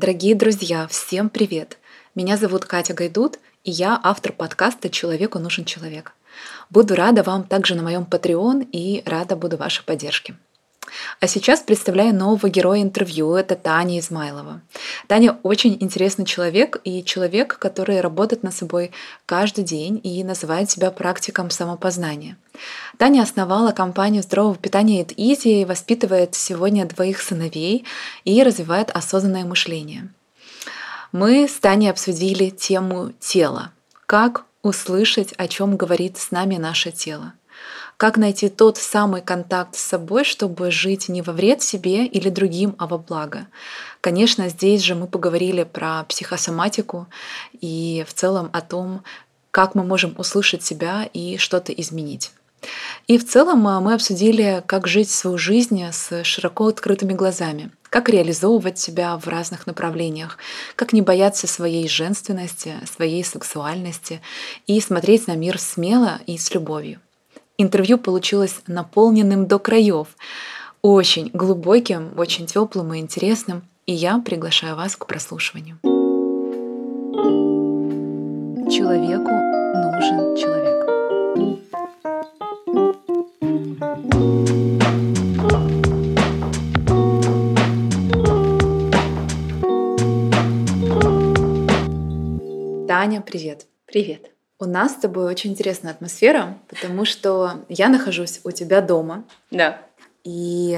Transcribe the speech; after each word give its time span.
Дорогие 0.00 0.36
друзья, 0.36 0.86
всем 0.86 1.28
привет! 1.28 1.76
Меня 2.14 2.36
зовут 2.36 2.64
Катя 2.64 2.94
Гайдут, 2.94 3.40
и 3.64 3.72
я 3.72 3.98
автор 4.00 4.32
подкаста 4.32 4.90
«Человеку 4.90 5.40
нужен 5.40 5.64
человек». 5.64 6.12
Буду 6.70 6.94
рада 6.94 7.24
вам 7.24 7.42
также 7.42 7.74
на 7.74 7.82
моем 7.82 8.06
Patreon 8.08 8.64
и 8.70 9.02
рада 9.04 9.34
буду 9.34 9.56
вашей 9.56 9.84
поддержке. 9.84 10.36
А 11.20 11.26
сейчас 11.26 11.60
представляю 11.60 12.14
нового 12.14 12.48
героя 12.48 12.82
интервью. 12.82 13.34
Это 13.34 13.56
Таня 13.56 13.98
Измайлова. 13.98 14.60
Таня 15.06 15.38
очень 15.42 15.76
интересный 15.80 16.24
человек 16.24 16.80
и 16.84 17.04
человек, 17.04 17.58
который 17.58 18.00
работает 18.00 18.42
над 18.42 18.54
собой 18.54 18.92
каждый 19.26 19.64
день 19.64 20.00
и 20.02 20.22
называет 20.24 20.70
себя 20.70 20.90
практиком 20.90 21.50
самопознания. 21.50 22.36
Таня 22.96 23.22
основала 23.22 23.72
компанию 23.72 24.22
здорового 24.22 24.56
питания 24.56 25.02
Eat 25.02 25.14
Easy, 25.16 25.66
воспитывает 25.66 26.34
сегодня 26.34 26.86
двоих 26.86 27.20
сыновей 27.20 27.84
и 28.24 28.42
развивает 28.42 28.90
осознанное 28.90 29.44
мышление. 29.44 30.08
Мы 31.12 31.48
с 31.48 31.54
Таней 31.54 31.90
обсудили 31.90 32.50
тему 32.50 33.12
тела. 33.18 33.72
Как 34.06 34.44
услышать, 34.62 35.32
о 35.38 35.48
чем 35.48 35.76
говорит 35.76 36.18
с 36.18 36.30
нами 36.30 36.56
наше 36.56 36.90
тело 36.90 37.32
как 37.98 38.16
найти 38.16 38.48
тот 38.48 38.78
самый 38.78 39.20
контакт 39.20 39.74
с 39.74 39.82
собой, 39.82 40.22
чтобы 40.22 40.70
жить 40.70 41.08
не 41.08 41.20
во 41.20 41.32
вред 41.32 41.62
себе 41.62 42.06
или 42.06 42.30
другим, 42.30 42.76
а 42.78 42.86
во 42.86 42.96
благо. 42.96 43.48
Конечно, 44.00 44.48
здесь 44.48 44.82
же 44.82 44.94
мы 44.94 45.08
поговорили 45.08 45.64
про 45.64 46.04
психосоматику 46.04 47.08
и 47.60 48.04
в 48.08 48.14
целом 48.14 48.50
о 48.52 48.60
том, 48.60 49.02
как 49.50 49.74
мы 49.74 49.82
можем 49.82 50.14
услышать 50.16 50.62
себя 50.62 51.08
и 51.12 51.38
что-то 51.38 51.72
изменить. 51.72 52.30
И 53.08 53.18
в 53.18 53.26
целом 53.26 53.66
а, 53.66 53.80
мы 53.80 53.94
обсудили, 53.94 54.62
как 54.66 54.86
жить 54.86 55.10
свою 55.10 55.36
жизнь 55.36 55.82
с 55.90 56.22
широко 56.22 56.68
открытыми 56.68 57.14
глазами, 57.14 57.70
как 57.90 58.08
реализовывать 58.08 58.78
себя 58.78 59.16
в 59.16 59.26
разных 59.26 59.66
направлениях, 59.66 60.38
как 60.76 60.92
не 60.92 61.02
бояться 61.02 61.48
своей 61.48 61.88
женственности, 61.88 62.74
своей 62.84 63.24
сексуальности 63.24 64.20
и 64.68 64.80
смотреть 64.80 65.26
на 65.26 65.34
мир 65.34 65.58
смело 65.58 66.20
и 66.26 66.38
с 66.38 66.54
любовью. 66.54 67.00
Интервью 67.60 67.98
получилось 67.98 68.60
наполненным 68.68 69.48
до 69.48 69.58
краев, 69.58 70.06
очень 70.80 71.28
глубоким, 71.32 72.12
очень 72.16 72.46
теплым 72.46 72.94
и 72.94 72.98
интересным, 72.98 73.64
и 73.84 73.92
я 73.92 74.20
приглашаю 74.20 74.76
вас 74.76 74.94
к 74.94 75.06
прослушиванию. 75.06 75.80
Человеку 78.70 79.32
нужен 79.74 80.36
человек. 80.36 80.86
Таня, 92.86 93.20
привет. 93.20 93.66
Привет. 93.84 94.37
У 94.60 94.64
нас 94.64 94.94
с 94.94 94.96
тобой 94.96 95.26
очень 95.26 95.52
интересная 95.52 95.92
атмосфера, 95.92 96.58
потому 96.68 97.04
что 97.04 97.64
я 97.68 97.88
нахожусь 97.88 98.40
у 98.42 98.50
тебя 98.50 98.80
дома. 98.80 99.24
Да. 99.52 99.80
И 100.24 100.76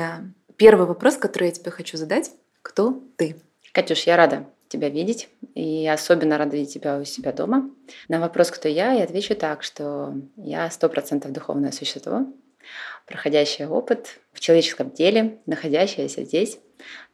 первый 0.56 0.86
вопрос, 0.86 1.16
который 1.16 1.46
я 1.46 1.52
тебе 1.52 1.70
хочу 1.70 1.96
задать, 1.96 2.30
кто 2.60 3.02
ты? 3.16 3.36
Катюш, 3.72 4.02
я 4.02 4.18
рада 4.18 4.44
тебя 4.68 4.90
видеть, 4.90 5.30
и 5.54 5.88
особенно 5.88 6.36
рада 6.36 6.56
видеть 6.56 6.74
тебя 6.74 6.98
у 6.98 7.04
себя 7.04 7.32
дома. 7.32 7.70
На 8.08 8.20
вопрос, 8.20 8.50
кто 8.50 8.68
я, 8.68 8.92
я 8.92 9.04
отвечу 9.04 9.34
так, 9.34 9.62
что 9.62 10.14
я 10.36 10.70
сто 10.70 10.90
процентов 10.90 11.32
духовное 11.32 11.72
существо, 11.72 12.26
проходящее 13.06 13.68
опыт 13.68 14.20
в 14.32 14.40
человеческом 14.40 14.90
теле, 14.90 15.38
находящееся 15.46 16.24
здесь, 16.24 16.58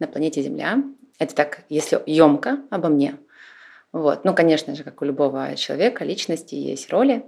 на 0.00 0.08
планете 0.08 0.42
Земля. 0.42 0.82
Это 1.18 1.34
так, 1.34 1.62
если 1.68 2.02
емко 2.06 2.58
обо 2.70 2.88
мне. 2.88 3.16
Вот. 3.96 4.26
Ну, 4.26 4.34
конечно 4.34 4.74
же, 4.74 4.84
как 4.84 5.00
у 5.00 5.06
любого 5.06 5.56
человека, 5.56 6.04
личности 6.04 6.54
есть 6.54 6.90
роли, 6.90 7.24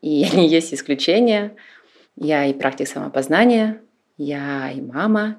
и 0.00 0.26
они 0.32 0.48
есть 0.48 0.72
исключения. 0.72 1.54
Я 2.16 2.46
и 2.46 2.54
практик 2.54 2.88
самопознания, 2.88 3.82
я 4.16 4.70
и 4.70 4.80
мама, 4.80 5.38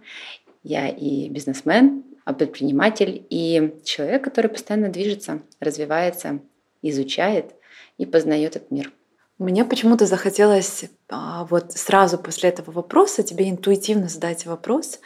я 0.62 0.88
и 0.88 1.30
бизнесмен, 1.30 2.04
а 2.26 2.34
предприниматель, 2.34 3.26
и 3.32 3.74
человек, 3.86 4.24
который 4.24 4.52
постоянно 4.52 4.90
движется, 4.90 5.42
развивается, 5.60 6.42
изучает 6.84 7.56
и 7.98 8.06
познает 8.06 8.56
этот 8.56 8.70
мир. 8.70 8.92
Мне 9.40 9.66
почему-то 9.66 10.06
захотелось 10.06 10.86
а, 11.10 11.46
вот 11.46 11.72
сразу 11.72 12.20
после 12.20 12.50
этого 12.50 12.70
вопроса 12.70 13.24
тебе 13.24 13.50
интуитивно 13.50 14.10
задать 14.10 14.46
вопрос, 14.46 15.00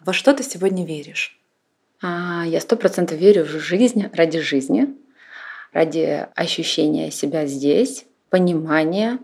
во 0.00 0.14
что 0.14 0.32
ты 0.32 0.42
сегодня 0.42 0.86
веришь? 0.86 1.38
А, 2.00 2.44
я 2.46 2.60
сто 2.60 2.76
процентов 2.76 3.18
верю 3.18 3.44
в 3.44 3.48
жизнь 3.48 4.06
ради 4.14 4.40
жизни, 4.40 4.96
ради 5.72 6.26
ощущения 6.34 7.10
себя 7.10 7.46
здесь, 7.46 8.06
понимания 8.30 9.18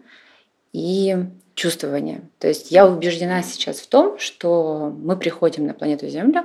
и 0.72 1.16
чувствования. 1.54 2.22
То 2.38 2.48
есть 2.48 2.70
я 2.70 2.86
убеждена 2.86 3.42
сейчас 3.42 3.80
в 3.80 3.88
том, 3.88 4.18
что 4.18 4.94
мы 4.96 5.16
приходим 5.16 5.66
на 5.66 5.74
планету 5.74 6.08
Землю 6.08 6.44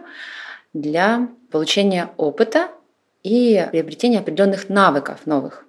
для 0.73 1.29
получения 1.51 2.09
опыта 2.17 2.69
и 3.21 3.67
приобретения 3.71 4.19
определенных 4.19 4.69
навыков 4.69 5.21
новых. 5.25 5.65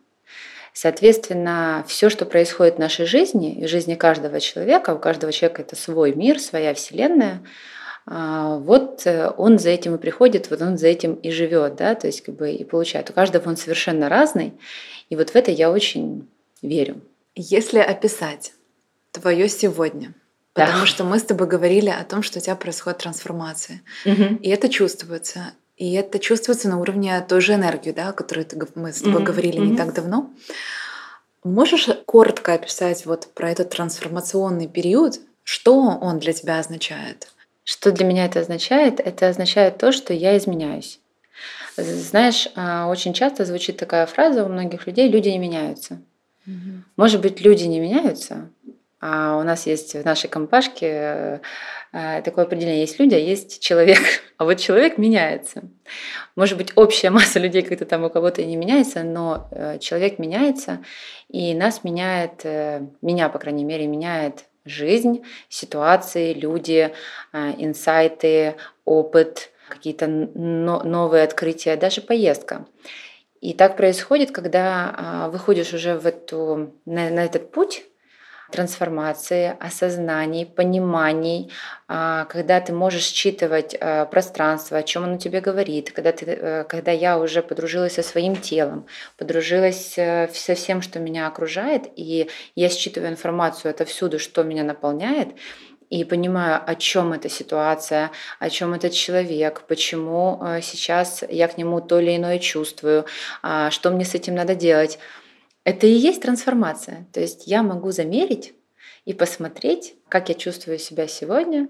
Соответственно, 0.73 1.85
все, 1.87 2.11
что 2.11 2.27
происходит 2.27 2.77
в 2.77 2.81
нашей 2.81 3.07
жизни 3.07 3.55
и 3.55 3.67
в 3.67 3.69
жизни 3.69 3.95
каждого 3.95 4.41
человека, 4.41 4.95
у 4.95 4.99
каждого 4.99 5.33
человека 5.33 5.63
это 5.63 5.77
свой 5.77 6.15
мир, 6.15 6.41
своя 6.41 6.75
вселенная, 6.75 7.43
вот 8.07 9.07
э, 9.07 9.31
он 9.37 9.59
за 9.59 9.71
этим 9.71 9.95
и 9.95 9.99
приходит, 9.99 10.51
вот 10.51 10.61
он 10.61 10.77
за 10.77 10.89
этим 10.89 11.15
и 11.15 11.31
живет, 11.31 11.77
да, 11.77 11.95
то 11.95 12.07
есть 12.07 12.21
как 12.23 12.35
бы 12.37 12.51
и 12.51 12.65
получает. 12.65 13.09
У 13.11 13.13
каждого 13.15 13.49
он 13.49 13.57
совершенно 13.57 14.09
разный, 14.09 14.53
и 15.09 15.17
вот 15.17 15.31
в 15.31 15.37
это 15.37 15.51
я 15.51 15.71
очень 15.71 16.29
верю. 16.61 17.01
Если 17.35 17.79
описать 17.79 18.53
твое 19.11 19.49
сегодня, 19.49 20.15
да. 20.55 20.67
потому 20.67 20.87
что 20.87 21.05
мы 21.05 21.19
с 21.19 21.23
тобой 21.23 21.47
говорили 21.47 21.89
о 21.89 22.05
том, 22.05 22.23
что 22.23 22.39
у 22.39 22.43
тебя 22.43 22.57
происходит 22.57 22.99
трансформация, 22.99 23.81
угу. 24.05 24.39
и 24.41 24.51
это 24.51 24.69
чувствуется. 24.69 25.53
И 25.77 25.95
это 25.95 26.21
чувствуется 26.21 26.69
на 26.69 26.79
уровне 26.79 27.21
той 27.29 27.41
же 27.41 27.55
энергии, 27.55 27.91
да, 27.91 28.11
о 28.11 28.13
которой 28.13 28.45
ты, 28.45 28.57
мы 28.77 28.93
с 28.93 29.01
тобой 29.01 29.23
mm 29.23 29.25
говорили 29.25 29.59
mm 29.59 29.67
не 29.67 29.77
так 29.77 29.93
давно. 29.93 30.31
Можешь 31.43 31.89
коротко 32.07 32.55
описать 32.55 33.07
вот 33.07 33.29
про 33.35 33.51
этот 33.51 33.71
трансформационный 33.71 34.69
период, 34.69 35.21
что 35.43 35.99
он 36.01 36.21
для 36.21 36.33
тебя 36.33 36.61
означает? 36.61 37.34
Что 37.65 37.93
для 37.93 38.05
меня 38.05 38.27
это 38.27 38.41
означает? 38.41 39.01
Это 39.01 39.29
означает 39.29 39.79
то, 39.79 39.91
что 39.91 40.13
я 40.13 40.37
изменяюсь. 40.37 41.01
Знаешь, 41.77 42.49
а, 42.55 42.89
очень 42.89 43.15
часто 43.15 43.45
звучит 43.45 43.79
такая 43.79 44.07
фраза 44.07 44.45
у 44.45 44.49
многих 44.49 44.87
людей: 44.87 45.09
люди 45.09 45.31
не 45.31 45.39
меняются. 45.39 46.01
Угу. 46.47 46.83
Может 46.97 47.21
быть, 47.23 47.41
люди 47.41 47.65
не 47.65 47.81
меняются, 47.81 48.51
а 49.01 49.39
у 49.39 49.43
нас 49.43 49.67
есть 49.67 49.95
в 49.95 50.05
нашей 50.05 50.29
компашке 50.29 51.41
э, 51.93 52.23
такое 52.23 52.45
определение: 52.45 52.83
есть 52.83 52.99
люди, 53.01 53.15
а 53.15 53.19
есть 53.19 53.61
человек. 53.61 53.99
А 54.37 54.45
вот 54.47 54.57
человек 54.57 54.99
меняется. 54.99 55.63
Может 56.35 56.59
быть, 56.59 56.73
общая 56.75 57.11
масса 57.11 57.39
людей 57.39 57.63
как-то 57.63 57.87
там 57.87 58.03
у 58.03 58.11
кого-то 58.11 58.43
и 58.43 58.47
не 58.47 58.57
меняется, 58.57 59.05
но 59.05 59.49
э, 59.53 59.79
человек 59.79 60.19
меняется, 60.19 60.81
и 61.29 61.55
нас 61.55 61.85
меняет, 61.85 62.41
э, 62.43 62.83
меня, 63.01 63.29
по 63.29 63.39
крайней 63.39 63.63
мере, 63.63 63.87
меняет 63.87 64.47
жизнь, 64.65 65.23
ситуации, 65.49 66.33
люди, 66.33 66.93
а, 67.33 67.55
инсайты, 67.57 68.57
опыт, 68.85 69.51
какие-то 69.69 70.07
новые 70.07 71.25
открытия, 71.25 71.77
даже 71.77 72.01
поездка. 72.01 72.67
И 73.41 73.53
так 73.53 73.77
происходит, 73.77 74.31
когда 74.31 74.95
а, 74.97 75.29
выходишь 75.29 75.75
уже 75.75 75.99
в 75.99 76.07
эту, 76.07 76.75
на, 76.87 77.11
на 77.11 77.25
этот 77.25 77.51
путь, 77.51 77.85
трансформации, 78.55 79.57
осознаний, 79.61 80.47
пониманий, 80.47 81.51
а, 81.89 82.25
когда 82.27 82.61
ты 82.61 82.73
можешь 82.73 83.05
считывать 83.05 83.77
а, 83.81 84.05
пространство, 84.07 84.79
о 84.79 84.83
чем 84.83 85.05
оно 85.05 85.19
тебе 85.19 85.41
говорит, 85.41 85.91
когда, 85.91 86.13
ты, 86.13 86.25
э, 86.27 86.65
когда 86.65 86.93
я 86.93 87.19
уже 87.19 87.43
подружилась 87.43 87.95
со 87.95 88.03
своим 88.03 88.37
телом, 88.37 88.87
подружилась 89.19 89.99
э, 89.99 90.29
со 90.33 90.55
всем, 90.55 90.83
что 90.83 91.01
меня 91.01 91.27
окружает, 91.27 91.83
и 91.97 92.31
я 92.55 92.69
считываю 92.69 93.11
информацию 93.11 93.71
отовсюду, 93.71 94.19
что 94.19 94.45
меня 94.45 94.63
наполняет, 94.63 95.29
и 95.91 96.05
понимаю, 96.05 96.63
о 96.67 96.75
чем 96.75 97.13
эта 97.13 97.29
ситуация, 97.29 98.11
о 98.39 98.51
чем 98.51 98.75
этот 98.75 98.93
человек, 98.93 99.63
почему 99.69 100.41
э, 100.43 100.61
сейчас 100.63 101.25
я 101.29 101.49
к 101.49 101.59
нему 101.59 101.81
то 101.81 102.01
или 102.01 102.17
иное 102.17 102.39
чувствую, 102.39 103.05
а, 103.43 103.71
что 103.71 103.91
мне 103.91 104.05
с 104.05 104.15
этим 104.15 104.35
надо 104.35 104.55
делать. 104.55 104.99
Это 105.65 105.87
и 105.87 105.93
есть 105.93 106.23
трансформация. 106.23 107.07
То 107.13 107.21
есть 107.21 107.47
я 107.47 107.63
могу 107.63 107.91
замерить 107.91 108.55
и 109.05 109.13
посмотреть, 109.13 109.97
как 110.09 110.29
я 110.29 110.35
чувствую 110.35 110.79
себя 110.79 111.09
сегодня, 111.09 111.69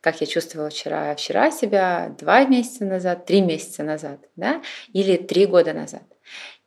как 0.00 0.20
я 0.20 0.26
чувствовала 0.26 0.70
вчера, 0.70 1.14
вчера 1.14 1.50
себя, 1.50 2.14
два 2.18 2.44
месяца 2.44 2.84
назад, 2.84 3.26
три 3.26 3.40
месяца 3.40 3.82
назад, 3.82 4.20
да, 4.36 4.62
или 4.92 5.16
три 5.16 5.46
года 5.46 5.72
назад. 5.72 6.02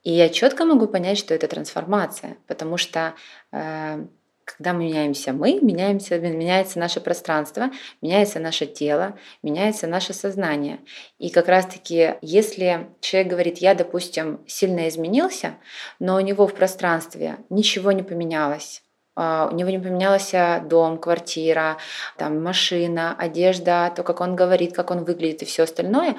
И 0.03 0.11
я 0.11 0.29
четко 0.29 0.65
могу 0.65 0.87
понять, 0.87 1.17
что 1.17 1.33
это 1.33 1.47
трансформация, 1.47 2.37
потому 2.47 2.77
что 2.77 3.13
э, 3.51 4.05
Когда 4.57 4.73
мы 4.73 4.85
меняемся 4.85 5.33
мы, 5.33 5.59
меняемся, 5.61 6.19
меняется 6.19 6.79
наше 6.79 6.99
пространство, 6.99 7.71
меняется 8.01 8.39
наше 8.39 8.65
тело, 8.65 9.17
меняется 9.43 9.87
наше 9.87 10.13
сознание. 10.13 10.79
И 11.19 11.29
как 11.29 11.47
раз-таки, 11.47 12.15
если 12.21 12.89
человек 12.99 13.31
говорит, 13.31 13.57
я, 13.59 13.75
допустим, 13.75 14.41
сильно 14.47 14.87
изменился, 14.89 15.55
но 15.99 16.15
у 16.15 16.19
него 16.19 16.47
в 16.47 16.53
пространстве 16.53 17.37
ничего 17.49 17.91
не 17.91 18.03
поменялось, 18.03 18.83
а, 19.15 19.49
у 19.51 19.55
него 19.55 19.69
не 19.69 19.79
поменялся 19.79 20.63
дом, 20.65 20.97
квартира, 20.97 21.77
там, 22.17 22.41
машина, 22.41 23.15
одежда, 23.17 23.91
то, 23.95 24.03
как 24.03 24.21
он 24.21 24.35
говорит, 24.35 24.73
как 24.73 24.89
он 24.91 25.03
выглядит 25.03 25.41
и 25.41 25.45
все 25.45 25.63
остальное, 25.63 26.15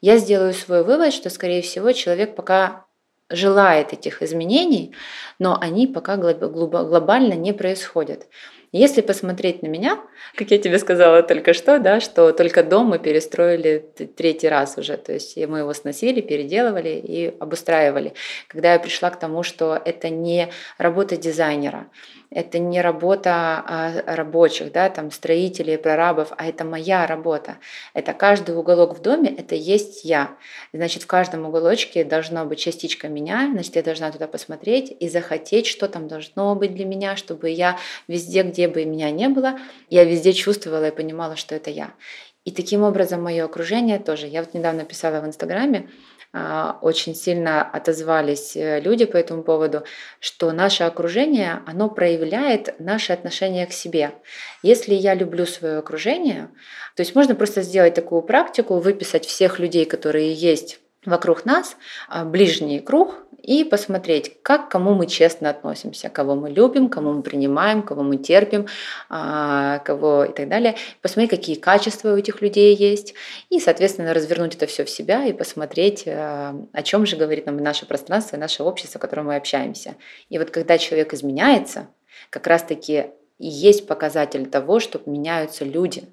я 0.00 0.18
сделаю 0.18 0.52
свой 0.52 0.84
вывод, 0.84 1.12
что, 1.12 1.30
скорее 1.30 1.62
всего, 1.62 1.92
человек 1.92 2.34
пока 2.34 2.86
желает 3.32 3.92
этих 3.92 4.22
изменений, 4.22 4.94
но 5.38 5.58
они 5.60 5.86
пока 5.86 6.16
глобально 6.16 7.34
не 7.34 7.52
происходят. 7.52 8.26
Если 8.74 9.02
посмотреть 9.02 9.62
на 9.62 9.66
меня, 9.66 10.00
как 10.34 10.50
я 10.50 10.56
тебе 10.56 10.78
сказала 10.78 11.22
только 11.22 11.52
что, 11.52 11.78
да, 11.78 12.00
что 12.00 12.32
только 12.32 12.62
дом 12.62 12.86
мы 12.86 12.98
перестроили 12.98 13.86
третий 14.16 14.48
раз 14.48 14.78
уже, 14.78 14.96
то 14.96 15.12
есть 15.12 15.36
мы 15.36 15.58
его 15.58 15.74
сносили, 15.74 16.22
переделывали 16.22 16.88
и 16.88 17.34
обустраивали. 17.38 18.14
Когда 18.48 18.72
я 18.72 18.78
пришла 18.78 19.10
к 19.10 19.18
тому, 19.18 19.42
что 19.42 19.78
это 19.84 20.08
не 20.08 20.48
работа 20.78 21.18
дизайнера, 21.18 21.88
это 22.34 22.58
не 22.58 22.80
работа 22.80 23.62
а, 23.66 24.02
рабочих, 24.06 24.72
да, 24.72 24.88
там, 24.90 25.10
строителей, 25.10 25.78
прорабов, 25.78 26.32
а 26.36 26.46
это 26.46 26.64
моя 26.64 27.06
работа. 27.06 27.58
Это 27.94 28.12
каждый 28.12 28.56
уголок 28.56 28.96
в 28.96 29.02
доме, 29.02 29.34
это 29.36 29.54
есть 29.54 30.04
я. 30.04 30.36
Значит, 30.72 31.02
в 31.02 31.06
каждом 31.06 31.44
уголочке 31.44 32.04
должна 32.04 32.44
быть 32.44 32.58
частичка 32.58 33.08
меня, 33.08 33.50
значит, 33.52 33.76
я 33.76 33.82
должна 33.82 34.10
туда 34.10 34.26
посмотреть 34.26 34.96
и 34.98 35.08
захотеть, 35.08 35.66
что 35.66 35.88
там 35.88 36.08
должно 36.08 36.54
быть 36.54 36.74
для 36.74 36.84
меня, 36.84 37.16
чтобы 37.16 37.50
я 37.50 37.78
везде, 38.08 38.42
где 38.42 38.68
бы 38.68 38.84
меня 38.84 39.10
не 39.10 39.28
было, 39.28 39.58
я 39.90 40.04
везде 40.04 40.32
чувствовала 40.32 40.88
и 40.88 40.94
понимала, 40.94 41.36
что 41.36 41.54
это 41.54 41.70
я. 41.70 41.92
И 42.44 42.50
таким 42.50 42.82
образом 42.82 43.22
мое 43.22 43.44
окружение 43.44 44.00
тоже. 44.00 44.26
Я 44.26 44.40
вот 44.42 44.52
недавно 44.52 44.84
писала 44.84 45.20
в 45.20 45.26
Инстаграме, 45.26 45.88
очень 46.80 47.14
сильно 47.14 47.62
отозвались 47.62 48.56
э, 48.56 48.80
люди 48.80 49.04
по 49.04 49.18
этому 49.18 49.42
поводу, 49.42 49.84
что 50.18 50.50
наше 50.52 50.84
окружение, 50.84 51.60
оно 51.66 51.90
проявляет 51.90 52.74
наше 52.78 53.12
отношение 53.12 53.66
к 53.66 53.72
себе. 53.72 54.12
Если 54.62 54.94
я 54.94 55.14
люблю 55.14 55.44
свое 55.44 55.76
окружение, 55.76 56.48
то 56.96 57.02
есть 57.02 57.14
можно 57.14 57.34
просто 57.34 57.60
сделать 57.60 57.94
такую 57.94 58.22
практику, 58.22 58.78
выписать 58.78 59.26
всех 59.26 59.58
людей, 59.58 59.84
которые 59.84 60.32
есть 60.32 60.80
вокруг 61.04 61.44
нас, 61.44 61.76
а, 62.08 62.24
ближний 62.24 62.80
круг, 62.80 63.26
и 63.42 63.64
посмотреть, 63.64 64.40
как 64.42 64.68
кому 64.70 64.94
мы 64.94 65.06
честно 65.06 65.50
относимся, 65.50 66.08
кого 66.08 66.36
мы 66.36 66.50
любим, 66.50 66.88
кого 66.88 67.12
мы 67.12 67.22
принимаем, 67.22 67.82
кого 67.82 68.02
мы 68.02 68.16
терпим, 68.16 68.66
а, 69.08 69.80
кого 69.80 70.24
и 70.24 70.32
так 70.32 70.48
далее. 70.48 70.76
Посмотреть, 71.00 71.30
какие 71.30 71.56
качества 71.56 72.12
у 72.12 72.16
этих 72.16 72.40
людей 72.40 72.74
есть, 72.76 73.14
и, 73.50 73.58
соответственно, 73.58 74.14
развернуть 74.14 74.54
это 74.54 74.66
все 74.66 74.84
в 74.84 74.90
себя 74.90 75.24
и 75.24 75.32
посмотреть, 75.32 76.04
а, 76.06 76.54
о 76.72 76.82
чем 76.82 77.04
же 77.04 77.16
говорит 77.16 77.46
нам 77.46 77.56
наше 77.56 77.84
пространство, 77.84 78.36
наше 78.36 78.62
общество, 78.62 78.98
в 78.98 79.02
котором 79.02 79.26
мы 79.26 79.36
общаемся. 79.36 79.96
И 80.28 80.38
вот 80.38 80.50
когда 80.50 80.78
человек 80.78 81.12
изменяется, 81.12 81.88
как 82.30 82.46
раз-таки 82.46 83.06
есть 83.38 83.88
показатель 83.88 84.48
того, 84.48 84.78
что 84.78 85.00
меняются 85.06 85.64
люди. 85.64 86.04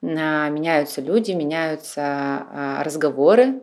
Меняются 0.00 1.00
люди, 1.00 1.32
меняются 1.32 2.02
а, 2.02 2.82
разговоры, 2.84 3.60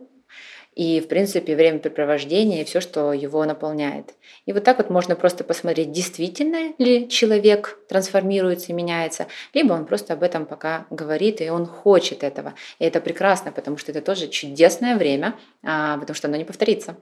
и, 0.74 1.00
в 1.00 1.08
принципе, 1.08 1.54
времяпрепровождение 1.56 2.62
и 2.62 2.64
все, 2.64 2.80
что 2.80 3.12
его 3.12 3.44
наполняет. 3.44 4.14
И 4.46 4.52
вот 4.52 4.64
так 4.64 4.78
вот 4.78 4.90
можно 4.90 5.16
просто 5.16 5.44
посмотреть, 5.44 5.92
действительно 5.92 6.74
ли 6.78 7.08
человек 7.08 7.78
трансформируется 7.88 8.72
и 8.72 8.74
меняется, 8.74 9.26
либо 9.52 9.72
он 9.72 9.86
просто 9.86 10.14
об 10.14 10.22
этом 10.22 10.46
пока 10.46 10.86
говорит, 10.90 11.40
и 11.40 11.48
он 11.48 11.66
хочет 11.66 12.24
этого. 12.24 12.54
И 12.78 12.84
это 12.84 13.00
прекрасно, 13.00 13.52
потому 13.52 13.76
что 13.76 13.92
это 13.92 14.00
тоже 14.00 14.28
чудесное 14.28 14.96
время, 14.96 15.34
а, 15.62 15.96
потому 15.98 16.14
что 16.14 16.28
оно 16.28 16.36
не 16.36 16.44
повторится. 16.44 16.96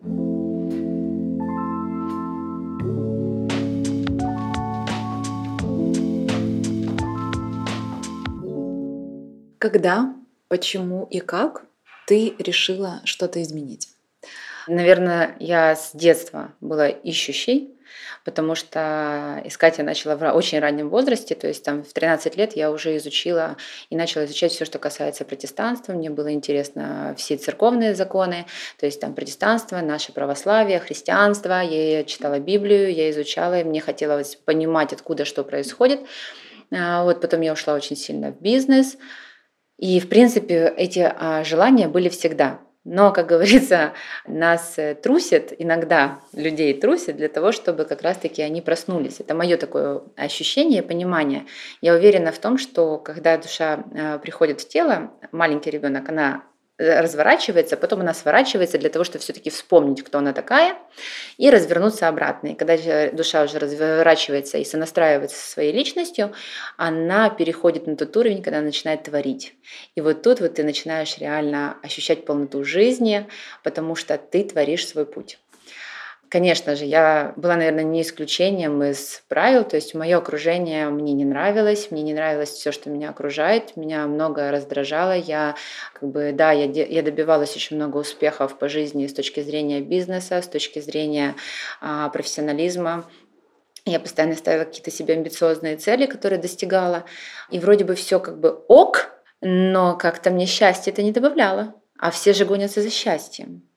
Когда, 9.58 10.12
почему 10.48 11.06
и 11.08 11.20
как 11.20 11.64
ты 12.12 12.34
решила 12.38 13.00
что-то 13.04 13.40
изменить? 13.40 13.88
Наверное, 14.68 15.34
я 15.40 15.74
с 15.74 15.92
детства 15.94 16.52
была 16.60 16.86
ищущей, 16.88 17.70
потому 18.26 18.54
что 18.54 19.40
искать 19.46 19.78
я 19.78 19.84
начала 19.84 20.16
в 20.16 20.32
очень 20.34 20.58
раннем 20.58 20.90
возрасте, 20.90 21.34
то 21.34 21.48
есть 21.48 21.64
там 21.64 21.82
в 21.82 21.90
13 21.90 22.36
лет 22.36 22.54
я 22.54 22.70
уже 22.70 22.98
изучила 22.98 23.56
и 23.88 23.96
начала 23.96 24.26
изучать 24.26 24.52
все, 24.52 24.66
что 24.66 24.78
касается 24.78 25.24
протестанства. 25.24 25.94
Мне 25.94 26.10
было 26.10 26.34
интересно 26.34 27.14
все 27.16 27.38
церковные 27.38 27.94
законы, 27.94 28.44
то 28.78 28.84
есть 28.84 29.00
там 29.00 29.14
протестанство, 29.14 29.80
наше 29.80 30.12
православие, 30.12 30.80
христианство. 30.80 31.62
Я 31.62 32.04
читала 32.04 32.38
Библию, 32.40 32.92
я 32.92 33.10
изучала, 33.10 33.60
и 33.60 33.64
мне 33.64 33.80
хотелось 33.80 34.36
понимать, 34.36 34.92
откуда 34.92 35.24
что 35.24 35.44
происходит. 35.44 36.00
А, 36.70 37.04
вот 37.04 37.22
потом 37.22 37.40
я 37.40 37.54
ушла 37.54 37.72
очень 37.72 37.96
сильно 37.96 38.32
в 38.32 38.42
бизнес, 38.42 38.98
и, 39.82 39.98
в 39.98 40.08
принципе, 40.08 40.72
эти 40.76 41.00
а, 41.00 41.42
желания 41.42 41.88
были 41.88 42.08
всегда. 42.08 42.60
Но, 42.84 43.12
как 43.12 43.26
говорится, 43.26 43.94
нас 44.28 44.74
э, 44.76 44.94
трусят, 44.94 45.52
иногда 45.58 46.20
людей 46.34 46.72
трусят 46.80 47.16
для 47.16 47.28
того, 47.28 47.50
чтобы 47.50 47.84
как 47.84 48.02
раз-таки 48.02 48.42
они 48.42 48.60
проснулись. 48.60 49.18
Это 49.18 49.34
мое 49.34 49.56
такое 49.56 50.02
ощущение, 50.16 50.84
понимание. 50.84 51.46
Я 51.80 51.94
уверена 51.94 52.30
в 52.30 52.38
том, 52.38 52.58
что 52.58 52.96
когда 52.98 53.36
душа 53.38 53.84
а, 53.92 54.18
приходит 54.18 54.60
в 54.60 54.68
тело, 54.68 55.10
маленький 55.32 55.72
ребенок, 55.72 56.08
она 56.08 56.44
разворачивается, 56.82 57.76
потом 57.76 58.00
она 58.00 58.14
сворачивается 58.14 58.78
для 58.78 58.90
того, 58.90 59.04
чтобы 59.04 59.20
все-таки 59.20 59.50
вспомнить, 59.50 60.02
кто 60.02 60.18
она 60.18 60.32
такая, 60.32 60.76
и 61.38 61.50
развернуться 61.50 62.08
обратно. 62.08 62.48
И 62.48 62.54
когда 62.54 62.76
душа 63.10 63.42
уже 63.44 63.58
разворачивается 63.58 64.58
и 64.58 64.64
сонастраивается 64.64 65.36
со 65.36 65.50
своей 65.50 65.72
личностью, 65.72 66.32
она 66.76 67.30
переходит 67.30 67.86
на 67.86 67.96
тот 67.96 68.16
уровень, 68.16 68.42
когда 68.42 68.58
она 68.58 68.66
начинает 68.66 69.04
творить. 69.04 69.54
И 69.94 70.00
вот 70.00 70.22
тут 70.22 70.40
вот 70.40 70.54
ты 70.54 70.64
начинаешь 70.64 71.18
реально 71.18 71.76
ощущать 71.82 72.24
полноту 72.24 72.64
жизни, 72.64 73.26
потому 73.62 73.94
что 73.94 74.18
ты 74.18 74.44
творишь 74.44 74.86
свой 74.86 75.06
путь. 75.06 75.38
Конечно 76.32 76.76
же, 76.76 76.86
я 76.86 77.34
была, 77.36 77.56
наверное, 77.56 77.84
не 77.84 78.00
исключением 78.00 78.82
из 78.82 79.22
правил, 79.28 79.64
то 79.64 79.76
есть 79.76 79.94
мое 79.94 80.16
окружение 80.16 80.88
мне 80.88 81.12
не 81.12 81.26
нравилось, 81.26 81.90
мне 81.90 82.00
не 82.00 82.14
нравилось 82.14 82.48
все, 82.48 82.72
что 82.72 82.88
меня 82.88 83.10
окружает, 83.10 83.76
меня 83.76 84.06
многое 84.06 84.50
раздражало, 84.50 85.12
я 85.14 85.56
как 85.92 86.08
бы, 86.08 86.32
да, 86.32 86.52
я, 86.52 86.64
я 86.64 87.02
добивалась 87.02 87.54
очень 87.54 87.76
много 87.76 87.98
успехов 87.98 88.58
по 88.58 88.70
жизни 88.70 89.06
с 89.06 89.12
точки 89.12 89.40
зрения 89.40 89.82
бизнеса, 89.82 90.40
с 90.40 90.48
точки 90.48 90.78
зрения 90.78 91.34
а, 91.82 92.08
профессионализма, 92.08 93.04
я 93.84 94.00
постоянно 94.00 94.34
ставила 94.34 94.64
какие-то 94.64 94.90
себе 94.90 95.12
амбициозные 95.12 95.76
цели, 95.76 96.06
которые 96.06 96.40
достигала. 96.40 97.04
И 97.50 97.58
вроде 97.58 97.84
бы 97.84 97.94
все 97.94 98.18
как 98.18 98.40
бы 98.40 98.52
ок, 98.68 99.10
но 99.42 99.98
как-то 99.98 100.30
мне 100.30 100.46
счастье 100.46 100.94
это 100.94 101.02
не 101.02 101.12
добавляло. 101.12 101.74
А 101.98 102.10
все 102.10 102.32
же 102.32 102.46
гонятся 102.46 102.80
за 102.80 102.88
счастьем. 102.88 103.68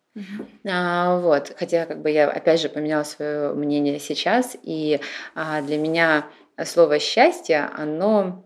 А, 0.66 1.20
вот, 1.20 1.54
хотя 1.58 1.86
как 1.86 2.02
бы 2.02 2.10
я 2.10 2.30
опять 2.30 2.62
же 2.62 2.70
поменяла 2.70 3.04
свое 3.04 3.54
мнение 3.54 4.00
сейчас, 4.00 4.56
и 4.64 5.00
а, 5.34 5.62
для 5.62 5.78
меня 5.78 6.28
слово 6.64 7.00
счастье, 7.00 7.70
оно 7.76 8.46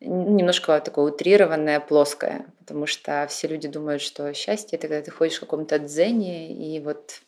немножко 0.00 0.80
такое 0.80 1.12
утрированное, 1.12 1.78
плоское, 1.78 2.46
потому 2.58 2.86
что 2.86 3.26
все 3.28 3.48
люди 3.48 3.68
думают, 3.68 4.00
что 4.00 4.32
счастье 4.32 4.78
это 4.78 4.88
когда 4.88 5.02
ты 5.02 5.10
ходишь 5.10 5.36
в 5.36 5.40
каком-то 5.40 5.78
дзене, 5.78 6.52
и 6.52 6.80
вот 6.80 7.20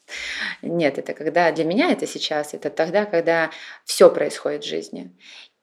нет, 0.62 0.99
это 0.99 1.12
когда 1.12 1.53
для 1.53 1.65
меня 1.65 1.91
это 1.91 2.07
сейчас, 2.07 2.55
это 2.55 2.71
тогда, 2.71 3.05
когда 3.05 3.51
все 3.85 4.11
происходит 4.11 4.65
в 4.65 4.69
жизни 4.69 5.15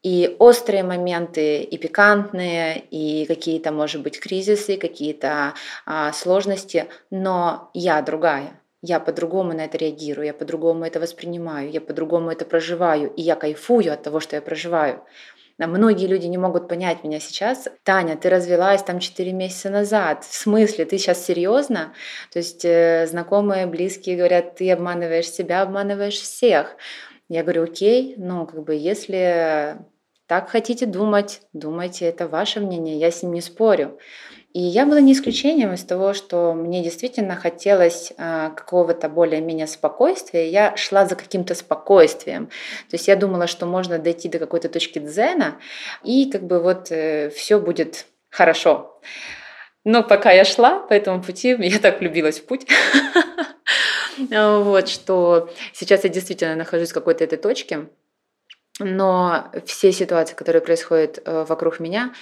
и 0.04 0.36
острые 0.40 0.84
моменты, 0.84 1.62
и 1.62 1.78
пикантные, 1.78 2.80
и 2.92 3.26
какие-то, 3.26 3.72
может 3.72 4.02
быть, 4.02 4.20
кризисы, 4.20 4.78
какие-то 4.78 5.54
а, 5.86 6.14
сложности, 6.14 6.88
но 7.12 7.70
я 7.74 8.02
другая. 8.02 8.62
Я 8.82 9.02
по-другому 9.02 9.54
на 9.54 9.66
это 9.66 9.78
реагирую, 9.78 10.28
я 10.28 10.34
по-другому 10.34 10.86
это 10.86 11.02
воспринимаю, 11.02 11.70
я 11.70 11.82
по-другому 11.82 12.32
это 12.32 12.46
проживаю, 12.46 13.12
и 13.12 13.22
я 13.22 13.36
кайфую 13.36 13.92
от 13.92 14.04
того, 14.04 14.22
что 14.22 14.38
я 14.38 14.42
проживаю. 14.42 15.04
А 15.62 15.68
многие 15.68 16.08
люди 16.08 16.26
не 16.28 16.38
могут 16.38 16.70
понять 16.70 17.04
меня 17.04 17.20
сейчас. 17.20 17.68
Таня, 17.84 18.16
ты 18.16 18.30
развелась 18.30 18.82
там 18.82 19.00
4 19.00 19.34
месяца 19.34 19.70
назад. 19.70 20.24
В 20.24 20.34
смысле, 20.34 20.86
ты 20.86 20.98
сейчас 20.98 21.26
серьезно? 21.26 21.94
То 22.32 22.40
есть 22.40 22.64
э, 22.64 23.06
знакомые, 23.08 23.66
близкие 23.66 24.16
говорят, 24.16 24.56
ты 24.56 24.72
обманываешь 24.72 25.30
себя, 25.30 25.62
обманываешь 25.62 26.16
всех. 26.18 26.78
Я 27.30 27.44
говорю, 27.44 27.64
окей, 27.64 28.16
ну, 28.18 28.46
как 28.48 28.64
бы, 28.64 28.76
если 28.76 29.78
так 30.28 30.50
хотите 30.50 30.86
думать, 30.86 31.42
думайте, 31.54 32.06
это 32.06 32.28
ваше 32.28 32.60
мнение, 32.60 32.98
я 32.98 33.12
с 33.12 33.24
ним 33.24 33.34
не 33.34 33.42
спорю. 33.42 34.00
И 34.52 34.60
я 34.60 34.88
была 34.88 35.00
не 35.00 35.14
исключением 35.14 35.74
из 35.74 35.84
того, 35.84 36.14
что 36.14 36.54
мне 36.54 36.84
действительно 36.84 37.36
хотелось 37.36 38.12
э, 38.18 38.50
какого-то 38.56 39.08
более-менее 39.10 39.68
спокойствия. 39.68 40.50
Я 40.50 40.76
шла 40.76 41.06
за 41.06 41.16
каким-то 41.16 41.54
спокойствием. 41.54 42.48
То 42.90 42.96
есть 42.96 43.08
я 43.08 43.16
думала, 43.16 43.46
что 43.46 43.68
можно 43.68 44.00
дойти 44.00 44.28
до 44.28 44.40
какой-то 44.40 44.70
точки 44.70 44.98
дзена, 44.98 45.60
и 46.04 46.32
как 46.32 46.44
бы 46.44 46.60
вот 46.60 46.92
э, 46.92 47.30
все 47.30 47.60
будет 47.60 48.08
хорошо. 48.32 49.00
Но 49.84 50.04
пока 50.04 50.32
я 50.32 50.46
шла 50.46 50.80
по 50.80 50.94
этому 50.94 51.22
пути, 51.22 51.56
я 51.60 51.78
так 51.78 52.00
влюбилась 52.00 52.40
в 52.40 52.46
путь, 52.46 52.66
вот, 54.64 54.90
что 54.90 55.50
сейчас 55.74 56.04
я 56.04 56.10
действительно 56.10 56.56
нахожусь 56.56 56.92
в 56.92 56.94
какой-то 56.94 57.24
этой 57.24 57.38
точке, 57.38 57.90
но 58.80 59.52
все 59.66 59.92
ситуации, 59.92 60.36
которые 60.36 60.62
происходят 60.62 61.22
э, 61.26 61.46
вокруг 61.48 61.80
меня, 61.80 62.14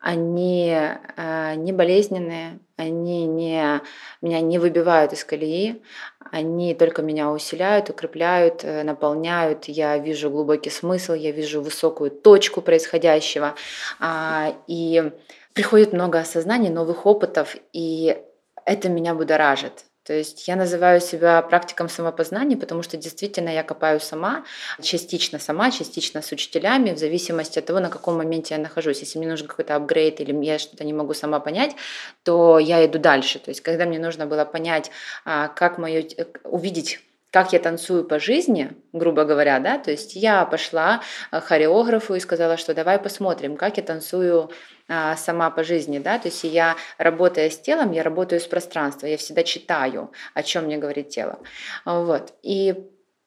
они 0.00 0.70
э, 0.70 1.54
не 1.56 1.72
болезненные, 1.72 2.60
они 2.76 3.26
не, 3.26 3.82
меня 4.22 4.40
не 4.40 4.58
выбивают 4.58 5.12
из 5.12 5.24
колеи, 5.24 5.82
они 6.30 6.74
только 6.74 7.02
меня 7.02 7.30
усиляют, 7.30 7.90
укрепляют, 7.90 8.62
э, 8.62 8.84
наполняют. 8.84 9.64
Я 9.64 9.98
вижу 9.98 10.30
глубокий 10.30 10.70
смысл, 10.70 11.14
я 11.14 11.32
вижу 11.32 11.62
высокую 11.62 12.10
точку 12.10 12.62
происходящего. 12.62 13.54
А, 13.98 14.54
и 14.66 15.10
приходит 15.52 15.92
много 15.92 16.20
осознаний, 16.20 16.70
новых 16.70 17.04
опытов, 17.04 17.56
и 17.72 18.16
это 18.64 18.88
меня 18.88 19.14
будоражит. 19.14 19.84
То 20.08 20.14
есть 20.14 20.48
я 20.48 20.56
называю 20.56 21.02
себя 21.02 21.42
практиком 21.42 21.90
самопознания, 21.90 22.56
потому 22.56 22.82
что 22.82 22.96
действительно 22.96 23.50
я 23.50 23.62
копаю 23.62 24.00
сама, 24.00 24.42
частично 24.80 25.38
сама, 25.38 25.70
частично 25.70 26.22
с 26.22 26.32
учителями, 26.32 26.94
в 26.94 26.98
зависимости 26.98 27.58
от 27.58 27.66
того, 27.66 27.78
на 27.78 27.90
каком 27.90 28.16
моменте 28.16 28.54
я 28.54 28.60
нахожусь. 28.60 29.00
Если 29.00 29.18
мне 29.18 29.28
нужен 29.28 29.46
какой-то 29.46 29.76
апгрейд 29.76 30.18
или 30.22 30.32
я 30.46 30.58
что-то 30.58 30.84
не 30.84 30.94
могу 30.94 31.12
сама 31.12 31.40
понять, 31.40 31.76
то 32.22 32.58
я 32.58 32.86
иду 32.86 32.98
дальше. 32.98 33.38
То 33.38 33.50
есть 33.50 33.60
когда 33.60 33.84
мне 33.84 33.98
нужно 33.98 34.24
было 34.24 34.46
понять, 34.46 34.90
а, 35.26 35.48
как 35.48 35.76
мое, 35.76 36.08
увидеть 36.42 37.00
как 37.30 37.52
я 37.52 37.58
танцую 37.58 38.04
по 38.04 38.18
жизни, 38.18 38.70
грубо 38.92 39.24
говоря, 39.24 39.58
да, 39.58 39.78
то 39.78 39.90
есть 39.90 40.16
я 40.16 40.44
пошла 40.46 41.02
к 41.30 41.40
хореографу 41.40 42.14
и 42.14 42.20
сказала, 42.20 42.56
что 42.56 42.74
давай 42.74 42.98
посмотрим, 42.98 43.56
как 43.56 43.76
я 43.76 43.82
танцую 43.82 44.50
а, 44.88 45.16
сама 45.16 45.50
по 45.50 45.62
жизни, 45.62 45.98
да, 45.98 46.18
то 46.18 46.28
есть 46.28 46.44
я, 46.44 46.76
работая 46.96 47.50
с 47.50 47.58
телом, 47.58 47.92
я 47.92 48.02
работаю 48.02 48.40
с 48.40 48.46
пространством, 48.46 49.10
я 49.10 49.18
всегда 49.18 49.42
читаю, 49.42 50.10
о 50.34 50.42
чем 50.42 50.64
мне 50.64 50.78
говорит 50.78 51.10
тело, 51.10 51.40
вот, 51.84 52.32
и 52.42 52.74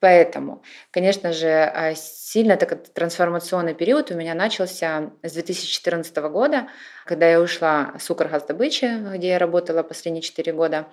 Поэтому, 0.02 0.64
конечно 0.90 1.32
же, 1.32 1.48
а, 1.48 1.94
сильно 1.94 2.58
такой 2.58 2.80
трансформационный 2.80 3.76
период 3.76 4.10
у 4.10 4.16
меня 4.16 4.34
начался 4.34 5.12
с 5.22 5.34
2014 5.34 6.18
года, 6.30 6.70
когда 7.06 7.30
я 7.30 7.40
ушла 7.40 7.94
с 8.00 8.10
Укргаздобычи, 8.10 9.16
где 9.16 9.28
я 9.28 9.38
работала 9.38 9.84
последние 9.84 10.24
4 10.24 10.54
года, 10.54 10.88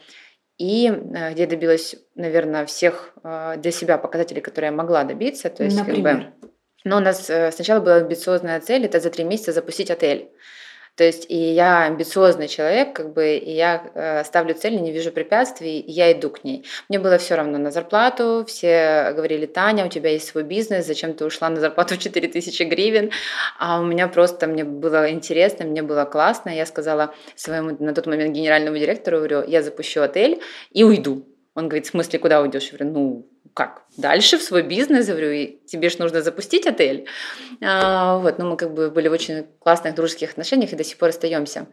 и 0.58 0.88
а, 0.88 1.32
где 1.32 1.46
добилась, 1.46 1.96
наверное, 2.14 2.66
всех 2.66 3.14
для 3.22 3.70
себя 3.70 3.96
показателей, 3.96 4.40
которые 4.40 4.70
я 4.70 4.76
могла 4.76 5.04
добиться. 5.04 5.48
То 5.50 5.64
есть, 5.64 5.78
Например? 5.78 6.16
Как 6.16 6.40
бы, 6.40 6.48
но 6.84 6.96
у 6.98 7.00
нас 7.00 7.28
э, 7.28 7.50
сначала 7.52 7.80
была 7.80 7.96
амбициозная 7.96 8.60
цель, 8.60 8.84
это 8.86 9.00
за 9.00 9.10
три 9.10 9.24
месяца 9.24 9.52
запустить 9.52 9.90
отель. 9.90 10.30
То 10.98 11.04
есть 11.04 11.26
и 11.28 11.36
я 11.36 11.84
амбициозный 11.84 12.48
человек, 12.48 12.92
как 12.92 13.12
бы, 13.12 13.36
и 13.36 13.52
я 13.52 13.88
э, 13.94 14.24
ставлю 14.24 14.52
цель, 14.54 14.82
не 14.82 14.90
вижу 14.90 15.12
препятствий, 15.12 15.78
и 15.78 15.92
я 15.92 16.10
иду 16.10 16.28
к 16.28 16.42
ней. 16.42 16.64
Мне 16.88 16.98
было 16.98 17.18
все 17.18 17.36
равно 17.36 17.56
на 17.56 17.70
зарплату, 17.70 18.44
все 18.48 19.12
говорили, 19.14 19.46
Таня, 19.46 19.86
у 19.86 19.88
тебя 19.88 20.10
есть 20.10 20.26
свой 20.26 20.42
бизнес, 20.42 20.86
зачем 20.86 21.14
ты 21.14 21.24
ушла 21.24 21.50
на 21.50 21.60
зарплату 21.60 21.96
4000 21.96 22.64
гривен? 22.64 23.12
А 23.60 23.80
у 23.80 23.84
меня 23.84 24.08
просто, 24.08 24.48
мне 24.48 24.64
было 24.64 25.08
интересно, 25.12 25.64
мне 25.66 25.84
было 25.84 26.04
классно. 26.04 26.50
Я 26.50 26.66
сказала 26.66 27.14
своему 27.36 27.76
на 27.78 27.94
тот 27.94 28.06
момент 28.06 28.34
генеральному 28.34 28.76
директору, 28.76 29.18
говорю, 29.18 29.44
я 29.46 29.62
запущу 29.62 30.02
отель 30.02 30.42
и 30.72 30.82
уйду. 30.82 31.24
Он 31.54 31.68
говорит, 31.68 31.86
в 31.86 31.90
смысле, 31.90 32.18
куда 32.18 32.40
уйдешь? 32.40 32.70
Я 32.72 32.78
говорю, 32.78 32.92
ну, 32.92 33.28
как? 33.58 33.82
Дальше 33.96 34.38
в 34.38 34.42
свой 34.42 34.62
бизнес, 34.62 35.08
говорю, 35.08 35.32
и 35.32 35.58
тебе 35.66 35.88
же 35.90 35.98
нужно 35.98 36.22
запустить 36.22 36.64
отель. 36.68 37.06
А, 37.60 38.18
вот, 38.18 38.38
ну, 38.38 38.50
мы 38.50 38.56
как 38.56 38.72
бы 38.72 38.88
были 38.88 39.08
в 39.08 39.12
очень 39.12 39.46
классных 39.58 39.96
дружеских 39.96 40.30
отношениях 40.30 40.72
и 40.72 40.76
до 40.76 40.84
сих 40.84 40.96
пор 40.96 41.08
остаемся. 41.08 41.66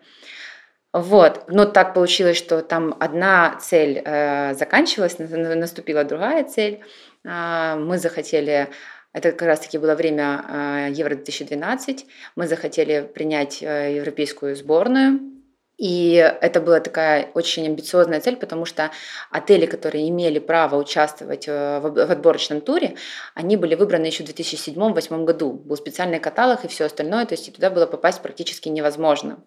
Вот, 0.93 1.43
но 1.47 1.65
так 1.65 1.93
получилось, 1.93 2.37
что 2.37 2.63
там 2.63 2.95
одна 2.99 3.59
цель 3.61 4.01
э, 4.03 4.55
заканчивалась, 4.55 5.17
наступила 5.19 6.03
другая 6.03 6.43
цель. 6.43 6.79
Э, 7.23 7.75
мы 7.75 7.99
захотели 7.99 8.69
это 9.13 9.31
как 9.31 9.43
раз-таки 9.43 9.77
было 9.77 9.93
время 9.93 10.43
э, 10.47 10.87
Евро-2012. 10.91 11.99
Мы 12.35 12.47
захотели 12.47 13.07
принять 13.13 13.61
э, 13.61 13.95
европейскую 13.95 14.55
сборную 14.55 15.34
и 15.77 16.13
это 16.41 16.61
была 16.61 16.79
такая 16.79 17.29
очень 17.33 17.65
амбициозная 17.65 18.21
цель, 18.21 18.37
потому 18.37 18.65
что 18.65 18.91
отели, 19.29 19.65
которые 19.65 20.07
имели 20.09 20.39
право 20.39 20.77
участвовать 20.77 21.45
э, 21.47 21.79
в 21.79 22.11
отборочном 22.11 22.61
туре, 22.61 22.95
они 23.33 23.57
были 23.57 23.75
выбраны 23.75 24.05
еще 24.05 24.23
в 24.23 24.27
2007-2008 24.27 25.25
году. 25.25 25.51
Был 25.51 25.75
специальный 25.75 26.19
каталог 26.19 26.63
и 26.63 26.67
все 26.67 26.85
остальное, 26.85 27.25
то 27.25 27.33
есть 27.33 27.53
туда 27.53 27.69
было 27.69 27.85
попасть 27.85 28.21
практически 28.21 28.69
невозможно. 28.69 29.39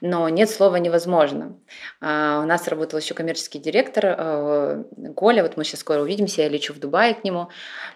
Но 0.00 0.28
нет 0.28 0.48
слова 0.48 0.76
«невозможно». 0.76 1.56
А, 2.00 2.40
у 2.42 2.46
нас 2.46 2.66
работал 2.68 2.98
еще 2.98 3.14
коммерческий 3.14 3.58
директор 3.58 4.04
э, 4.06 4.84
Коля, 5.14 5.42
вот 5.42 5.56
мы 5.56 5.64
сейчас 5.64 5.80
скоро 5.80 6.00
увидимся, 6.00 6.42
я 6.42 6.48
лечу 6.48 6.72
в 6.72 6.78
Дубай 6.78 7.14
к 7.14 7.24
нему. 7.24 7.48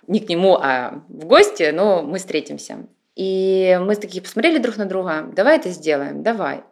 Не 0.06 0.20
к 0.20 0.28
нему, 0.28 0.56
а 0.60 1.02
в 1.08 1.24
гости, 1.24 1.70
но 1.72 2.02
мы 2.02 2.18
встретимся. 2.18 2.86
И 3.14 3.78
мы 3.80 3.94
такие 3.96 4.22
посмотрели 4.22 4.58
друг 4.58 4.76
на 4.76 4.86
друга, 4.86 5.28
давай 5.32 5.58
это 5.58 5.70
сделаем, 5.70 6.22
давай. 6.22 6.64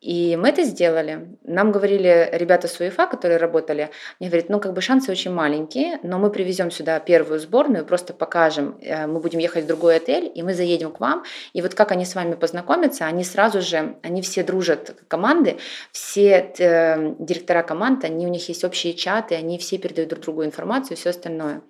И 0.00 0.34
мы 0.36 0.48
это 0.48 0.62
сделали. 0.64 1.28
Нам 1.44 1.72
говорили 1.72 2.30
ребята 2.32 2.68
с 2.68 2.80
УЕФА, 2.80 3.06
которые 3.06 3.36
работали, 3.36 3.90
мне 4.18 4.30
говорят, 4.30 4.48
ну 4.48 4.58
как 4.58 4.72
бы 4.72 4.80
шансы 4.80 5.12
очень 5.12 5.30
маленькие, 5.30 5.98
но 6.02 6.18
мы 6.18 6.30
привезем 6.30 6.70
сюда 6.70 6.98
первую 7.00 7.38
сборную, 7.38 7.84
просто 7.84 8.14
покажем, 8.14 8.78
э, 8.80 9.06
мы 9.06 9.20
будем 9.20 9.40
ехать 9.40 9.64
в 9.64 9.66
другой 9.66 9.96
отель, 9.96 10.32
и 10.34 10.42
мы 10.42 10.54
заедем 10.54 10.90
к 10.92 11.00
вам. 11.00 11.24
И 11.52 11.60
вот 11.60 11.74
как 11.74 11.92
они 11.92 12.06
с 12.06 12.14
вами 12.14 12.34
познакомятся, 12.34 13.04
они 13.04 13.24
сразу 13.24 13.60
же, 13.60 13.96
они 14.02 14.22
все 14.22 14.42
дружат 14.42 14.96
команды, 15.06 15.58
все 15.92 16.50
э, 16.58 17.14
директора 17.18 17.62
команд, 17.62 18.04
они, 18.04 18.26
у 18.26 18.30
них 18.30 18.48
есть 18.48 18.64
общие 18.64 18.94
чаты, 18.94 19.34
они 19.34 19.58
все 19.58 19.76
передают 19.76 20.08
друг 20.08 20.22
другу 20.22 20.44
информацию 20.46 20.96
и 20.96 21.00
все 21.00 21.10
остальное. 21.10 21.60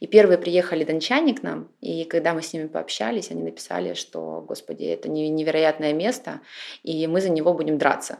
И 0.00 0.06
первые 0.06 0.36
приехали 0.36 0.84
дончане 0.84 1.32
к 1.32 1.42
нам, 1.42 1.68
и 1.80 2.04
когда 2.04 2.34
мы 2.34 2.42
с 2.42 2.52
ними 2.52 2.66
пообщались, 2.66 3.30
они 3.30 3.42
написали, 3.42 3.94
что, 3.94 4.44
господи, 4.46 4.84
это 4.84 5.08
невероятное 5.08 5.94
место, 5.94 6.40
и 6.82 7.06
мы 7.06 7.22
за 7.22 7.30
него 7.30 7.54
будем 7.54 7.69
будем 7.70 7.78
драться. 7.78 8.18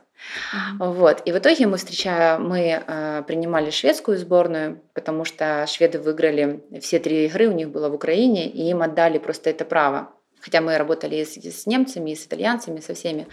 Mm-hmm. 0.81 0.93
Вот. 0.95 1.23
И 1.25 1.33
в 1.33 1.39
итоге 1.39 1.67
мы 1.67 1.77
встречаем, 1.77 2.49
мы 2.49 2.83
э, 2.87 3.23
принимали 3.27 3.71
шведскую 3.71 4.19
сборную, 4.19 4.81
потому 4.95 5.25
что 5.25 5.67
шведы 5.67 5.99
выиграли 5.99 6.61
все 6.81 6.99
три 6.99 7.27
игры, 7.27 7.49
у 7.49 7.53
них 7.53 7.71
было 7.71 7.89
в 7.89 7.95
Украине, 7.95 8.49
и 8.49 8.69
им 8.71 8.83
отдали 8.83 9.19
просто 9.19 9.51
это 9.51 9.65
право. 9.65 10.11
Хотя 10.41 10.61
мы 10.61 10.79
работали 10.79 11.17
и 11.17 11.25
с, 11.25 11.37
с 11.37 11.67
немцами, 11.67 12.11
и 12.11 12.17
с 12.17 12.27
итальянцами, 12.27 12.81
со 12.81 12.95
всеми. 12.95 13.27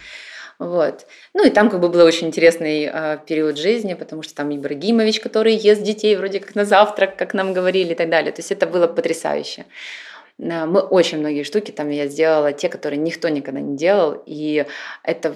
Вот. 0.59 1.05
Ну 1.33 1.45
и 1.45 1.49
там 1.49 1.69
как 1.69 1.79
бы 1.79 1.89
был 1.89 2.01
очень 2.01 2.27
интересный 2.27 2.89
э, 2.91 3.19
период 3.27 3.57
жизни, 3.57 3.93
потому 3.93 4.23
что 4.23 4.33
там 4.35 4.55
Ибрагимович, 4.55 5.19
который 5.19 5.55
ест 5.55 5.83
детей 5.83 6.15
вроде 6.15 6.39
как 6.39 6.55
на 6.55 6.65
завтрак, 6.65 7.15
как 7.15 7.33
нам 7.33 7.53
говорили 7.53 7.91
и 7.91 7.95
так 7.95 8.09
далее. 8.09 8.31
То 8.31 8.39
есть 8.39 8.51
это 8.51 8.65
было 8.65 8.87
потрясающе. 8.87 9.65
Э, 10.39 10.65
мы 10.65 10.79
очень 10.79 11.19
многие 11.19 11.43
штуки 11.43 11.71
там 11.71 11.89
я 11.89 12.07
сделала, 12.07 12.53
те, 12.53 12.69
которые 12.69 12.97
никто 12.97 13.29
никогда 13.29 13.59
не 13.59 13.77
делал, 13.77 14.23
и 14.25 14.65
это 15.03 15.35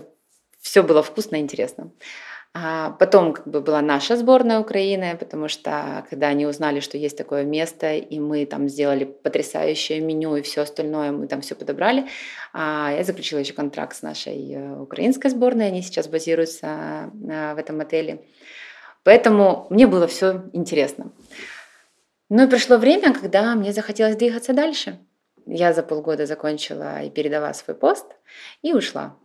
все 0.61 0.83
было 0.83 1.03
вкусно 1.03 1.35
и 1.35 1.39
интересно. 1.39 1.91
А 2.53 2.91
потом 2.91 3.33
как 3.33 3.47
бы 3.47 3.61
была 3.61 3.81
наша 3.81 4.17
сборная 4.17 4.59
Украины, 4.59 5.15
потому 5.17 5.47
что 5.47 6.05
когда 6.09 6.27
они 6.27 6.45
узнали, 6.45 6.81
что 6.81 6.97
есть 6.97 7.17
такое 7.17 7.45
место, 7.45 7.95
и 7.95 8.19
мы 8.19 8.45
там 8.45 8.67
сделали 8.67 9.05
потрясающее 9.05 10.01
меню 10.01 10.35
и 10.35 10.41
все 10.41 10.61
остальное, 10.61 11.13
мы 11.13 11.27
там 11.27 11.39
все 11.39 11.55
подобрали, 11.55 12.07
а 12.51 12.91
я 12.93 13.05
заключила 13.05 13.39
еще 13.39 13.53
контракт 13.53 13.95
с 13.95 14.01
нашей 14.01 14.53
э, 14.53 14.75
украинской 14.81 15.29
сборной, 15.29 15.67
они 15.67 15.81
сейчас 15.81 16.09
базируются 16.09 17.09
э, 17.13 17.53
в 17.53 17.57
этом 17.57 17.79
отеле. 17.79 18.25
Поэтому 19.03 19.67
мне 19.69 19.87
было 19.87 20.07
все 20.07 20.43
интересно. 20.51 21.13
Ну 22.27 22.43
и 22.43 22.49
пришло 22.49 22.77
время, 22.77 23.13
когда 23.13 23.55
мне 23.55 23.71
захотелось 23.71 24.17
двигаться 24.17 24.51
дальше. 24.51 24.99
Я 25.45 25.71
за 25.71 25.83
полгода 25.83 26.25
закончила 26.25 27.01
и 27.01 27.09
передала 27.09 27.53
свой 27.53 27.77
пост 27.77 28.05
и 28.61 28.73
ушла 28.73 29.15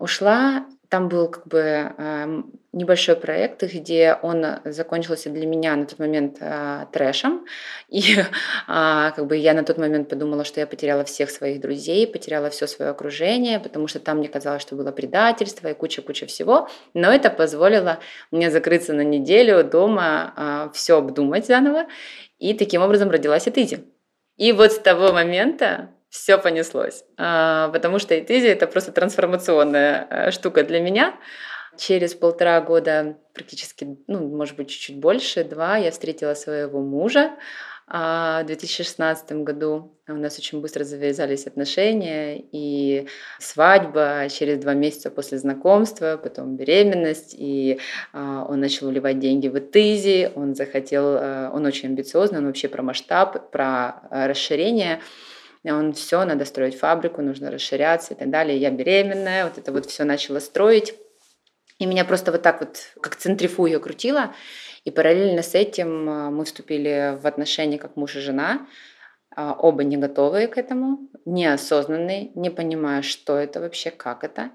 ушла. 0.00 0.66
Там 0.88 1.08
был 1.08 1.28
как 1.28 1.46
бы 1.46 1.94
э, 1.96 2.42
небольшой 2.72 3.14
проект, 3.14 3.62
где 3.62 4.18
он 4.22 4.44
закончился 4.64 5.30
для 5.30 5.46
меня 5.46 5.76
на 5.76 5.86
тот 5.86 6.00
момент 6.00 6.38
э, 6.40 6.86
трэшем. 6.90 7.46
И 7.88 8.16
э, 8.16 8.24
как 8.66 9.24
бы 9.26 9.36
я 9.36 9.54
на 9.54 9.62
тот 9.62 9.78
момент 9.78 10.08
подумала, 10.08 10.42
что 10.44 10.58
я 10.58 10.66
потеряла 10.66 11.04
всех 11.04 11.30
своих 11.30 11.60
друзей, 11.60 12.08
потеряла 12.08 12.50
все 12.50 12.66
свое 12.66 12.90
окружение, 12.90 13.60
потому 13.60 13.86
что 13.86 14.00
там 14.00 14.18
мне 14.18 14.28
казалось, 14.28 14.62
что 14.62 14.74
было 14.74 14.90
предательство 14.90 15.68
и 15.68 15.74
куча-куча 15.74 16.26
всего. 16.26 16.68
Но 16.92 17.12
это 17.12 17.30
позволило 17.30 18.00
мне 18.32 18.50
закрыться 18.50 18.92
на 18.92 19.02
неделю 19.02 19.62
дома, 19.62 20.34
э, 20.36 20.70
все 20.74 20.98
обдумать 20.98 21.46
заново. 21.46 21.86
И 22.40 22.54
таким 22.54 22.82
образом 22.82 23.10
родилась 23.10 23.46
Этизи. 23.46 23.84
И 24.36 24.52
вот 24.52 24.72
с 24.72 24.78
того 24.78 25.12
момента 25.12 25.90
все 26.10 26.36
понеслось. 26.38 27.04
А, 27.16 27.68
потому 27.68 27.98
что 27.98 28.18
Итизи 28.18 28.48
это 28.48 28.66
просто 28.66 28.92
трансформационная 28.92 30.06
э, 30.10 30.30
штука 30.32 30.64
для 30.64 30.80
меня. 30.80 31.14
Через 31.78 32.14
полтора 32.14 32.60
года, 32.60 33.16
практически, 33.32 33.96
ну, 34.08 34.28
может 34.28 34.56
быть, 34.56 34.68
чуть-чуть 34.68 34.98
больше, 34.98 35.44
два, 35.44 35.76
я 35.76 35.92
встретила 35.92 36.34
своего 36.34 36.80
мужа. 36.80 37.30
А 37.92 38.42
в 38.44 38.46
2016 38.46 39.32
году 39.42 39.96
у 40.06 40.14
нас 40.14 40.38
очень 40.38 40.60
быстро 40.60 40.84
завязались 40.84 41.48
отношения, 41.48 42.40
и 42.52 43.08
свадьба 43.40 44.28
через 44.30 44.58
два 44.58 44.74
месяца 44.74 45.10
после 45.10 45.38
знакомства, 45.38 46.16
потом 46.22 46.56
беременность, 46.56 47.34
и 47.36 47.80
а, 48.12 48.46
он 48.48 48.60
начал 48.60 48.86
уливать 48.86 49.18
деньги 49.18 49.48
в 49.48 49.58
Этизи, 49.58 50.30
он 50.36 50.54
захотел, 50.54 51.16
а, 51.18 51.50
он 51.52 51.66
очень 51.66 51.88
амбициозный, 51.88 52.38
он 52.38 52.46
вообще 52.46 52.68
про 52.68 52.82
масштаб, 52.82 53.50
про 53.50 54.02
расширение, 54.10 55.00
он 55.64 55.92
все, 55.92 56.24
надо 56.24 56.44
строить 56.44 56.78
фабрику, 56.78 57.20
нужно 57.20 57.50
расширяться 57.50 58.14
и 58.14 58.16
так 58.16 58.30
далее. 58.30 58.56
Я 58.56 58.70
беременная, 58.70 59.44
вот 59.44 59.58
это 59.58 59.72
вот 59.72 59.86
все 59.86 60.04
начала 60.04 60.40
строить. 60.40 60.94
И 61.78 61.86
меня 61.86 62.04
просто 62.04 62.32
вот 62.32 62.42
так 62.42 62.60
вот, 62.60 62.92
как 63.00 63.16
центрифуга 63.16 63.78
крутило. 63.78 64.34
И 64.84 64.90
параллельно 64.90 65.42
с 65.42 65.54
этим 65.54 66.08
а, 66.08 66.30
мы 66.30 66.44
вступили 66.44 67.18
в 67.20 67.26
отношения 67.26 67.78
как 67.78 67.96
муж 67.96 68.16
и 68.16 68.20
жена, 68.20 68.66
а, 69.36 69.52
оба 69.52 69.84
не 69.84 69.96
готовые 69.96 70.48
к 70.48 70.56
этому, 70.56 71.10
неосознанные, 71.24 72.30
не 72.34 72.50
понимая, 72.50 73.02
что 73.02 73.36
это 73.36 73.60
вообще, 73.60 73.90
как 73.90 74.24
это. 74.24 74.50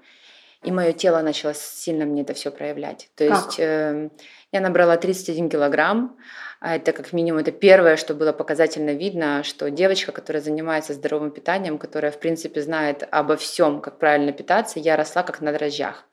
И 0.62 0.72
мое 0.72 0.92
тело 0.92 1.20
начало 1.22 1.54
сильно 1.54 2.04
мне 2.04 2.22
это 2.22 2.34
все 2.34 2.50
проявлять. 2.50 3.08
То 3.14 3.28
как? 3.28 3.36
есть 3.36 3.60
э, 3.60 4.10
я 4.50 4.60
набрала 4.60 4.96
31 4.96 5.48
килограмм. 5.48 6.16
А 6.60 6.76
это 6.76 6.92
как 6.92 7.12
минимум 7.12 7.40
это 7.40 7.52
первое, 7.52 7.96
что 7.96 8.14
было 8.14 8.32
показательно 8.32 8.90
видно, 8.90 9.42
что 9.42 9.70
девочка, 9.70 10.12
которая 10.12 10.42
занимается 10.42 10.94
здоровым 10.94 11.30
питанием, 11.30 11.78
которая 11.78 12.10
в 12.10 12.18
принципе 12.18 12.62
знает 12.62 13.06
обо 13.10 13.36
всем, 13.36 13.80
как 13.80 13.98
правильно 13.98 14.32
питаться, 14.32 14.80
я 14.80 14.96
росла 14.96 15.22
как 15.22 15.40
на 15.40 15.52
дрожжах. 15.52 16.04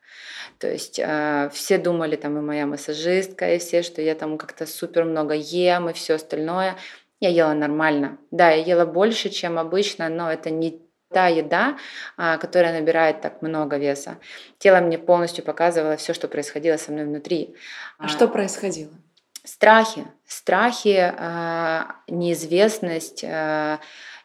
То 0.60 0.70
есть 0.70 1.00
э, 1.00 1.50
все 1.54 1.78
думали, 1.78 2.16
там 2.16 2.38
и 2.38 2.42
моя 2.42 2.66
массажистка, 2.66 3.56
и 3.56 3.60
все, 3.60 3.84
что 3.84 4.02
я 4.02 4.16
там 4.16 4.38
как-то 4.38 4.66
супер 4.66 5.06
много 5.06 5.34
ем 5.34 5.90
и 5.90 5.94
все 5.94 6.16
остальное. 6.16 6.76
Я 7.20 7.30
ела 7.30 7.54
нормально. 7.54 8.18
Да, 8.32 8.50
я 8.50 8.64
ела 8.64 8.86
больше, 8.86 9.30
чем 9.30 9.58
обычно, 9.58 10.10
но 10.10 10.32
это 10.32 10.50
не 10.50 10.82
та 11.14 11.28
еда, 11.28 11.78
а, 12.18 12.38
которая 12.38 12.74
набирает 12.74 13.22
так 13.22 13.42
много 13.42 13.78
веса. 13.78 14.18
Тело 14.58 14.82
мне 14.82 14.98
полностью 14.98 15.44
показывало 15.44 15.96
все, 15.96 16.14
что 16.14 16.28
происходило 16.28 16.78
со 16.78 16.92
мной 16.92 17.06
внутри. 17.06 17.56
А, 17.98 18.06
а 18.06 18.08
что 18.08 18.28
происходило? 18.28 18.92
Страхи, 19.46 20.06
страхи, 20.26 20.98
а, 21.00 21.96
неизвестность, 22.08 23.24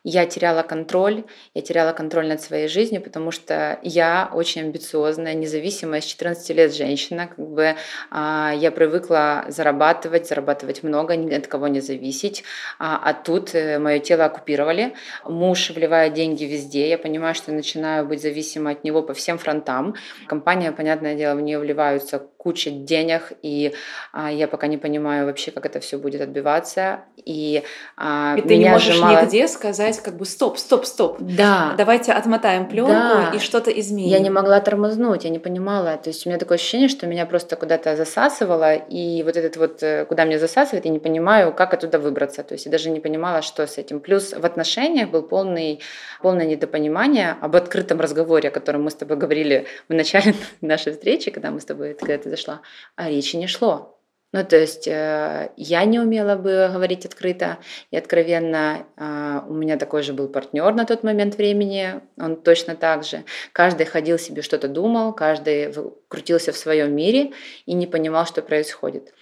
я 0.05 0.27
теряла 0.27 0.63
контроль, 0.63 1.25
я 1.55 1.63
теряла 1.63 1.93
контроль 1.93 2.29
над 2.29 2.41
своей 2.41 2.69
жизнью, 2.69 3.03
потому 3.03 3.31
что 3.31 3.79
я 3.83 4.31
очень 4.33 4.63
амбициозная, 4.63 5.35
независимая, 5.35 6.01
с 6.01 6.05
14 6.05 6.51
лет 6.57 6.75
женщина, 6.75 7.27
как 7.27 7.39
бы 7.39 7.75
а, 8.11 8.53
я 8.57 8.71
привыкла 8.71 9.45
зарабатывать, 9.49 10.29
зарабатывать 10.29 10.83
много, 10.83 11.17
ни 11.17 11.35
от 11.35 11.47
кого 11.47 11.69
не 11.69 11.81
зависеть, 11.81 12.45
а, 12.79 13.01
а 13.03 13.15
тут 13.15 13.55
э, 13.55 13.79
мое 13.79 13.99
тело 13.99 14.27
оккупировали, 14.27 14.95
муж 15.25 15.71
вливает 15.71 16.15
деньги 16.15 16.45
везде, 16.45 16.89
я 16.89 16.99
понимаю, 16.99 17.35
что 17.35 17.51
я 17.51 17.57
начинаю 17.57 18.07
быть 18.07 18.23
зависима 18.23 18.71
от 18.71 18.85
него 18.85 19.03
по 19.03 19.15
всем 19.15 19.39
фронтам, 19.39 19.95
компания, 20.27 20.73
понятное 20.73 21.15
дело, 21.15 21.35
в 21.35 21.41
нее 21.41 21.59
вливаются 21.59 22.19
куча 22.39 22.71
денег, 22.71 23.33
и 23.43 23.75
а, 24.13 24.31
я 24.31 24.49
пока 24.49 24.69
не 24.69 24.79
понимаю 24.79 25.27
вообще, 25.27 25.51
как 25.51 25.67
это 25.67 25.81
все 25.81 25.99
будет 25.99 26.21
отбиваться. 26.21 27.01
И, 27.25 27.63
а, 27.97 28.37
и 28.39 28.43
ты 28.43 28.57
не 28.57 28.71
можешь 28.71 28.95
сжимало... 28.95 29.23
нигде 29.23 29.49
сказать, 29.49 29.88
как 29.97 30.17
бы 30.17 30.27
стоп, 30.27 30.59
стоп, 30.59 30.85
стоп. 30.85 31.17
Да. 31.21 31.75
Давайте 31.79 32.13
отмотаем 32.13 32.69
пленку 32.69 32.93
да. 32.93 33.33
и 33.35 33.39
что-то 33.39 33.71
изменим. 33.71 34.11
Я 34.11 34.19
не 34.19 34.31
могла 34.31 34.61
тормознуть, 34.61 35.25
я 35.25 35.31
не 35.31 35.39
понимала. 35.39 35.97
То 35.97 36.11
есть 36.11 36.27
у 36.27 36.29
меня 36.29 36.39
такое 36.39 36.57
ощущение, 36.57 36.89
что 36.89 37.07
меня 37.07 37.27
просто 37.27 37.57
куда-то 37.57 37.97
засасывало, 37.97 38.75
и 38.75 39.23
вот 39.23 39.37
этот 39.37 39.57
вот, 39.57 39.83
э, 39.83 40.05
куда 40.05 40.25
меня 40.25 40.39
засасывает, 40.39 40.85
я 40.85 40.91
не 40.91 40.99
понимаю, 40.99 41.53
как 41.53 41.75
оттуда 41.75 41.99
выбраться. 41.99 42.43
То 42.43 42.55
есть 42.55 42.67
я 42.67 42.73
даже 42.73 42.91
не 42.91 43.01
понимала, 43.01 43.43
что 43.43 43.67
с 43.67 43.79
этим. 43.79 44.01
Плюс 44.01 44.33
в 44.33 44.45
отношениях 44.45 45.11
был 45.11 45.23
полный, 45.23 45.81
полное 46.23 46.47
недопонимание 46.47 47.37
об 47.41 47.57
открытом 47.57 48.01
разговоре, 48.01 48.49
о 48.49 48.53
котором 48.53 48.83
мы 48.83 48.91
с 48.91 48.95
тобой 48.95 49.17
говорили 49.17 49.67
в 49.89 49.95
начале 49.95 50.35
нашей 50.61 50.93
встречи, 50.93 51.31
когда 51.31 51.51
мы 51.51 51.61
с 51.61 51.65
тобой, 51.65 51.95
когда 51.95 52.19
ты 52.19 52.31
зашла, 52.31 52.61
а 52.97 53.09
речи 53.09 53.37
не 53.37 53.47
шло. 53.47 53.98
Ну, 54.31 54.45
то 54.45 54.57
есть 54.57 54.87
э, 54.87 55.51
я 55.57 55.85
не 55.87 55.99
умела 55.99 56.37
бы 56.37 56.69
говорить 56.71 57.07
открыто 57.07 57.59
и 57.91 57.97
откровенно. 57.97 58.87
Э, 58.97 59.41
у 59.49 59.55
меня 59.55 59.79
такой 59.79 60.03
же 60.03 60.13
был 60.13 60.29
партнер 60.29 60.75
на 60.75 60.85
тот 60.85 61.03
момент 61.03 61.37
времени, 61.37 62.01
он 62.19 62.37
точно 62.37 62.77
так 62.77 63.05
же. 63.05 63.25
Каждый 63.53 63.87
ходил 63.87 64.19
себе 64.19 64.43
что-то 64.43 64.69
думал, 64.69 65.15
каждый 65.15 65.73
крутился 66.09 66.53
в 66.53 66.59
своем 66.59 66.95
мире 66.95 67.33
и 67.65 67.73
не 67.73 67.87
понимал, 67.87 68.27
что 68.27 68.43
происходит. 68.43 69.15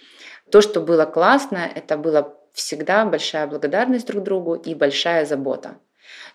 То, 0.51 0.59
что 0.59 0.81
было 0.81 1.05
классно, 1.05 1.69
это 1.73 1.97
была 1.97 2.33
всегда 2.51 3.05
большая 3.05 3.47
благодарность 3.47 4.07
друг 4.07 4.23
другу 4.23 4.55
и 4.55 4.75
большая 4.75 5.25
забота 5.25 5.77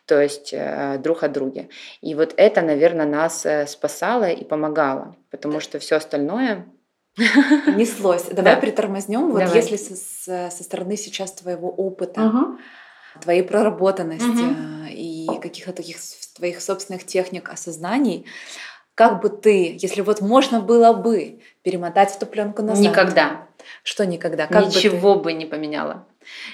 то 0.06 0.20
есть 0.20 0.52
э, 0.52 0.98
друг 0.98 1.22
о 1.22 1.28
друге. 1.28 1.68
И 2.00 2.14
вот 2.14 2.34
это, 2.36 2.60
наверное, 2.60 3.06
нас 3.06 3.46
э, 3.46 3.66
спасало 3.66 4.28
и 4.28 4.44
помогало, 4.44 5.16
потому 5.30 5.60
что 5.60 5.78
все 5.78 5.96
остальное 5.96 6.66
Неслось. 7.76 8.24
Давай 8.24 8.54
да. 8.54 8.60
притормознем. 8.60 9.30
Вот 9.30 9.40
Давай. 9.40 9.56
если 9.56 9.76
со, 9.76 10.50
со 10.50 10.64
стороны 10.64 10.96
сейчас 10.96 11.32
твоего 11.32 11.68
опыта, 11.68 12.22
угу. 12.22 12.58
твоей 13.20 13.42
проработанности 13.42 14.24
угу. 14.24 14.86
и 14.88 15.26
каких-то 15.40 15.72
таких 15.72 15.98
твоих 16.34 16.60
собственных 16.60 17.04
техник 17.04 17.50
осознаний, 17.50 18.26
как 18.94 19.22
бы 19.22 19.28
ты, 19.30 19.76
если 19.78 20.00
вот 20.02 20.20
можно 20.20 20.60
было 20.60 20.92
бы 20.92 21.40
перемотать 21.62 22.14
эту 22.16 22.26
пленку 22.26 22.62
назад? 22.62 22.84
Никогда. 22.84 23.48
Что 23.82 24.04
никогда? 24.04 24.46
Как 24.46 24.66
Ничего 24.66 25.14
бы, 25.14 25.20
ты... 25.20 25.24
бы 25.24 25.32
не 25.32 25.46
поменяла. 25.46 26.06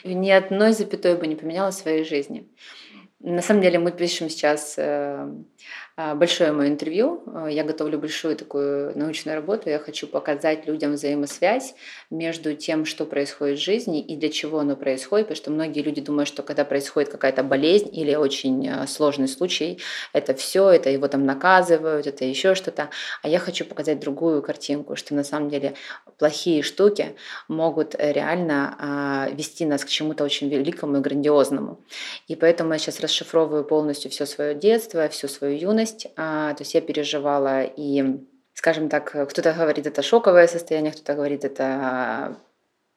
Ни 0.04 0.30
одной 0.30 0.72
запятой 0.72 1.16
бы 1.16 1.26
не 1.26 1.36
поменяла 1.36 1.70
в 1.70 1.74
своей 1.74 2.04
жизни. 2.04 2.48
На 3.20 3.42
самом 3.42 3.62
деле 3.62 3.78
мы 3.78 3.90
пишем 3.90 4.30
сейчас 4.30 4.74
э, 4.76 5.28
большое 6.14 6.52
мое 6.52 6.68
интервью. 6.68 7.22
А, 7.26 7.48
я 7.48 7.64
готовлю 7.64 7.98
большую 7.98 8.36
такую 8.36 8.96
научную 8.96 9.34
работу. 9.34 9.68
Я 9.68 9.80
хочу 9.80 10.06
показать 10.06 10.64
людям 10.66 10.92
взаимосвязь 10.92 11.74
между 12.08 12.54
тем, 12.54 12.84
что 12.84 13.04
происходит 13.04 13.58
в 13.58 13.62
жизни 13.62 14.00
и 14.00 14.14
для 14.14 14.28
чего 14.28 14.60
оно 14.60 14.76
происходит, 14.76 15.26
потому 15.26 15.36
что 15.36 15.50
многие 15.50 15.82
люди 15.82 16.00
думают, 16.00 16.28
что 16.28 16.44
когда 16.44 16.64
происходит 16.64 17.10
какая-то 17.10 17.42
болезнь 17.42 17.88
или 17.92 18.14
очень 18.14 18.68
а, 18.68 18.86
сложный 18.86 19.26
случай, 19.26 19.80
это 20.12 20.34
все, 20.34 20.68
это 20.70 20.88
его 20.88 21.08
там 21.08 21.26
наказывают, 21.26 22.06
это 22.06 22.24
еще 22.24 22.54
что-то. 22.54 22.90
А 23.22 23.28
я 23.28 23.40
хочу 23.40 23.64
показать 23.64 23.98
другую 23.98 24.40
картинку, 24.40 24.94
что 24.94 25.16
на 25.16 25.24
самом 25.24 25.50
деле 25.50 25.74
плохие 26.16 26.62
штуки 26.62 27.16
могут 27.48 27.96
реально 27.98 29.28
вести 29.32 29.64
нас 29.64 29.84
к 29.84 29.88
чему-то 29.88 30.24
очень 30.24 30.48
великому 30.48 30.98
и 30.98 31.00
грандиозному. 31.00 31.80
И 32.28 32.36
поэтому 32.36 32.72
я 32.72 32.78
сейчас 32.78 33.00
расшифровываю 33.00 33.64
полностью 33.64 34.10
все 34.10 34.26
свое 34.26 34.54
детство, 34.54 35.08
всю 35.08 35.28
свою 35.28 35.56
юность, 35.56 35.87
беременность, 35.88 36.06
а, 36.16 36.54
то 36.54 36.62
есть 36.62 36.74
я 36.74 36.80
переживала 36.80 37.62
и 37.62 38.20
скажем 38.54 38.88
так, 38.88 39.10
кто-то 39.10 39.52
говорит, 39.52 39.86
это 39.86 40.02
шоковое 40.02 40.48
состояние, 40.48 40.92
кто-то 40.92 41.14
говорит, 41.14 41.44
это 41.44 42.36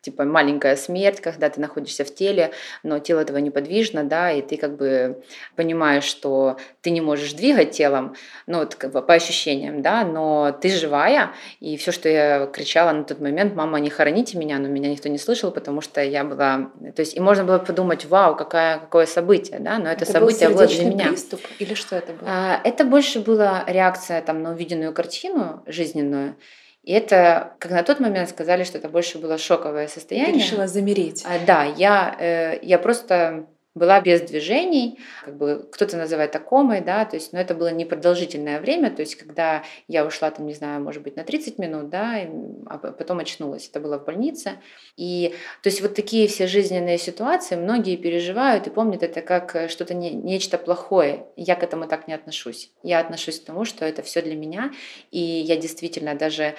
типа 0.02 0.24
маленькая 0.26 0.76
смерть, 0.76 1.22
когда 1.22 1.50
ты 1.50 1.62
находишься 1.62 2.04
в 2.04 2.14
теле, 2.14 2.52
но 2.84 3.00
тело 3.00 3.20
этого 3.20 3.38
неподвижно, 3.38 4.04
да, 4.04 4.32
и 4.32 4.42
ты 4.42 4.58
как 4.58 4.76
бы 4.76 5.24
понимаешь, 5.56 6.04
что 6.04 6.58
ты 6.82 6.90
не 6.90 7.02
можешь 7.02 7.34
двигать 7.34 7.72
телом, 7.72 8.16
ну 8.48 8.60
вот 8.60 8.76
как 8.76 8.92
бы 8.92 9.02
по 9.02 9.14
ощущениям, 9.14 9.82
да, 9.82 10.04
но 10.04 10.52
ты 10.60 10.70
живая, 10.70 11.32
и 11.60 11.78
все, 11.78 11.92
что 11.92 12.10
я 12.10 12.48
кричала 12.48 12.92
на 12.92 13.04
тот 13.04 13.20
момент, 13.20 13.56
мама, 13.56 13.80
не 13.80 13.90
хороните 13.90 14.38
меня, 14.38 14.58
но 14.58 14.68
меня 14.68 14.90
никто 14.90 15.08
не 15.10 15.18
слышал, 15.18 15.52
потому 15.52 15.82
что 15.82 16.02
я 16.02 16.24
была, 16.24 16.72
то 16.96 17.02
есть 17.02 17.16
и 17.16 17.20
можно 17.20 17.44
было 17.44 17.60
подумать, 17.60 18.06
вау, 18.06 18.36
какая, 18.36 18.80
какое 18.80 19.06
событие, 19.06 19.60
да, 19.60 19.78
но 19.78 19.90
это, 19.90 20.04
это 20.04 20.14
событие 20.14 20.50
было 20.50 20.66
для 20.66 20.86
меня. 20.86 21.08
приступ 21.10 21.42
или 21.60 21.76
что 21.76 21.96
это 21.96 22.14
было? 22.14 22.30
А, 22.30 22.62
это 22.64 22.84
больше 22.86 23.20
была 23.20 23.64
реакция 23.68 24.22
там 24.22 24.42
на 24.42 24.52
увиденную 24.52 24.94
картину 24.94 25.64
жизненную, 25.68 26.36
и 26.84 26.94
это, 26.94 27.54
как 27.60 27.72
на 27.72 27.84
тот 27.84 28.00
момент 28.00 28.30
сказали, 28.30 28.63
что 28.63 28.78
это 28.80 28.89
больше 28.89 29.20
было 29.20 29.38
шоковое 29.38 29.88
состояние. 29.88 30.34
Ты 30.34 30.39
решила 30.39 30.67
замереть. 30.67 31.24
А, 31.28 31.38
да, 31.46 31.63
я, 31.63 32.15
э, 32.20 32.60
я 32.63 32.80
просто 32.80 33.46
была 33.74 34.02
без 34.02 34.22
движений, 34.22 35.00
как 35.24 35.38
бы 35.38 35.68
кто-то 35.72 35.96
называет 35.96 36.38
комой, 36.40 36.82
да, 36.82 37.06
то 37.06 37.16
есть, 37.16 37.32
но 37.32 37.40
это 37.40 37.56
было 37.56 37.72
непродолжительное 37.72 38.60
время, 38.60 38.92
то 38.92 39.02
есть, 39.02 39.16
когда 39.16 39.64
я 39.88 40.06
ушла 40.06 40.30
там, 40.30 40.46
не 40.46 40.54
знаю, 40.54 40.82
может 40.82 41.02
быть, 41.04 41.16
на 41.16 41.24
30 41.24 41.58
минут, 41.58 41.90
да, 41.90 42.20
а 42.66 42.78
потом 42.78 43.20
очнулась, 43.20 43.70
это 43.70 43.80
было 43.80 43.98
в 43.98 44.04
больнице, 44.04 44.54
и, 44.98 45.34
то 45.62 45.70
есть, 45.70 45.82
вот 45.82 45.96
такие 45.96 46.28
все 46.28 46.48
жизненные 46.48 46.98
ситуации 46.98 47.56
многие 47.56 47.96
переживают 47.96 48.68
и 48.68 48.72
помнят 48.72 49.04
это 49.04 49.22
как 49.22 49.70
что-то 49.70 49.94
не, 49.94 50.12
нечто 50.12 50.58
плохое, 50.58 51.26
я 51.38 51.56
к 51.56 51.64
этому 51.64 51.88
так 51.88 52.08
не 52.10 52.14
отношусь, 52.14 52.72
я 52.84 53.00
отношусь 53.00 53.40
к 53.40 53.46
тому, 53.46 53.64
что 53.64 53.86
это 53.86 54.02
все 54.02 54.22
для 54.22 54.36
меня, 54.36 54.72
и 55.12 55.20
я 55.20 55.56
действительно 55.56 56.16
даже 56.16 56.56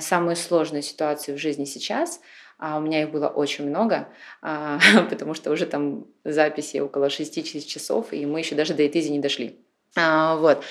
самую 0.00 0.36
сложную 0.36 0.82
ситуацию 0.82 1.36
в 1.38 1.40
жизни 1.40 1.64
сейчас 1.64 2.20
а 2.60 2.78
у 2.78 2.80
меня 2.80 3.02
их 3.02 3.10
было 3.10 3.28
очень 3.28 3.68
много, 3.68 4.08
а, 4.42 4.78
потому 5.10 5.34
что 5.34 5.50
уже 5.50 5.66
там 5.66 6.06
записи 6.24 6.78
около 6.78 7.10
6 7.10 7.66
часов, 7.66 8.12
и 8.12 8.26
мы 8.26 8.40
еще 8.40 8.54
даже 8.54 8.74
до 8.74 8.86
Итизи 8.86 9.08
не 9.10 9.18
дошли. 9.18 9.58
А, 9.96 10.36
вот. 10.36 10.62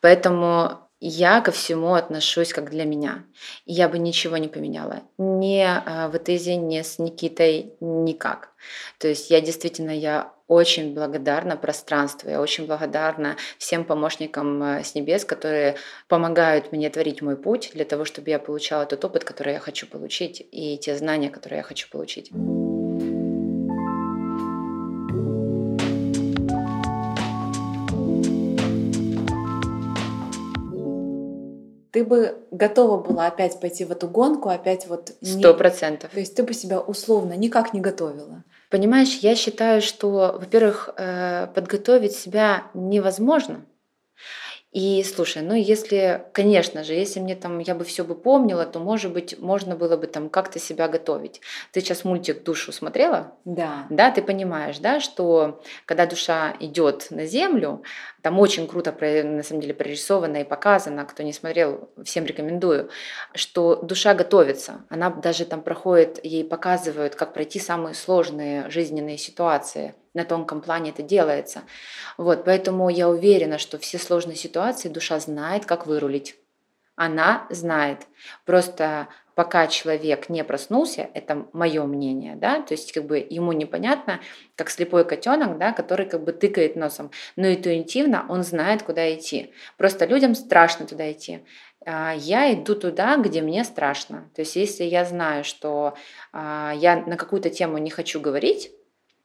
Поэтому 0.00 0.85
я 1.00 1.40
ко 1.40 1.52
всему 1.52 1.94
отношусь 1.94 2.52
как 2.52 2.70
для 2.70 2.84
меня. 2.84 3.24
И 3.64 3.72
я 3.72 3.88
бы 3.88 3.98
ничего 3.98 4.36
не 4.36 4.48
поменяла. 4.48 5.02
Ни 5.18 5.62
а, 5.62 6.08
в 6.08 6.16
Итизи, 6.16 6.56
ни 6.56 6.80
с 6.80 6.98
Никитой, 6.98 7.74
никак. 7.80 8.50
То 8.98 9.08
есть 9.08 9.30
я 9.30 9.40
действительно, 9.40 9.90
я 9.90 10.32
очень 10.48 10.94
благодарна 10.94 11.56
пространству, 11.56 12.30
я 12.30 12.40
очень 12.40 12.66
благодарна 12.66 13.36
всем 13.58 13.84
помощникам 13.84 14.62
э, 14.62 14.84
с 14.84 14.94
небес, 14.94 15.24
которые 15.24 15.76
помогают 16.08 16.70
мне 16.70 16.88
творить 16.88 17.20
мой 17.20 17.36
путь 17.36 17.72
для 17.74 17.84
того, 17.84 18.04
чтобы 18.04 18.30
я 18.30 18.38
получала 18.38 18.86
тот 18.86 19.04
опыт, 19.04 19.24
который 19.24 19.54
я 19.54 19.60
хочу 19.60 19.88
получить, 19.88 20.46
и 20.52 20.78
те 20.78 20.96
знания, 20.96 21.30
которые 21.30 21.58
я 21.58 21.62
хочу 21.64 21.88
получить. 21.90 22.30
Ты 31.96 32.04
бы 32.04 32.36
готова 32.50 33.02
была 33.02 33.26
опять 33.26 33.58
пойти 33.58 33.86
в 33.86 33.90
эту 33.90 34.06
гонку, 34.06 34.50
опять 34.50 34.86
вот... 34.86 35.12
Сто 35.22 35.54
процентов. 35.54 36.10
То 36.10 36.20
есть 36.20 36.34
ты 36.34 36.42
бы 36.42 36.52
себя 36.52 36.78
условно 36.78 37.32
никак 37.32 37.72
не 37.72 37.80
готовила? 37.80 38.44
Понимаешь, 38.68 39.20
я 39.22 39.34
считаю, 39.34 39.80
что, 39.80 40.36
во-первых, 40.38 40.90
э, 40.98 41.46
подготовить 41.54 42.12
себя 42.12 42.64
невозможно. 42.74 43.64
И 44.76 45.02
слушай, 45.04 45.40
ну 45.40 45.54
если, 45.54 46.26
конечно 46.34 46.84
же, 46.84 46.92
если 46.92 47.18
мне 47.18 47.34
там, 47.34 47.60
я 47.60 47.74
бы 47.74 47.82
все 47.82 48.04
бы 48.04 48.14
помнила, 48.14 48.66
то, 48.66 48.78
может 48.78 49.10
быть, 49.10 49.38
можно 49.38 49.74
было 49.74 49.96
бы 49.96 50.06
там 50.06 50.28
как-то 50.28 50.58
себя 50.58 50.86
готовить. 50.86 51.40
Ты 51.72 51.80
сейчас 51.80 52.04
мультик 52.04 52.42
«Душу» 52.42 52.72
смотрела? 52.72 53.32
Да. 53.46 53.86
Да, 53.88 54.10
ты 54.10 54.20
понимаешь, 54.20 54.76
да, 54.78 55.00
что 55.00 55.62
когда 55.86 56.04
душа 56.04 56.54
идет 56.60 57.06
на 57.08 57.24
землю, 57.24 57.84
там 58.20 58.38
очень 58.38 58.68
круто, 58.68 58.94
на 59.24 59.42
самом 59.42 59.62
деле, 59.62 59.72
прорисовано 59.72 60.42
и 60.42 60.44
показано. 60.44 61.06
Кто 61.06 61.22
не 61.22 61.32
смотрел, 61.32 61.88
всем 62.04 62.26
рекомендую, 62.26 62.90
что 63.34 63.76
душа 63.76 64.12
готовится. 64.12 64.84
Она 64.90 65.08
даже 65.08 65.46
там 65.46 65.62
проходит, 65.62 66.22
ей 66.22 66.44
показывают, 66.44 67.14
как 67.14 67.32
пройти 67.32 67.58
самые 67.60 67.94
сложные 67.94 68.68
жизненные 68.68 69.16
ситуации– 69.16 69.94
на 70.16 70.24
тонком 70.24 70.60
плане 70.60 70.90
это 70.90 71.02
делается. 71.02 71.62
Вот, 72.16 72.44
поэтому 72.44 72.88
я 72.88 73.08
уверена, 73.08 73.58
что 73.58 73.78
все 73.78 73.98
сложные 73.98 74.36
ситуации 74.36 74.88
душа 74.88 75.20
знает, 75.20 75.66
как 75.66 75.86
вырулить. 75.86 76.34
Она 76.96 77.46
знает. 77.50 78.06
Просто 78.46 79.08
пока 79.34 79.66
человек 79.66 80.30
не 80.30 80.42
проснулся, 80.42 81.10
это 81.12 81.46
мое 81.52 81.84
мнение, 81.84 82.36
да, 82.36 82.62
то 82.62 82.72
есть 82.72 82.92
как 82.92 83.04
бы 83.04 83.18
ему 83.18 83.52
непонятно, 83.52 84.20
как 84.54 84.70
слепой 84.70 85.04
котенок, 85.04 85.58
да, 85.58 85.72
который 85.72 86.06
как 86.06 86.24
бы 86.24 86.32
тыкает 86.32 86.74
носом, 86.74 87.10
но 87.36 87.46
интуитивно 87.52 88.24
он 88.30 88.42
знает, 88.42 88.82
куда 88.82 89.14
идти. 89.14 89.52
Просто 89.76 90.06
людям 90.06 90.34
страшно 90.34 90.86
туда 90.86 91.12
идти. 91.12 91.44
А, 91.84 92.14
я 92.16 92.52
иду 92.54 92.74
туда, 92.74 93.18
где 93.18 93.42
мне 93.42 93.62
страшно. 93.64 94.30
То 94.34 94.40
есть 94.40 94.56
если 94.56 94.84
я 94.84 95.04
знаю, 95.04 95.44
что 95.44 95.98
а, 96.32 96.72
я 96.74 96.96
на 97.04 97.16
какую-то 97.16 97.50
тему 97.50 97.76
не 97.76 97.90
хочу 97.90 98.20
говорить, 98.20 98.70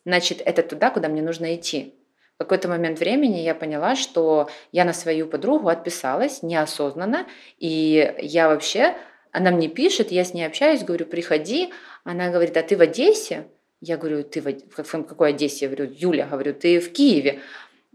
значит, 0.05 0.41
это 0.43 0.63
туда, 0.63 0.89
куда 0.89 1.07
мне 1.09 1.21
нужно 1.21 1.55
идти. 1.55 1.95
В 2.35 2.43
какой-то 2.43 2.67
момент 2.67 2.99
времени 2.99 3.37
я 3.37 3.53
поняла, 3.53 3.95
что 3.95 4.49
я 4.71 4.83
на 4.83 4.93
свою 4.93 5.27
подругу 5.27 5.67
отписалась 5.67 6.41
неосознанно, 6.41 7.27
и 7.59 8.15
я 8.19 8.47
вообще, 8.47 8.95
она 9.31 9.51
мне 9.51 9.67
пишет, 9.67 10.11
я 10.11 10.23
с 10.23 10.33
ней 10.33 10.45
общаюсь, 10.45 10.83
говорю, 10.83 11.05
приходи, 11.05 11.71
она 12.03 12.29
говорит, 12.29 12.57
а 12.57 12.63
ты 12.63 12.75
в 12.75 12.81
Одессе? 12.81 13.45
Я 13.79 13.97
говорю, 13.97 14.23
ты 14.23 14.41
в, 14.41 14.83
в 14.83 15.03
какой 15.03 15.29
Одессе? 15.29 15.65
Я 15.65 15.71
говорю, 15.71 15.93
Юля, 15.95 16.25
говорю, 16.25 16.53
ты 16.53 16.79
в 16.79 16.91
Киеве. 16.91 17.39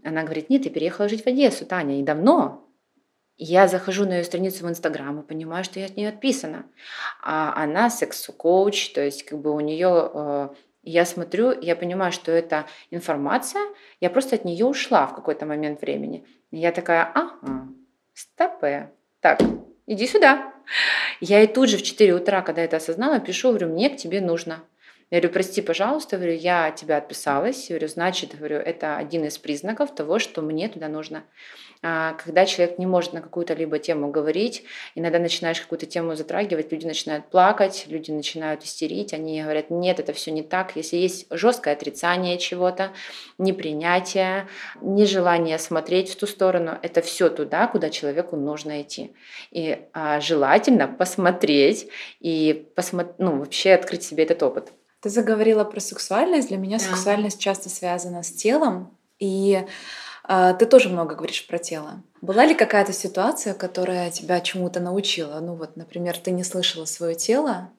Она 0.03 0.23
говорит, 0.23 0.49
нет, 0.49 0.63
ты 0.63 0.69
переехала 0.69 1.09
жить 1.09 1.23
в 1.23 1.27
Одессу, 1.27 1.65
Таня, 1.65 1.99
и 1.99 2.03
давно. 2.03 2.63
Я 3.37 3.67
захожу 3.67 4.05
на 4.05 4.17
ее 4.17 4.23
страницу 4.23 4.65
в 4.65 4.69
Инстаграм 4.69 5.19
и 5.19 5.27
понимаю, 5.27 5.63
что 5.63 5.79
я 5.79 5.85
от 5.85 5.95
нее 5.95 6.09
отписана. 6.09 6.65
А 7.21 7.53
она 7.61 7.89
секс-коуч, 7.89 8.93
то 8.93 9.01
есть 9.01 9.23
как 9.25 9.39
бы 9.39 9.51
у 9.51 9.59
нее 9.59 10.09
э, 10.13 10.49
я 10.89 11.05
смотрю, 11.05 11.53
я 11.59 11.75
понимаю, 11.75 12.11
что 12.11 12.31
это 12.31 12.65
информация, 12.91 13.61
я 13.99 14.09
просто 14.09 14.35
от 14.35 14.45
нее 14.45 14.65
ушла 14.65 15.05
в 15.07 15.15
какой-то 15.15 15.45
момент 15.45 15.81
времени. 15.81 16.25
Я 16.51 16.71
такая, 16.71 17.11
ага, 17.13 17.67
стопе, 18.13 18.91
так, 19.19 19.39
иди 19.85 20.07
сюда. 20.07 20.53
Я 21.19 21.43
и 21.43 21.47
тут 21.47 21.69
же 21.69 21.77
в 21.77 21.83
4 21.83 22.13
утра, 22.13 22.41
когда 22.41 22.61
это 22.61 22.77
осознала, 22.77 23.19
пишу, 23.19 23.49
говорю, 23.49 23.69
мне 23.69 23.89
к 23.89 23.97
тебе 23.97 24.21
нужно. 24.21 24.63
Я 25.09 25.19
говорю, 25.19 25.33
прости, 25.33 25.61
пожалуйста, 25.61 26.17
говорю, 26.17 26.33
я 26.33 26.65
от 26.65 26.75
тебя 26.75 26.97
отписалась. 26.97 27.69
Я 27.69 27.75
говорю, 27.75 27.87
значит, 27.87 28.37
говорю, 28.37 28.57
это 28.57 28.97
один 28.97 29.23
из 29.23 29.37
признаков 29.37 29.95
того, 29.95 30.19
что 30.19 30.41
мне 30.41 30.67
туда 30.67 30.89
нужно. 30.89 31.23
А, 31.81 32.13
когда 32.13 32.45
человек 32.45 32.77
не 32.77 32.85
может 32.85 33.13
на 33.13 33.21
какую-то 33.21 33.53
либо 33.53 33.79
тему 33.79 34.11
говорить, 34.11 34.63
иногда 34.95 35.19
начинаешь 35.19 35.61
какую-то 35.61 35.85
тему 35.85 36.15
затрагивать, 36.15 36.73
люди 36.73 36.85
начинают 36.85 37.29
плакать, 37.29 37.85
люди 37.87 38.11
начинают 38.11 38.65
истерить, 38.65 39.13
они 39.13 39.41
говорят, 39.41 39.69
нет, 39.69 40.01
это 40.01 40.11
все 40.11 40.31
не 40.31 40.43
так. 40.43 40.75
Если 40.75 40.97
есть 40.97 41.27
жесткое 41.29 41.75
отрицание 41.75 42.37
чего-то, 42.37 42.91
непринятие, 43.37 44.49
нежелание 44.81 45.57
смотреть 45.57 46.09
в 46.09 46.17
ту 46.17 46.27
сторону, 46.27 46.77
это 46.81 47.01
все 47.01 47.29
туда, 47.29 47.67
куда 47.67 47.89
человеку 47.89 48.35
нужно 48.35 48.81
идти. 48.81 49.13
И 49.51 49.79
а, 49.93 50.19
желательно 50.19 50.89
посмотреть 50.89 51.87
и 52.19 52.67
посмотри, 52.75 53.13
ну, 53.19 53.37
вообще 53.37 53.71
открыть 53.71 54.03
себе 54.03 54.25
этот 54.25 54.43
опыт. 54.43 54.73
Ты 55.01 55.09
заговорила 55.09 55.63
про 55.63 55.79
сексуальность. 55.79 56.49
Для 56.49 56.57
меня 56.57 56.77
да. 56.77 56.83
сексуальность 56.83 57.39
часто 57.39 57.69
связана 57.69 58.23
с 58.23 58.31
телом. 58.31 58.97
И 59.19 59.63
э, 60.27 60.55
ты 60.57 60.65
тоже 60.65 60.89
много 60.89 61.15
говоришь 61.15 61.45
про 61.47 61.59
тело. 61.59 62.03
Была 62.21 62.45
ли 62.45 62.55
какая-то 62.55 62.93
ситуация, 62.93 63.53
которая 63.53 64.09
тебя 64.11 64.39
чему-то 64.41 64.79
научила? 64.79 65.39
Ну 65.39 65.55
вот, 65.55 65.75
например, 65.75 66.17
ты 66.17 66.31
не 66.31 66.43
слышала 66.43 66.85
свое 66.85 67.15
тело, 67.15 67.69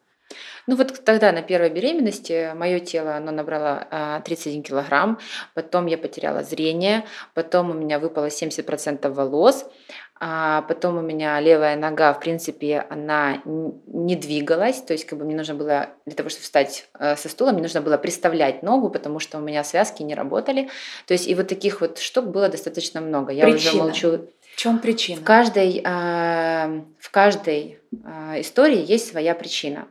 ну 0.67 0.77
вот 0.77 1.03
тогда 1.05 1.33
на 1.33 1.41
первой 1.41 1.71
беременности 1.71 2.53
мое 2.55 2.81
тело, 2.81 3.17
оно 3.17 3.33
набрало 3.33 4.21
31 4.25 4.61
а, 4.61 4.63
килограмм, 4.63 5.19
потом 5.55 5.87
я 5.87 5.97
потеряла 5.97 6.43
зрение, 6.43 7.07
потом 7.33 7.71
у 7.71 7.75
меня 7.75 7.99
выпало 7.99 8.27
70% 8.27 9.09
волос, 9.11 9.67
а 10.21 10.63
потом 10.63 10.99
у 10.99 11.01
меня 11.01 11.39
левая 11.41 11.77
нога, 11.77 12.13
в 12.13 12.21
принципе, 12.21 12.85
она 12.91 13.41
не 13.45 14.17
двигалась, 14.17 14.81
то 14.81 14.93
есть 14.93 15.07
как 15.07 15.19
бы 15.19 15.25
мне 15.25 15.37
нужно 15.37 15.55
было, 15.55 15.91
для 16.07 16.17
того, 16.17 16.29
чтобы 16.29 16.43
встать 16.43 16.89
э, 16.99 17.15
со 17.17 17.29
стула, 17.29 17.53
мне 17.53 17.63
нужно 17.63 17.81
было 17.81 17.97
приставлять 17.99 18.63
ногу, 18.63 18.91
потому 18.91 19.21
что 19.21 19.39
у 19.39 19.41
меня 19.41 19.63
связки 19.63 20.03
не 20.03 20.15
работали. 20.15 20.71
То 21.07 21.13
есть 21.13 21.29
и 21.29 21.35
вот 21.35 21.47
таких 21.49 21.81
вот 21.81 21.99
штук 21.99 22.27
было 22.27 22.49
достаточно 22.49 23.01
много. 23.01 23.33
Я 23.33 23.45
причина. 23.45 23.71
уже 23.71 23.79
молчу. 23.79 24.29
В 24.55 24.57
чем 24.57 24.81
причина? 24.81 25.21
В 25.21 25.25
каждой, 25.25 25.83
а, 25.85 26.83
в 26.99 27.11
каждой 27.11 27.79
а, 28.05 28.41
истории 28.41 28.85
есть 28.85 29.09
своя 29.09 29.35
причина. 29.37 29.87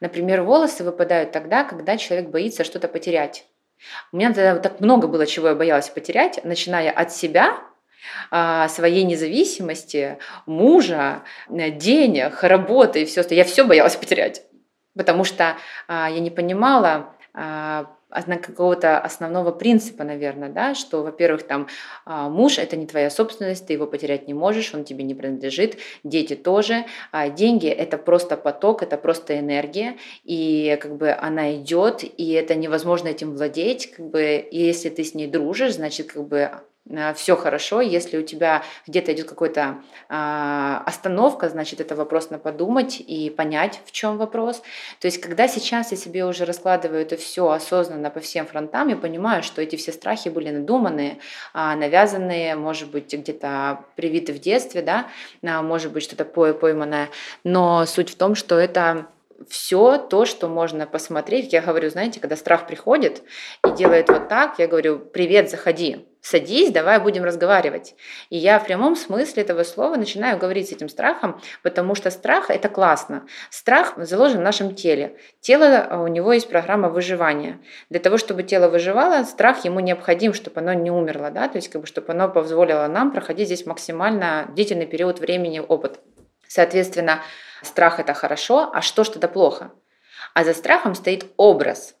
Например, 0.00 0.42
волосы 0.42 0.82
выпадают 0.82 1.30
тогда, 1.30 1.62
когда 1.62 1.96
человек 1.96 2.30
боится 2.30 2.64
что-то 2.64 2.88
потерять. 2.88 3.46
У 4.12 4.16
меня 4.16 4.32
тогда 4.32 4.56
так 4.56 4.80
много 4.80 5.06
было, 5.06 5.26
чего 5.26 5.48
я 5.48 5.54
боялась 5.54 5.88
потерять, 5.88 6.40
начиная 6.44 6.90
от 6.90 7.12
себя, 7.12 7.58
своей 8.68 9.04
независимости, 9.04 10.18
мужа, 10.46 11.22
денег, 11.48 12.42
работы 12.42 13.02
и 13.02 13.04
все. 13.04 13.22
Я 13.30 13.44
все 13.44 13.64
боялась 13.64 13.96
потерять, 13.96 14.42
потому 14.96 15.24
что 15.24 15.56
а, 15.88 16.10
я 16.10 16.20
не 16.20 16.30
понимала, 16.30 17.14
а, 17.32 17.96
какого-то 18.10 18.98
основного 18.98 19.52
принципа, 19.52 20.02
наверное, 20.02 20.48
да, 20.48 20.74
что, 20.74 21.04
во-первых, 21.04 21.44
там 21.44 21.68
а, 22.04 22.28
муж 22.28 22.58
это 22.58 22.76
не 22.76 22.86
твоя 22.86 23.08
собственность, 23.08 23.66
ты 23.66 23.74
его 23.74 23.86
потерять 23.86 24.26
не 24.26 24.34
можешь, 24.34 24.74
он 24.74 24.84
тебе 24.84 25.04
не 25.04 25.14
принадлежит, 25.14 25.78
дети 26.02 26.34
тоже, 26.34 26.86
а 27.12 27.28
деньги 27.28 27.68
это 27.68 27.98
просто 27.98 28.36
поток, 28.36 28.82
это 28.82 28.96
просто 28.96 29.38
энергия, 29.38 29.96
и 30.24 30.76
как 30.82 30.96
бы 30.96 31.12
она 31.12 31.54
идет, 31.54 32.02
и 32.02 32.32
это 32.32 32.56
невозможно 32.56 33.08
этим 33.08 33.34
владеть, 33.34 33.92
как 33.92 34.10
бы, 34.10 34.36
и 34.38 34.58
если 34.58 34.88
ты 34.88 35.04
с 35.04 35.14
ней 35.14 35.28
дружишь, 35.28 35.74
значит, 35.74 36.12
как 36.12 36.26
бы 36.26 36.38
Э, 36.40 36.69
все 37.14 37.36
хорошо. 37.36 37.80
Если 37.80 38.18
у 38.18 38.22
тебя 38.22 38.62
где-то 38.86 39.12
идет 39.12 39.28
какая-то 39.28 39.82
а, 40.08 40.82
остановка, 40.86 41.48
значит, 41.48 41.80
это 41.80 41.94
вопрос 41.94 42.30
на 42.30 42.38
подумать 42.38 43.00
и 43.00 43.30
понять, 43.30 43.80
в 43.84 43.92
чем 43.92 44.16
вопрос. 44.18 44.62
То 44.98 45.06
есть, 45.06 45.20
когда 45.20 45.46
сейчас 45.46 45.92
я 45.92 45.96
себе 45.96 46.24
уже 46.24 46.44
раскладываю 46.44 47.02
это 47.02 47.16
все 47.16 47.48
осознанно 47.48 48.10
по 48.10 48.20
всем 48.20 48.46
фронтам, 48.46 48.88
я 48.88 48.96
понимаю, 48.96 49.42
что 49.42 49.62
эти 49.62 49.76
все 49.76 49.92
страхи 49.92 50.30
были 50.30 50.50
надуманные, 50.50 51.18
а, 51.52 51.76
навязанные, 51.76 52.56
может 52.56 52.90
быть, 52.90 53.12
где-то 53.12 53.84
привиты 53.94 54.32
в 54.32 54.40
детстве, 54.40 54.82
да, 54.82 55.06
а, 55.44 55.62
может 55.62 55.92
быть, 55.92 56.02
что-то 56.02 56.24
пойманное. 56.24 57.08
Но 57.44 57.86
суть 57.86 58.10
в 58.10 58.16
том, 58.16 58.34
что 58.34 58.58
это 58.58 59.06
все 59.48 59.98
то, 59.98 60.24
что 60.24 60.48
можно 60.48 60.86
посмотреть. 60.86 61.52
Я 61.52 61.62
говорю, 61.62 61.90
знаете, 61.90 62.20
когда 62.20 62.36
страх 62.36 62.66
приходит 62.66 63.22
и 63.66 63.70
делает 63.72 64.08
вот 64.08 64.28
так, 64.28 64.58
я 64.58 64.66
говорю, 64.66 64.98
привет, 64.98 65.50
заходи, 65.50 66.06
садись, 66.20 66.70
давай 66.70 67.00
будем 67.00 67.24
разговаривать. 67.24 67.94
И 68.28 68.36
я 68.36 68.58
в 68.58 68.66
прямом 68.66 68.96
смысле 68.96 69.42
этого 69.42 69.62
слова 69.62 69.96
начинаю 69.96 70.38
говорить 70.38 70.68
с 70.68 70.72
этим 70.72 70.88
страхом, 70.88 71.40
потому 71.62 71.94
что 71.94 72.10
страх– 72.10 72.46
это 72.50 72.68
классно. 72.68 73.26
Страх 73.50 73.94
заложен 73.96 74.38
в 74.38 74.44
нашем 74.44 74.74
теле. 74.74 75.16
Тело, 75.40 75.86
а, 75.88 76.02
у 76.02 76.06
него 76.06 76.32
есть 76.32 76.48
программа 76.48 76.88
выживания. 76.88 77.60
Для 77.88 78.00
того, 78.00 78.18
чтобы 78.18 78.42
тело 78.42 78.68
выживало, 78.68 79.24
страх 79.24 79.64
ему 79.64 79.80
необходим, 79.80 80.34
чтобы 80.34 80.60
оно 80.60 80.74
не 80.74 80.90
умерло, 80.90 81.30
да? 81.30 81.48
то 81.48 81.56
есть 81.56 81.70
как 81.70 81.82
бы, 81.82 81.86
чтобы 81.86 82.12
оно 82.12 82.28
позволило 82.28 82.86
нам 82.86 83.12
проходить 83.12 83.46
здесь 83.46 83.66
максимально 83.66 84.50
длительный 84.54 84.86
период 84.86 85.20
времени, 85.20 85.60
опыт. 85.60 86.00
Соответственно, 86.50 87.22
страх– 87.62 87.98
это 88.00 88.12
хорошо, 88.12 88.70
а 88.74 88.82
что 88.82 89.04
что-то 89.04 89.28
плохо? 89.28 89.70
А 90.34 90.42
за 90.42 90.52
страхом 90.52 90.96
стоит 90.96 91.26
образ 91.36 91.94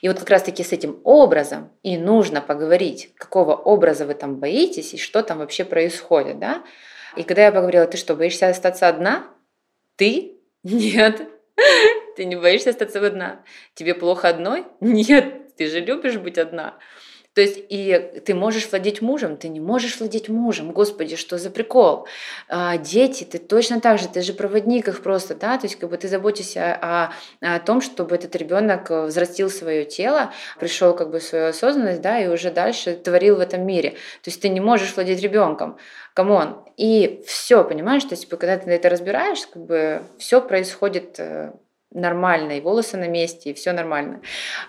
и 0.00 0.08
вот 0.08 0.18
как 0.18 0.30
раз-таки 0.30 0.64
с 0.64 0.72
этим 0.72 1.00
образом 1.04 1.70
и 1.82 1.98
нужно 1.98 2.40
поговорить, 2.40 3.12
какого 3.16 3.54
образа 3.54 4.06
вы 4.06 4.14
там 4.14 4.36
боитесь 4.36 4.94
и 4.94 4.98
что 4.98 5.22
там 5.22 5.38
вообще 5.38 5.64
происходит, 5.64 6.38
да? 6.38 6.64
И 7.14 7.22
когда 7.22 7.44
я 7.44 7.52
поговорила, 7.52 7.86
ты 7.86 7.98
что, 7.98 8.14
боишься 8.14 8.48
остаться 8.48 8.88
одна? 8.88 9.28
Ты? 9.96 10.38
Нет. 10.62 11.28
Ты 12.16 12.24
не 12.24 12.36
боишься 12.36 12.70
остаться 12.70 13.06
одна? 13.06 13.42
Тебе 13.74 13.94
плохо 13.94 14.28
одной? 14.28 14.64
Нет. 14.80 15.54
Ты 15.56 15.68
же 15.68 15.80
любишь 15.80 16.16
быть 16.16 16.38
одна. 16.38 16.78
То 17.36 17.42
есть 17.42 17.58
и 17.68 18.22
ты 18.24 18.34
можешь 18.34 18.66
владеть 18.70 19.02
мужем, 19.02 19.36
ты 19.36 19.48
не 19.48 19.60
можешь 19.60 20.00
владеть 20.00 20.30
мужем. 20.30 20.72
Господи, 20.72 21.16
что 21.16 21.36
за 21.36 21.50
прикол? 21.50 22.08
А, 22.48 22.78
дети, 22.78 23.24
ты 23.24 23.36
точно 23.36 23.78
так 23.78 23.98
же, 23.98 24.08
ты 24.08 24.22
же 24.22 24.32
проводник 24.32 24.88
их 24.88 25.02
просто, 25.02 25.34
да, 25.34 25.58
то 25.58 25.66
есть 25.66 25.76
как 25.76 25.90
бы 25.90 25.98
ты 25.98 26.08
заботишься 26.08 26.74
о, 26.80 27.12
о 27.42 27.58
том, 27.58 27.82
чтобы 27.82 28.14
этот 28.14 28.34
ребенок 28.36 28.88
взрастил 28.88 29.50
свое 29.50 29.84
тело, 29.84 30.32
пришел 30.58 30.94
как 30.94 31.10
бы 31.10 31.18
в 31.18 31.24
свою 31.24 31.48
осознанность, 31.48 32.00
да, 32.00 32.18
и 32.18 32.28
уже 32.28 32.50
дальше 32.50 32.94
творил 32.94 33.36
в 33.36 33.40
этом 33.40 33.66
мире. 33.66 33.90
То 34.22 34.30
есть 34.30 34.40
ты 34.40 34.48
не 34.48 34.60
можешь 34.60 34.94
владеть 34.94 35.20
ребенком. 35.20 35.76
Come 36.14 36.43
on. 36.43 36.64
И 36.78 37.22
все, 37.26 37.62
понимаешь, 37.64 38.04
то 38.04 38.14
есть 38.14 38.22
типа, 38.22 38.38
когда 38.38 38.56
ты 38.56 38.70
это 38.70 38.88
разбираешь, 38.88 39.46
как 39.46 39.62
бы 39.62 40.02
все 40.16 40.40
происходит 40.40 41.20
э, 41.20 41.52
нормально, 41.90 42.58
и 42.58 42.60
волосы 42.60 42.96
на 42.96 43.08
месте, 43.08 43.50
и 43.50 43.54
все 43.54 43.72
нормально. 43.72 44.20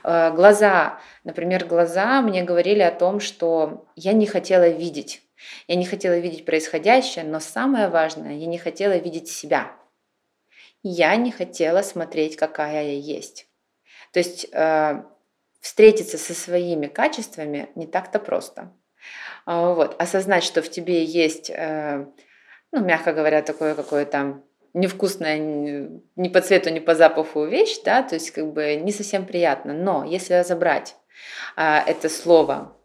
Э, 0.04 0.32
глаза, 0.32 1.00
например, 1.24 1.66
глаза 1.66 2.22
мне 2.22 2.44
говорили 2.44 2.82
о 2.82 2.92
том, 2.92 3.20
что 3.20 3.88
я 3.96 4.14
не 4.14 4.26
хотела 4.26 4.68
видеть. 4.68 5.22
Я 5.68 5.76
не 5.76 5.86
хотела 5.86 6.18
видеть 6.18 6.46
происходящее, 6.46 7.26
но 7.26 7.40
самое 7.40 7.90
важное, 7.90 8.34
я 8.34 8.46
не 8.48 8.58
хотела 8.58 8.98
видеть 8.98 9.30
себя. 9.30 9.72
Я 10.84 11.16
не 11.16 11.32
хотела 11.32 11.82
смотреть, 11.82 12.36
какая 12.36 12.84
я 12.84 12.98
есть. 12.98 13.48
То 14.12 14.20
есть 14.20 14.48
э, 14.52 15.04
встретиться 15.60 16.18
со 16.18 16.34
своими 16.34 16.88
качествами 16.88 17.70
не 17.76 17.88
так-то 17.88 18.20
просто. 18.20 18.74
Э, 19.46 19.74
вот. 19.74 20.02
Осознать, 20.02 20.44
что 20.44 20.62
в 20.62 20.70
тебе 20.70 21.04
есть, 21.04 21.50
э, 21.50 22.06
ну, 22.72 22.82
мягко 22.84 23.14
говоря, 23.14 23.42
такое 23.42 23.76
какое-то 23.76 24.42
невкусная 24.78 25.90
ни 26.16 26.28
по 26.30 26.42
цвету, 26.42 26.70
ни 26.70 26.80
по 26.80 26.96
запаху 26.96 27.46
вещь, 27.46 27.80
да, 27.84 28.04
то 28.04 28.16
есть 28.16 28.32
как 28.32 28.54
бы 28.54 28.76
не 28.76 28.92
совсем 28.92 29.26
приятно. 29.26 29.74
Но 29.74 30.04
если 30.04 30.36
разобрать 30.36 30.96
а, 31.56 31.84
это 31.86 32.10
слово 32.10 32.76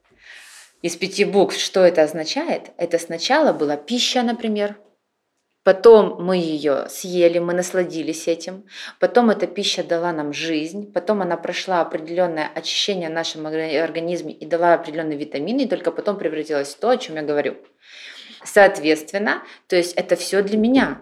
из 0.81 0.97
пяти 0.97 1.25
букв, 1.25 1.57
что 1.57 1.81
это 1.85 2.03
означает? 2.03 2.71
Это 2.77 2.99
сначала 2.99 3.53
была 3.53 3.77
пища, 3.77 4.23
например, 4.23 4.77
Потом 5.65 6.17
мы 6.21 6.39
ее 6.39 6.89
съели, 6.89 7.39
мы 7.39 7.55
насладились 7.55 8.27
этим. 8.27 8.65
Потом 8.99 9.31
эта 9.31 9.47
пища 9.47 9.85
дала 9.85 10.13
нам 10.13 10.33
жизнь. 10.33 10.93
Потом 10.93 11.23
она 11.23 11.37
прошла 11.37 11.81
определенное 11.81 12.51
очищение 12.53 13.09
в 13.09 13.13
нашем 13.13 13.47
организме 13.47 14.33
и 14.33 14.45
дала 14.45 14.75
определенные 14.75 15.17
витамины, 15.17 15.63
и 15.63 15.69
только 15.69 15.93
потом 15.93 16.19
превратилась 16.19 16.75
в 16.75 16.79
то, 16.81 16.91
о 16.91 16.97
чем 16.97 17.15
я 17.15 17.23
говорю. 17.23 17.59
Соответственно, 18.45 19.45
то 19.69 19.77
есть 19.77 19.93
это 19.95 20.17
все 20.17 20.43
для 20.43 20.59
меня. 20.59 21.01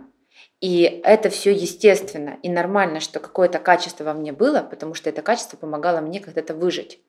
И 0.61 1.01
это 1.05 1.31
все 1.31 1.53
естественно 1.53 2.39
и 2.43 2.51
нормально, 2.51 3.01
что 3.01 3.19
какое-то 3.19 3.59
качество 3.59 4.05
во 4.05 4.13
мне 4.13 4.33
было, 4.33 4.61
потому 4.61 4.95
что 4.95 5.09
это 5.09 5.23
качество 5.23 5.57
помогало 5.57 6.01
мне 6.01 6.21
когда-то 6.21 6.55
выжить. 6.55 7.01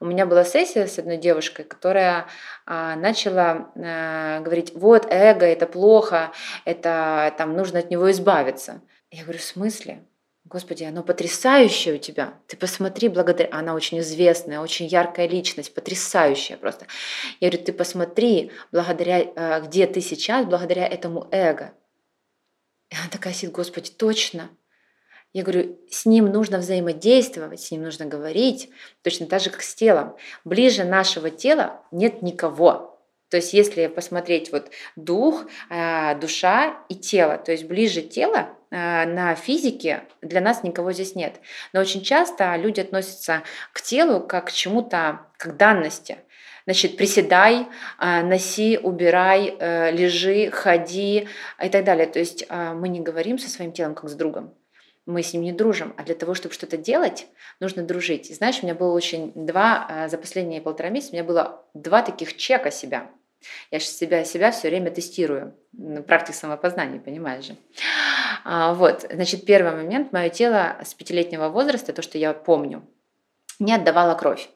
У 0.00 0.04
меня 0.04 0.26
была 0.26 0.44
сессия 0.44 0.86
с 0.86 0.98
одной 0.98 1.16
девушкой, 1.16 1.64
которая 1.64 2.26
а, 2.66 2.94
начала 2.96 3.72
а, 3.74 4.40
говорить, 4.40 4.72
вот 4.74 5.06
эго, 5.10 5.44
это 5.46 5.66
плохо, 5.66 6.32
это 6.64 7.34
там 7.36 7.56
нужно 7.56 7.80
от 7.80 7.90
него 7.90 8.10
избавиться. 8.10 8.80
Я 9.10 9.24
говорю, 9.24 9.38
в 9.40 9.44
смысле? 9.44 10.04
Господи, 10.44 10.84
оно 10.84 11.02
потрясающее 11.02 11.96
у 11.96 11.98
тебя. 11.98 12.34
Ты 12.46 12.56
посмотри, 12.56 13.08
благодаря... 13.08 13.50
Она 13.52 13.74
очень 13.74 13.98
известная, 13.98 14.60
очень 14.60 14.86
яркая 14.86 15.28
личность, 15.28 15.74
потрясающая 15.74 16.56
просто. 16.56 16.86
Я 17.40 17.50
говорю, 17.50 17.66
ты 17.66 17.72
посмотри, 17.72 18.52
благодаря, 18.72 19.26
а, 19.36 19.60
где 19.60 19.86
ты 19.86 20.00
сейчас, 20.00 20.46
благодаря 20.46 20.86
этому 20.86 21.28
эго. 21.32 21.72
И 22.90 22.96
она 22.96 23.08
такая 23.10 23.32
сидит, 23.32 23.52
Господи, 23.52 23.90
точно. 23.90 24.50
Я 25.34 25.42
говорю, 25.42 25.78
с 25.90 26.06
ним 26.06 26.26
нужно 26.26 26.58
взаимодействовать, 26.58 27.60
с 27.60 27.70
ним 27.70 27.82
нужно 27.82 28.06
говорить, 28.06 28.70
точно 29.02 29.26
так 29.26 29.42
же, 29.42 29.50
как 29.50 29.62
с 29.62 29.74
телом. 29.74 30.16
Ближе 30.44 30.84
нашего 30.84 31.30
тела 31.30 31.82
нет 31.90 32.22
никого. 32.22 32.98
То 33.28 33.36
есть 33.36 33.52
если 33.52 33.88
посмотреть 33.88 34.52
вот 34.52 34.70
дух, 34.96 35.46
а, 35.68 36.14
душа 36.14 36.78
и 36.88 36.94
тело, 36.94 37.36
то 37.36 37.52
есть 37.52 37.64
ближе 37.64 38.00
тела 38.00 38.48
а, 38.70 39.04
на 39.04 39.34
физике 39.34 40.04
для 40.22 40.40
нас 40.40 40.62
никого 40.62 40.92
здесь 40.92 41.14
нет. 41.14 41.40
Но 41.74 41.80
очень 41.80 42.02
часто 42.02 42.56
люди 42.56 42.80
относятся 42.80 43.42
к 43.74 43.82
телу 43.82 44.20
как 44.20 44.46
к 44.46 44.52
чему-то, 44.52 45.26
как 45.36 45.58
данности. 45.58 46.18
Значит, 46.68 46.98
приседай, 46.98 47.66
а, 47.96 48.22
носи, 48.22 48.76
убирай, 48.76 49.56
э, 49.58 49.90
лежи, 49.90 50.50
ходи 50.50 51.26
и 51.64 51.68
так 51.70 51.82
далее. 51.82 52.06
То 52.06 52.18
есть 52.18 52.44
а, 52.50 52.74
мы 52.74 52.90
не 52.90 53.00
говорим 53.00 53.38
со 53.38 53.48
своим 53.48 53.72
телом 53.72 53.94
как 53.94 54.10
с 54.10 54.12
другом. 54.12 54.52
Мы 55.06 55.22
с 55.22 55.32
ним 55.32 55.44
не 55.44 55.52
дружим, 55.52 55.94
а 55.96 56.02
для 56.02 56.14
того, 56.14 56.34
чтобы 56.34 56.54
что-то 56.54 56.76
делать, 56.76 57.26
нужно 57.58 57.84
дружить. 57.84 58.28
И 58.28 58.34
знаешь, 58.34 58.58
у 58.60 58.66
меня 58.66 58.74
было 58.74 58.92
очень 58.92 59.32
два, 59.34 59.86
а, 59.88 60.08
за 60.08 60.18
последние 60.18 60.60
полтора 60.60 60.90
месяца, 60.90 61.12
у 61.12 61.14
меня 61.14 61.24
было 61.24 61.64
два 61.72 62.02
таких 62.02 62.36
чека 62.36 62.70
себя. 62.70 63.10
Я 63.70 63.78
же 63.78 63.86
себя, 63.86 64.24
себя 64.24 64.50
все 64.50 64.68
время 64.68 64.90
тестирую. 64.90 65.54
Практик 66.06 66.34
самопознания, 66.34 67.00
понимаешь 67.00 67.46
же. 67.46 67.56
А, 68.44 68.74
вот, 68.74 69.06
значит, 69.10 69.46
первый 69.46 69.72
момент. 69.72 70.12
Мое 70.12 70.28
тело 70.28 70.76
с 70.84 70.92
пятилетнего 70.92 71.48
возраста, 71.48 71.94
то, 71.94 72.02
что 72.02 72.18
я 72.18 72.34
помню, 72.34 72.86
не 73.58 73.72
отдавало 73.72 74.14
кровь. 74.16 74.50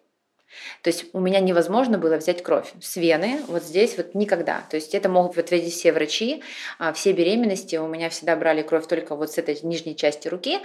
То 0.82 0.88
есть 0.88 1.06
у 1.12 1.20
меня 1.20 1.40
невозможно 1.40 1.98
было 1.98 2.16
взять 2.16 2.42
кровь 2.42 2.72
с 2.80 2.96
вены 2.96 3.40
вот 3.48 3.62
здесь 3.62 3.96
вот 3.96 4.14
никогда. 4.14 4.62
То 4.70 4.76
есть 4.76 4.94
это 4.94 5.08
могут 5.08 5.34
подтвердить 5.34 5.74
все 5.74 5.92
врачи. 5.92 6.42
А 6.78 6.92
все 6.92 7.12
беременности 7.12 7.76
у 7.76 7.86
меня 7.86 8.10
всегда 8.10 8.36
брали 8.36 8.62
кровь 8.62 8.86
только 8.86 9.16
вот 9.16 9.30
с 9.30 9.38
этой 9.38 9.58
нижней 9.62 9.96
части 9.96 10.28
руки. 10.28 10.60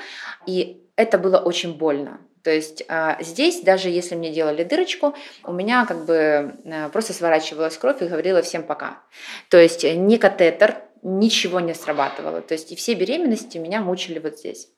И 0.45 0.82
это 0.95 1.17
было 1.17 1.38
очень 1.38 1.78
больно. 1.78 2.19
То 2.43 2.52
есть 2.52 2.84
а, 2.88 3.17
здесь, 3.21 3.62
даже 3.62 3.89
если 3.89 4.15
мне 4.15 4.32
делали 4.32 4.63
дырочку, 4.63 5.13
у 5.43 5.52
меня 5.52 5.86
как 5.86 6.06
бы 6.06 6.56
а, 6.65 6.89
просто 6.89 7.13
сворачивалась 7.13 7.78
кровь 7.78 8.02
и 8.02 8.06
говорила 8.06 8.41
всем 8.41 8.63
пока. 8.63 9.02
То 9.50 9.58
есть 9.58 9.84
ни 9.84 10.17
катетер, 10.17 10.78
ничего 11.04 11.60
не 11.60 11.73
срабатывало. 11.73 12.41
То 12.41 12.54
есть 12.54 12.71
и 12.71 12.76
все 12.76 12.93
беременности 12.93 13.58
меня 13.58 13.82
мучили 13.82 14.19
вот 14.19 14.39
здесь. 14.39 14.69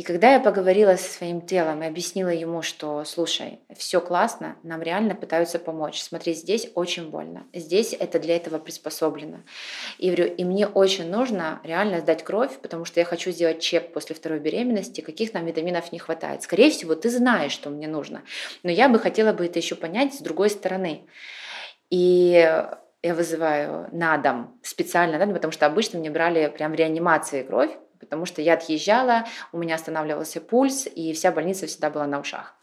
И 0.00 0.02
когда 0.02 0.32
я 0.32 0.40
поговорила 0.40 0.96
со 0.96 1.12
своим 1.12 1.42
телом 1.42 1.82
и 1.82 1.86
объяснила 1.86 2.30
ему, 2.30 2.62
что, 2.62 3.04
слушай, 3.04 3.60
все 3.76 4.00
классно, 4.00 4.56
нам 4.62 4.80
реально 4.80 5.14
пытаются 5.14 5.58
помочь. 5.58 6.00
Смотри, 6.00 6.32
здесь 6.32 6.70
очень 6.74 7.10
больно, 7.10 7.44
здесь 7.52 7.92
это 7.92 8.18
для 8.18 8.36
этого 8.36 8.58
приспособлено. 8.58 9.40
И 9.98 10.06
говорю, 10.06 10.34
и 10.34 10.42
мне 10.42 10.66
очень 10.66 11.10
нужно 11.10 11.60
реально 11.64 12.00
сдать 12.00 12.24
кровь, 12.24 12.60
потому 12.62 12.86
что 12.86 12.98
я 12.98 13.04
хочу 13.04 13.30
сделать 13.30 13.60
чек 13.60 13.92
после 13.92 14.16
второй 14.16 14.38
беременности, 14.38 15.02
каких 15.02 15.34
нам 15.34 15.44
витаминов 15.44 15.92
не 15.92 15.98
хватает. 15.98 16.42
Скорее 16.42 16.70
всего, 16.70 16.94
ты 16.94 17.10
знаешь, 17.10 17.52
что 17.52 17.68
мне 17.68 17.86
нужно, 17.86 18.22
но 18.62 18.70
я 18.70 18.88
бы 18.88 18.98
хотела 18.98 19.34
бы 19.34 19.44
это 19.44 19.58
еще 19.58 19.74
понять 19.74 20.14
с 20.14 20.20
другой 20.20 20.48
стороны. 20.48 21.04
И 21.90 22.30
я 23.02 23.14
вызываю 23.14 23.90
на 23.92 24.16
дом 24.16 24.58
специально, 24.62 25.18
да, 25.18 25.30
потому 25.30 25.52
что 25.52 25.66
обычно 25.66 25.98
мне 25.98 26.10
брали 26.10 26.48
прям 26.48 26.72
в 26.72 26.76
реанимации 26.76 27.42
кровь, 27.42 27.76
потому 28.00 28.26
что 28.26 28.42
я 28.42 28.54
отъезжала, 28.54 29.26
у 29.52 29.58
меня 29.58 29.76
останавливался 29.76 30.40
пульс, 30.40 30.86
и 30.86 31.12
вся 31.12 31.30
больница 31.30 31.66
всегда 31.66 31.90
была 31.90 32.06
на 32.06 32.18
ушах. 32.18 32.56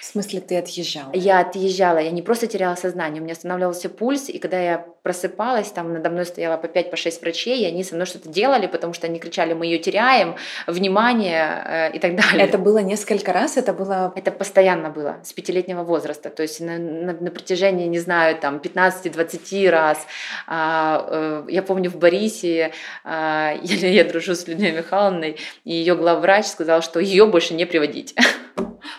В 0.00 0.04
смысле, 0.04 0.40
ты 0.40 0.58
отъезжала? 0.58 1.10
Я 1.12 1.40
отъезжала, 1.40 1.98
я 1.98 2.10
не 2.10 2.22
просто 2.22 2.46
теряла 2.46 2.76
сознание, 2.76 3.20
у 3.20 3.24
меня 3.24 3.32
останавливался 3.32 3.88
пульс, 3.88 4.28
и 4.28 4.38
когда 4.38 4.60
я 4.60 4.86
просыпалась, 5.02 5.70
там 5.70 5.92
надо 5.92 6.08
мной 6.08 6.24
стояло 6.24 6.56
по 6.56 6.66
5-6 6.66 6.90
по 6.90 6.96
шесть 6.96 7.20
врачей, 7.20 7.62
и 7.62 7.66
они 7.66 7.84
со 7.84 7.94
мной 7.94 8.06
что-то 8.06 8.28
делали, 8.28 8.66
потому 8.66 8.92
что 8.92 9.06
они 9.06 9.18
кричали, 9.18 9.52
мы 9.52 9.66
ее 9.66 9.78
теряем, 9.78 10.36
внимание 10.66 11.64
э, 11.66 11.92
и 11.96 11.98
так 11.98 12.16
далее. 12.16 12.46
Это 12.46 12.58
было 12.58 12.78
несколько 12.78 13.32
раз, 13.32 13.56
это 13.56 13.72
было... 13.72 14.12
Это 14.16 14.30
постоянно 14.30 14.90
было, 14.90 15.16
с 15.24 15.32
пятилетнего 15.32 15.82
возраста, 15.82 16.30
то 16.30 16.42
есть 16.42 16.60
на, 16.60 16.78
на, 16.78 17.12
на 17.12 17.30
протяжении, 17.30 17.86
не 17.86 17.98
знаю, 17.98 18.36
там 18.38 18.58
15-20 18.58 19.70
раз. 19.70 20.06
А, 20.46 21.06
э, 21.08 21.46
я 21.48 21.62
помню 21.62 21.90
в 21.90 21.96
Борисе, 21.96 22.72
а, 23.04 23.54
я, 23.62 23.88
я 23.88 24.04
дружу 24.04 24.34
с 24.34 24.46
Людмилой 24.46 24.78
Михайловной, 24.78 25.38
и 25.64 25.72
ее 25.74 25.96
главврач 25.96 26.46
сказал, 26.46 26.82
что 26.82 27.00
ее 27.00 27.26
больше 27.26 27.54
не 27.54 27.66
приводить. 27.66 28.14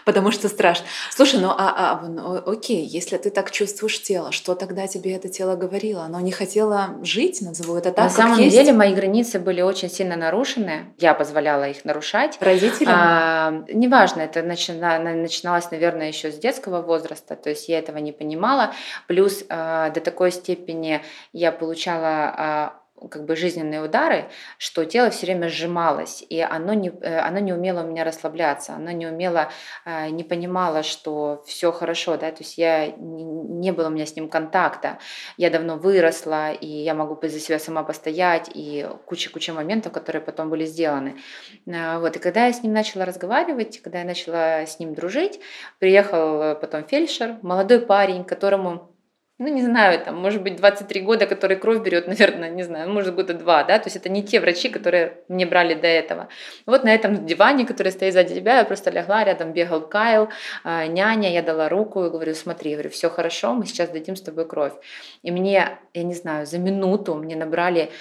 Потому 0.04 0.32
что 0.32 0.50
страшно. 0.50 0.86
Слушай, 1.12 1.40
ну 1.40 1.50
а, 1.50 2.02
а 2.02 2.08
ну, 2.08 2.42
окей, 2.46 2.86
если 2.86 3.18
ты 3.18 3.30
так 3.30 3.52
чувствуешь 3.52 4.02
тело, 4.02 4.32
что 4.32 4.56
тогда 4.56 4.88
тебе 4.88 5.14
это 5.14 5.30
тело 5.30 5.56
говорило? 5.56 6.04
Оно 6.04 6.20
не 6.20 6.32
хотело 6.32 6.96
жить, 7.02 7.42
назову 7.42 7.76
это 7.76 7.92
так. 7.92 8.06
На 8.06 8.10
самом 8.10 8.40
есть? 8.40 8.56
деле 8.56 8.74
мои 8.74 8.94
границы 8.94 9.40
были 9.40 9.62
очень 9.62 9.90
сильно 9.90 10.16
нарушены. 10.16 10.94
Я 10.98 11.14
позволяла 11.14 11.70
их 11.70 11.86
нарушать. 11.86 12.38
Родителям? 12.40 12.94
А, 12.96 13.64
неважно, 13.72 14.22
это 14.22 14.44
начина, 14.44 15.00
начиналось, 15.00 15.72
наверное, 15.72 16.08
еще 16.08 16.32
с 16.32 16.38
детского 16.38 16.82
возраста. 16.82 17.36
То 17.36 17.50
есть 17.50 17.70
я 17.70 17.80
этого 17.80 17.98
не 17.98 18.12
понимала. 18.12 18.74
Плюс 19.08 19.44
а, 19.50 19.90
до 19.90 20.02
такой 20.02 20.32
степени 20.32 21.02
я 21.34 21.52
получала 21.52 22.34
а, 22.38 22.85
как 23.12 23.26
бы 23.26 23.36
жизненные 23.36 23.82
удары, 23.82 24.30
что 24.58 24.86
тело 24.86 25.10
все 25.10 25.26
время 25.26 25.50
сжималось, 25.50 26.26
и 26.30 26.40
оно 26.40 26.74
не, 26.74 26.90
э, 26.90 27.20
оно 27.20 27.40
не 27.40 27.54
умело 27.54 27.84
у 27.84 27.88
меня 27.88 28.04
расслабляться, 28.04 28.74
оно 28.74 28.92
не 28.92 29.06
умело, 29.06 29.50
э, 29.86 30.10
не 30.10 30.24
понимало, 30.24 30.82
что 30.84 31.44
все 31.46 31.72
хорошо, 31.72 32.18
да, 32.18 32.32
то 32.32 32.42
есть 32.44 32.58
я, 32.58 32.88
не 32.88 33.72
было 33.72 33.88
у 33.88 33.92
меня 33.92 34.06
с 34.06 34.16
ним 34.16 34.30
контакта, 34.30 35.00
я 35.38 35.50
давно 35.50 35.76
выросла, 35.78 36.52
и 36.54 36.68
я 36.68 36.94
могу 36.94 37.20
за 37.22 37.40
себя 37.40 37.60
сама 37.60 37.84
постоять, 37.84 38.50
и 38.54 38.88
куча-куча 39.06 39.54
моментов, 39.54 39.92
которые 39.92 40.22
потом 40.22 40.50
были 40.50 40.66
сделаны. 40.66 41.18
Э, 41.66 42.00
вот, 42.00 42.16
и 42.16 42.20
когда 42.20 42.46
я 42.46 42.54
с 42.54 42.64
ним 42.64 42.74
начала 42.74 43.06
разговаривать, 43.06 43.82
когда 43.82 44.00
я 44.00 44.06
начала 44.06 44.66
с 44.66 44.80
ним 44.80 44.94
дружить, 44.94 45.40
приехал 45.80 46.56
потом 46.56 46.86
фельдшер, 46.86 47.38
молодой 47.42 47.82
парень, 47.82 48.24
которому 48.24 48.95
ну, 49.38 49.50
не 49.50 49.62
знаю, 49.64 50.00
там, 50.00 50.16
может 50.16 50.42
быть, 50.42 50.56
23 50.56 51.02
года, 51.02 51.26
который 51.26 51.58
кровь 51.58 51.82
берет, 51.82 52.08
наверное, 52.08 52.50
не 52.50 52.64
знаю, 52.64 52.90
может, 52.90 53.16
года 53.16 53.34
два, 53.34 53.64
да, 53.64 53.80
то 53.80 53.88
есть 53.88 53.98
это 53.98 54.08
не 54.08 54.24
те 54.24 54.40
врачи, 54.40 54.70
которые 54.70 55.18
мне 55.28 55.46
брали 55.46 55.74
до 55.74 55.88
этого. 55.88 56.30
Вот 56.66 56.86
на 56.86 56.94
этом 56.94 57.26
диване, 57.26 57.66
который 57.66 57.92
стоит 57.92 58.14
сзади 58.14 58.36
тебя, 58.36 58.60
я 58.60 58.64
просто 58.64 58.92
легла, 58.92 59.26
рядом 59.26 59.52
бегал 59.52 59.82
Кайл, 59.82 60.30
а, 60.64 60.88
няня, 60.88 61.34
я 61.34 61.42
дала 61.42 61.68
руку 61.68 62.06
и 62.06 62.10
говорю, 62.10 62.34
смотри, 62.34 62.74
говорю, 62.74 62.90
все 62.90 63.10
хорошо, 63.10 63.54
мы 63.54 63.66
сейчас 63.66 63.90
дадим 63.90 64.16
с 64.16 64.22
тобой 64.22 64.48
кровь. 64.48 64.74
И 65.22 65.32
мне, 65.32 65.80
я 65.94 66.04
не 66.04 66.14
знаю, 66.14 66.46
за 66.46 66.58
минуту 66.58 67.16
мне 67.16 67.36
набрали 67.36 67.92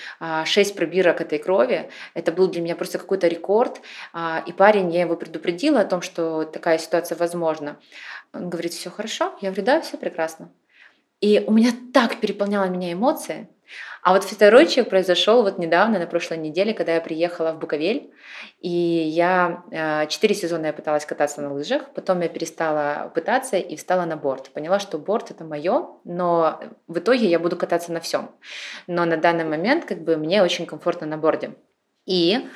6 0.44 0.70
а, 0.70 0.75
пробирок 0.75 1.20
этой 1.20 1.38
крови, 1.38 1.90
это 2.14 2.31
был 2.31 2.49
для 2.49 2.62
меня 2.62 2.77
просто 2.77 2.99
какой-то 2.99 3.27
рекорд, 3.27 3.81
а, 4.12 4.44
и 4.47 4.53
парень, 4.53 4.92
я 4.92 5.01
его 5.01 5.16
предупредила 5.16 5.81
о 5.81 5.85
том, 5.85 6.01
что 6.01 6.44
такая 6.44 6.79
ситуация 6.79 7.18
возможна. 7.18 7.77
Он 8.33 8.51
говорит, 8.51 8.73
все 8.73 8.90
хорошо? 8.90 9.35
Я 9.40 9.51
говорю, 9.51 9.64
да, 9.64 9.81
все 9.81 9.97
прекрасно. 9.97 10.51
И 11.25 11.43
у 11.47 11.53
меня 11.53 11.71
так 11.95 12.21
переполняла 12.21 12.67
меня 12.67 12.93
эмоции. 12.93 13.49
А 14.03 14.13
вот 14.13 14.25
второй 14.25 14.67
человек 14.67 14.91
произошел 14.91 15.43
вот 15.43 15.57
недавно, 15.57 15.99
на 15.99 16.07
прошлой 16.07 16.37
неделе, 16.37 16.75
когда 16.75 16.97
я 16.97 17.01
приехала 17.01 17.53
в 17.53 17.59
Буковель, 17.59 18.13
и 18.61 18.69
я 18.69 19.65
э, 19.71 20.07
четыре 20.09 20.35
сезона 20.35 20.67
я 20.67 20.75
пыталась 20.75 21.07
кататься 21.07 21.41
на 21.41 21.51
лыжах, 21.51 21.95
потом 21.95 22.21
я 22.21 22.29
перестала 22.29 23.11
пытаться 23.15 23.57
и 23.57 23.75
встала 23.75 24.05
на 24.05 24.19
борт. 24.19 24.51
Поняла, 24.51 24.79
что 24.79 24.99
борт 24.99 25.31
это 25.31 25.45
мое, 25.45 25.87
но 26.05 26.61
в 26.89 26.99
итоге 26.99 27.27
я 27.27 27.39
буду 27.39 27.57
кататься 27.57 27.91
на 27.91 28.01
всем. 28.01 28.31
Но 28.87 29.07
на 29.07 29.17
данный 29.17 29.47
момент 29.47 29.87
как 29.87 30.03
бы 30.05 30.19
мне 30.19 30.43
очень 30.43 30.67
комфортно 30.67 31.07
на 31.07 31.17
борде. 31.17 31.55
И 32.05 32.47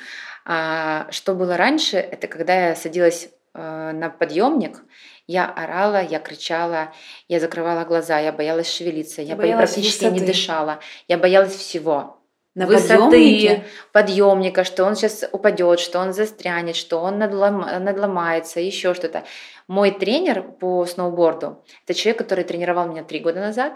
а, 0.45 1.07
что 1.09 1.33
было 1.33 1.57
раньше, 1.57 1.97
это 1.97 2.27
когда 2.27 2.67
я 2.67 2.75
садилась 2.75 3.31
э, 3.55 3.91
на 3.93 4.11
подъемник, 4.11 4.83
я 5.29 5.45
орала, 5.45 6.01
я 6.01 6.17
кричала, 6.17 6.91
я 7.27 7.39
закрывала 7.39 7.85
глаза, 7.85 8.17
я 8.17 8.31
боялась 8.31 8.73
шевелиться, 8.73 9.21
я 9.21 9.35
боялась 9.35 9.73
практически 9.73 10.05
высоты. 10.05 10.19
не 10.19 10.25
дышала, 10.25 10.79
я 11.07 11.19
боялась 11.19 11.55
всего. 11.55 12.17
На 12.55 12.65
высоты, 12.65 12.95
подъемнике? 12.97 13.63
подъемника, 13.91 14.63
что 14.63 14.85
он 14.85 14.95
сейчас 14.95 15.23
упадет, 15.31 15.79
что 15.79 15.99
он 15.99 16.13
застрянет, 16.13 16.75
что 16.75 16.99
он 16.99 17.19
надлом, 17.19 17.59
надломается, 17.59 18.59
еще 18.59 18.95
что-то. 18.95 19.23
Мой 19.67 19.91
тренер 19.91 20.41
по 20.41 20.83
сноуборду– 20.87 21.63
это 21.85 21.93
человек, 21.93 22.17
который 22.17 22.43
тренировал 22.43 22.87
меня 22.87 23.03
три 23.03 23.19
года 23.19 23.39
назад, 23.39 23.73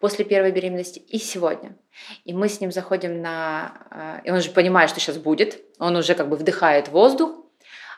после 0.00 0.24
первой 0.24 0.50
беременности 0.50 0.98
и 0.98 1.18
сегодня. 1.18 1.76
И 2.24 2.34
мы 2.34 2.48
с 2.48 2.60
ним 2.60 2.72
заходим 2.72 3.22
на... 3.22 3.86
А, 3.90 4.20
и 4.24 4.30
он 4.32 4.40
же 4.40 4.50
понимает, 4.50 4.90
что 4.90 4.98
сейчас 4.98 5.18
будет, 5.18 5.62
он 5.78 5.94
уже 5.94 6.14
как 6.14 6.28
бы 6.28 6.36
вдыхает 6.36 6.88
воздух, 6.88 7.30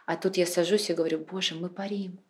а 0.05 0.17
тут 0.17 0.37
я 0.37 0.45
сажусь 0.45 0.91
и 0.91 0.95
говорю, 0.95 1.21
боже, 1.21 1.55
мы 1.55 1.71
парим. 1.71 2.21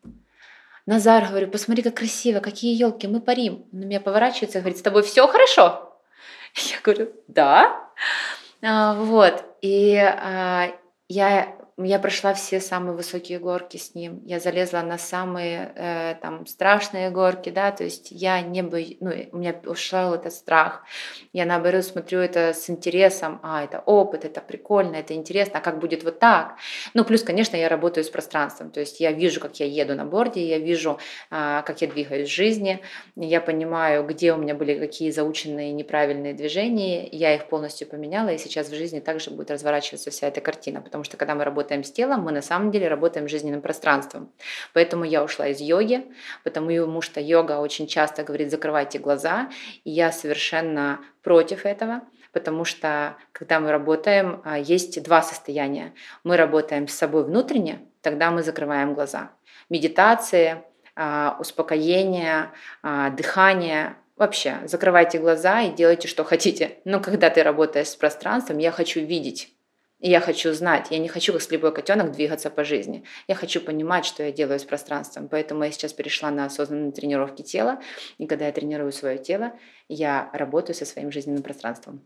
Назар, 0.89 1.27
говорю, 1.29 1.49
посмотри, 1.49 1.83
как 1.83 1.97
красиво, 1.97 2.41
какие 2.41 2.75
елки, 2.75 3.07
мы 3.07 3.21
парим. 3.21 3.67
Он 3.75 3.81
на 3.81 3.85
меня 3.85 4.01
поворачивается 4.01 4.57
и 4.57 4.61
говорит, 4.63 4.79
с 4.79 4.83
тобой 4.83 5.03
все 5.03 5.29
хорошо? 5.29 5.95
Я 6.55 6.81
говорю, 6.83 7.13
да. 7.27 7.91
А, 8.63 8.95
вот. 8.95 9.45
И 9.61 9.95
а, 9.99 10.73
я 11.09 11.55
я 11.85 12.01
прошла 12.01 12.35
все 12.35 12.61
самые 12.61 12.97
высокие 12.97 13.39
горки 13.39 13.77
с 13.77 13.95
ним, 13.95 14.21
я 14.25 14.41
залезла 14.41 14.81
на 14.81 14.99
самые 14.99 15.73
э, 15.77 16.15
там 16.21 16.45
страшные 16.47 17.11
горки, 17.11 17.51
да, 17.51 17.71
то 17.71 17.85
есть 17.85 18.09
я 18.11 18.41
не 18.41 18.63
бы, 18.63 18.97
ну, 19.01 19.13
у 19.31 19.37
меня 19.37 19.55
ушел 19.65 20.15
этот 20.15 20.33
страх, 20.33 20.83
я 21.33 21.47
наоборот 21.47 21.85
смотрю 21.85 22.19
это 22.19 22.53
с 22.53 22.69
интересом, 22.69 23.39
а, 23.45 23.63
это 23.63 23.79
опыт, 23.87 24.25
это 24.25 24.41
прикольно, 24.41 24.97
это 24.97 25.15
интересно, 25.15 25.61
а 25.61 25.63
как 25.63 25.79
будет 25.79 26.03
вот 26.03 26.19
так? 26.19 26.57
Ну, 26.95 27.05
плюс, 27.05 27.23
конечно, 27.23 27.57
я 27.57 27.69
работаю 27.69 28.03
с 28.03 28.11
пространством, 28.11 28.71
то 28.71 28.81
есть 28.81 28.99
я 28.99 29.13
вижу, 29.13 29.41
как 29.41 29.61
я 29.61 29.67
еду 29.67 29.95
на 29.95 30.05
борде, 30.05 30.45
я 30.45 30.59
вижу, 30.59 30.99
э, 31.31 31.63
как 31.65 31.81
я 31.81 31.87
двигаюсь 31.87 32.29
в 32.29 32.33
жизни, 32.33 32.81
я 33.15 33.41
понимаю, 33.41 34.05
где 34.05 34.33
у 34.33 34.37
меня 34.37 34.57
были 34.57 34.77
какие 34.77 35.13
заученные 35.13 35.73
неправильные 35.73 36.35
движения, 36.35 37.07
я 37.07 37.37
их 37.37 37.49
полностью 37.49 37.87
поменяла, 37.87 38.31
и 38.31 38.39
сейчас 38.39 38.69
в 38.69 38.75
жизни 38.75 38.99
также 38.99 39.31
будет 39.31 39.53
разворачиваться 39.53 40.11
вся 40.11 40.27
эта 40.27 40.41
картина, 40.41 40.81
потому 40.81 41.05
что 41.05 41.17
когда 41.17 41.37
мы 41.37 41.45
работаем 41.45 41.68
работаем 41.69 41.85
с 41.85 41.93
телом, 41.93 42.23
мы 42.23 42.33
на 42.33 42.43
самом 42.43 42.71
деле 42.71 42.89
работаем 42.89 43.29
с 43.29 43.31
жизненным 43.31 43.61
пространством. 43.61 44.33
Поэтому 44.73 45.05
я 45.05 45.23
ушла 45.23 45.49
из 45.49 45.61
йоги, 45.61 46.07
потому 46.45 47.03
что 47.03 47.21
йога 47.21 47.61
очень 47.61 47.87
часто 47.87 48.23
говорит 48.23 48.51
«закрывайте 48.51 48.99
глаза», 48.99 49.51
и 49.85 49.91
я 49.91 50.11
совершенно 50.13 51.01
против 51.23 51.67
этого, 51.67 52.01
потому 52.33 52.65
что 52.65 53.17
когда 53.33 53.61
мы 53.61 53.71
работаем, 53.71 54.41
а, 54.45 54.59
есть 54.59 55.03
два 55.03 55.21
состояния. 55.23 55.93
Мы 56.25 56.37
работаем 56.37 56.89
с 56.89 56.95
собой 56.95 57.25
внутренне, 57.25 57.81
тогда 58.01 58.31
мы 58.31 58.43
закрываем 58.43 58.95
глаза. 58.95 59.31
Медитация, 59.69 60.65
а, 60.97 61.37
успокоение, 61.39 62.51
а, 62.83 63.11
дыхание, 63.11 63.95
Вообще, 64.17 64.57
закрывайте 64.65 65.21
глаза 65.21 65.61
и 65.61 65.73
делайте, 65.73 66.09
что 66.09 66.25
хотите. 66.25 66.79
Но 66.85 66.99
когда 66.99 67.31
ты 67.31 67.45
работаешь 67.45 67.87
с 67.87 67.95
пространством, 67.95 68.59
я 68.59 68.73
хочу 68.73 68.99
видеть. 68.99 69.55
И 70.01 70.09
я 70.11 70.21
хочу 70.21 70.53
знать, 70.53 70.89
я 70.91 70.99
не 70.99 71.09
хочу, 71.09 71.33
как 71.33 71.43
слепой 71.43 71.75
котенок, 71.75 72.13
двигаться 72.13 72.51
по 72.51 72.63
жизни. 72.63 73.03
Я 73.27 73.35
хочу 73.35 73.61
понимать, 73.61 74.05
что 74.05 74.23
я 74.23 74.31
делаю 74.31 74.61
с 74.61 74.65
пространством. 74.65 75.29
Поэтому 75.29 75.65
я 75.65 75.73
сейчас 75.73 75.93
перешла 75.93 76.31
на 76.31 76.45
осознанные 76.45 76.93
тренировки 76.93 77.43
тела. 77.43 77.81
И 78.17 78.27
когда 78.27 78.47
я 78.47 78.53
тренирую 78.53 78.93
свое 78.93 79.19
тело, 79.19 79.53
я 79.89 80.31
работаю 80.33 80.77
со 80.77 80.85
своим 80.85 81.11
жизненным 81.11 81.43
пространством. 81.43 82.05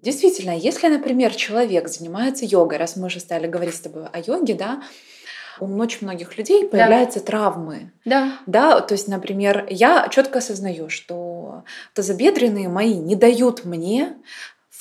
Действительно, 0.00 0.56
если, 0.56 0.88
например, 0.88 1.34
человек 1.34 1.88
занимается 1.88 2.46
йогой, 2.46 2.78
раз 2.78 2.96
мы 2.96 3.06
уже 3.06 3.20
стали 3.20 3.46
говорить 3.46 3.74
с 3.74 3.80
тобой 3.80 4.06
о 4.06 4.18
йоге, 4.20 4.54
да, 4.54 4.82
у 5.60 5.66
очень 5.78 5.98
многих 6.02 6.36
людей 6.38 6.66
появляются 6.66 7.20
да. 7.20 7.26
травмы. 7.26 7.92
Да. 8.04 8.38
Да, 8.46 8.80
то 8.80 8.94
есть, 8.94 9.08
например, 9.08 9.66
я 9.70 10.08
четко 10.10 10.38
осознаю, 10.38 10.88
что 10.88 11.64
тазобедренные 11.94 12.68
мои 12.68 12.94
не 12.94 13.16
дают 13.16 13.64
мне 13.64 14.16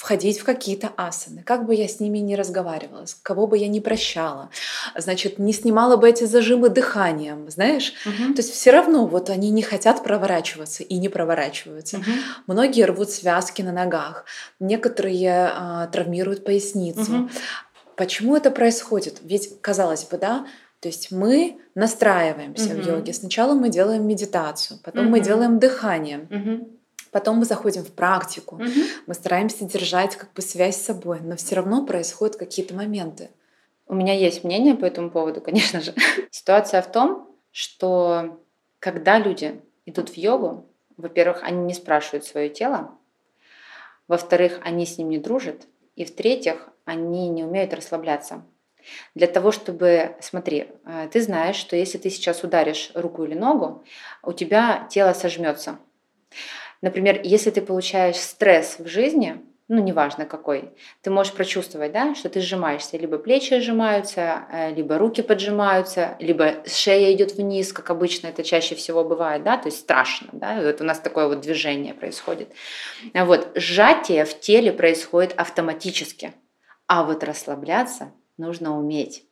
входить 0.03 0.39
в 0.39 0.43
какие-то 0.43 0.91
асаны, 0.97 1.43
как 1.43 1.65
бы 1.65 1.75
я 1.75 1.87
с 1.87 2.01
ними 2.01 2.17
не 2.17 2.35
разговаривала, 2.35 3.05
кого 3.21 3.47
бы 3.47 3.57
я 3.57 3.69
не 3.69 3.79
прощала, 3.79 4.49
значит, 4.97 5.39
не 5.39 5.53
снимала 5.53 5.95
бы 5.95 6.09
эти 6.09 6.25
зажимы 6.25 6.67
дыханием, 6.67 7.49
знаешь, 7.49 7.93
угу. 8.05 8.33
то 8.33 8.41
есть 8.41 8.51
все 8.51 8.71
равно 8.71 9.05
вот 9.07 9.29
они 9.29 9.49
не 9.49 9.61
хотят 9.61 10.03
проворачиваться 10.03 10.83
и 10.83 10.97
не 10.97 11.07
проворачиваются. 11.07 11.99
Угу. 11.99 12.05
Многие 12.47 12.83
рвут 12.83 13.11
связки 13.11 13.61
на 13.61 13.71
ногах, 13.71 14.25
некоторые 14.59 15.51
а, 15.53 15.87
травмируют 15.87 16.43
поясницу. 16.43 17.19
Угу. 17.19 17.29
Почему 17.95 18.35
это 18.35 18.51
происходит? 18.51 19.19
Ведь 19.21 19.61
казалось 19.61 20.03
бы, 20.03 20.17
да, 20.17 20.45
то 20.83 20.89
есть 20.89 21.11
мы 21.11 21.61
настраиваемся 21.75 22.73
угу. 22.73 22.81
в 22.81 22.85
йоге. 22.85 23.13
Сначала 23.13 23.53
мы 23.53 23.69
делаем 23.69 24.05
медитацию, 24.05 24.81
потом 24.83 25.05
угу. 25.05 25.11
мы 25.11 25.19
делаем 25.21 25.57
дыхание. 25.57 26.27
Угу. 26.29 26.77
Потом 27.09 27.37
мы 27.37 27.45
заходим 27.45 27.85
в 27.85 27.93
практику, 27.93 28.55
угу. 28.55 28.65
мы 29.07 29.13
стараемся 29.13 29.63
держать 29.63 30.17
как 30.17 30.33
бы 30.33 30.41
связь 30.41 30.75
с 30.75 30.83
собой, 30.83 31.21
но 31.21 31.37
все 31.37 31.55
равно 31.55 31.85
происходят 31.85 32.35
какие-то 32.35 32.75
моменты. 32.75 33.29
У 33.87 33.95
меня 33.95 34.13
есть 34.13 34.43
мнение 34.43 34.75
по 34.75 34.83
этому 34.83 35.09
поводу, 35.09 35.39
конечно 35.39 35.79
же. 35.79 35.93
Ситуация 36.31 36.81
в 36.81 36.91
том, 36.91 37.33
что 37.51 38.41
когда 38.79 39.19
люди 39.19 39.61
идут 39.85 40.09
в 40.09 40.17
йогу, 40.17 40.65
во-первых, 40.97 41.43
они 41.43 41.63
не 41.63 41.73
спрашивают 41.73 42.25
свое 42.25 42.49
тело, 42.49 42.91
во-вторых, 44.09 44.59
они 44.65 44.85
с 44.85 44.97
ним 44.97 45.07
не 45.07 45.17
дружат, 45.17 45.65
и 45.95 46.03
в-третьих, 46.03 46.67
они 46.83 47.29
не 47.29 47.45
умеют 47.45 47.73
расслабляться. 47.73 48.43
Для 49.15 49.27
того, 49.27 49.51
чтобы, 49.51 50.15
смотри, 50.19 50.67
э, 50.85 51.09
ты 51.11 51.21
знаешь, 51.21 51.55
что 51.55 51.75
если 51.75 51.97
ты 51.97 52.09
сейчас 52.09 52.43
ударишь 52.43 52.91
руку 52.93 53.23
или 53.23 53.35
ногу, 53.35 53.83
у 54.23 54.33
тебя 54.33 54.87
тело 54.89 55.13
сожмется. 55.13 55.79
Например, 56.81 57.19
если 57.23 57.49
ты 57.49 57.61
получаешь 57.61 58.17
стресс 58.17 58.77
в 58.79 58.87
жизни, 58.87 59.41
ну, 59.69 59.81
неважно 59.81 60.25
какой, 60.25 60.71
ты 61.01 61.09
можешь 61.09 61.33
прочувствовать, 61.33 61.93
да, 61.93 62.13
что 62.15 62.29
ты 62.29 62.41
сжимаешься, 62.41 62.97
либо 62.97 63.17
плечи 63.17 63.57
сжимаются, 63.59 64.45
э, 64.51 64.73
либо 64.73 64.97
руки 64.97 65.21
поджимаются, 65.21 66.17
либо 66.19 66.55
шея 66.67 67.13
идет 67.13 67.33
вниз, 67.35 67.71
как 67.71 67.89
обычно 67.89 68.27
это 68.27 68.43
чаще 68.43 68.75
всего 68.75 69.03
бывает, 69.03 69.43
да, 69.43 69.57
то 69.57 69.67
есть 69.67 69.79
страшно, 69.79 70.27
да, 70.33 70.61
вот 70.61 70.81
у 70.81 70.83
нас 70.83 70.99
такое 70.99 71.27
вот 71.27 71.39
движение 71.39 71.93
происходит. 71.93 72.49
Вот, 73.13 73.51
сжатие 73.55 74.25
в 74.25 74.39
теле 74.39 74.73
происходит 74.73 75.33
автоматически, 75.37 76.33
а 76.87 77.03
вот 77.03 77.23
расслабляться 77.23 78.11
нужно 78.37 78.77
уметь. 78.77 79.25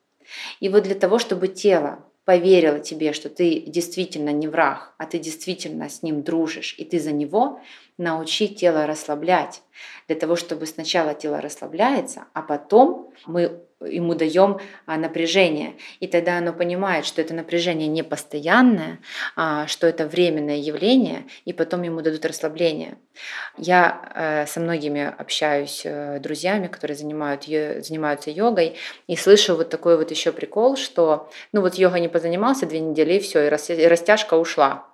И 0.60 0.70
вот 0.70 0.84
для 0.84 0.96
того, 0.96 1.20
чтобы 1.20 1.48
тело 1.48 2.06
поверило 2.26 2.80
тебе, 2.80 3.14
что 3.14 3.30
ты 3.30 3.62
действительно 3.62 4.30
не 4.30 4.48
враг, 4.48 4.94
а 4.98 5.06
ты 5.06 5.18
действительно 5.18 5.90
с 5.90 6.04
ним 6.04 6.24
дружишь, 6.24 6.76
и 6.78 6.86
ты 6.86 7.00
за 7.00 7.12
него, 7.12 7.60
научи 7.98 8.48
тело 8.48 8.86
расслаблять. 8.86 9.64
Для 10.08 10.16
того, 10.16 10.36
чтобы 10.36 10.66
сначала 10.66 11.14
тело 11.14 11.42
расслабляется, 11.42 12.26
а 12.34 12.42
потом 12.42 13.12
мы 13.26 13.64
ему 13.86 14.16
даем 14.16 14.60
а, 14.86 14.98
напряжение. 14.98 15.76
И 16.00 16.08
тогда 16.08 16.38
оно 16.38 16.54
понимает, 16.54 17.06
что 17.06 17.22
это 17.22 17.34
напряжение 17.34 17.88
не 17.88 18.04
постоянное, 18.04 19.00
а, 19.36 19.68
что 19.68 19.88
это 19.88 20.06
временное 20.08 20.58
явление, 20.58 21.26
и 21.46 21.54
потом 21.54 21.82
ему 21.84 22.02
дадут 22.02 22.26
расслабление. 22.26 22.98
Я 23.58 24.12
э, 24.16 24.46
со 24.48 24.60
многими 24.60 25.14
общаюсь 25.18 25.82
э, 25.84 26.20
друзьями, 26.20 26.68
которые 26.68 26.96
занимают, 26.96 27.44
занимаются 27.44 28.32
йогой, 28.32 28.78
и 29.08 29.16
слышу 29.16 29.56
вот 29.56 29.70
такой 29.70 29.98
вот 29.98 30.12
еще 30.12 30.32
прикол, 30.32 30.78
что 30.78 31.30
ну 31.52 31.62
вот 31.62 31.76
йога 31.76 32.00
не 32.00 32.08
позанимался 32.08 32.66
две 32.66 32.80
недели, 32.80 33.16
и 33.16 33.20
все, 33.20 33.48
и 33.48 33.88
растяжка 33.88 34.36
ушла 34.36 34.91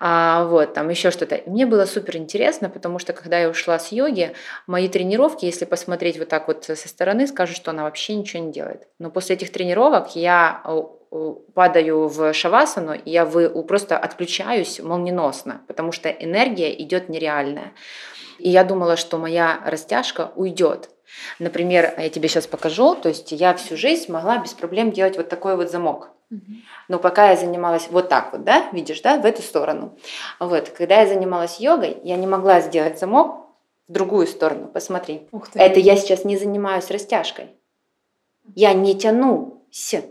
а, 0.00 0.44
вот, 0.44 0.74
там 0.74 0.88
еще 0.88 1.10
что-то. 1.10 1.40
Мне 1.46 1.66
было 1.66 1.86
супер 1.86 2.16
интересно, 2.16 2.68
потому 2.68 2.98
что 2.98 3.12
когда 3.12 3.38
я 3.38 3.48
ушла 3.48 3.78
с 3.78 3.92
йоги, 3.92 4.32
мои 4.66 4.88
тренировки, 4.88 5.44
если 5.44 5.64
посмотреть 5.64 6.18
вот 6.18 6.28
так 6.28 6.48
вот 6.48 6.64
со 6.64 6.76
стороны, 6.76 7.26
скажут, 7.26 7.56
что 7.56 7.70
она 7.70 7.84
вообще 7.84 8.14
ничего 8.14 8.44
не 8.44 8.52
делает. 8.52 8.88
Но 8.98 9.10
после 9.10 9.36
этих 9.36 9.50
тренировок 9.52 10.16
я 10.16 10.60
э, 10.64 11.34
падаю 11.54 12.08
в 12.08 12.32
шавасану, 12.32 12.94
и 12.94 13.10
я 13.10 13.24
вы, 13.24 13.48
просто 13.64 13.96
отключаюсь 13.96 14.80
молниеносно, 14.80 15.62
потому 15.66 15.92
что 15.92 16.08
энергия 16.08 16.74
идет 16.82 17.08
нереальная. 17.08 17.72
И 18.38 18.50
я 18.50 18.64
думала, 18.64 18.96
что 18.96 19.18
моя 19.18 19.60
растяжка 19.64 20.32
уйдет. 20.36 20.90
Например, 21.38 21.94
я 21.96 22.10
тебе 22.10 22.28
сейчас 22.28 22.46
покажу, 22.46 22.94
то 22.94 23.08
есть 23.08 23.32
я 23.32 23.54
всю 23.54 23.76
жизнь 23.76 24.10
могла 24.12 24.38
без 24.38 24.52
проблем 24.52 24.92
делать 24.92 25.16
вот 25.16 25.28
такой 25.28 25.56
вот 25.56 25.70
замок. 25.70 26.10
Но 26.88 26.98
пока 26.98 27.30
я 27.30 27.36
занималась 27.36 27.88
вот 27.90 28.08
так 28.08 28.32
вот, 28.32 28.44
да, 28.44 28.68
видишь, 28.72 29.00
да, 29.00 29.18
в 29.18 29.24
эту 29.24 29.42
сторону. 29.42 29.96
Вот, 30.40 30.70
когда 30.70 31.00
я 31.00 31.06
занималась 31.06 31.60
йогой, 31.60 31.98
я 32.02 32.16
не 32.16 32.26
могла 32.26 32.60
сделать 32.60 32.98
замок 32.98 33.46
в 33.88 33.92
другую 33.92 34.26
сторону. 34.26 34.66
Посмотри. 34.66 35.28
Ух 35.32 35.48
ты. 35.48 35.58
Это 35.58 35.78
я 35.78 35.96
сейчас 35.96 36.24
не 36.24 36.36
занимаюсь 36.36 36.90
растяжкой. 36.90 37.50
Я 38.54 38.72
не 38.72 38.96
тяну 38.98 39.62
с. 39.70 40.02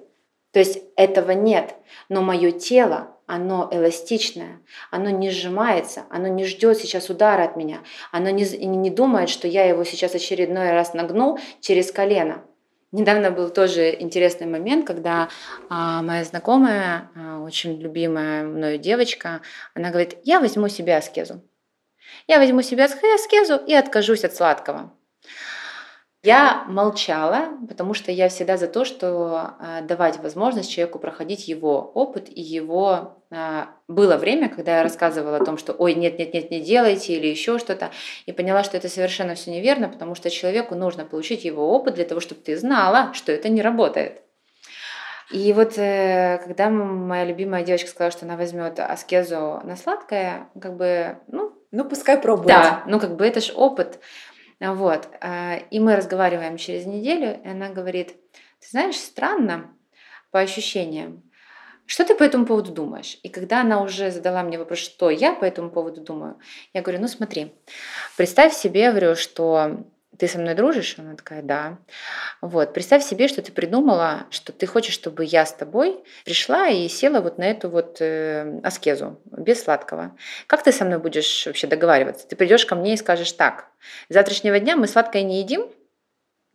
То 0.51 0.59
есть 0.59 0.81
этого 0.95 1.31
нет. 1.31 1.75
Но 2.07 2.21
мое 2.21 2.51
тело, 2.51 3.09
оно 3.25 3.67
эластичное, 3.71 4.61
оно 4.91 5.09
не 5.09 5.29
сжимается, 5.29 6.03
оно 6.09 6.27
не 6.27 6.45
ждет 6.45 6.77
сейчас 6.77 7.09
удара 7.09 7.43
от 7.43 7.55
меня, 7.55 7.79
оно 8.11 8.29
не, 8.29 8.45
не 8.65 8.89
думает, 8.89 9.29
что 9.29 9.47
я 9.47 9.65
его 9.65 9.83
сейчас 9.83 10.15
очередной 10.15 10.71
раз 10.71 10.93
нагну 10.93 11.37
через 11.59 11.91
колено. 11.91 12.43
Недавно 12.95 13.29
был 13.29 13.49
тоже 13.49 13.93
интересный 13.99 14.47
момент, 14.47 14.87
когда 14.87 15.27
а, 15.69 16.01
моя 16.01 16.23
знакомая, 16.23 17.11
а, 17.13 17.41
очень 17.41 17.77
любимая 17.77 18.45
мною 18.45 18.77
девочка, 18.77 19.41
она 19.73 19.89
говорит, 19.89 20.15
я 20.23 20.39
возьму 20.39 20.69
себе 20.69 20.95
аскезу. 20.95 21.41
Я 22.25 22.39
возьму 22.39 22.61
себе 22.61 22.85
аскезу 22.85 23.57
и 23.57 23.73
откажусь 23.73 24.23
от 24.23 24.33
сладкого. 24.33 24.93
Я 26.25 26.63
молчала, 26.67 27.49
потому 27.69 27.93
что 27.93 28.11
я 28.11 28.29
всегда 28.29 28.57
за 28.57 28.67
то, 28.67 28.83
что 28.83 29.51
э, 29.59 29.81
давать 29.83 30.17
возможность 30.17 30.71
человеку 30.71 30.97
проходить 30.97 31.47
его 31.47 31.91
опыт 31.93 32.29
и 32.29 32.41
его... 32.41 33.21
Э, 33.29 33.65
было 33.87 34.17
время, 34.17 34.49
когда 34.49 34.77
я 34.77 34.83
рассказывала 34.83 35.37
о 35.37 35.45
том, 35.45 35.59
что 35.59 35.73
ой, 35.73 35.93
нет, 35.93 36.17
нет, 36.17 36.33
нет, 36.33 36.49
не 36.49 36.61
делайте 36.61 37.13
или 37.13 37.27
еще 37.27 37.59
что-то, 37.59 37.91
и 38.25 38.31
поняла, 38.31 38.63
что 38.63 38.75
это 38.75 38.89
совершенно 38.89 39.35
все 39.35 39.51
неверно, 39.51 39.87
потому 39.87 40.15
что 40.15 40.31
человеку 40.31 40.73
нужно 40.73 41.05
получить 41.05 41.45
его 41.45 41.69
опыт 41.69 41.93
для 41.93 42.05
того, 42.05 42.19
чтобы 42.19 42.41
ты 42.41 42.57
знала, 42.57 43.13
что 43.13 43.31
это 43.31 43.49
не 43.49 43.61
работает. 43.61 44.23
И 45.29 45.53
вот 45.53 45.77
э, 45.77 46.39
когда 46.43 46.71
моя 46.71 47.25
любимая 47.25 47.63
девочка 47.63 47.89
сказала, 47.89 48.11
что 48.11 48.25
она 48.25 48.35
возьмет 48.35 48.79
аскезу 48.79 49.61
на 49.63 49.75
сладкое, 49.75 50.49
как 50.59 50.75
бы, 50.75 51.19
ну, 51.27 51.53
ну 51.69 51.85
пускай 51.85 52.17
пробует. 52.17 52.47
Да, 52.47 52.83
ну 52.87 52.99
как 52.99 53.15
бы 53.15 53.27
это 53.27 53.41
же 53.41 53.53
опыт. 53.53 53.99
Вот. 54.59 55.07
А, 55.21 55.57
и 55.69 55.79
мы 55.79 55.95
разговариваем 55.95 56.57
через 56.57 56.85
неделю, 56.85 57.39
и 57.43 57.47
она 57.47 57.69
говорит, 57.69 58.15
ты 58.59 58.69
знаешь, 58.69 58.95
странно 58.95 59.75
по 60.31 60.39
ощущениям. 60.39 61.23
Что 61.85 62.03
ты 62.03 62.15
по 62.15 62.23
этому 62.23 62.45
поводу 62.45 62.71
думаешь? 62.71 63.19
И 63.21 63.29
когда 63.29 63.61
она 63.61 63.81
уже 63.81 64.09
задала 64.09 64.41
мне 64.41 64.57
вопрос, 64.57 64.79
что 64.79 65.11
я 65.11 65.33
по 65.33 65.45
этому 65.45 65.69
поводу 65.69 66.01
думаю, 66.01 66.39
я 66.73 66.81
говорю, 66.81 66.99
ну 66.99 67.07
смотри, 67.07 67.53
представь 68.17 68.53
себе, 68.53 68.89
говорю, 68.89 69.15
что 69.15 69.85
ты 70.17 70.27
со 70.27 70.39
мной 70.39 70.55
дружишь? 70.55 70.95
Она 70.97 71.15
такая, 71.15 71.41
да. 71.41 71.77
Вот, 72.41 72.73
представь 72.73 73.03
себе, 73.03 73.27
что 73.27 73.41
ты 73.41 73.51
придумала, 73.51 74.25
что 74.29 74.51
ты 74.51 74.65
хочешь, 74.65 74.93
чтобы 74.93 75.25
я 75.25 75.45
с 75.45 75.53
тобой 75.53 76.03
пришла 76.23 76.67
и 76.67 76.87
села 76.87 77.21
вот 77.21 77.37
на 77.37 77.43
эту 77.43 77.69
вот 77.69 77.97
э, 77.99 78.59
аскезу, 78.63 79.19
без 79.25 79.63
сладкого. 79.63 80.15
Как 80.47 80.63
ты 80.63 80.71
со 80.71 80.85
мной 80.85 80.99
будешь 80.99 81.45
вообще 81.45 81.67
договариваться? 81.67 82.27
Ты 82.27 82.35
придешь 82.35 82.65
ко 82.65 82.75
мне 82.75 82.93
и 82.93 82.97
скажешь 82.97 83.31
так, 83.31 83.67
с 84.09 84.13
завтрашнего 84.13 84.59
дня 84.59 84.75
мы 84.75 84.87
сладкое 84.87 85.23
не 85.23 85.39
едим, 85.39 85.67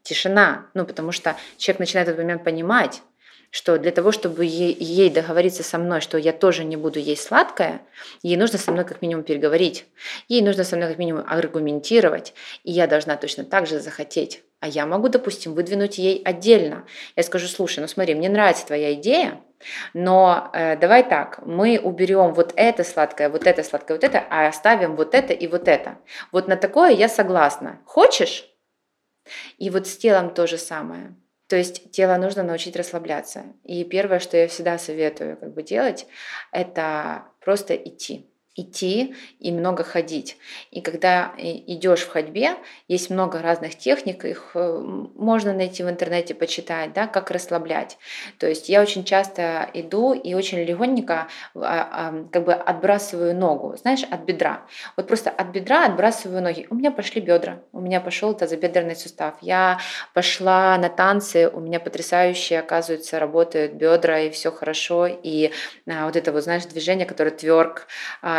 тишина, 0.03 0.67
ну, 0.75 0.85
потому 0.87 1.13
что 1.13 1.37
человек 1.57 1.81
начинает 1.81 2.09
в 2.09 2.11
этот 2.13 2.25
момент 2.25 2.45
понимать, 2.45 3.03
что 3.51 3.79
для 3.79 3.91
того, 3.91 4.13
чтобы 4.13 4.45
ей, 4.45 4.75
ей 4.79 5.11
договориться 5.11 5.63
со 5.63 5.77
мной, 5.79 6.01
что 6.01 6.19
я 6.19 6.33
тоже 6.33 6.65
не 6.65 6.77
буду 6.77 6.99
есть 6.99 7.25
сладкое, 7.25 7.83
ей 8.23 8.37
нужно 8.37 8.59
со 8.59 8.71
мной 8.71 8.85
как 8.85 9.03
минимум 9.03 9.25
переговорить, 9.25 9.87
ей 10.29 10.41
нужно 10.43 10.65
со 10.65 10.77
мной 10.77 10.89
как 10.89 10.99
минимум 10.99 11.25
аргументировать, 11.27 12.33
и 12.63 12.71
я 12.71 12.87
должна 12.87 13.17
точно 13.17 13.45
так 13.45 13.67
же 13.67 13.81
захотеть. 13.81 14.43
А 14.61 14.69
я 14.69 14.85
могу, 14.87 15.09
допустим, 15.09 15.55
выдвинуть 15.55 15.97
ей 15.97 16.23
отдельно. 16.23 16.85
Я 17.17 17.23
скажу, 17.23 17.49
слушай, 17.49 17.81
ну 17.81 17.89
смотри, 17.89 18.15
мне 18.15 18.29
нравится 18.29 18.67
твоя 18.67 18.93
идея, 18.93 19.41
но 19.95 20.51
э, 20.53 20.77
давай 20.77 21.03
так, 21.03 21.45
мы 21.47 21.81
уберем 21.83 22.35
вот 22.35 22.53
это 22.57 22.85
сладкое, 22.85 23.31
вот 23.31 23.47
это 23.47 23.63
сладкое, 23.63 23.97
вот 23.97 24.05
это, 24.05 24.23
а 24.31 24.47
оставим 24.47 24.97
вот 24.97 25.15
это 25.15 25.33
и 25.33 25.47
вот 25.47 25.67
это. 25.67 25.99
Вот 26.31 26.47
на 26.47 26.57
такое 26.57 26.91
я 26.91 27.09
согласна. 27.09 27.81
Хочешь? 27.87 28.47
И 29.59 29.71
вот 29.71 29.87
с 29.87 29.97
телом 29.97 30.35
то 30.35 30.47
же 30.47 30.59
самое. 30.59 31.15
То 31.51 31.57
есть 31.57 31.91
тело 31.91 32.17
нужно 32.17 32.45
научить 32.45 32.77
расслабляться. 32.77 33.43
И 33.65 33.83
первое, 33.83 34.21
что 34.21 34.37
я 34.37 34.47
всегда 34.47 34.79
советую 34.79 35.37
как 35.37 35.53
бы 35.53 35.65
делать, 35.65 36.07
это 36.53 37.25
просто 37.41 37.75
идти 37.75 38.30
идти 38.57 39.15
и 39.39 39.53
много 39.53 39.85
ходить. 39.85 40.37
И 40.71 40.81
когда 40.81 41.33
идешь 41.39 42.01
в 42.01 42.09
ходьбе, 42.09 42.57
есть 42.89 43.09
много 43.09 43.41
разных 43.41 43.77
техник, 43.77 44.25
их 44.25 44.51
э, 44.55 44.79
можно 45.15 45.53
найти 45.53 45.83
в 45.83 45.89
интернете, 45.89 46.35
почитать, 46.35 46.93
да, 46.93 47.07
как 47.07 47.31
расслаблять. 47.31 47.99
То 48.39 48.49
есть 48.49 48.69
я 48.69 48.83
очень 48.83 49.05
часто 49.05 49.69
иду 49.73 50.13
и 50.13 50.35
очень 50.35 50.59
легонько 50.65 51.29
а, 51.55 51.89
а, 51.93 52.25
как 52.33 52.45
бы 52.45 52.53
отбрасываю 52.53 53.37
ногу, 53.37 53.77
знаешь, 53.77 54.03
от 54.11 54.23
бедра. 54.23 54.63
Вот 54.97 55.07
просто 55.07 55.31
от 55.31 55.49
бедра 55.49 55.87
отбрасываю 55.87 56.43
ноги. 56.43 56.67
У 56.71 56.75
меня 56.75 56.91
пошли 56.91 57.21
бедра, 57.21 57.61
у 57.73 57.81
меня 57.81 58.01
пошел 58.01 58.35
тазобедренный 58.35 58.97
сустав. 58.97 59.37
Я 59.41 59.79
пошла 60.13 60.77
на 60.77 60.89
танцы, 60.89 61.49
у 61.49 61.61
меня 61.61 61.79
потрясающе, 61.79 62.59
оказывается, 62.59 63.19
работают 63.21 63.75
бедра, 63.75 64.21
и 64.21 64.31
все 64.31 64.51
хорошо. 64.51 65.07
И 65.07 65.53
а, 65.89 66.07
вот 66.07 66.17
это 66.17 66.33
вот, 66.33 66.43
знаешь, 66.43 66.65
движение, 66.65 67.07
которое 67.07 67.31
тверк, 67.31 67.87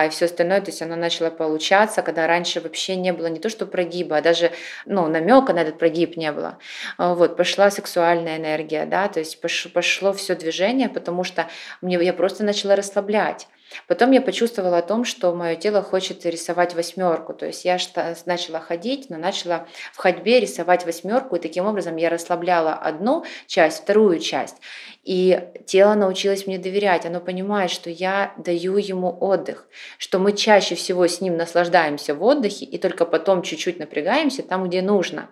все 0.09 0.25
остальное, 0.25 0.61
то 0.61 0.71
есть 0.71 0.81
оно 0.81 0.95
начало 0.95 1.29
получаться, 1.29 2.01
когда 2.01 2.27
раньше 2.27 2.61
вообще 2.61 2.95
не 2.95 3.13
было 3.13 3.27
не 3.27 3.39
то 3.39 3.49
что 3.49 3.65
прогиба, 3.65 4.17
а 4.17 4.21
даже 4.21 4.51
ну, 4.85 5.07
намека 5.07 5.53
на 5.53 5.59
этот 5.59 5.77
прогиб 5.77 6.17
не 6.17 6.31
было. 6.31 6.57
А, 6.97 7.13
вот, 7.13 7.37
пошла 7.37 7.69
сексуальная 7.71 8.37
энергия, 8.37 8.85
да, 8.85 9.07
то 9.07 9.19
есть 9.19 9.39
пошло 9.73 10.13
все 10.13 10.35
движение, 10.35 10.89
потому 10.89 11.23
что 11.23 11.47
мне, 11.81 12.03
я 12.03 12.13
просто 12.13 12.43
начала 12.43 12.75
расслаблять. 12.75 13.47
Потом 13.87 14.11
я 14.11 14.21
почувствовала 14.21 14.79
о 14.79 14.81
том, 14.81 15.05
что 15.05 15.33
мое 15.33 15.55
тело 15.55 15.81
хочет 15.81 16.25
рисовать 16.25 16.73
восьмерку. 16.75 17.33
То 17.33 17.45
есть 17.47 17.65
я 17.65 17.77
начала 18.25 18.59
ходить, 18.59 19.09
но 19.09 19.17
начала 19.17 19.67
в 19.93 19.97
ходьбе 19.97 20.39
рисовать 20.39 20.85
восьмерку, 20.85 21.35
и 21.35 21.39
таким 21.39 21.65
образом 21.65 21.95
я 21.95 22.09
расслабляла 22.09 22.73
одну 22.73 23.25
часть, 23.47 23.83
вторую 23.83 24.19
часть. 24.19 24.57
И 25.03 25.39
тело 25.65 25.95
научилось 25.95 26.45
мне 26.45 26.59
доверять, 26.59 27.05
оно 27.05 27.19
понимает, 27.19 27.71
что 27.71 27.89
я 27.89 28.33
даю 28.37 28.77
ему 28.77 29.17
отдых, 29.19 29.67
что 29.97 30.19
мы 30.19 30.33
чаще 30.33 30.75
всего 30.75 31.07
с 31.07 31.21
ним 31.21 31.37
наслаждаемся 31.37 32.13
в 32.13 32.23
отдыхе 32.23 32.65
и 32.65 32.77
только 32.77 33.05
потом 33.05 33.41
чуть-чуть 33.41 33.79
напрягаемся 33.79 34.43
там, 34.43 34.67
где 34.67 34.81
нужно. 34.81 35.29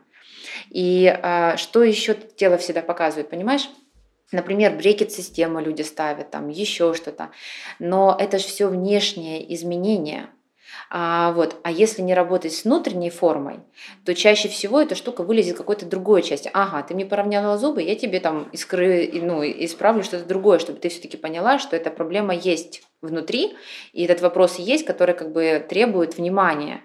И 0.70 1.08
а, 1.08 1.58
что 1.58 1.84
еще 1.84 2.14
тело 2.14 2.58
всегда 2.58 2.82
показывает, 2.82 3.30
понимаешь? 3.30 3.70
Например, 4.32 4.76
брекет-система 4.76 5.62
люди 5.62 5.82
ставят, 5.82 6.32
там 6.32 6.50
еще 6.50 6.94
что-то. 6.94 7.32
Но 7.80 8.16
это 8.18 8.38
же 8.38 8.46
все 8.46 8.68
внешние 8.68 9.54
изменения. 9.56 10.30
А, 10.92 11.32
вот. 11.34 11.58
а 11.64 11.72
если 11.72 12.02
не 12.02 12.14
работать 12.14 12.54
с 12.54 12.64
внутренней 12.64 13.10
формой, 13.10 13.60
то 14.06 14.14
чаще 14.14 14.48
всего 14.48 14.82
эта 14.82 14.96
штука 14.96 15.24
вылезет 15.24 15.58
какой-то 15.58 15.86
другой 15.86 16.24
части. 16.24 16.50
Ага, 16.54 16.84
ты 16.84 16.94
мне 16.94 17.06
поравняла 17.06 17.58
зубы, 17.58 17.82
я 17.82 17.96
тебе 17.96 18.20
там 18.20 18.50
искры, 18.52 19.10
ну, 19.14 19.44
исправлю 19.44 20.04
что-то 20.04 20.26
другое, 20.26 20.60
чтобы 20.60 20.80
ты 20.80 20.90
все-таки 20.90 21.18
поняла, 21.18 21.60
что 21.60 21.76
эта 21.76 21.90
проблема 21.90 22.36
есть 22.36 22.84
внутри, 23.02 23.56
и 23.94 24.04
этот 24.04 24.22
вопрос 24.22 24.60
есть, 24.60 24.86
который 24.86 25.16
как 25.16 25.32
бы 25.32 25.66
требует 25.68 26.18
внимания. 26.18 26.82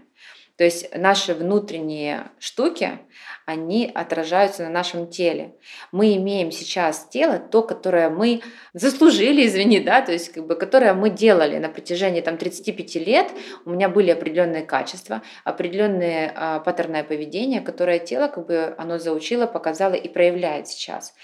То 0.56 0.62
есть 0.62 0.94
наши 0.96 1.34
внутренние 1.34 2.30
штуки, 2.38 3.00
они 3.44 3.90
отражаются 3.92 4.62
на 4.62 4.70
нашем 4.70 5.08
теле. 5.08 5.54
Мы 5.90 6.16
имеем 6.16 6.52
сейчас 6.52 7.08
тело, 7.10 7.38
то, 7.38 7.62
которое 7.62 8.08
мы 8.08 8.40
заслужили, 8.72 9.46
извини, 9.46 9.80
да, 9.80 10.00
то 10.00 10.12
есть 10.12 10.32
как 10.32 10.46
бы, 10.46 10.54
которое 10.54 10.94
мы 10.94 11.10
делали 11.10 11.58
на 11.58 11.68
протяжении 11.68 12.20
там, 12.20 12.38
35 12.38 12.94
лет. 12.96 13.32
У 13.64 13.70
меня 13.70 13.88
были 13.88 14.10
определенные 14.10 14.62
качества, 14.62 15.22
определенные 15.42 16.32
а, 16.34 16.60
паттерное 16.60 17.02
поведение, 17.02 17.60
которое 17.60 17.98
тело 17.98 18.28
как 18.28 18.46
бы 18.46 18.74
оно 18.78 18.98
заучило, 18.98 19.46
показало 19.46 19.94
и 19.94 20.08
проявляет 20.08 20.68
сейчас. 20.68 21.14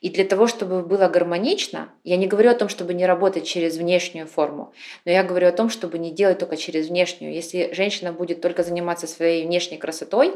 И 0.00 0.10
для 0.10 0.24
того, 0.24 0.46
чтобы 0.46 0.82
было 0.82 1.08
гармонично, 1.08 1.92
я 2.04 2.16
не 2.16 2.28
говорю 2.28 2.50
о 2.50 2.54
том, 2.54 2.68
чтобы 2.68 2.94
не 2.94 3.04
работать 3.04 3.44
через 3.44 3.76
внешнюю 3.76 4.26
форму, 4.26 4.72
но 5.04 5.10
я 5.10 5.24
говорю 5.24 5.48
о 5.48 5.52
том, 5.52 5.70
чтобы 5.70 5.98
не 5.98 6.12
делать 6.12 6.38
только 6.38 6.56
через 6.56 6.88
внешнюю. 6.88 7.34
Если 7.34 7.70
женщина 7.72 8.12
будет 8.12 8.40
только 8.40 8.62
заниматься 8.68 9.06
своей 9.06 9.46
внешней 9.46 9.78
красотой 9.78 10.34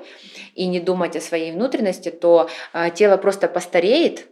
и 0.55 0.67
не 0.67 0.81
думать 0.81 1.17
о 1.17 1.21
своей 1.21 1.53
внутренности, 1.53 2.11
то 2.11 2.49
э, 2.73 2.91
тело 2.95 3.17
просто 3.17 3.49
постареет, 3.49 4.27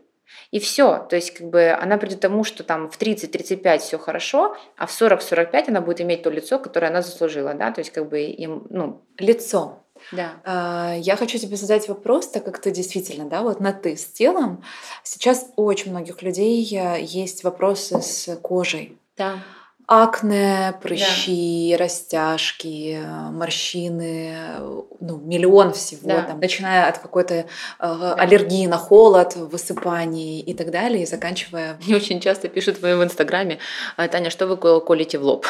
и 0.51 0.59
все. 0.59 1.07
То 1.09 1.17
есть, 1.17 1.33
как 1.33 1.49
бы 1.49 1.71
она 1.71 1.97
придет 1.97 2.19
к 2.19 2.23
тому, 2.23 2.45
что 2.45 2.65
там 2.65 2.91
в 2.91 3.01
30-35 3.01 3.79
все 3.79 3.99
хорошо, 3.99 4.57
а 4.77 4.87
в 4.87 4.91
40-45 4.91 5.69
она 5.69 5.81
будет 5.81 6.01
иметь 6.01 6.23
то 6.23 6.31
лицо, 6.31 6.59
которое 6.59 6.89
она 6.89 7.03
заслужила, 7.03 7.55
да, 7.55 7.71
то 7.71 7.81
есть, 7.81 7.91
как 7.91 8.09
бы 8.09 8.21
им, 8.21 8.67
ну... 8.71 9.03
Лицо. 9.19 9.79
Да. 10.13 10.33
А, 10.45 10.95
я 10.99 11.17
хочу 11.17 11.39
тебе 11.39 11.57
задать 11.57 11.89
вопрос, 11.89 12.29
так 12.29 12.45
как 12.45 12.59
ты 12.59 12.71
действительно, 12.71 13.29
да, 13.29 13.43
вот 13.43 13.61
на 13.61 13.73
ты 13.73 13.97
с 13.97 14.07
телом. 14.07 14.65
Сейчас 15.05 15.53
у 15.57 15.65
очень 15.65 15.91
многих 15.91 16.23
людей 16.23 16.67
э, 16.73 17.03
есть 17.03 17.45
вопросы 17.45 18.01
с 18.01 18.35
кожей. 18.37 18.97
Да 19.17 19.41
акне, 19.91 20.79
прыщи, 20.81 21.73
да. 21.73 21.83
растяжки, 21.83 22.97
морщины, 23.33 24.37
ну, 25.01 25.17
миллион 25.19 25.73
всего, 25.73 26.09
да. 26.09 26.23
там, 26.23 26.39
начиная 26.39 26.89
от 26.89 26.99
какой-то 26.99 27.35
э, 27.35 27.45
да. 27.81 28.15
аллергии 28.15 28.67
на 28.69 28.79
холод, 28.79 29.35
высыпаний 29.35 30.39
и 30.39 30.55
так 30.55 30.71
далее, 30.71 31.03
и 31.03 31.07
заканчивая... 31.07 31.77
Мне 31.87 31.97
очень 31.97 32.21
часто 32.21 32.47
пишут 32.47 32.79
в 32.79 32.83
моем 32.83 33.03
инстаграме, 33.03 33.59
«А, 33.97 34.07
Таня, 34.07 34.31
что 34.31 34.47
вы 34.47 34.57
колите 34.57 35.19
в 35.19 35.25
лоб? 35.25 35.45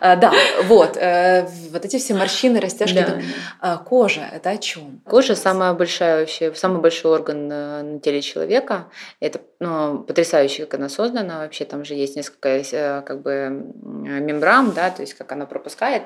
А, 0.00 0.14
да, 0.14 0.30
вот, 0.64 0.98
э, 0.98 1.48
вот 1.72 1.82
эти 1.86 1.96
все 1.96 2.12
морщины, 2.12 2.60
растяжки, 2.60 2.96
да. 2.96 3.18
а, 3.60 3.76
кожа, 3.78 4.28
это 4.30 4.50
о 4.50 4.58
чем? 4.58 5.00
Кожа 5.06 5.34
самая 5.34 5.72
большая 5.72 6.20
вообще, 6.20 6.52
самый 6.54 6.82
большой 6.82 7.12
орган 7.12 7.48
на, 7.48 7.98
теле 8.00 8.20
человека, 8.20 8.88
это 9.20 9.40
ну, 9.58 10.00
потрясающе, 10.00 10.66
как 10.66 10.74
она 10.74 10.90
создана, 10.90 11.38
вообще 11.38 11.64
там 11.64 11.86
же 11.86 11.94
есть 11.94 12.16
несколько 12.16 12.48
э, 12.48 13.02
как 13.02 13.22
бы 13.22 13.69
мембран, 13.74 14.72
да, 14.72 14.90
то 14.90 15.02
есть 15.02 15.14
как 15.14 15.32
она 15.32 15.46
пропускает. 15.46 16.04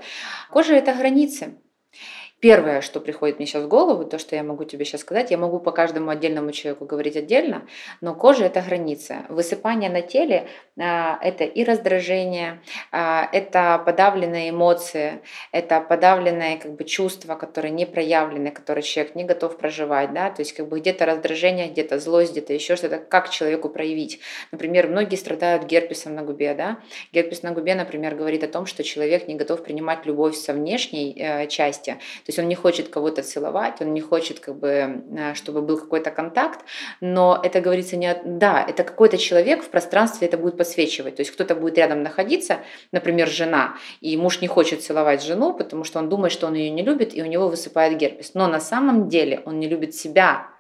Кожа– 0.51 0.75
это 0.77 0.95
границы. 0.95 1.55
Первое, 2.45 2.83
что 2.83 3.01
приходит 3.01 3.39
мне 3.39 3.47
сейчас 3.47 3.63
в 3.63 3.69
голову, 3.69 4.05
то, 4.05 4.19
что 4.19 4.37
я 4.37 4.43
могу 4.43 4.65
тебе 4.65 4.85
сейчас 4.85 5.01
сказать, 5.01 5.31
я 5.31 5.39
могу 5.39 5.61
по 5.61 5.71
каждому 5.71 6.11
отдельному 6.11 6.53
человеку 6.53 6.85
говорить 6.85 7.17
отдельно, 7.17 7.67
но 8.03 8.15
кожа– 8.15 8.45
это 8.45 8.61
граница. 8.61 9.25
Высыпание 9.31 9.89
на 9.89 10.03
теле 10.03 10.47
а,– 10.79 11.19
это 11.23 11.45
и 11.45 11.65
раздражение, 11.65 12.61
а, 12.93 13.27
это 13.33 13.83
подавленные 13.87 14.51
эмоции, 14.51 15.23
это 15.53 15.81
подавленные 15.81 16.59
как 16.59 16.75
бы, 16.75 16.85
чувства, 16.85 17.35
которые 17.35 17.73
не 17.73 17.87
проявлены, 17.87 18.51
которые 18.51 18.83
человек 18.83 19.15
не 19.15 19.25
готов 19.25 19.57
проживать. 19.57 20.13
Да? 20.13 20.29
То 20.29 20.43
есть 20.43 20.53
как 20.53 20.69
бы 20.69 20.81
где-то 20.81 21.07
раздражение, 21.07 21.69
где-то 21.69 21.99
злость, 21.99 22.33
где-то 22.33 22.53
еще 22.53 22.77
что-то, 22.77 22.99
как 22.99 23.31
человеку 23.31 23.71
проявить. 23.71 24.21
Например, 24.53 24.89
многие 24.89 25.17
страдают 25.17 25.65
герпесом 25.65 26.15
на 26.15 26.23
губе. 26.23 26.53
Да? 26.53 26.79
Герпес 27.11 27.43
на 27.43 27.53
губе, 27.53 27.75
например, 27.75 28.15
говорит 28.15 28.45
о 28.45 28.49
том, 28.49 28.67
что 28.67 28.85
человек 28.85 29.29
не 29.29 29.35
готов 29.35 29.63
принимать 29.63 30.05
любовь 30.05 30.37
со 30.37 30.53
внешней 30.53 31.17
э, 31.19 31.47
части. 31.47 31.93
То 31.93 32.34
есть 32.35 32.39
он 32.39 32.49
не 32.49 32.55
хочет 32.55 32.89
кого-то 32.89 33.23
целовать, 33.23 33.81
он 33.81 33.95
не 33.95 34.01
хочет, 34.01 34.41
как 34.41 34.57
бы, 34.57 34.69
э, 34.69 35.35
чтобы 35.35 35.63
был 35.63 35.79
какой-то 35.79 36.11
контакт, 36.11 36.65
но 37.01 37.41
это 37.43 37.61
говорится 37.61 37.97
не... 37.97 38.17
Да, 38.25 38.65
это 38.69 38.85
какой-то 38.85 39.19
человек 39.19 39.63
в 39.63 39.69
пространстве 39.71 40.29
это 40.29 40.37
будет 40.37 40.57
подсвечивать. 40.57 41.17
То 41.17 41.21
есть 41.21 41.33
кто-то 41.33 41.55
будет 41.55 41.79
рядом 41.79 42.03
находиться, 42.03 42.59
например, 42.93 43.29
жена, 43.29 43.77
и 44.01 44.17
муж 44.17 44.41
не 44.41 44.49
хочет 44.49 44.83
целовать 44.83 45.23
жену, 45.23 45.55
потому 45.55 45.85
что 45.85 45.99
он 45.99 46.09
думает, 46.09 46.33
что 46.33 46.47
он 46.47 46.55
ее 46.55 46.71
не 46.71 46.83
любит, 46.83 47.15
и 47.15 47.23
у 47.23 47.27
него 47.27 47.49
высыпает 47.49 47.97
герпес. 47.97 48.35
Но 48.35 48.49
на 48.49 48.61
самом 48.61 49.09
деле 49.09 49.41
он 49.45 49.61
не 49.61 49.69
любит 49.69 49.95
себя, 49.95 50.54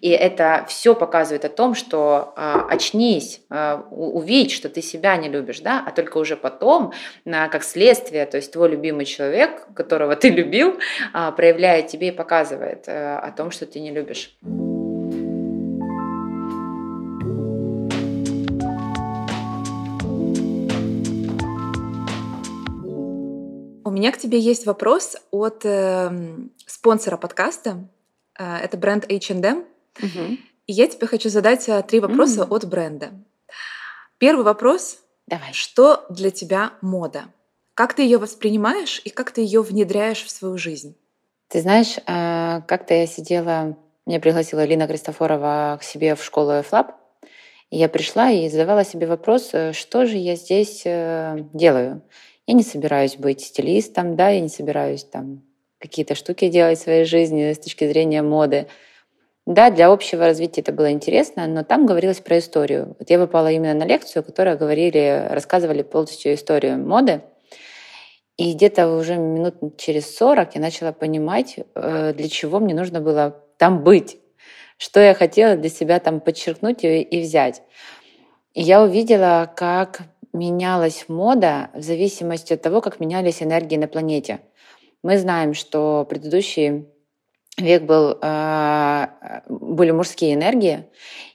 и 0.00 0.10
это 0.10 0.64
все 0.68 0.94
показывает 0.94 1.44
о 1.44 1.48
том, 1.48 1.74
что 1.74 2.34
э, 2.36 2.60
очнись, 2.68 3.42
э, 3.50 3.80
увидь, 3.90 4.52
что 4.52 4.68
ты 4.68 4.82
себя 4.82 5.16
не 5.16 5.28
любишь, 5.28 5.60
да, 5.60 5.84
а 5.86 5.90
только 5.90 6.18
уже 6.18 6.36
потом, 6.36 6.92
э, 7.24 7.48
как 7.48 7.64
следствие, 7.64 8.26
то 8.26 8.36
есть 8.36 8.52
твой 8.52 8.70
любимый 8.70 9.04
человек, 9.04 9.66
которого 9.74 10.16
ты 10.16 10.30
любил, 10.30 10.78
э, 11.14 11.32
проявляет 11.36 11.88
тебе 11.88 12.08
и 12.08 12.12
показывает 12.12 12.84
э, 12.86 13.16
о 13.16 13.30
том, 13.32 13.50
что 13.50 13.66
ты 13.66 13.80
не 13.80 13.90
любишь. 13.90 14.36
У 23.90 23.92
меня 23.92 24.12
к 24.12 24.18
тебе 24.18 24.38
есть 24.38 24.66
вопрос 24.66 25.16
от 25.32 25.64
э, 25.64 26.10
спонсора 26.64 27.16
подкаста. 27.16 27.88
Э, 28.38 28.58
это 28.58 28.76
бренд 28.76 29.04
H&M. 29.10 29.64
Угу. 29.98 30.36
И 30.66 30.72
я 30.72 30.86
тебе 30.86 31.06
хочу 31.06 31.28
задать 31.28 31.68
э, 31.68 31.82
три 31.82 32.00
вопроса 32.00 32.44
угу. 32.44 32.54
от 32.54 32.68
бренда. 32.68 33.10
Первый 34.18 34.44
вопрос. 34.44 34.98
Давай. 35.26 35.52
Что 35.52 36.06
для 36.10 36.30
тебя 36.30 36.72
мода? 36.80 37.24
Как 37.74 37.94
ты 37.94 38.02
ее 38.02 38.18
воспринимаешь 38.18 39.00
и 39.04 39.10
как 39.10 39.30
ты 39.30 39.40
ее 39.40 39.62
внедряешь 39.62 40.22
в 40.22 40.30
свою 40.30 40.58
жизнь? 40.58 40.96
Ты 41.48 41.60
знаешь, 41.60 41.96
э, 41.98 42.62
как-то 42.66 42.94
я 42.94 43.06
сидела, 43.06 43.76
меня 44.06 44.20
пригласила 44.20 44.64
Лина 44.64 44.86
Кристофорова 44.86 45.78
к 45.80 45.84
себе 45.84 46.14
в 46.14 46.24
школу 46.24 46.52
FLAB, 46.52 46.92
и 47.70 47.78
я 47.78 47.88
пришла 47.88 48.30
и 48.30 48.48
задавала 48.48 48.84
себе 48.84 49.06
вопрос, 49.06 49.52
что 49.72 50.06
же 50.06 50.16
я 50.16 50.34
здесь 50.34 50.82
делаю. 50.82 52.02
Я 52.46 52.54
не 52.54 52.64
собираюсь 52.64 53.14
быть 53.14 53.42
стилистом, 53.42 54.16
да, 54.16 54.30
я 54.30 54.40
не 54.40 54.48
собираюсь 54.48 55.04
там 55.04 55.44
какие-то 55.78 56.14
штуки 56.14 56.48
делать 56.48 56.78
в 56.78 56.82
своей 56.82 57.04
жизни 57.04 57.52
с 57.52 57.58
точки 57.58 57.88
зрения 57.88 58.22
моды. 58.22 58.66
Да, 59.46 59.70
для 59.70 59.90
общего 59.90 60.26
развития 60.26 60.60
это 60.60 60.72
было 60.72 60.92
интересно, 60.92 61.46
но 61.46 61.64
там 61.64 61.86
говорилось 61.86 62.20
про 62.20 62.38
историю. 62.38 62.94
Вот 62.98 63.10
я 63.10 63.18
попала 63.18 63.50
именно 63.50 63.74
на 63.74 63.84
лекцию, 63.84 64.22
которая 64.22 64.56
говорили, 64.56 65.28
рассказывали 65.30 65.82
полностью 65.82 66.34
историю 66.34 66.78
моды. 66.78 67.22
И 68.36 68.52
где-то 68.54 68.96
уже 68.96 69.16
минут 69.16 69.76
через 69.76 70.16
40 70.16 70.54
я 70.54 70.60
начала 70.60 70.92
понимать, 70.92 71.58
э, 71.74 72.14
для 72.14 72.28
чего 72.28 72.58
мне 72.58 72.74
нужно 72.74 73.00
было 73.00 73.44
там 73.58 73.82
быть, 73.82 74.18
что 74.78 75.00
я 75.00 75.14
хотела 75.14 75.56
для 75.56 75.68
себя 75.68 76.00
там 76.00 76.20
подчеркнуть 76.20 76.84
и 76.84 77.20
взять. 77.20 77.62
И 78.54 78.62
я 78.62 78.82
увидела, 78.82 79.52
как 79.54 80.02
менялась 80.32 81.06
мода 81.08 81.70
в 81.74 81.82
зависимости 81.82 82.52
от 82.52 82.62
того, 82.62 82.80
как 82.80 83.00
менялись 83.00 83.42
энергии 83.42 83.76
на 83.76 83.88
планете. 83.88 84.40
Мы 85.02 85.18
знаем, 85.18 85.54
что 85.54 86.06
предыдущий 86.08 86.86
век 87.56 87.82
был, 87.82 88.18
а, 88.22 89.42
были 89.48 89.90
мужские 89.90 90.34
энергии, 90.34 90.84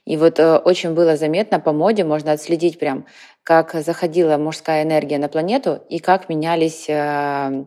и 0.04 0.16
вот 0.16 0.38
э, 0.38 0.56
очень 0.56 0.94
было 0.94 1.16
заметно 1.16 1.60
по 1.60 1.72
моде, 1.72 2.04
можно 2.04 2.32
отследить 2.32 2.78
прям, 2.78 3.06
как 3.42 3.74
заходила 3.74 4.36
мужская 4.36 4.82
энергия 4.82 5.18
на 5.18 5.28
планету 5.28 5.82
и 5.88 5.98
как 5.98 6.28
менялись 6.28 6.86
э, 6.88 7.64